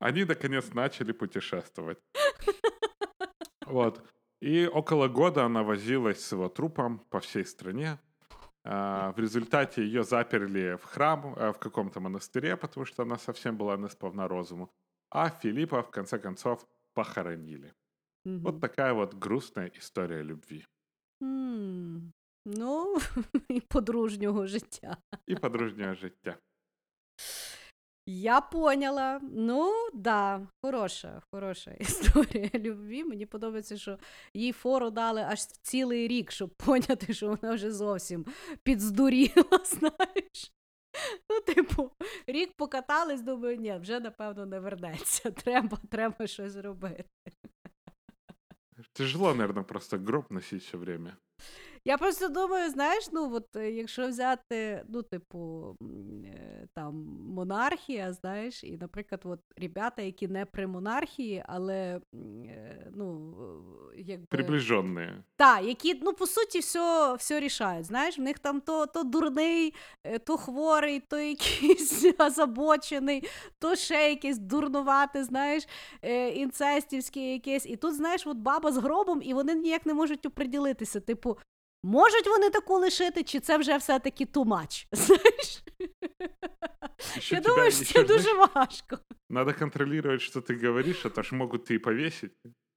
Они, 0.00 0.24
наконец, 0.24 0.74
начали 0.74 1.12
путешествовать. 1.12 1.98
Вот. 3.66 4.00
И 4.42 4.66
около 4.66 5.08
года 5.08 5.44
она 5.44 5.62
возилась 5.62 6.20
с 6.20 6.32
его 6.32 6.48
трупом 6.48 6.98
по 7.10 7.18
всей 7.18 7.44
стране. 7.44 7.98
А, 8.64 9.12
В 9.16 9.18
результате 9.20 9.82
ее 9.82 10.02
заперли 10.02 10.74
в 10.76 10.84
храм, 10.84 11.34
э, 11.36 11.50
в 11.52 11.58
каком-то 11.58 12.00
монастыре, 12.00 12.56
потому 12.56 12.86
что 12.86 13.02
она 13.02 13.16
совсем 13.18 13.56
была 13.56 13.76
не 13.76 13.88
сповна 13.88 14.28
розуму. 14.28 14.68
А 15.10 15.30
Филиппа, 15.30 15.80
в 15.82 15.90
конце 15.90 16.18
концов, 16.18 16.66
похоронили. 16.94 17.72
Мгм. 18.24 18.40
Вот 18.42 18.60
такая 18.60 18.92
вот 18.92 19.14
грустная 19.14 19.70
история 19.78 20.22
любви 20.22 20.64
М, 21.22 22.12
Ну, 22.45 22.97
і 23.49 23.61
подружнього 23.61 24.47
життя. 24.47 24.97
и 25.29 25.35
подружнее 25.35 25.95
життя. 25.95 26.37
Я 28.05 28.41
поняла. 28.41 29.19
Ну, 29.21 29.89
да, 29.93 30.47
хороша, 30.63 31.21
хороша 31.31 31.71
історія 31.79 32.49
любві. 32.55 33.03
Мені 33.03 33.25
подобається, 33.25 33.77
що 33.77 33.99
їй 34.33 34.51
фору 34.51 34.89
дали 34.89 35.21
аж 35.21 35.45
цілий 35.45 36.07
рік, 36.07 36.31
щоб 36.31 36.49
поняти, 36.49 37.13
що 37.13 37.27
вона 37.27 37.53
вже 37.53 37.71
зовсім 37.71 38.25
підздуріла, 38.63 39.59
знаєш. 39.65 40.53
Ну, 41.29 41.41
типу, 41.41 41.91
рік 42.27 42.53
покатались, 42.57 43.21
думаю, 43.21 43.57
ні, 43.57 43.77
вже 43.81 43.99
напевно 43.99 44.45
не 44.45 44.59
вернеться. 44.59 45.31
Треба, 45.31 45.77
треба 45.89 46.27
щось 46.27 46.55
робити. 46.55 47.05
Тяжело, 48.93 49.33
наверное, 49.33 49.63
просто 49.63 49.97
гроб 49.97 50.25
носить 50.29 50.63
все 50.63 50.77
время. 50.77 51.17
Я 51.85 51.97
просто 51.97 52.27
думаю, 52.27 52.69
знаєш, 52.69 53.09
ну 53.11 53.35
от 53.35 53.55
е, 53.55 53.71
якщо 53.71 54.07
взяти, 54.07 54.83
ну, 54.89 55.01
типу, 55.01 55.75
е, 56.25 56.67
там 56.73 56.95
монархія, 57.19 58.13
знаєш, 58.13 58.63
і, 58.63 58.77
наприклад, 58.77 59.21
от 59.23 59.39
ребята, 59.57 60.01
які 60.01 60.27
не 60.27 60.45
при 60.45 60.67
монархії, 60.67 61.43
але 61.47 62.01
е, 62.13 62.91
ну, 62.95 63.35
якби... 63.95 64.37
Приближенные. 64.37 65.23
Так, 65.35 65.63
які, 65.63 65.99
ну, 66.03 66.13
по 66.13 66.27
суті, 66.27 66.59
все, 66.59 67.13
все 67.13 67.39
рішають. 67.39 67.85
Знаєш, 67.85 68.19
в 68.19 68.21
них 68.21 68.39
там 68.39 68.61
то, 68.61 68.85
то 68.85 69.03
дурний, 69.03 69.73
то 70.25 70.37
хворий, 70.37 70.99
то 70.99 71.19
якийсь 71.19 72.05
озабочений, 72.19 73.23
то 73.59 73.75
ще 73.75 74.09
якесь 74.09 74.37
дурнувате, 74.37 75.23
знаєш, 75.23 75.67
інцестівське 76.35 77.33
якесь. 77.33 77.65
І 77.65 77.75
тут, 77.75 77.95
знаєш, 77.95 78.27
от 78.27 78.37
баба 78.37 78.71
з 78.71 78.77
гробом, 78.77 79.21
і 79.23 79.33
вони 79.33 79.55
ніяк 79.55 79.85
не 79.85 79.93
можуть 79.93 80.25
оприділитися. 80.25 80.99
Типу, 80.99 81.37
можуть 81.83 82.27
вони 82.27 82.49
таку 82.49 82.77
лишити, 82.77 83.23
чи 83.23 83.39
це 83.39 83.57
вже 83.57 83.77
все-таки 83.77 84.25
too 84.25 84.45
much? 84.45 84.87
Знаєш? 84.91 85.63
Еще 87.17 87.35
Я 87.35 87.41
тебя- 87.41 87.49
думаю, 87.55 87.71
що 87.71 87.81
еще, 87.81 87.93
це 87.93 88.03
дуже 88.03 88.33
важко. 88.33 88.97
Надо 89.29 89.53
контролировать, 89.53 90.21
что 90.21 90.39
ты 90.41 90.67
говоришь, 90.67 91.05
а 91.05 91.09
то 91.09 91.21
ж 91.23 91.35
могут 91.35 91.71
и 91.71 91.79
повесить. 91.79 92.31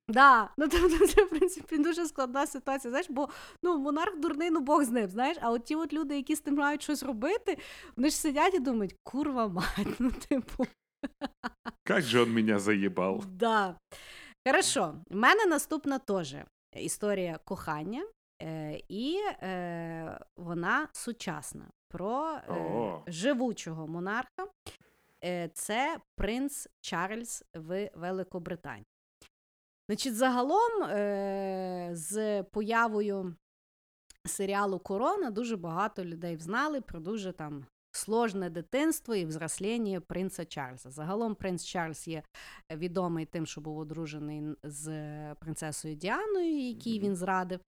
Да, 0.08 0.50
ну 0.58 0.68
тобто 0.68 1.06
це 1.06 1.24
в 1.24 1.30
принципі 1.30 1.78
дуже 1.78 2.06
складна 2.06 2.46
ситуація. 2.46 2.90
Знаєш, 2.90 3.06
бо 3.10 3.28
ну 3.62 3.78
монарх 3.78 4.18
дурний, 4.20 4.50
ну 4.50 4.60
Бог 4.60 4.84
з 4.84 4.90
ним. 4.90 5.10
Знаєш, 5.10 5.36
а 5.40 5.50
от 5.50 5.64
ті 5.64 5.74
от 5.76 5.92
люди, 5.92 6.16
які 6.16 6.36
з 6.36 6.40
тим 6.40 6.54
мають 6.54 6.82
щось 6.82 7.02
робити, 7.02 7.58
вони 7.96 8.10
ж 8.10 8.16
сидять 8.16 8.54
і 8.54 8.58
думають, 8.58 8.96
курва 9.02 9.48
мать, 9.48 9.96
ну 9.98 10.10
типу, 10.28 10.66
Как 11.84 12.02
же 12.02 12.20
он 12.22 12.32
меня 12.32 12.58
заебал. 12.58 13.22
да. 13.28 13.76
Хорошо, 14.46 14.94
в 15.10 15.16
мене 15.16 15.46
наступна 15.46 15.98
теж 15.98 16.34
історія 16.76 17.38
кохання. 17.44 18.06
Е, 18.44 18.80
І 18.88 19.16
е, 19.42 20.18
вона 20.36 20.88
сучасна 20.92 21.66
про 21.88 22.30
е, 22.32 22.42
живучого 23.06 23.86
монарха. 23.86 24.46
Е, 25.24 25.48
Це 25.54 25.98
принц 26.16 26.68
Чарльз 26.80 27.44
в 27.54 27.90
Великобританії. 27.94 28.86
Значить, 29.88 30.14
загалом, 30.16 30.82
е, 30.82 31.90
з 31.92 32.42
появою 32.42 33.34
серіалу 34.26 34.78
Корона 34.78 35.30
дуже 35.30 35.56
багато 35.56 36.04
людей 36.04 36.36
взнали 36.36 36.80
про 36.80 37.00
дуже 37.00 37.32
там 37.32 37.66
сложне 37.90 38.50
дитинство 38.50 39.14
і 39.14 39.24
взросління 39.24 40.00
принца 40.00 40.44
Чарльза. 40.44 40.90
Загалом 40.90 41.34
принц 41.34 41.64
Чарльз 41.64 42.08
є 42.08 42.22
відомий 42.70 43.26
тим, 43.26 43.46
що 43.46 43.60
був 43.60 43.78
одружений 43.78 44.42
з 44.62 44.88
принцесою 45.34 45.94
Діаною, 45.94 46.58
якій 46.68 47.00
він 47.00 47.16
зрадив. 47.16 47.60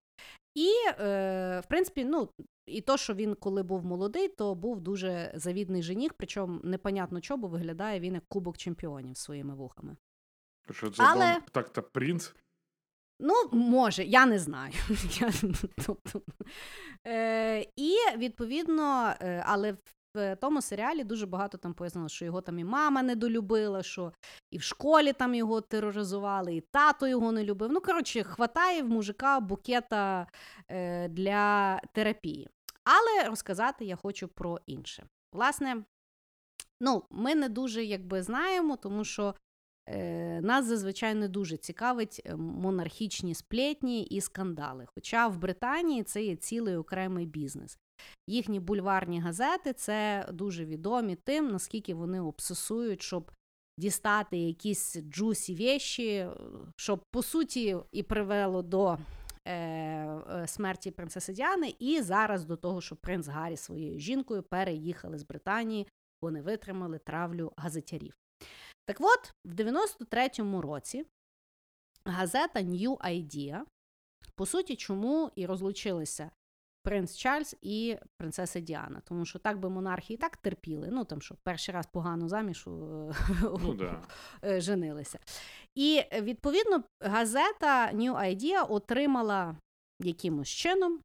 І, 0.57 0.69
е, 0.89 1.61
в 1.65 1.67
принципі, 1.69 2.05
ну, 2.05 2.29
і 2.67 2.81
то, 2.81 2.97
що 2.97 3.15
він, 3.15 3.35
коли 3.35 3.63
був 3.63 3.85
молодий, 3.85 4.29
то 4.29 4.55
був 4.55 4.81
дуже 4.81 5.33
завідний 5.35 5.83
жених, 5.83 6.15
причому 6.15 6.61
непонятно 6.65 7.21
чого, 7.21 7.39
бо 7.39 7.49
виглядає 7.49 8.01
він 8.01 8.15
як 8.15 8.25
кубок 8.29 8.59
чемпіонів 8.59 9.17
своїми 9.17 9.55
вухами. 9.55 9.97
Що 10.71 10.91
це 10.91 11.03
Але- 11.03 11.33
вам 11.33 11.43
так 11.53 11.69
та 11.69 11.83
принц? 11.83 12.35
Ну, 13.21 13.35
може, 13.53 14.05
я 14.05 14.27
не 14.27 14.39
знаю. 14.39 14.73
Я, 15.21 15.33
тобто, 15.87 16.23
е, 17.07 17.61
і 17.77 17.97
відповідно, 18.17 19.15
е, 19.21 19.43
але 19.47 19.77
в 20.17 20.37
тому 20.37 20.63
серіалі 20.63 21.05
дуже 21.05 21.27
багато 21.27 21.59
там 21.59 21.75
пояснено, 21.75 22.09
що 22.09 22.25
його 22.25 22.41
там 22.41 22.59
і 22.59 22.65
мама 22.65 23.03
недолюбила, 23.03 23.83
що 23.83 24.13
і 24.51 24.59
в 24.59 24.63
школі 24.63 25.13
там 25.13 25.35
його 25.35 25.61
тероризували, 25.61 26.57
і 26.57 26.61
тато 26.61 27.09
його 27.09 27.33
не 27.33 27.45
любив. 27.45 27.73
Ну, 27.73 27.81
коротше, 27.81 28.23
хватає 28.23 28.83
в 28.83 28.89
мужика 28.89 29.41
букета 29.41 30.27
е, 30.69 31.09
для 31.09 31.81
терапії. 31.93 32.49
Але 32.85 33.29
розказати 33.29 33.85
я 33.85 33.97
хочу 33.97 34.29
про 34.29 34.61
інше. 34.67 35.07
Власне, 35.33 35.85
ну, 36.81 37.03
ми 37.11 37.35
не 37.35 37.49
дуже 37.49 37.85
якби 37.85 38.23
знаємо, 38.23 38.77
тому 38.77 39.05
що 39.05 39.35
Е, 39.89 40.41
Нас 40.41 40.67
зазвичай 40.67 41.15
не 41.15 41.29
дуже 41.29 41.57
цікавить 41.57 42.23
е, 42.25 42.37
монархічні 42.37 43.35
сплетні 43.35 44.03
і 44.03 44.21
скандали. 44.21 44.87
Хоча 44.95 45.29
в 45.29 45.39
Британії 45.39 46.03
це 46.03 46.25
є 46.25 46.37
цілий 46.37 46.77
окремий 46.77 47.27
бізнес. 47.27 47.79
Їхні 48.27 48.61
бульварні 48.61 49.21
газети 49.21 49.73
це 49.73 50.29
дуже 50.33 50.65
відомі 50.65 51.17
тим, 51.17 51.49
наскільки 51.49 51.95
вони 51.95 52.21
обсесують, 52.21 53.03
щоб 53.03 53.31
дістати 53.79 54.37
якісь 54.37 54.97
джусі 55.01 55.55
вещі, 55.55 56.29
щоб 56.77 57.01
по 57.11 57.23
суті 57.23 57.77
і 57.93 58.03
привело 58.03 58.63
до 58.63 58.99
е, 59.45 59.55
е, 59.55 60.47
смерті 60.47 60.91
принцеси 60.91 61.33
Діани, 61.33 61.75
і 61.79 62.03
зараз 62.03 62.45
до 62.45 62.57
того, 62.57 62.81
що 62.81 62.97
принц 62.97 63.29
Гаррі 63.29 63.57
своєю 63.57 63.99
жінкою 63.99 64.43
переїхали 64.43 65.19
з 65.19 65.23
Британії, 65.23 65.87
бо 66.23 66.31
не 66.31 66.43
витримали 66.43 66.99
травлю 66.99 67.53
газетярів. 67.57 68.15
Так 68.87 68.97
от, 69.01 69.33
в 69.45 69.55
93-му 69.55 70.63
році 70.63 71.07
газета 72.05 72.61
New 72.61 72.97
Idea, 72.97 73.63
по 74.35 74.47
суті, 74.47 74.77
чому 74.77 75.31
і 75.37 75.47
розлучилися 75.47 76.31
принц 76.87 77.17
Чарльз 77.17 77.57
і 77.63 77.97
принцеса 78.17 78.61
Діана. 78.61 79.03
Тому 79.05 79.25
що 79.25 79.39
так 79.39 79.59
би 79.61 79.71
монархи 79.71 80.15
і 80.15 80.17
так 80.17 80.37
терпіли. 80.37 80.89
Ну 80.93 81.05
там 81.05 81.23
що 81.23 81.35
перший 81.43 81.75
раз 81.75 81.87
погано 81.87 82.29
заміж 82.29 82.65
Ну 82.67 83.75
да. 83.75 84.03
е, 84.45 84.61
женилися. 84.61 85.19
І 85.75 86.03
е, 86.13 86.23
відповідно 86.23 86.85
газета 87.01 87.93
New 87.93 88.13
Idea 88.13 88.73
отримала 88.73 89.57
якимось 90.01 90.49
чином 90.49 91.01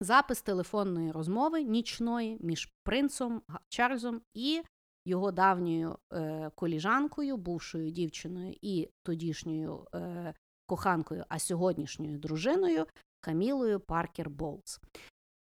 запис 0.00 0.42
телефонної 0.42 1.12
розмови 1.12 1.62
нічної 1.62 2.38
між 2.40 2.72
принцом 2.84 3.42
Чарльзом 3.68 4.20
і 4.34 4.62
його 5.06 5.32
давньою 5.32 5.98
е, 6.12 6.50
коліжанкою, 6.54 7.36
бувшою 7.36 7.90
дівчиною 7.90 8.54
і 8.62 8.88
тодішньою 9.02 9.86
е, 9.94 10.34
коханкою, 10.66 11.24
а 11.28 11.38
сьогоднішньою 11.38 12.18
дружиною 12.18 12.86
Камілою 13.20 13.80
Паркер 13.80 14.30
Боулс. 14.30 14.80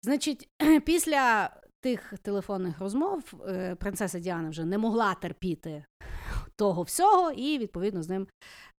Значить, 0.03 0.49
після 0.85 1.49
тих 1.81 2.13
телефонних 2.21 2.79
розмов 2.79 3.33
е, 3.47 3.75
принцеса 3.75 4.19
Діана 4.19 4.49
вже 4.49 4.65
не 4.65 4.77
могла 4.77 5.13
терпіти 5.13 5.85
того 6.55 6.81
всього 6.81 7.31
і, 7.31 7.57
відповідно, 7.57 8.03
з 8.03 8.09
ним 8.09 8.27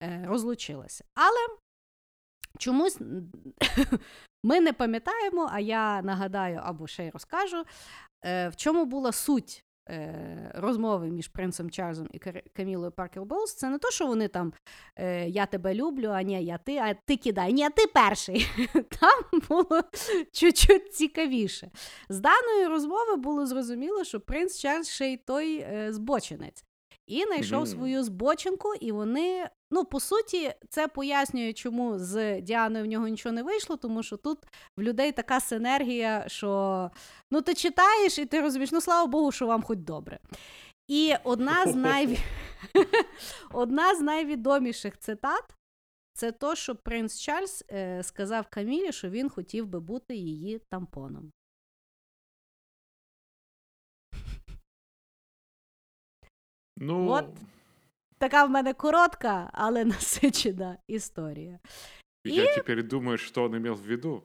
е, 0.02 0.24
розлучилася. 0.28 1.04
Але 1.14 1.58
чомусь 2.58 2.98
ми 4.44 4.60
не 4.60 4.72
пам'ятаємо, 4.72 5.48
а 5.52 5.60
я 5.60 6.02
нагадаю 6.02 6.60
або 6.62 6.86
ще 6.86 7.06
й 7.06 7.10
розкажу, 7.10 7.64
е, 8.24 8.48
в 8.48 8.56
чому 8.56 8.84
була 8.84 9.12
суть 9.12 9.64
розмови 10.54 11.10
між 11.10 11.28
принцем 11.28 11.70
Чарльзом 11.70 12.08
і 12.12 12.18
Камілою 12.56 12.92
Паркер 12.92 13.24
Боулс. 13.24 13.54
Це 13.54 13.68
не 13.68 13.78
то, 13.78 13.90
що 13.90 14.06
вони 14.06 14.28
там 14.28 14.52
е, 14.96 15.28
я 15.28 15.46
тебе 15.46 15.74
люблю, 15.74 16.08
а 16.08 16.22
ні, 16.22 16.44
я 16.44 16.58
ти, 16.58 16.76
а 16.76 16.94
ти 16.94 17.16
кидай, 17.16 17.52
ні, 17.52 17.70
ти 17.70 17.86
перший. 17.86 18.46
Там 19.00 19.40
було 19.48 19.82
чуть-чуть 20.32 20.94
цікавіше. 20.94 21.70
З 22.08 22.20
даної 22.20 22.66
розмови 22.66 23.16
було 23.16 23.46
зрозуміло, 23.46 24.04
що 24.04 24.20
принц 24.20 24.58
Чарльз 24.58 24.90
ще 24.90 25.12
й 25.12 25.16
той 25.16 25.58
е, 25.58 25.92
збочинець. 25.92 26.64
І 27.06 27.22
знайшов 27.22 27.68
свою 27.68 28.04
збочинку, 28.04 28.74
і 28.74 28.92
вони, 28.92 29.48
ну, 29.74 29.84
по 29.84 30.00
суті, 30.00 30.54
це 30.68 30.88
пояснює, 30.88 31.52
чому 31.52 31.98
з 31.98 32.40
Діаною 32.40 32.84
в 32.84 32.88
нього 32.88 33.08
нічого 33.08 33.32
не 33.32 33.42
вийшло, 33.42 33.76
тому 33.76 34.02
що 34.02 34.16
тут 34.16 34.38
в 34.76 34.82
людей 34.82 35.12
така 35.12 35.40
синергія, 35.40 36.24
що 36.28 36.90
ну 37.30 37.42
ти 37.42 37.54
читаєш 37.54 38.18
і 38.18 38.26
ти 38.26 38.40
розумієш, 38.40 38.72
ну 38.72 38.80
слава 38.80 39.06
Богу, 39.06 39.32
що 39.32 39.46
вам 39.46 39.62
хоч 39.62 39.78
добре. 39.78 40.18
І 40.88 41.14
одна 41.24 41.66
з, 41.66 41.74
най... 41.86 42.18
одна 43.52 43.94
з 43.94 44.00
найвідоміших 44.00 44.98
цитат 44.98 45.44
це 46.12 46.32
то, 46.32 46.54
що 46.54 46.76
принц 46.76 47.20
Чарльз 47.20 47.64
е, 47.70 48.02
сказав 48.02 48.46
Камілі, 48.50 48.92
що 48.92 49.10
він 49.10 49.28
хотів 49.30 49.66
би 49.66 49.80
бути 49.80 50.16
її 50.16 50.60
тампоном. 50.70 51.32
Ну, 56.76 57.10
От. 57.10 57.26
Така 58.18 58.44
в 58.44 58.50
мене 58.50 58.74
коротка, 58.74 59.50
але 59.52 59.84
насичена 59.84 60.78
історія. 60.86 61.58
я 62.24 62.54
теперь 62.54 62.88
думаю, 62.88 63.18
что 63.18 63.44
он 63.44 63.54
имел 63.54 63.74
в 63.74 63.86
виду. 63.86 64.22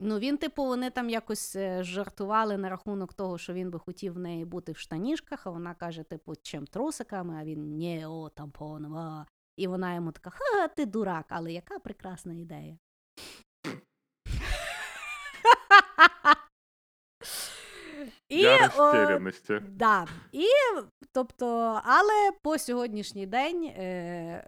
Ну, 0.00 0.18
він, 0.18 0.36
типу, 0.36 0.64
вони 0.64 0.90
там 0.90 1.10
якось 1.10 1.56
е, 1.56 1.82
жартували 1.82 2.56
на 2.56 2.68
рахунок 2.68 3.14
того, 3.14 3.38
що 3.38 3.52
він 3.52 3.70
би 3.70 3.78
хотів 3.78 4.12
в 4.12 4.18
неї 4.18 4.44
бути 4.44 4.72
в 4.72 4.78
штанішках, 4.78 5.46
а 5.46 5.50
вона 5.50 5.74
каже, 5.74 6.02
типу, 6.02 6.34
чим 6.42 6.66
трусиками, 6.66 7.36
а 7.40 7.44
він 7.44 7.76
ні, 7.76 8.06
о, 8.06 8.28
тампоном, 8.28 8.96
а. 8.96 9.26
І 9.56 9.66
вона 9.66 9.94
йому 9.94 10.12
така, 10.12 10.30
ха, 10.30 10.68
ти 10.68 10.86
дурак, 10.86 11.26
але 11.28 11.52
яка 11.52 11.78
прекрасна 11.78 12.34
ідея. 12.34 12.78
І, 18.34 18.40
Я 18.40 18.70
о. 18.78 18.90
Да. 19.60 20.06
І, 20.32 20.46
тобто, 21.12 21.46
але 21.84 22.32
по 22.42 22.58
сьогоднішній 22.58 23.26
день 23.26 23.64
е, 23.64 23.82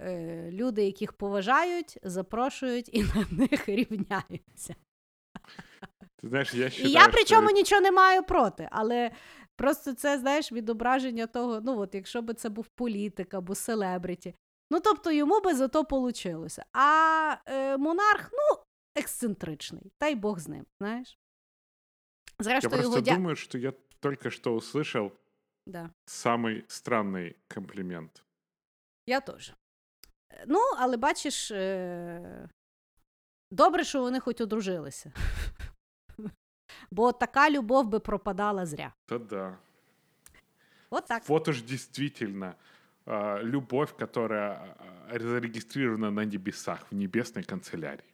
е, 0.01 0.51
люди, 0.53 0.85
яких 0.85 1.13
поважають, 1.13 1.99
запрошують 2.03 2.89
і 2.93 3.03
на 3.15 3.27
них 3.31 3.69
рівняються. 3.69 4.75
Ты 6.23 6.29
знаешь, 6.29 6.55
я 6.55 6.71
считаю, 6.71 6.89
І 6.89 6.93
я 6.93 7.01
что 7.01 7.11
причому 7.13 7.51
нічого 7.51 7.81
не 7.81 7.93
маю 7.93 8.23
проти, 8.23 8.69
але 8.73 9.11
просто 9.57 9.95
це, 9.95 10.19
знаєш, 10.19 10.53
відображення 10.53 11.27
того, 11.27 11.61
ну 11.61 11.79
от 11.79 11.95
якщо 11.95 12.23
би 12.23 12.35
це 12.35 12.49
був 12.49 12.67
політик 12.67 13.35
або 13.35 13.55
селебриті. 13.55 14.35
Ну, 14.71 14.81
тобто 14.81 15.13
йому 15.13 15.41
би 15.41 15.55
зато 15.55 15.85
получилося. 15.85 16.65
А 16.73 17.37
е, 17.47 17.77
монарх, 17.77 18.31
ну, 18.33 18.63
ексцентричний, 18.97 19.93
та 19.99 20.09
й 20.09 20.15
Бог 20.15 20.39
з 20.39 20.49
ним, 20.49 20.67
знаєш. 20.81 21.19
Я 22.40 22.44
Зрештою, 22.44 22.72
просто 22.72 22.90
його 22.90 23.02
дя... 23.02 23.16
думаю, 23.16 23.36
что 23.36 23.58
я 23.58 23.74
только 24.00 24.30
что 24.30 24.56
услышал 24.56 25.12
да. 25.66 25.90
самый 26.06 26.64
странный 26.68 27.36
комплимент. 27.48 28.24
Я 29.08 29.20
теж. 29.22 29.54
Е, 30.30 30.46
Ну, 30.48 30.60
але 30.78 30.98
бачиш, 30.98 31.52
е... 31.52 32.50
добре, 33.52 33.84
що 33.84 34.02
вони 34.02 34.20
хоч 34.20 34.42
одружилися. 34.42 35.12
Бо 36.92 37.12
така 37.12 37.50
любов 37.50 37.88
би 37.88 38.00
пропадала 38.00 38.66
зря. 38.66 38.94
Да-да. 39.10 39.58
От 40.90 41.06
так. 41.06 41.30
Вот 41.30 41.48
уж 41.48 41.64
действительно 41.64 42.56
а, 43.06 43.40
любовь, 43.44 43.94
которая 43.98 44.76
а, 45.10 45.20
зарегистрирована 45.20 46.12
на 46.12 46.26
небесах, 46.26 46.80
в 46.92 46.96
небесной 46.96 47.44
канцелярии. 47.44 48.06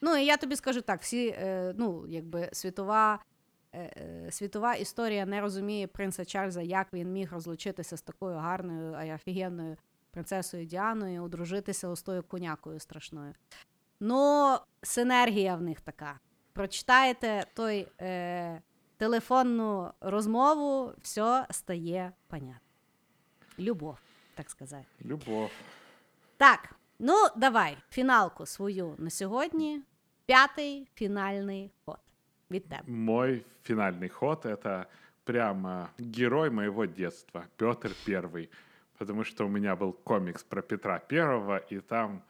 Ну, 0.00 0.16
і 0.16 0.24
я 0.24 0.36
тобі 0.36 0.56
скажу 0.56 0.80
так: 0.80 1.00
всі, 1.02 1.28
е, 1.28 1.74
ну, 1.78 2.06
якби 2.08 2.48
світова, 2.52 3.14
е, 3.14 3.16
е, 3.16 3.18
світова 4.29 4.75
історія 4.75 5.25
не 5.25 5.41
розуміє 5.41 5.87
принца 5.87 6.25
Чарльза, 6.25 6.61
як 6.61 6.93
він 6.93 7.11
міг 7.11 7.33
розлучитися 7.33 7.97
з 7.97 8.01
такою 8.01 8.37
гарною, 8.37 8.93
а 8.93 9.15
офігенною 9.15 9.77
принцесою 10.11 10.65
Діаною, 10.65 11.23
одружитися 11.23 11.87
ось 11.87 12.01
тою 12.01 12.23
конякою 12.23 12.79
страшною. 12.79 13.33
Ну, 13.99 14.57
синергія 14.81 15.55
в 15.55 15.61
них 15.61 15.81
така. 15.81 16.19
Прочитаєте 16.53 17.45
той 17.53 17.87
е, 18.01 18.61
телефонну 18.97 19.91
розмову, 20.01 20.93
все 21.01 21.47
стає 21.49 22.11
понятно. 22.27 22.59
Любов, 23.59 23.97
так 24.35 24.49
сказати. 24.49 24.85
Любовь. 25.05 25.51
Так, 26.37 26.75
ну 26.99 27.27
давай, 27.35 27.77
фіналку 27.89 28.45
свою 28.45 28.95
на 28.97 29.09
сьогодні. 29.09 29.81
П'ятий 30.25 30.87
фінальний 30.95 31.71
ход. 31.85 31.99
Від 32.51 32.63
тебе. 32.65 32.81
Мой 32.87 33.45
финальный 33.63 34.09
ход— 34.09 34.45
это 34.45 34.85
прямо 35.23 35.89
герой 35.97 36.49
моего 36.49 36.85
детства, 36.85 37.45
Петр 37.57 37.91
Первый. 38.05 38.49
Потому 38.97 39.23
что 39.23 39.45
у 39.45 39.49
меня 39.49 39.75
был 39.75 39.93
комикс 39.93 40.43
про 40.43 40.61
Петра 40.61 40.99
Первого, 40.99 41.57
и 41.57 41.79
там 41.79 42.21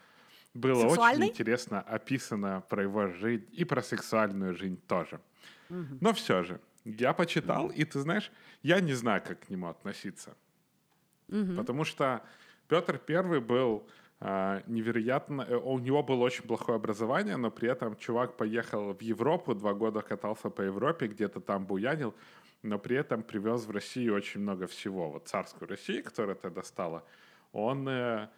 было 0.53 0.85
очень 0.85 1.25
интересно 1.25 1.81
описано 1.81 2.61
про 2.69 2.83
его 2.83 3.07
жизнь 3.07 3.45
и 3.51 3.65
про 3.65 3.81
сексуальную 3.81 4.55
жизнь 4.55 4.79
тоже. 4.87 5.19
Мгм. 5.69 5.97
Но 6.01 6.13
все 6.13 6.43
же, 6.43 6.59
я 6.85 7.13
почитал, 7.13 7.69
и 7.69 7.83
ты 7.83 7.99
знаешь, 7.99 8.31
я 8.63 8.79
не 8.81 8.93
знаю, 8.93 9.21
как 9.27 9.39
к 9.39 9.49
нему 9.49 9.67
относиться. 9.67 10.35
Мгм. 11.27 11.57
Потому 11.57 11.85
что 11.85 12.21
Петр 12.67 12.97
Первый 12.97 13.39
был 13.39 13.87
невероятно... 14.21 15.45
э, 15.49 15.55
У 15.55 15.79
него 15.79 16.03
было 16.03 16.23
очень 16.23 16.43
плохое 16.43 16.75
образование, 16.75 17.37
но 17.37 17.49
при 17.51 17.69
этом 17.69 17.95
чувак 17.95 18.37
поехал 18.37 18.93
в 18.93 19.01
Европу, 19.01 19.55
два 19.55 19.73
года 19.73 20.01
катался 20.01 20.49
по 20.49 20.61
Европе, 20.61 21.07
где-то 21.07 21.39
там 21.39 21.65
буянил, 21.65 22.13
но 22.63 22.77
при 22.77 22.97
этом 22.97 23.23
привез 23.23 23.65
в 23.65 23.71
Россию 23.71 24.15
очень 24.15 24.41
много 24.41 24.67
всего. 24.67 25.09
Вот 25.09 25.27
царскую 25.27 25.69
Россию, 25.69 26.03
которая 26.03 26.35
тогда 26.35 26.61
стала, 26.63 27.03
он... 27.51 27.87
э, 27.89 28.29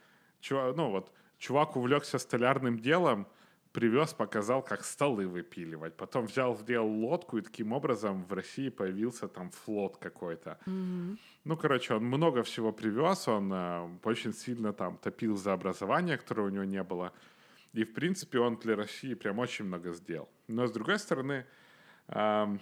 чува- 0.42 0.74
ну 0.76 0.90
вот, 0.90 1.12
чувак 1.38 1.76
увлекся 1.76 2.18
столярным 2.18 2.80
делом, 2.80 3.28
привез, 3.74 4.14
показал, 4.14 4.62
как 4.62 4.86
столы 4.86 5.28
выпиливать. 5.28 5.96
Потом 5.98 6.28
взял, 6.28 6.56
сделал 6.56 6.88
лодку, 6.88 7.38
и 7.38 7.42
таким 7.42 7.74
образом 7.74 8.24
в 8.24 8.34
России 8.34 8.70
появился 8.70 9.28
там 9.28 9.50
флот 9.50 9.98
какой-то. 9.98 10.58
Мгм. 10.66 11.18
Ну, 11.44 11.58
короче, 11.58 11.96
он 11.96 12.06
много 12.06 12.44
всего 12.44 12.72
привез, 12.72 13.28
он 13.28 13.52
э, 13.52 13.90
очень 14.04 14.34
сильно 14.34 14.74
там 14.74 14.98
топил 14.98 15.36
за 15.36 15.54
образование, 15.54 16.18
которого 16.18 16.46
у 16.46 16.50
него 16.50 16.64
не 16.64 16.84
было. 16.84 17.12
И, 17.74 17.84
в 17.84 17.94
принципе, 17.94 18.40
он 18.40 18.58
для 18.58 18.76
России 18.76 19.16
прям 19.16 19.40
очень 19.40 19.66
много 19.66 19.92
сделал. 19.94 20.30
Но, 20.48 20.68
с 20.68 20.72
другой 20.72 21.00
стороны, 21.00 21.46
ам, 22.08 22.60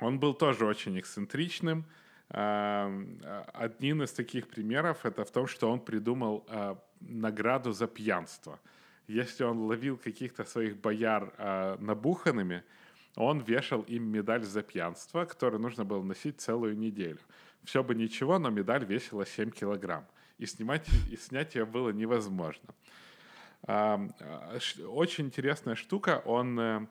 он 0.00 0.18
был 0.18 0.34
тоже 0.34 0.66
очень 0.66 0.98
эксцентричным. 0.98 1.84
Ам, 2.28 3.18
а, 3.24 3.44
Один 3.54 4.02
из 4.02 4.12
таких 4.12 4.48
примеров 4.48 5.06
это 5.06 5.24
в 5.24 5.30
том, 5.30 5.46
что 5.46 5.70
он 5.70 5.80
придумал 5.80 6.44
а, 6.48 6.76
награду 7.00 7.72
за 7.72 7.86
пьянство. 7.86 8.60
Если 9.10 9.42
он 9.42 9.58
ловил 9.66 9.96
каких-то 9.96 10.44
своих 10.44 10.76
бояр 10.76 11.32
а, 11.36 11.76
набуханными, 11.80 12.62
он 13.16 13.40
вешал 13.40 13.82
им 13.82 14.04
медаль 14.04 14.44
за 14.44 14.62
пьянство, 14.62 15.24
которую 15.24 15.60
нужно 15.60 15.84
было 15.84 16.02
носить 16.02 16.40
целую 16.40 16.78
неделю. 16.78 17.18
Все 17.64 17.82
бы 17.82 17.94
ничего, 17.96 18.38
но 18.38 18.50
медаль 18.50 18.84
весила 18.84 19.26
7 19.26 19.50
килограмм. 19.50 20.06
И, 20.38 20.46
снимать, 20.46 20.88
и 21.10 21.16
снять 21.16 21.56
ее 21.56 21.66
было 21.66 21.90
невозможно. 21.90 22.68
А, 23.64 24.00
ш- 24.60 24.86
Очень 24.86 25.26
интересная 25.26 25.74
штука. 25.74 26.22
Он, 26.24 26.60
э, 26.60 26.86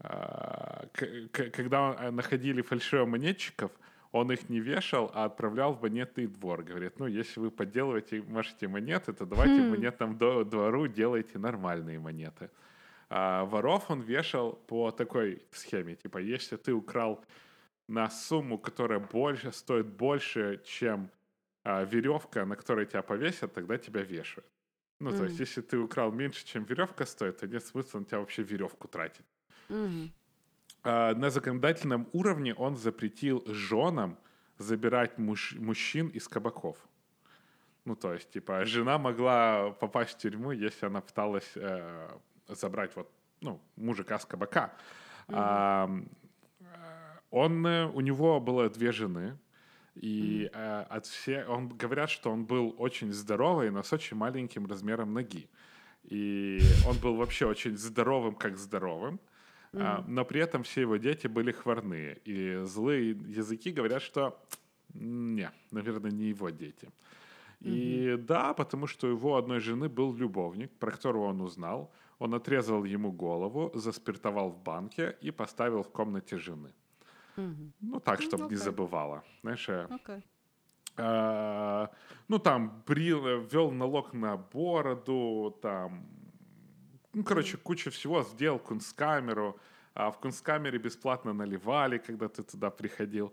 а, 0.00 0.86
когда 0.92 1.96
э, 1.98 2.10
находили 2.10 2.60
фальшивомонетчиков, 2.60 3.72
он 4.12 4.30
их 4.30 4.48
не 4.50 4.60
вешал, 4.60 5.10
а 5.14 5.24
отправлял 5.24 5.72
в 5.72 5.82
монетный 5.82 6.26
двор. 6.26 6.62
Говорит, 6.62 7.00
ну, 7.00 7.06
если 7.06 7.40
вы 7.40 7.50
подделываете, 7.50 8.22
можете 8.22 8.68
монеты, 8.68 9.12
то 9.12 9.26
давайте 9.26 9.62
в 9.62 9.66
Хм. 9.66 9.70
монетном 9.70 10.18
до- 10.18 10.44
двору 10.44 10.86
делайте 10.86 11.38
нормальные 11.38 11.98
монеты. 11.98 12.50
А 13.08 13.44
воров 13.44 13.90
он 13.90 14.00
вешал 14.00 14.52
по 14.52 14.90
такой 14.90 15.42
схеме. 15.50 15.94
Типа, 15.96 16.18
если 16.18 16.56
ты 16.56 16.72
украл 16.72 17.24
на 17.88 18.10
сумму, 18.10 18.58
которая 18.58 19.00
больше, 19.00 19.52
стоит 19.52 19.86
больше, 19.86 20.60
чем 20.64 21.10
а, 21.64 21.84
веревка, 21.84 22.44
на 22.44 22.56
которой 22.56 22.86
тебя 22.86 23.02
повесят, 23.02 23.54
тогда 23.54 23.78
тебя 23.78 24.02
вешают. 24.02 24.46
Ну, 25.00 25.10
то 25.10 25.24
есть, 25.24 25.40
если 25.40 25.62
ты 25.62 25.78
украл 25.78 26.12
меньше, 26.12 26.44
чем 26.44 26.64
веревка 26.64 27.06
стоит, 27.06 27.38
то 27.38 27.46
нет 27.46 27.64
смысла 27.64 27.98
на 28.00 28.04
тебя 28.04 28.18
вообще 28.18 28.42
веревку 28.42 28.88
тратить. 28.88 29.26
Мгм. 29.68 30.12
А, 30.84 31.14
на 31.14 31.30
законодательном 31.30 32.08
уровне 32.12 32.54
он 32.54 32.76
запретил 32.76 33.42
женам 33.46 34.18
забирать 34.58 35.18
муж- 35.18 35.54
мужчин 35.58 36.08
из 36.08 36.28
кабаков. 36.28 36.76
Ну, 37.84 37.96
то 37.96 38.12
есть, 38.14 38.30
типа, 38.30 38.64
жена 38.64 38.98
могла 38.98 39.70
попасть 39.80 40.14
в 40.14 40.18
тюрьму, 40.18 40.52
если 40.52 40.86
она 40.86 41.00
пыталась 41.00 41.50
э, 41.56 42.08
забрать 42.48 42.94
вот, 42.96 43.10
ну, 43.40 43.60
мужика 43.76 44.18
с 44.18 44.24
кабака. 44.24 44.72
А, 45.28 45.84
м, 45.84 46.08
э, 46.60 46.64
он, 47.30 47.66
э, 47.66 47.86
у 47.86 48.00
него 48.00 48.40
было 48.40 48.70
две 48.70 48.92
жены, 48.92 49.36
и 49.96 50.48
э, 50.52 50.82
от 50.88 51.06
все, 51.06 51.44
он 51.44 51.68
говорят, 51.68 52.08
что 52.08 52.30
он 52.30 52.44
был 52.44 52.74
очень 52.78 53.12
здоровый, 53.12 53.70
но 53.70 53.82
с 53.82 53.92
очень 53.92 54.16
маленьким 54.16 54.66
размером 54.66 55.12
ноги. 55.12 55.48
И 56.04 56.60
он 56.88 56.98
был 56.98 57.16
вообще 57.16 57.46
очень 57.46 57.76
здоровым, 57.76 58.34
как 58.34 58.56
здоровым. 58.56 59.20
А, 59.74 60.04
но 60.06 60.24
при 60.24 60.40
этом 60.40 60.62
все 60.62 60.82
его 60.82 60.96
дети 60.98 61.28
были 61.28 61.52
хворные. 61.52 62.18
И 62.24 62.60
злые 62.64 63.10
языки 63.10 63.70
говорят, 63.72 64.02
что 64.02 64.38
не, 64.94 65.50
наверное, 65.70 66.10
не 66.10 66.24
его 66.26 66.50
дети. 66.50 66.88
И 67.60 68.16
да, 68.18 68.52
потому 68.54 68.86
что 68.86 69.06
у 69.06 69.10
его 69.10 69.36
одной 69.36 69.60
жены 69.60 69.88
был 69.88 70.12
любовник, 70.14 70.70
про 70.78 70.90
которого 70.90 71.26
он 71.28 71.40
узнал. 71.40 71.90
Он 72.18 72.34
отрезал 72.34 72.84
ему 72.84 73.12
голову, 73.12 73.70
заспиртовал 73.74 74.50
в 74.50 74.62
банке 74.62 75.16
и 75.20 75.30
поставил 75.30 75.82
в 75.82 75.88
комнате 75.90 76.36
жены. 76.38 76.72
Мгм. 77.36 77.72
Ну, 77.80 78.00
так, 78.00 78.20
Ну, 78.20 78.26
чтобы 78.26 78.42
не 78.42 78.46
окей. 78.54 78.56
забывала. 78.58 79.22
Знаешь, 79.42 79.68
э, 79.68 79.86
Окей. 79.90 80.22
а, 80.96 81.90
ну, 82.28 82.38
там, 82.38 82.82
брил, 82.86 83.40
ввел 83.40 83.70
налог 83.70 84.12
на 84.12 84.36
бороду, 84.36 85.56
там, 85.62 86.04
ну, 87.14 87.24
короче, 87.24 87.56
куча 87.56 87.90
всего, 87.90 88.22
сделал 88.22 88.58
кунсткамеру, 88.58 89.58
а 89.94 90.10
в 90.10 90.18
кунсткамере 90.18 90.78
бесплатно 90.78 91.32
наливали, 91.32 91.98
когда 91.98 92.28
ты 92.28 92.42
туда 92.42 92.70
приходил. 92.70 93.32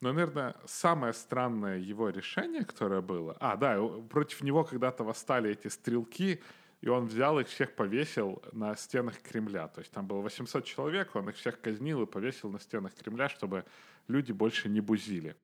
Но, 0.00 0.12
наверное, 0.12 0.56
самое 0.66 1.12
странное 1.12 1.78
его 1.78 2.08
решение, 2.08 2.64
которое 2.64 3.02
было... 3.02 3.36
А, 3.38 3.56
да, 3.56 3.78
против 4.10 4.42
него 4.42 4.64
когда-то 4.64 5.04
восстали 5.04 5.50
эти 5.50 5.68
стрелки, 5.68 6.42
и 6.80 6.88
он 6.88 7.06
взял 7.06 7.38
их 7.38 7.46
всех 7.46 7.76
повесил 7.76 8.42
на 8.52 8.74
стенах 8.74 9.20
Кремля. 9.20 9.68
То 9.68 9.80
есть 9.80 9.92
там 9.92 10.06
было 10.06 10.20
800 10.20 10.64
человек, 10.64 11.14
он 11.14 11.28
их 11.28 11.36
всех 11.36 11.60
казнил 11.60 12.02
и 12.02 12.06
повесил 12.06 12.50
на 12.50 12.58
стенах 12.58 12.94
Кремля, 12.94 13.28
чтобы 13.28 13.64
люди 14.08 14.32
больше 14.32 14.68
не 14.68 14.80
бузили. 14.80 15.36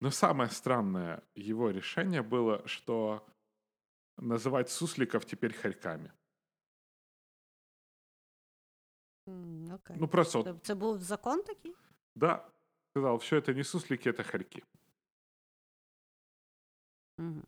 Но 0.00 0.10
самое 0.10 0.50
странное 0.50 1.22
его 1.34 1.70
решение 1.70 2.22
было, 2.22 2.62
что 2.66 3.26
называть 4.16 4.70
сусликов 4.70 5.26
теперь 5.26 5.52
хорьками. 5.52 6.12
М, 9.29 9.71
Окей. 9.73 9.97
Ну 9.99 10.07
просто 10.07 10.41
вот, 10.41 10.47
Це, 10.47 10.59
це 10.67 10.75
був 10.75 11.01
закон 11.01 11.43
такий? 11.43 11.75
да, 12.15 12.47
сказал, 12.93 13.15
все 13.17 13.39
это 13.39 13.55
не 13.55 13.63
суслики, 13.63 14.11
это 14.11 14.31
хорьки. 14.31 14.63
Мгм. 17.17 17.43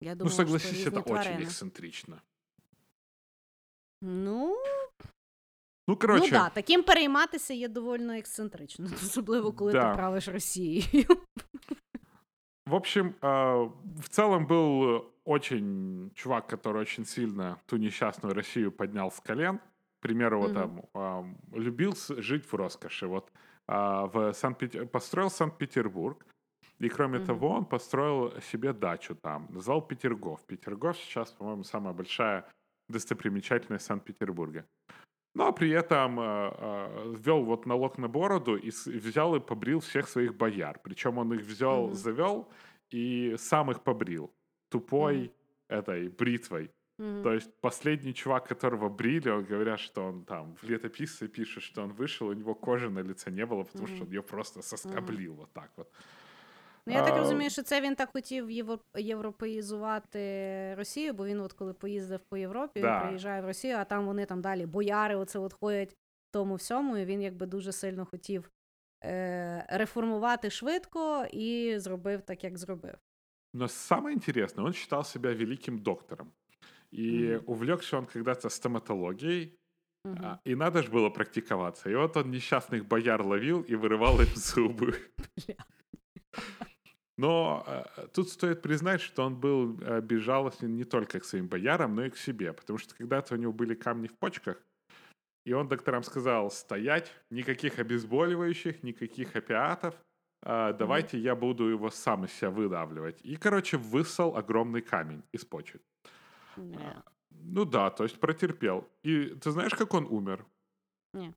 Я 0.00 0.10
Ну 0.10 0.16
думала, 0.16 0.36
согласись, 0.36 0.80
що 0.80 0.90
это 0.90 0.98
різні 0.98 0.98
очень 0.98 1.04
тварини. 1.14 1.44
эксцентрично. 1.44 2.20
Ну, 4.02 4.56
Ну, 5.88 5.96
короче, 5.96 6.24
ну 6.24 6.30
да, 6.30 6.48
таким 6.50 6.82
перейматися 6.82 7.54
є 7.54 7.68
доволі 7.68 8.18
ексцентрично, 8.18 8.86
особливо 8.94 9.52
коли 9.52 9.72
Да. 9.72 9.90
ти 9.90 9.96
правиш 9.96 10.28
Росією. 10.28 11.06
в 12.66 12.74
общем, 12.74 13.14
э, 13.20 13.72
в 14.00 14.08
целом 14.08 14.46
был 14.46 14.82
э, 14.84 15.04
очень 15.24 16.10
чувак, 16.14 16.52
который 16.52 16.78
очень 16.80 17.04
сильно 17.04 17.56
ту 17.66 17.76
несчастную 17.78 18.34
Россию 18.34 18.72
поднял 18.72 19.08
с 19.10 19.20
колен. 19.20 19.60
К 19.99 20.01
примеру, 20.01 20.39
вот 20.41 20.53
Мгм. 20.55 20.81
там 20.93 21.37
любил 21.51 21.93
жить 22.21 22.45
в 22.45 22.53
роскоши. 22.55 23.05
Вот 23.07 23.31
а, 23.67 24.05
в 24.07 24.33
Санкт 24.33 24.63
построил 24.91 25.29
Санкт-Петербург. 25.29 26.25
И 26.79 26.89
кроме 26.89 27.17
Мгм. 27.19 27.27
того, 27.27 27.49
он 27.49 27.65
построил 27.65 28.39
себе 28.41 28.73
дачу 28.73 29.15
там, 29.15 29.47
назвал 29.49 29.81
Петергоф. 29.81 30.39
Петергоф 30.47 30.97
сейчас, 30.97 31.31
по-моему, 31.33 31.63
самая 31.63 31.93
большая 31.93 32.45
достопримечательность 32.89 33.85
Санкт-Петербурга. 33.85 34.65
Но 35.35 35.53
при 35.53 35.69
этом 35.69 36.19
э, 36.19 36.23
э, 36.23 37.13
ввел 37.17 37.43
вот 37.43 37.65
налог 37.67 37.97
на 37.99 38.07
бороду 38.07 38.55
и 38.55 38.71
с- 38.71 38.87
взял 38.87 39.35
и 39.35 39.39
побрил 39.39 39.79
всех 39.79 40.07
своих 40.07 40.35
бояр. 40.35 40.79
Причем 40.83 41.17
он 41.17 41.33
их 41.33 41.41
взял, 41.41 41.87
Мгм. 41.87 41.93
завел 41.95 42.47
и 42.93 43.35
сам 43.37 43.69
их 43.71 43.83
побрил 43.83 44.31
тупой 44.71 45.31
этой 45.69 46.07
бритвой. 46.09 46.71
Мгм. 46.99 47.23
То 47.23 47.33
есть 47.33 47.51
последний 47.61 48.13
чувак, 48.13 48.47
которого 48.47 48.89
брили, 48.89 49.29
он 49.31 49.45
говорят, 49.45 49.79
что 49.79 50.05
он 50.05 50.23
там 50.23 50.55
в 50.63 50.69
летописце 50.69 51.27
пишет, 51.27 51.63
что 51.63 51.81
он 51.83 51.91
вышел, 51.91 52.27
у 52.27 52.33
него 52.33 52.55
кожи 52.55 52.89
на 52.89 52.99
лице 53.03 53.31
не 53.31 53.45
было, 53.45 53.63
потому 53.63 53.87
что 53.87 53.95
Мгм. 53.95 54.03
он 54.07 54.09
ее 54.13 54.21
просто 54.21 54.61
соскоблил 54.61 55.33
вот 55.33 55.53
так 55.53 55.69
вот. 55.77 55.87
Ну, 56.85 56.93
я 56.93 57.05
так 57.05 57.17
розумію, 57.17 57.49
що 57.49 57.63
це 57.63 57.81
він 57.81 57.95
так 57.95 58.09
хотів 58.13 58.49
євро- 58.49 58.79
європеїзувати 58.97 60.19
Росію, 60.77 61.13
бо 61.13 61.25
він, 61.25 61.39
от 61.39 61.53
коли 61.53 61.73
поїздив 61.73 62.19
по 62.29 62.37
Європі, 62.37 62.81
Да. 62.81 62.95
він 62.99 63.01
приїжджає 63.07 63.41
в 63.41 63.45
Росію, 63.45 63.75
а 63.75 63.83
там 63.85 64.05
вони 64.05 64.25
там 64.25 64.41
далі 64.41 64.65
бояри, 64.65 65.15
оце 65.15 65.39
от 65.39 65.53
ходять 65.53 65.91
в 65.93 66.31
тому 66.31 66.55
всьому, 66.55 66.97
і 66.97 67.05
він 67.05 67.21
якби 67.21 67.45
дуже 67.45 67.71
сильно 67.71 68.05
хотів 68.05 68.51
е- 69.03 69.65
реформувати 69.69 70.49
швидко 70.49 71.25
і 71.31 71.73
зробив 71.79 72.21
так, 72.21 72.43
як 72.43 72.57
зробив. 72.57 72.95
Но 73.53 73.67
самое 73.67 74.15
интересное, 74.15 74.65
он 74.67 74.73
считал 74.73 75.03
себя 75.03 75.33
великим 75.33 75.77
доктором. 75.79 76.31
И 76.91 77.39
увлекся 77.45 77.97
он 77.97 78.05
когда-то 78.05 78.49
стоматологией, 78.49 79.59
а, 80.05 80.39
и 80.45 80.55
надо 80.55 80.83
же 80.83 80.89
было 80.89 81.09
практиковаться. 81.09 81.89
И 81.89 81.95
вот 81.95 82.17
он 82.17 82.31
несчастных 82.31 82.85
бояр 82.85 83.21
ловил 83.21 83.61
и 83.61 83.75
вырывал 83.75 84.19
им 84.21 84.27
зубы. 84.35 84.95
Но 87.17 87.65
э, 87.67 88.07
тут 88.13 88.29
стоит 88.29 88.61
признать, 88.61 89.01
что 89.01 89.25
он 89.25 89.37
был 89.37 89.77
э, 89.81 89.99
безжалостен 89.99 90.73
не 90.73 90.85
только 90.85 91.19
к 91.19 91.25
своим 91.25 91.49
боярам, 91.49 91.93
но 91.93 92.05
и 92.05 92.09
к 92.09 92.15
себе. 92.17 92.53
Потому 92.53 92.79
что 92.79 92.95
когда-то 92.95 93.33
у 93.33 93.37
него 93.37 93.51
были 93.51 93.75
камни 93.75 94.07
в 94.07 94.17
почках, 94.17 94.57
и 95.45 95.51
он 95.51 95.67
докторам 95.67 96.03
сказал, 96.03 96.49
стоять, 96.49 97.11
никаких 97.29 97.77
обезболивающих, 97.77 98.83
никаких 98.83 99.35
опиатов, 99.35 99.95
а, 100.41 100.71
давайте 100.71 101.17
я 101.17 101.35
буду 101.35 101.65
его 101.65 101.89
сам 101.89 102.25
из 102.25 102.31
себя 102.31 102.51
выдавливать. 102.51 103.19
И, 103.23 103.35
короче, 103.35 103.77
высал 103.77 104.37
огромный 104.37 104.81
камень 104.81 105.23
из 105.33 105.43
почек. 105.43 105.81
Бля. 106.59 107.03
Ну 107.31 107.65
да, 107.65 107.89
то 107.89 108.03
есть 108.03 108.19
протерпел. 108.19 108.87
И 109.03 109.27
ты 109.35 109.51
знаешь, 109.51 109.73
как 109.75 109.93
он 109.93 110.05
умер? 110.05 110.45
Не. 111.13 111.33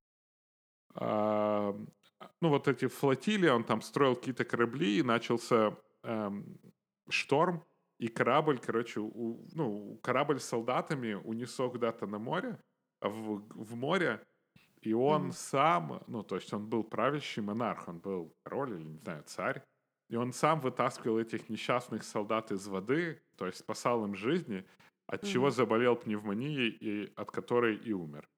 А, 0.95 1.75
ну, 2.41 2.49
вот 2.49 2.69
эти 2.69 2.87
флотилии, 2.87 3.49
он 3.49 3.65
там 3.65 3.81
строил 3.81 4.15
какие-то 4.17 4.45
корабли, 4.45 4.99
и 4.99 5.03
начался 5.03 5.77
эм, 6.05 6.59
шторм, 7.09 7.65
и 7.99 8.09
корабль, 8.09 8.59
короче, 8.59 9.01
у- 9.01 9.47
ну, 9.55 9.99
корабль 10.03 10.41
с 10.41 10.45
солдатами 10.45 11.15
унесло 11.15 11.71
куда-то 11.71 12.07
на 12.07 12.19
море, 12.19 12.59
а 13.01 13.09
в, 13.09 13.43
в 13.55 13.75
море, 13.77 14.27
и 14.81 14.93
он 14.93 15.27
Мгм. 15.27 15.33
сам, 15.33 16.03
ну, 16.09 16.23
то 16.25 16.35
есть 16.37 16.53
он 16.53 16.69
был 16.69 16.85
правящий 16.85 17.43
монарх, 17.43 17.89
он 17.89 18.01
был 18.01 18.37
король 18.43 18.73
или, 18.73 18.85
не 18.85 18.99
знаю, 18.99 19.23
царь, 19.27 19.65
и 20.11 20.17
он 20.17 20.33
сам 20.33 20.61
вытаскивал 20.61 21.19
этих 21.21 21.49
несчастных 21.49 22.03
солдат 22.03 22.51
из 22.51 22.67
воды, 22.67 23.23
то 23.37 23.47
есть 23.47 23.59
спасал 23.59 24.05
им 24.05 24.15
жизни, 24.17 24.67
от 25.15 25.23
чего 25.25 25.51
заболел 25.51 25.97
пневмонией, 25.97 26.69
и 26.71 27.13
от 27.17 27.31
которой 27.31 27.77
и 27.77 27.93
умер. 27.93 28.29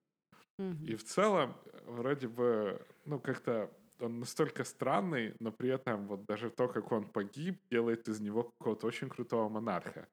И 0.88 0.94
в 0.94 1.02
целом, 1.02 1.54
вроде 1.86 2.28
бы, 2.28 2.80
ну, 3.06 3.20
как-то 3.20 3.68
он 4.00 4.18
настолько 4.20 4.64
странный, 4.64 5.34
но 5.40 5.52
при 5.52 5.68
этом 5.70 6.06
вот 6.06 6.24
даже 6.26 6.50
то, 6.50 6.68
как 6.68 6.92
он 6.92 7.04
погиб, 7.04 7.54
делает 7.70 8.08
из 8.08 8.20
него 8.20 8.42
какого-то 8.44 8.86
очень 8.86 9.08
крутого 9.08 9.48
монарха. 9.48 10.06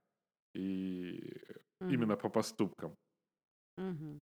И 0.56 1.34
Мгм. 1.82 1.94
именно 1.94 2.18
по 2.18 2.30
поступкам. 2.30 2.96
Мгм. 3.78 4.20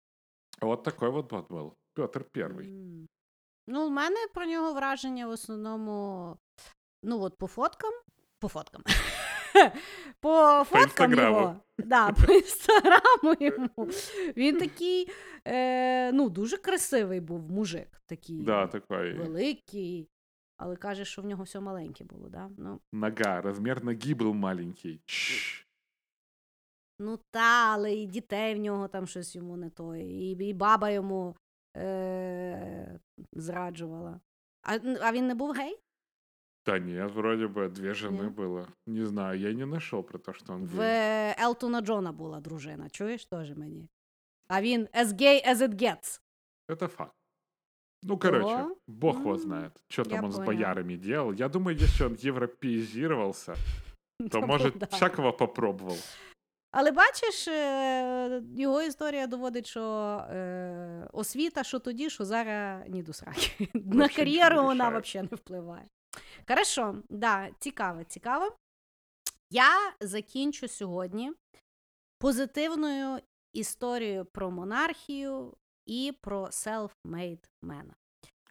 Вот 0.61 0.83
такой 0.83 1.11
вот 1.11 1.31
бот 1.31 1.49
был. 1.51 1.75
Петр 1.95 2.25
Первый. 2.33 2.67
Ну, 3.67 3.87
у 3.87 3.91
мене 3.91 4.27
про 4.35 4.47
нього 4.47 4.73
враження 4.75 5.27
в 5.27 5.31
основному, 5.31 6.37
ну, 7.03 7.21
от 7.21 7.39
по 7.39 7.47
фоткам. 7.47 7.93
По 8.39 8.49
фоткам. 8.49 8.83
По 10.21 10.65
фоткам 10.67 11.13
його. 11.13 11.57
Да, 11.79 12.13
по 12.27 12.33
інстаграму 12.33 13.37
йому. 13.41 13.91
Він 14.37 14.59
такий, 14.59 15.09
е, 15.45 16.13
ну, 16.13 16.29
дуже 16.29 16.57
красивий 16.57 17.21
був 17.21 17.51
мужик. 17.51 18.01
Такий 18.07 18.43
Да, 18.43 18.67
такой. 18.67 19.13
великий. 19.15 20.09
Але 20.57 20.77
каже, 20.77 21.05
що 21.05 21.23
в 21.23 21.25
нього 21.25 21.43
все 21.45 21.61
маленьке 21.61 22.05
було, 22.05 22.29
да? 22.29 22.51
Ну, 22.59 22.81
Нога, 22.93 23.41
размер 23.41 23.85
ноги 23.85 24.15
был 24.15 24.33
маленький. 24.33 25.01
Чш. 25.07 25.67
ну 26.99 27.19
та, 27.31 27.73
але 27.75 27.95
і 27.95 28.07
дітей 28.07 28.55
в 28.55 28.59
нього 28.59 28.89
там 28.89 29.07
щось 29.07 29.37
йому 29.37 29.57
не 29.57 29.71
то, 29.71 29.97
і, 29.97 30.31
і 30.31 30.53
баба 30.55 30.91
йому 30.91 31.37
е, 31.77 32.99
зраджувала. 33.33 34.21
А, 34.63 34.79
а 35.01 35.13
він 35.13 35.27
не 35.27 35.35
був 35.35 35.51
гей? 35.53 35.79
Да 36.66 36.80
нет, 36.80 37.12
вроде 37.12 37.48
бы 37.48 37.70
две 37.70 37.94
жены 37.94 38.24
Не? 38.24 38.30
было. 38.30 38.68
Не 38.88 39.06
знаю, 39.06 39.40
я 39.40 39.54
не 39.54 39.66
нашел 39.66 40.04
про 40.04 40.20
то, 40.20 40.34
что 40.34 40.54
он 40.54 40.66
В 40.66 40.78
гей. 40.80 41.34
Елтона 41.40 41.82
Джона 41.82 42.12
була 42.12 42.40
дружина, 42.40 42.90
чуєш 42.90 43.26
теж 43.26 43.58
мені. 43.58 43.90
А 44.48 44.62
він 44.62 44.88
as 44.94 45.06
gay 45.06 45.48
as 45.50 45.56
it 45.56 45.74
gets. 45.82 46.22
Это 46.70 46.88
факт. 46.88 47.14
Ну, 48.04 48.18
короче, 48.18 48.64
О, 48.64 48.76
бог 48.88 49.20
его 49.20 49.32
м, 49.34 49.40
знает, 49.40 49.72
что 49.90 50.04
я 50.08 50.16
там 50.16 50.26
он 50.26 50.32
с 50.32 50.36
поняла. 50.38 50.54
боярами 50.54 50.96
делал. 50.98 51.34
Я 51.34 51.50
думаю, 51.50 51.78
если 51.78 52.06
он 52.06 52.18
европеизировался, 52.26 53.56
то, 54.32 54.42
может, 54.42 54.78
да. 54.78 54.86
всякого 54.86 55.34
попробовал. 55.34 55.98
Але 56.72 56.92
бачиш, 56.92 57.48
е, 57.48 58.44
його 58.58 58.82
історія 58.82 59.28
доводить, 59.28 59.68
що 59.68 59.82
е, 60.32 61.08
освіта, 61.14 61.64
що 61.64 61.80
тоді, 61.80 62.10
що 62.10 62.26
зараз 62.26 62.84
ні 62.90 63.04
до 63.04 63.14
сраки. 63.14 63.52
На 63.74 63.80
нічого 63.80 63.96
не 63.98 64.10
кар'єру 64.10 64.64
вона 64.64 64.86
рішає. 64.86 65.02
взагалі 65.02 65.28
не 65.32 65.36
впливає. 65.38 65.86
Хорошо, 66.49 67.03
да, 67.09 67.51
цікаво, 67.59 68.05
цікаво. 68.05 68.57
Я 69.51 69.95
закінчу 70.01 70.69
сьогодні 70.69 71.33
позитивною 72.19 73.21
історією 73.53 74.25
про 74.25 74.51
монархію 74.51 75.57
і 75.87 76.13
про 76.21 76.45
self-made 76.45 77.49
man. 77.63 77.91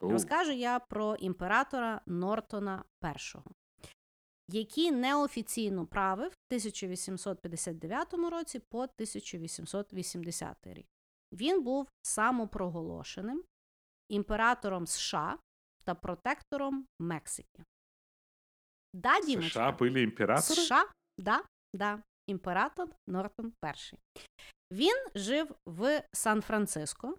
У, 0.02 0.10
Розкажу 0.10 0.52
я 0.52 0.80
про 0.80 1.16
імператора 1.16 2.02
Нортона 2.06 2.84
І, 3.04 4.58
який 4.58 4.92
неофіційно 4.92 5.86
правив 5.86 6.32
в 6.32 6.46
1859 6.50 8.14
році 8.14 8.60
по 8.60 8.80
1880 8.80 10.58
рік. 10.64 10.88
Він 11.32 11.64
був 11.64 11.88
самопроголошеним 12.02 13.44
імператором 14.10 14.88
США 14.88 15.38
та 15.86 15.96
протектором 15.96 16.86
Мексики. 17.00 17.64
Да, 18.94 19.16
США 19.22 19.26
Дімочка? 19.26 19.72
были 19.80 20.04
императоры? 20.06 20.56
США, 20.56 20.86
да, 21.18 21.44
да, 21.74 22.04
імператор 22.28 22.90
Нортон 23.08 23.54
І. 23.64 23.96
Він 24.72 25.08
жив 25.16 25.56
в 25.66 26.04
Сан-Франциско, 26.14 27.18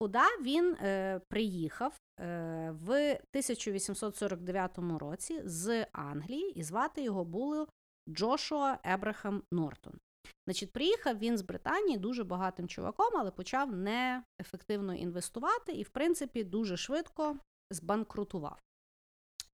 куди 0.00 0.18
він 0.42 0.74
е, 0.74 1.20
приїхав 1.28 1.96
е, 2.20 2.70
в 2.70 2.90
1849 3.12 4.78
році 4.78 5.42
з 5.44 5.86
Англії, 5.92 6.58
і 6.58 6.62
звати 6.62 7.02
його 7.02 7.24
було 7.24 7.68
Джошуа 8.08 8.78
Ебрахам 8.84 9.42
Нортон. 9.52 9.98
Значить, 10.46 10.72
приїхав 10.72 11.18
він 11.18 11.38
з 11.38 11.42
Британії 11.42 11.98
дуже 11.98 12.24
багатим 12.24 12.68
чуваком, 12.68 13.16
але 13.16 13.30
почав 13.30 13.72
неефективно 13.76 14.94
інвестувати 14.94 15.72
і, 15.72 15.82
в 15.82 15.88
принципі, 15.88 16.44
дуже 16.44 16.76
швидко 16.76 17.36
збанкрутував. 17.74 18.58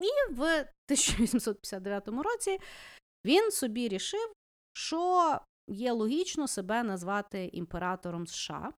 І 0.00 0.32
в 0.32 0.42
1859 0.60 2.08
році 2.08 2.58
він 3.24 3.50
собі 3.50 3.88
рішив, 3.88 4.32
що 4.72 5.40
є 5.68 5.92
логічно 5.92 6.48
себе 6.48 6.82
назвати 6.82 7.50
імператором 7.52 8.26
США. 8.26 8.72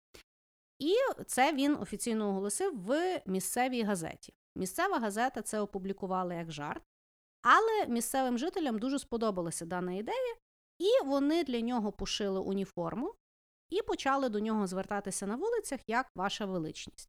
І 0.79 0.95
це 1.27 1.53
він 1.53 1.77
офіційно 1.77 2.29
оголосив 2.29 2.85
в 2.85 3.23
місцевій 3.27 3.83
газеті. 3.83 4.33
Місцева 4.57 4.99
газета 4.99 5.43
це 5.43 5.61
опублікувала 5.61 6.35
як 6.35 6.53
жарт, 6.53 6.83
але 7.43 7.87
місцевим 7.87 8.39
жителям 8.39 8.79
дуже 8.79 8.99
сподобалася 8.99 9.67
дана 9.67 9.93
ідея, 9.93 10.35
і 10.79 11.07
вони 11.07 11.45
для 11.45 11.61
нього 11.61 11.93
пошили 11.93 12.41
уніформу 12.41 13.15
і 13.71 13.83
почали 13.83 14.29
до 14.29 14.41
нього 14.41 14.67
звертатися 14.67 15.27
на 15.27 15.37
вулицях 15.37 15.81
як 15.87 16.07
ваша 16.15 16.47
величність. 16.47 17.09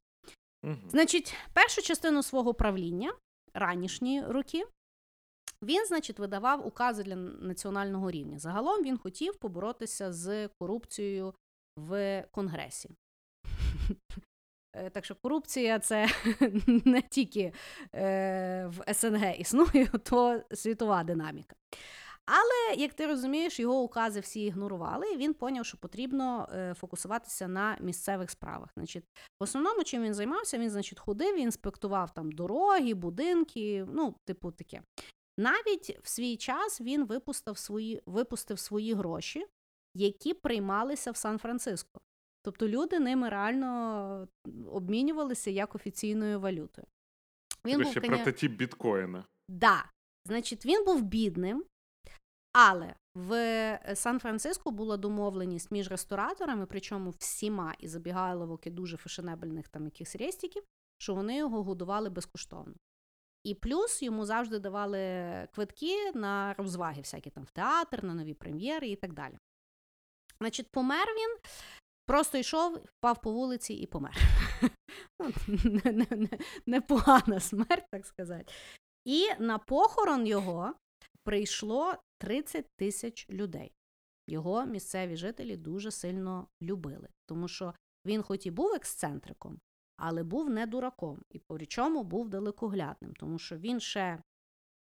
Значить, 0.87 1.35
першу 1.53 1.81
частину 1.81 2.23
свого 2.23 2.53
правління, 2.53 3.13
ранішні 3.53 4.23
роки, 4.27 4.65
він, 5.61 5.85
значить, 5.85 6.19
видавав 6.19 6.67
укази 6.67 7.03
для 7.03 7.15
національного 7.15 8.11
рівня. 8.11 8.39
Загалом 8.39 8.83
він 8.83 8.97
хотів 8.97 9.35
поборотися 9.35 10.13
з 10.13 10.47
корупцією 10.47 11.33
в 11.77 12.23
Конгресі. 12.31 12.89
Е, 14.75 14.89
Так 14.89 15.05
що 15.05 15.15
корупція 15.15 15.79
це 15.79 16.07
не 16.85 17.01
тільки 17.01 17.53
е, 17.95 18.67
в 18.67 18.93
СНГ 18.93 19.39
існує, 19.39 19.85
то 20.03 20.41
світова 20.53 21.03
динаміка. 21.03 21.55
Але, 22.29 22.75
як 22.81 22.93
ти 22.93 23.07
розумієш, 23.07 23.59
його 23.59 23.81
укази 23.81 24.19
всі 24.19 24.41
ігнорували, 24.41 25.11
і 25.11 25.17
він 25.17 25.33
поняв, 25.33 25.65
що 25.65 25.77
потрібно 25.77 26.49
е, 26.51 26.73
фокусуватися 26.73 27.47
на 27.47 27.77
місцевих 27.81 28.31
справах. 28.31 28.69
Значить, 28.77 29.03
в 29.39 29.43
основному, 29.43 29.83
чим 29.83 30.03
він 30.03 30.13
займався, 30.13 30.57
він, 30.57 30.69
значить, 30.69 30.99
ходив, 30.99 31.39
інспектував 31.39 32.13
там 32.13 32.31
дороги, 32.31 32.93
будинки, 32.93 33.85
ну, 33.89 34.15
типу 34.25 34.51
таке. 34.51 34.81
Навіть 35.37 35.99
в 36.03 36.09
свій 36.09 36.37
час 36.37 36.81
він 36.81 37.05
випустив 37.05 37.57
свої, 37.57 38.01
випустив 38.05 38.59
свої 38.59 38.93
гроші, 38.93 39.45
які 39.95 40.33
приймалися 40.33 41.11
в 41.11 41.17
Сан-Франциско. 41.17 42.01
Тобто 42.43 42.67
люди 42.67 42.99
ними 42.99 43.29
реально 43.29 44.27
обмінювалися 44.71 45.51
як 45.51 45.75
офіційною 45.75 46.39
валютою. 46.39 46.87
Він 47.65 47.77
був, 47.77 47.83
Короче, 47.83 48.01
коня... 48.01 48.23
прототип 48.23 48.51
биткоина. 48.51 49.25
Да. 49.49 49.85
Значить, 50.25 50.65
він 50.65 50.85
був 50.85 51.01
бідним, 51.01 51.65
але 52.59 52.95
в 53.15 53.33
е, 53.33 53.95
Сан-Франциско 53.95 54.71
була 54.71 54.97
домовленість 54.97 55.71
між 55.71 55.91
рестораторами, 55.91 56.65
причому 56.65 57.09
всіма 57.09 57.73
і 57.79 57.87
забігайловок 57.87 58.67
і 58.67 58.69
дуже 58.69 58.97
фешенебельних 58.97 59.67
там 59.67 59.85
якихось 59.85 60.15
рестиків, 60.15 60.63
що 60.97 61.15
вони 61.15 61.37
його 61.37 61.63
годували 61.63 62.09
безкоштовно. 62.09 62.73
І 63.43 63.55
плюс 63.55 64.03
йому 64.03 64.25
завжди 64.25 64.59
давали 64.59 64.97
квитки 65.53 66.11
на 66.13 66.53
розваги, 66.53 67.01
всякі 67.01 67.29
там 67.29 67.43
в 67.43 67.51
театр, 67.51 68.03
на 68.03 68.13
нові 68.13 68.33
прем'єри 68.33 68.87
і 68.87 68.95
так 68.95 69.13
далі. 69.13 69.37
Значить, 70.39 70.71
помер 70.71 71.07
він, 71.07 71.37
просто 72.05 72.37
йшов, 72.37 72.77
впав 72.85 73.21
по 73.21 73.31
вулиці 73.31 73.73
і 73.73 73.85
помер. 73.85 74.17
Ну, 75.19 76.27
непогана 76.65 77.39
смерть, 77.39 77.87
так 77.91 78.05
сказати. 78.05 78.53
І 79.05 79.29
на 79.39 79.57
похорон 79.57 80.27
його 80.27 80.73
прийшло 81.27 81.93
30 82.17 82.65
тисяч 82.75 83.29
людей. 83.29 83.71
Його 84.27 84.65
місцеві 84.65 85.15
жителі 85.15 85.57
дуже 85.57 85.91
сильно 85.91 86.47
любили, 86.61 87.09
тому 87.25 87.47
що 87.47 87.73
він, 88.05 88.21
хоч 88.21 88.45
і 88.45 88.51
був 88.51 88.73
ексцентриком, 88.73 89.59
але 89.97 90.23
був 90.23 90.49
не 90.49 90.65
дураком 90.65 91.21
і 91.29 91.39
причому 91.39 92.03
був 92.03 92.29
далекоглядним, 92.29 93.13
тому 93.13 93.39
що 93.39 93.57
він 93.57 93.79
ще 93.79 94.23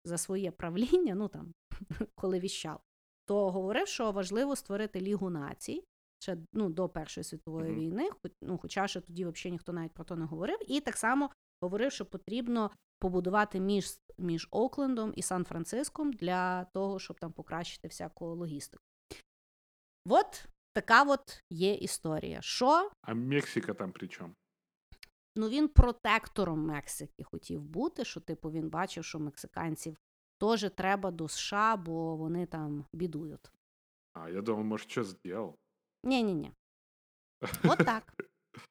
за 0.06 0.18
своє 0.18 0.52
правління, 0.52 1.16
ну 1.16 1.28
там, 1.28 1.54
коли 2.16 2.40
віщав, 2.40 2.82
то 3.26 3.52
говорив, 3.52 3.88
що 3.88 4.12
важливо 4.12 4.56
створити 4.56 5.02
Лігу 5.02 5.30
націй 5.30 5.84
ще 6.20 6.38
ну, 6.54 6.70
до 6.70 6.90
Першої 6.90 7.24
світової 7.24 7.72
mm-hmm. 7.72 7.80
війни, 7.80 8.10
ну, 8.42 8.58
хоча 8.58 8.88
ще 8.88 9.02
тоді 9.02 9.26
взагалі 9.26 9.52
ніхто 9.52 9.74
навіть 9.74 9.94
про 9.94 10.04
то 10.04 10.16
не 10.16 10.26
говорив, 10.26 10.72
і 10.72 10.82
так 10.82 10.98
само 10.98 11.30
говорив, 11.62 11.92
що 11.92 12.06
потрібно 12.06 12.72
побудувати 13.04 13.60
між 13.60 14.00
між 14.18 14.48
Оклендом 14.52 15.14
і 15.16 15.22
Сан-Франциском 15.22 16.14
для 16.14 16.66
того, 16.66 17.00
щоб 17.00 17.20
там 17.20 17.32
покращити 17.32 17.88
всяку 17.88 18.26
логістику. 18.26 18.84
От 20.06 20.46
така 20.74 21.04
от 21.04 21.44
є 21.50 21.74
історія. 21.74 22.42
Що? 22.42 22.92
А 23.02 23.14
Мексика 23.14 23.74
там 23.74 23.92
при 23.92 24.08
чому? 24.08 24.34
Ну 25.36 25.50
він 25.50 25.68
протектором 25.68 26.66
Мексики 26.66 27.24
хотів 27.24 27.64
бути, 27.64 28.06
що, 28.06 28.20
типу, 28.20 28.52
він 28.52 28.70
бачив, 28.70 29.06
що 29.06 29.20
мексиканців 29.20 29.98
теж 30.40 30.70
треба 30.76 31.12
до 31.12 31.28
США, 31.28 31.76
бо 31.76 32.16
вони 32.16 32.46
там 32.46 32.86
бідують. 32.94 33.52
А, 34.14 34.30
я 34.30 34.42
думав, 34.42 34.66
може, 34.66 34.84
що 34.84 35.04
зробив. 35.04 35.56
Ні-ні-ні. 36.04 36.52
От 37.64 37.78
так. 37.78 38.14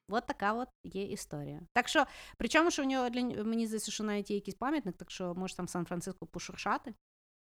От 0.09 0.27
така 0.27 0.53
от 0.53 0.69
є 0.85 1.05
історія. 1.05 1.61
Так 1.73 1.89
що, 1.89 2.07
причому, 2.39 2.71
що 2.71 2.83
в 2.83 2.87
нього 2.87 3.11
для 3.11 3.45
мені 3.45 3.67
здається, 3.67 3.93
що 3.93 4.05
навіть 4.05 4.31
є 4.31 4.37
якийсь 4.37 4.55
пам'ятник, 4.55 4.97
так 4.97 5.11
що 5.11 5.35
може 5.35 5.57
там 5.57 5.69
Сан-Франциско 5.69 6.27
пошуршати. 6.27 6.95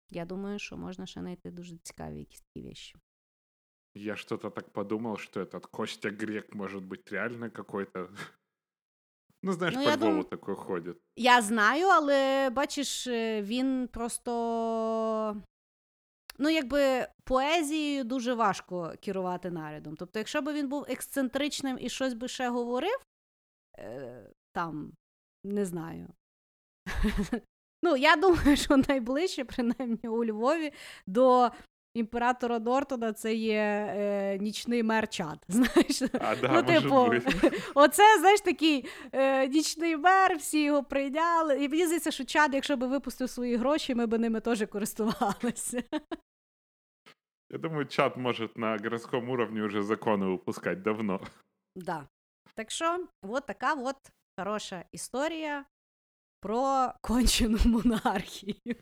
Я 0.10 0.26
думаю, 0.26 0.60
що 0.60 0.78
можна 0.78 1.06
ще 1.06 1.20
знайти 1.20 1.52
дуже 1.52 1.78
цікаві 1.78 2.20
якісь 2.20 2.42
такі 2.42 2.68
вещи. 2.68 3.00
Я 3.96 4.16
что-то 4.16 4.50
так 4.50 4.74
подумал, 4.74 5.18
что 5.18 5.42
этот 5.42 5.66
Костя 5.68 6.10
Грек 6.10 6.54
может 6.54 6.84
быть 6.84 7.12
реально 7.12 7.50
какой-то. 7.52 8.10
Ну, 9.44 9.54
знаєш, 9.54 9.76
ну, 9.76 9.84
по 9.84 9.92
Львову 9.92 10.22
дум... 10.22 10.24
такой 10.24 10.56
ходить. 10.56 10.98
Я 11.16 11.42
знаю, 11.42 11.88
але 11.88 12.50
бачиш, 12.50 13.08
він 13.42 13.88
просто 13.88 15.42
ну, 16.38 16.50
якби 16.50 17.08
поезією 17.24 18.04
дуже 18.04 18.34
важко 18.34 18.94
керувати 19.02 19.52
нарядом. 19.52 19.96
Тобто, 19.96 20.20
якщо 20.20 20.42
б 20.42 20.54
він 20.54 20.70
був 20.70 20.86
ексцентричним 20.90 21.78
і 21.82 21.90
щось 21.90 22.14
би 22.14 22.28
ще 22.28 22.50
говорив, 22.50 23.00
е, 23.78 24.30
там, 24.52 24.94
не 25.44 25.66
знаю. 25.66 26.08
Ну, 27.84 27.98
я 27.98 28.16
думаю, 28.16 28.58
що 28.58 28.78
найближче, 28.78 29.46
принаймні 29.46 30.10
у 30.10 30.26
Львові, 30.26 30.74
до 31.08 31.52
імператора 31.98 32.60
Нортона 32.60 33.14
це 33.14 33.34
є 33.34 33.94
е, 33.98 34.38
нічний 34.38 34.84
мер 34.84 35.08
чат. 35.08 35.40
Знаєш? 35.48 36.02
А, 36.02 36.36
да, 36.36 36.52
ну, 36.54 36.64
типу, 36.64 37.14
Оце, 37.76 38.20
знаєш, 38.20 38.42
такий 38.42 38.90
е, 39.12 39.48
нічний 39.48 39.98
мер, 39.98 40.38
всі 40.38 40.64
його 40.64 40.84
прийняли. 40.84 41.64
І 41.64 41.70
мені 41.70 41.86
здається, 41.86 42.12
що 42.12 42.26
чат, 42.26 42.54
якщо 42.54 42.78
би 42.78 42.88
випустив 42.88 43.30
свої 43.30 43.56
гроші, 43.56 43.96
ми 43.96 44.06
б 44.06 44.18
ними 44.18 44.40
теж 44.40 44.66
користувалися. 44.70 45.84
Я 47.50 47.58
думаю, 47.58 47.86
чат 47.86 48.18
может 48.18 48.58
на 48.58 48.78
городском 48.78 49.30
уровне 49.30 49.62
уже 49.62 49.82
законы 49.82 50.26
выпускать 50.26 50.82
давно. 50.82 51.22
Да. 51.76 52.08
Так 52.56 52.72
що, 52.72 53.08
от 53.22 53.46
така 53.46 53.74
от 53.74 53.96
хороша 54.40 54.86
історія 54.92 55.66
про 56.42 56.94
кончену 57.02 57.58
монархію. 57.66 58.76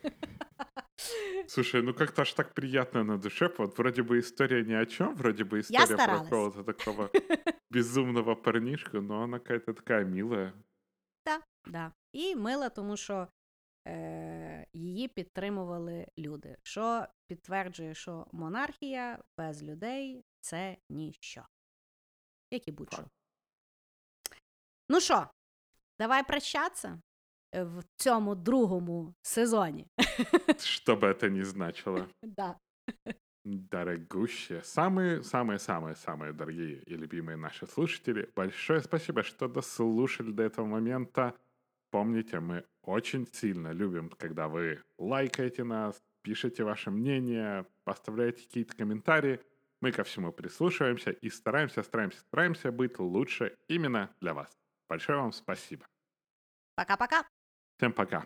Слушай, 1.48 1.82
ну 1.82 1.94
как-то 1.94 2.22
аж 2.22 2.34
так 2.34 2.54
приятно 2.54 3.04
на 3.04 3.18
душе. 3.18 3.50
Вот 3.58 3.78
вроде 3.78 4.02
бы 4.02 4.20
история 4.20 4.64
ни 4.64 4.74
о 4.74 4.86
чем, 4.86 5.16
вроде 5.16 5.44
бы 5.44 5.60
история 5.60 5.98
про 5.98 6.24
какого-то 6.24 6.64
такого 6.64 7.10
безумного 7.70 8.36
парнишку, 8.36 9.02
но 9.02 9.24
она 9.24 9.40
какая-то 9.40 9.74
такая 9.74 10.06
милая. 10.06 10.54
Да, 11.26 11.42
да. 11.66 11.92
І 12.12 12.36
мила, 12.36 12.70
тому 12.70 12.98
що 12.98 13.28
е, 13.88 14.66
її 14.74 15.08
підтримували 15.08 16.08
люди, 16.18 16.58
що 16.64 17.08
підтверджує, 17.28 17.94
що 17.94 18.28
монархія 18.32 19.24
без 19.38 19.64
людей 19.64 20.26
це 20.40 20.78
ніщо. 20.90 21.46
Як 22.52 22.68
і 22.68 22.72
будь-що. 22.72 23.06
Ну 24.90 25.00
що, 25.02 25.28
давай 26.00 26.28
прощатися 26.28 27.02
в 27.64 27.84
цьому 27.96 28.36
другому 28.36 29.16
сезоні. 29.22 29.88
Что 30.58 30.96
бы 30.96 31.08
это 31.08 31.30
ни 31.30 31.44
значило. 31.44 32.08
Да. 32.24 32.56
Дорогущие, 33.46 34.64
самые-самые-самые-самые 34.64 36.34
дорогие 36.34 36.82
и 36.88 36.98
любимые 36.98 37.38
наши 37.38 37.68
слушатели, 37.68 38.28
большое 38.36 38.82
спасибо, 38.82 39.22
что 39.22 39.48
дослушали 39.48 40.32
до 40.32 40.44
этого 40.44 40.66
момента. 40.66 41.34
Помните, 41.92 42.40
мы 42.40 42.64
очень 42.82 43.28
сильно 43.32 43.72
любим, 43.72 44.10
когда 44.10 44.48
вы 44.48 44.82
лайкаете 44.98 45.64
нас, 45.64 46.02
пишите 46.24 46.64
ваше 46.64 46.90
мнение, 46.90 47.66
поставляете 47.84 48.44
какие-то 48.44 48.76
комментарии. 48.76 49.40
Мы 49.80 49.92
ко 49.92 50.04
всему 50.04 50.32
прислушиваемся 50.32 51.12
и 51.12 51.30
стараемся, 51.30 51.84
стараемся, 51.84 52.20
стараемся 52.22 52.72
быть 52.72 52.98
лучше 52.98 53.56
именно 53.68 54.10
для 54.22 54.34
вас. 54.34 54.58
Большое 54.90 55.20
вам 55.20 55.32
спасибо. 55.32 55.86
Пока-пока. 56.76 57.26
Всем 57.78 57.92
пока. 57.92 58.26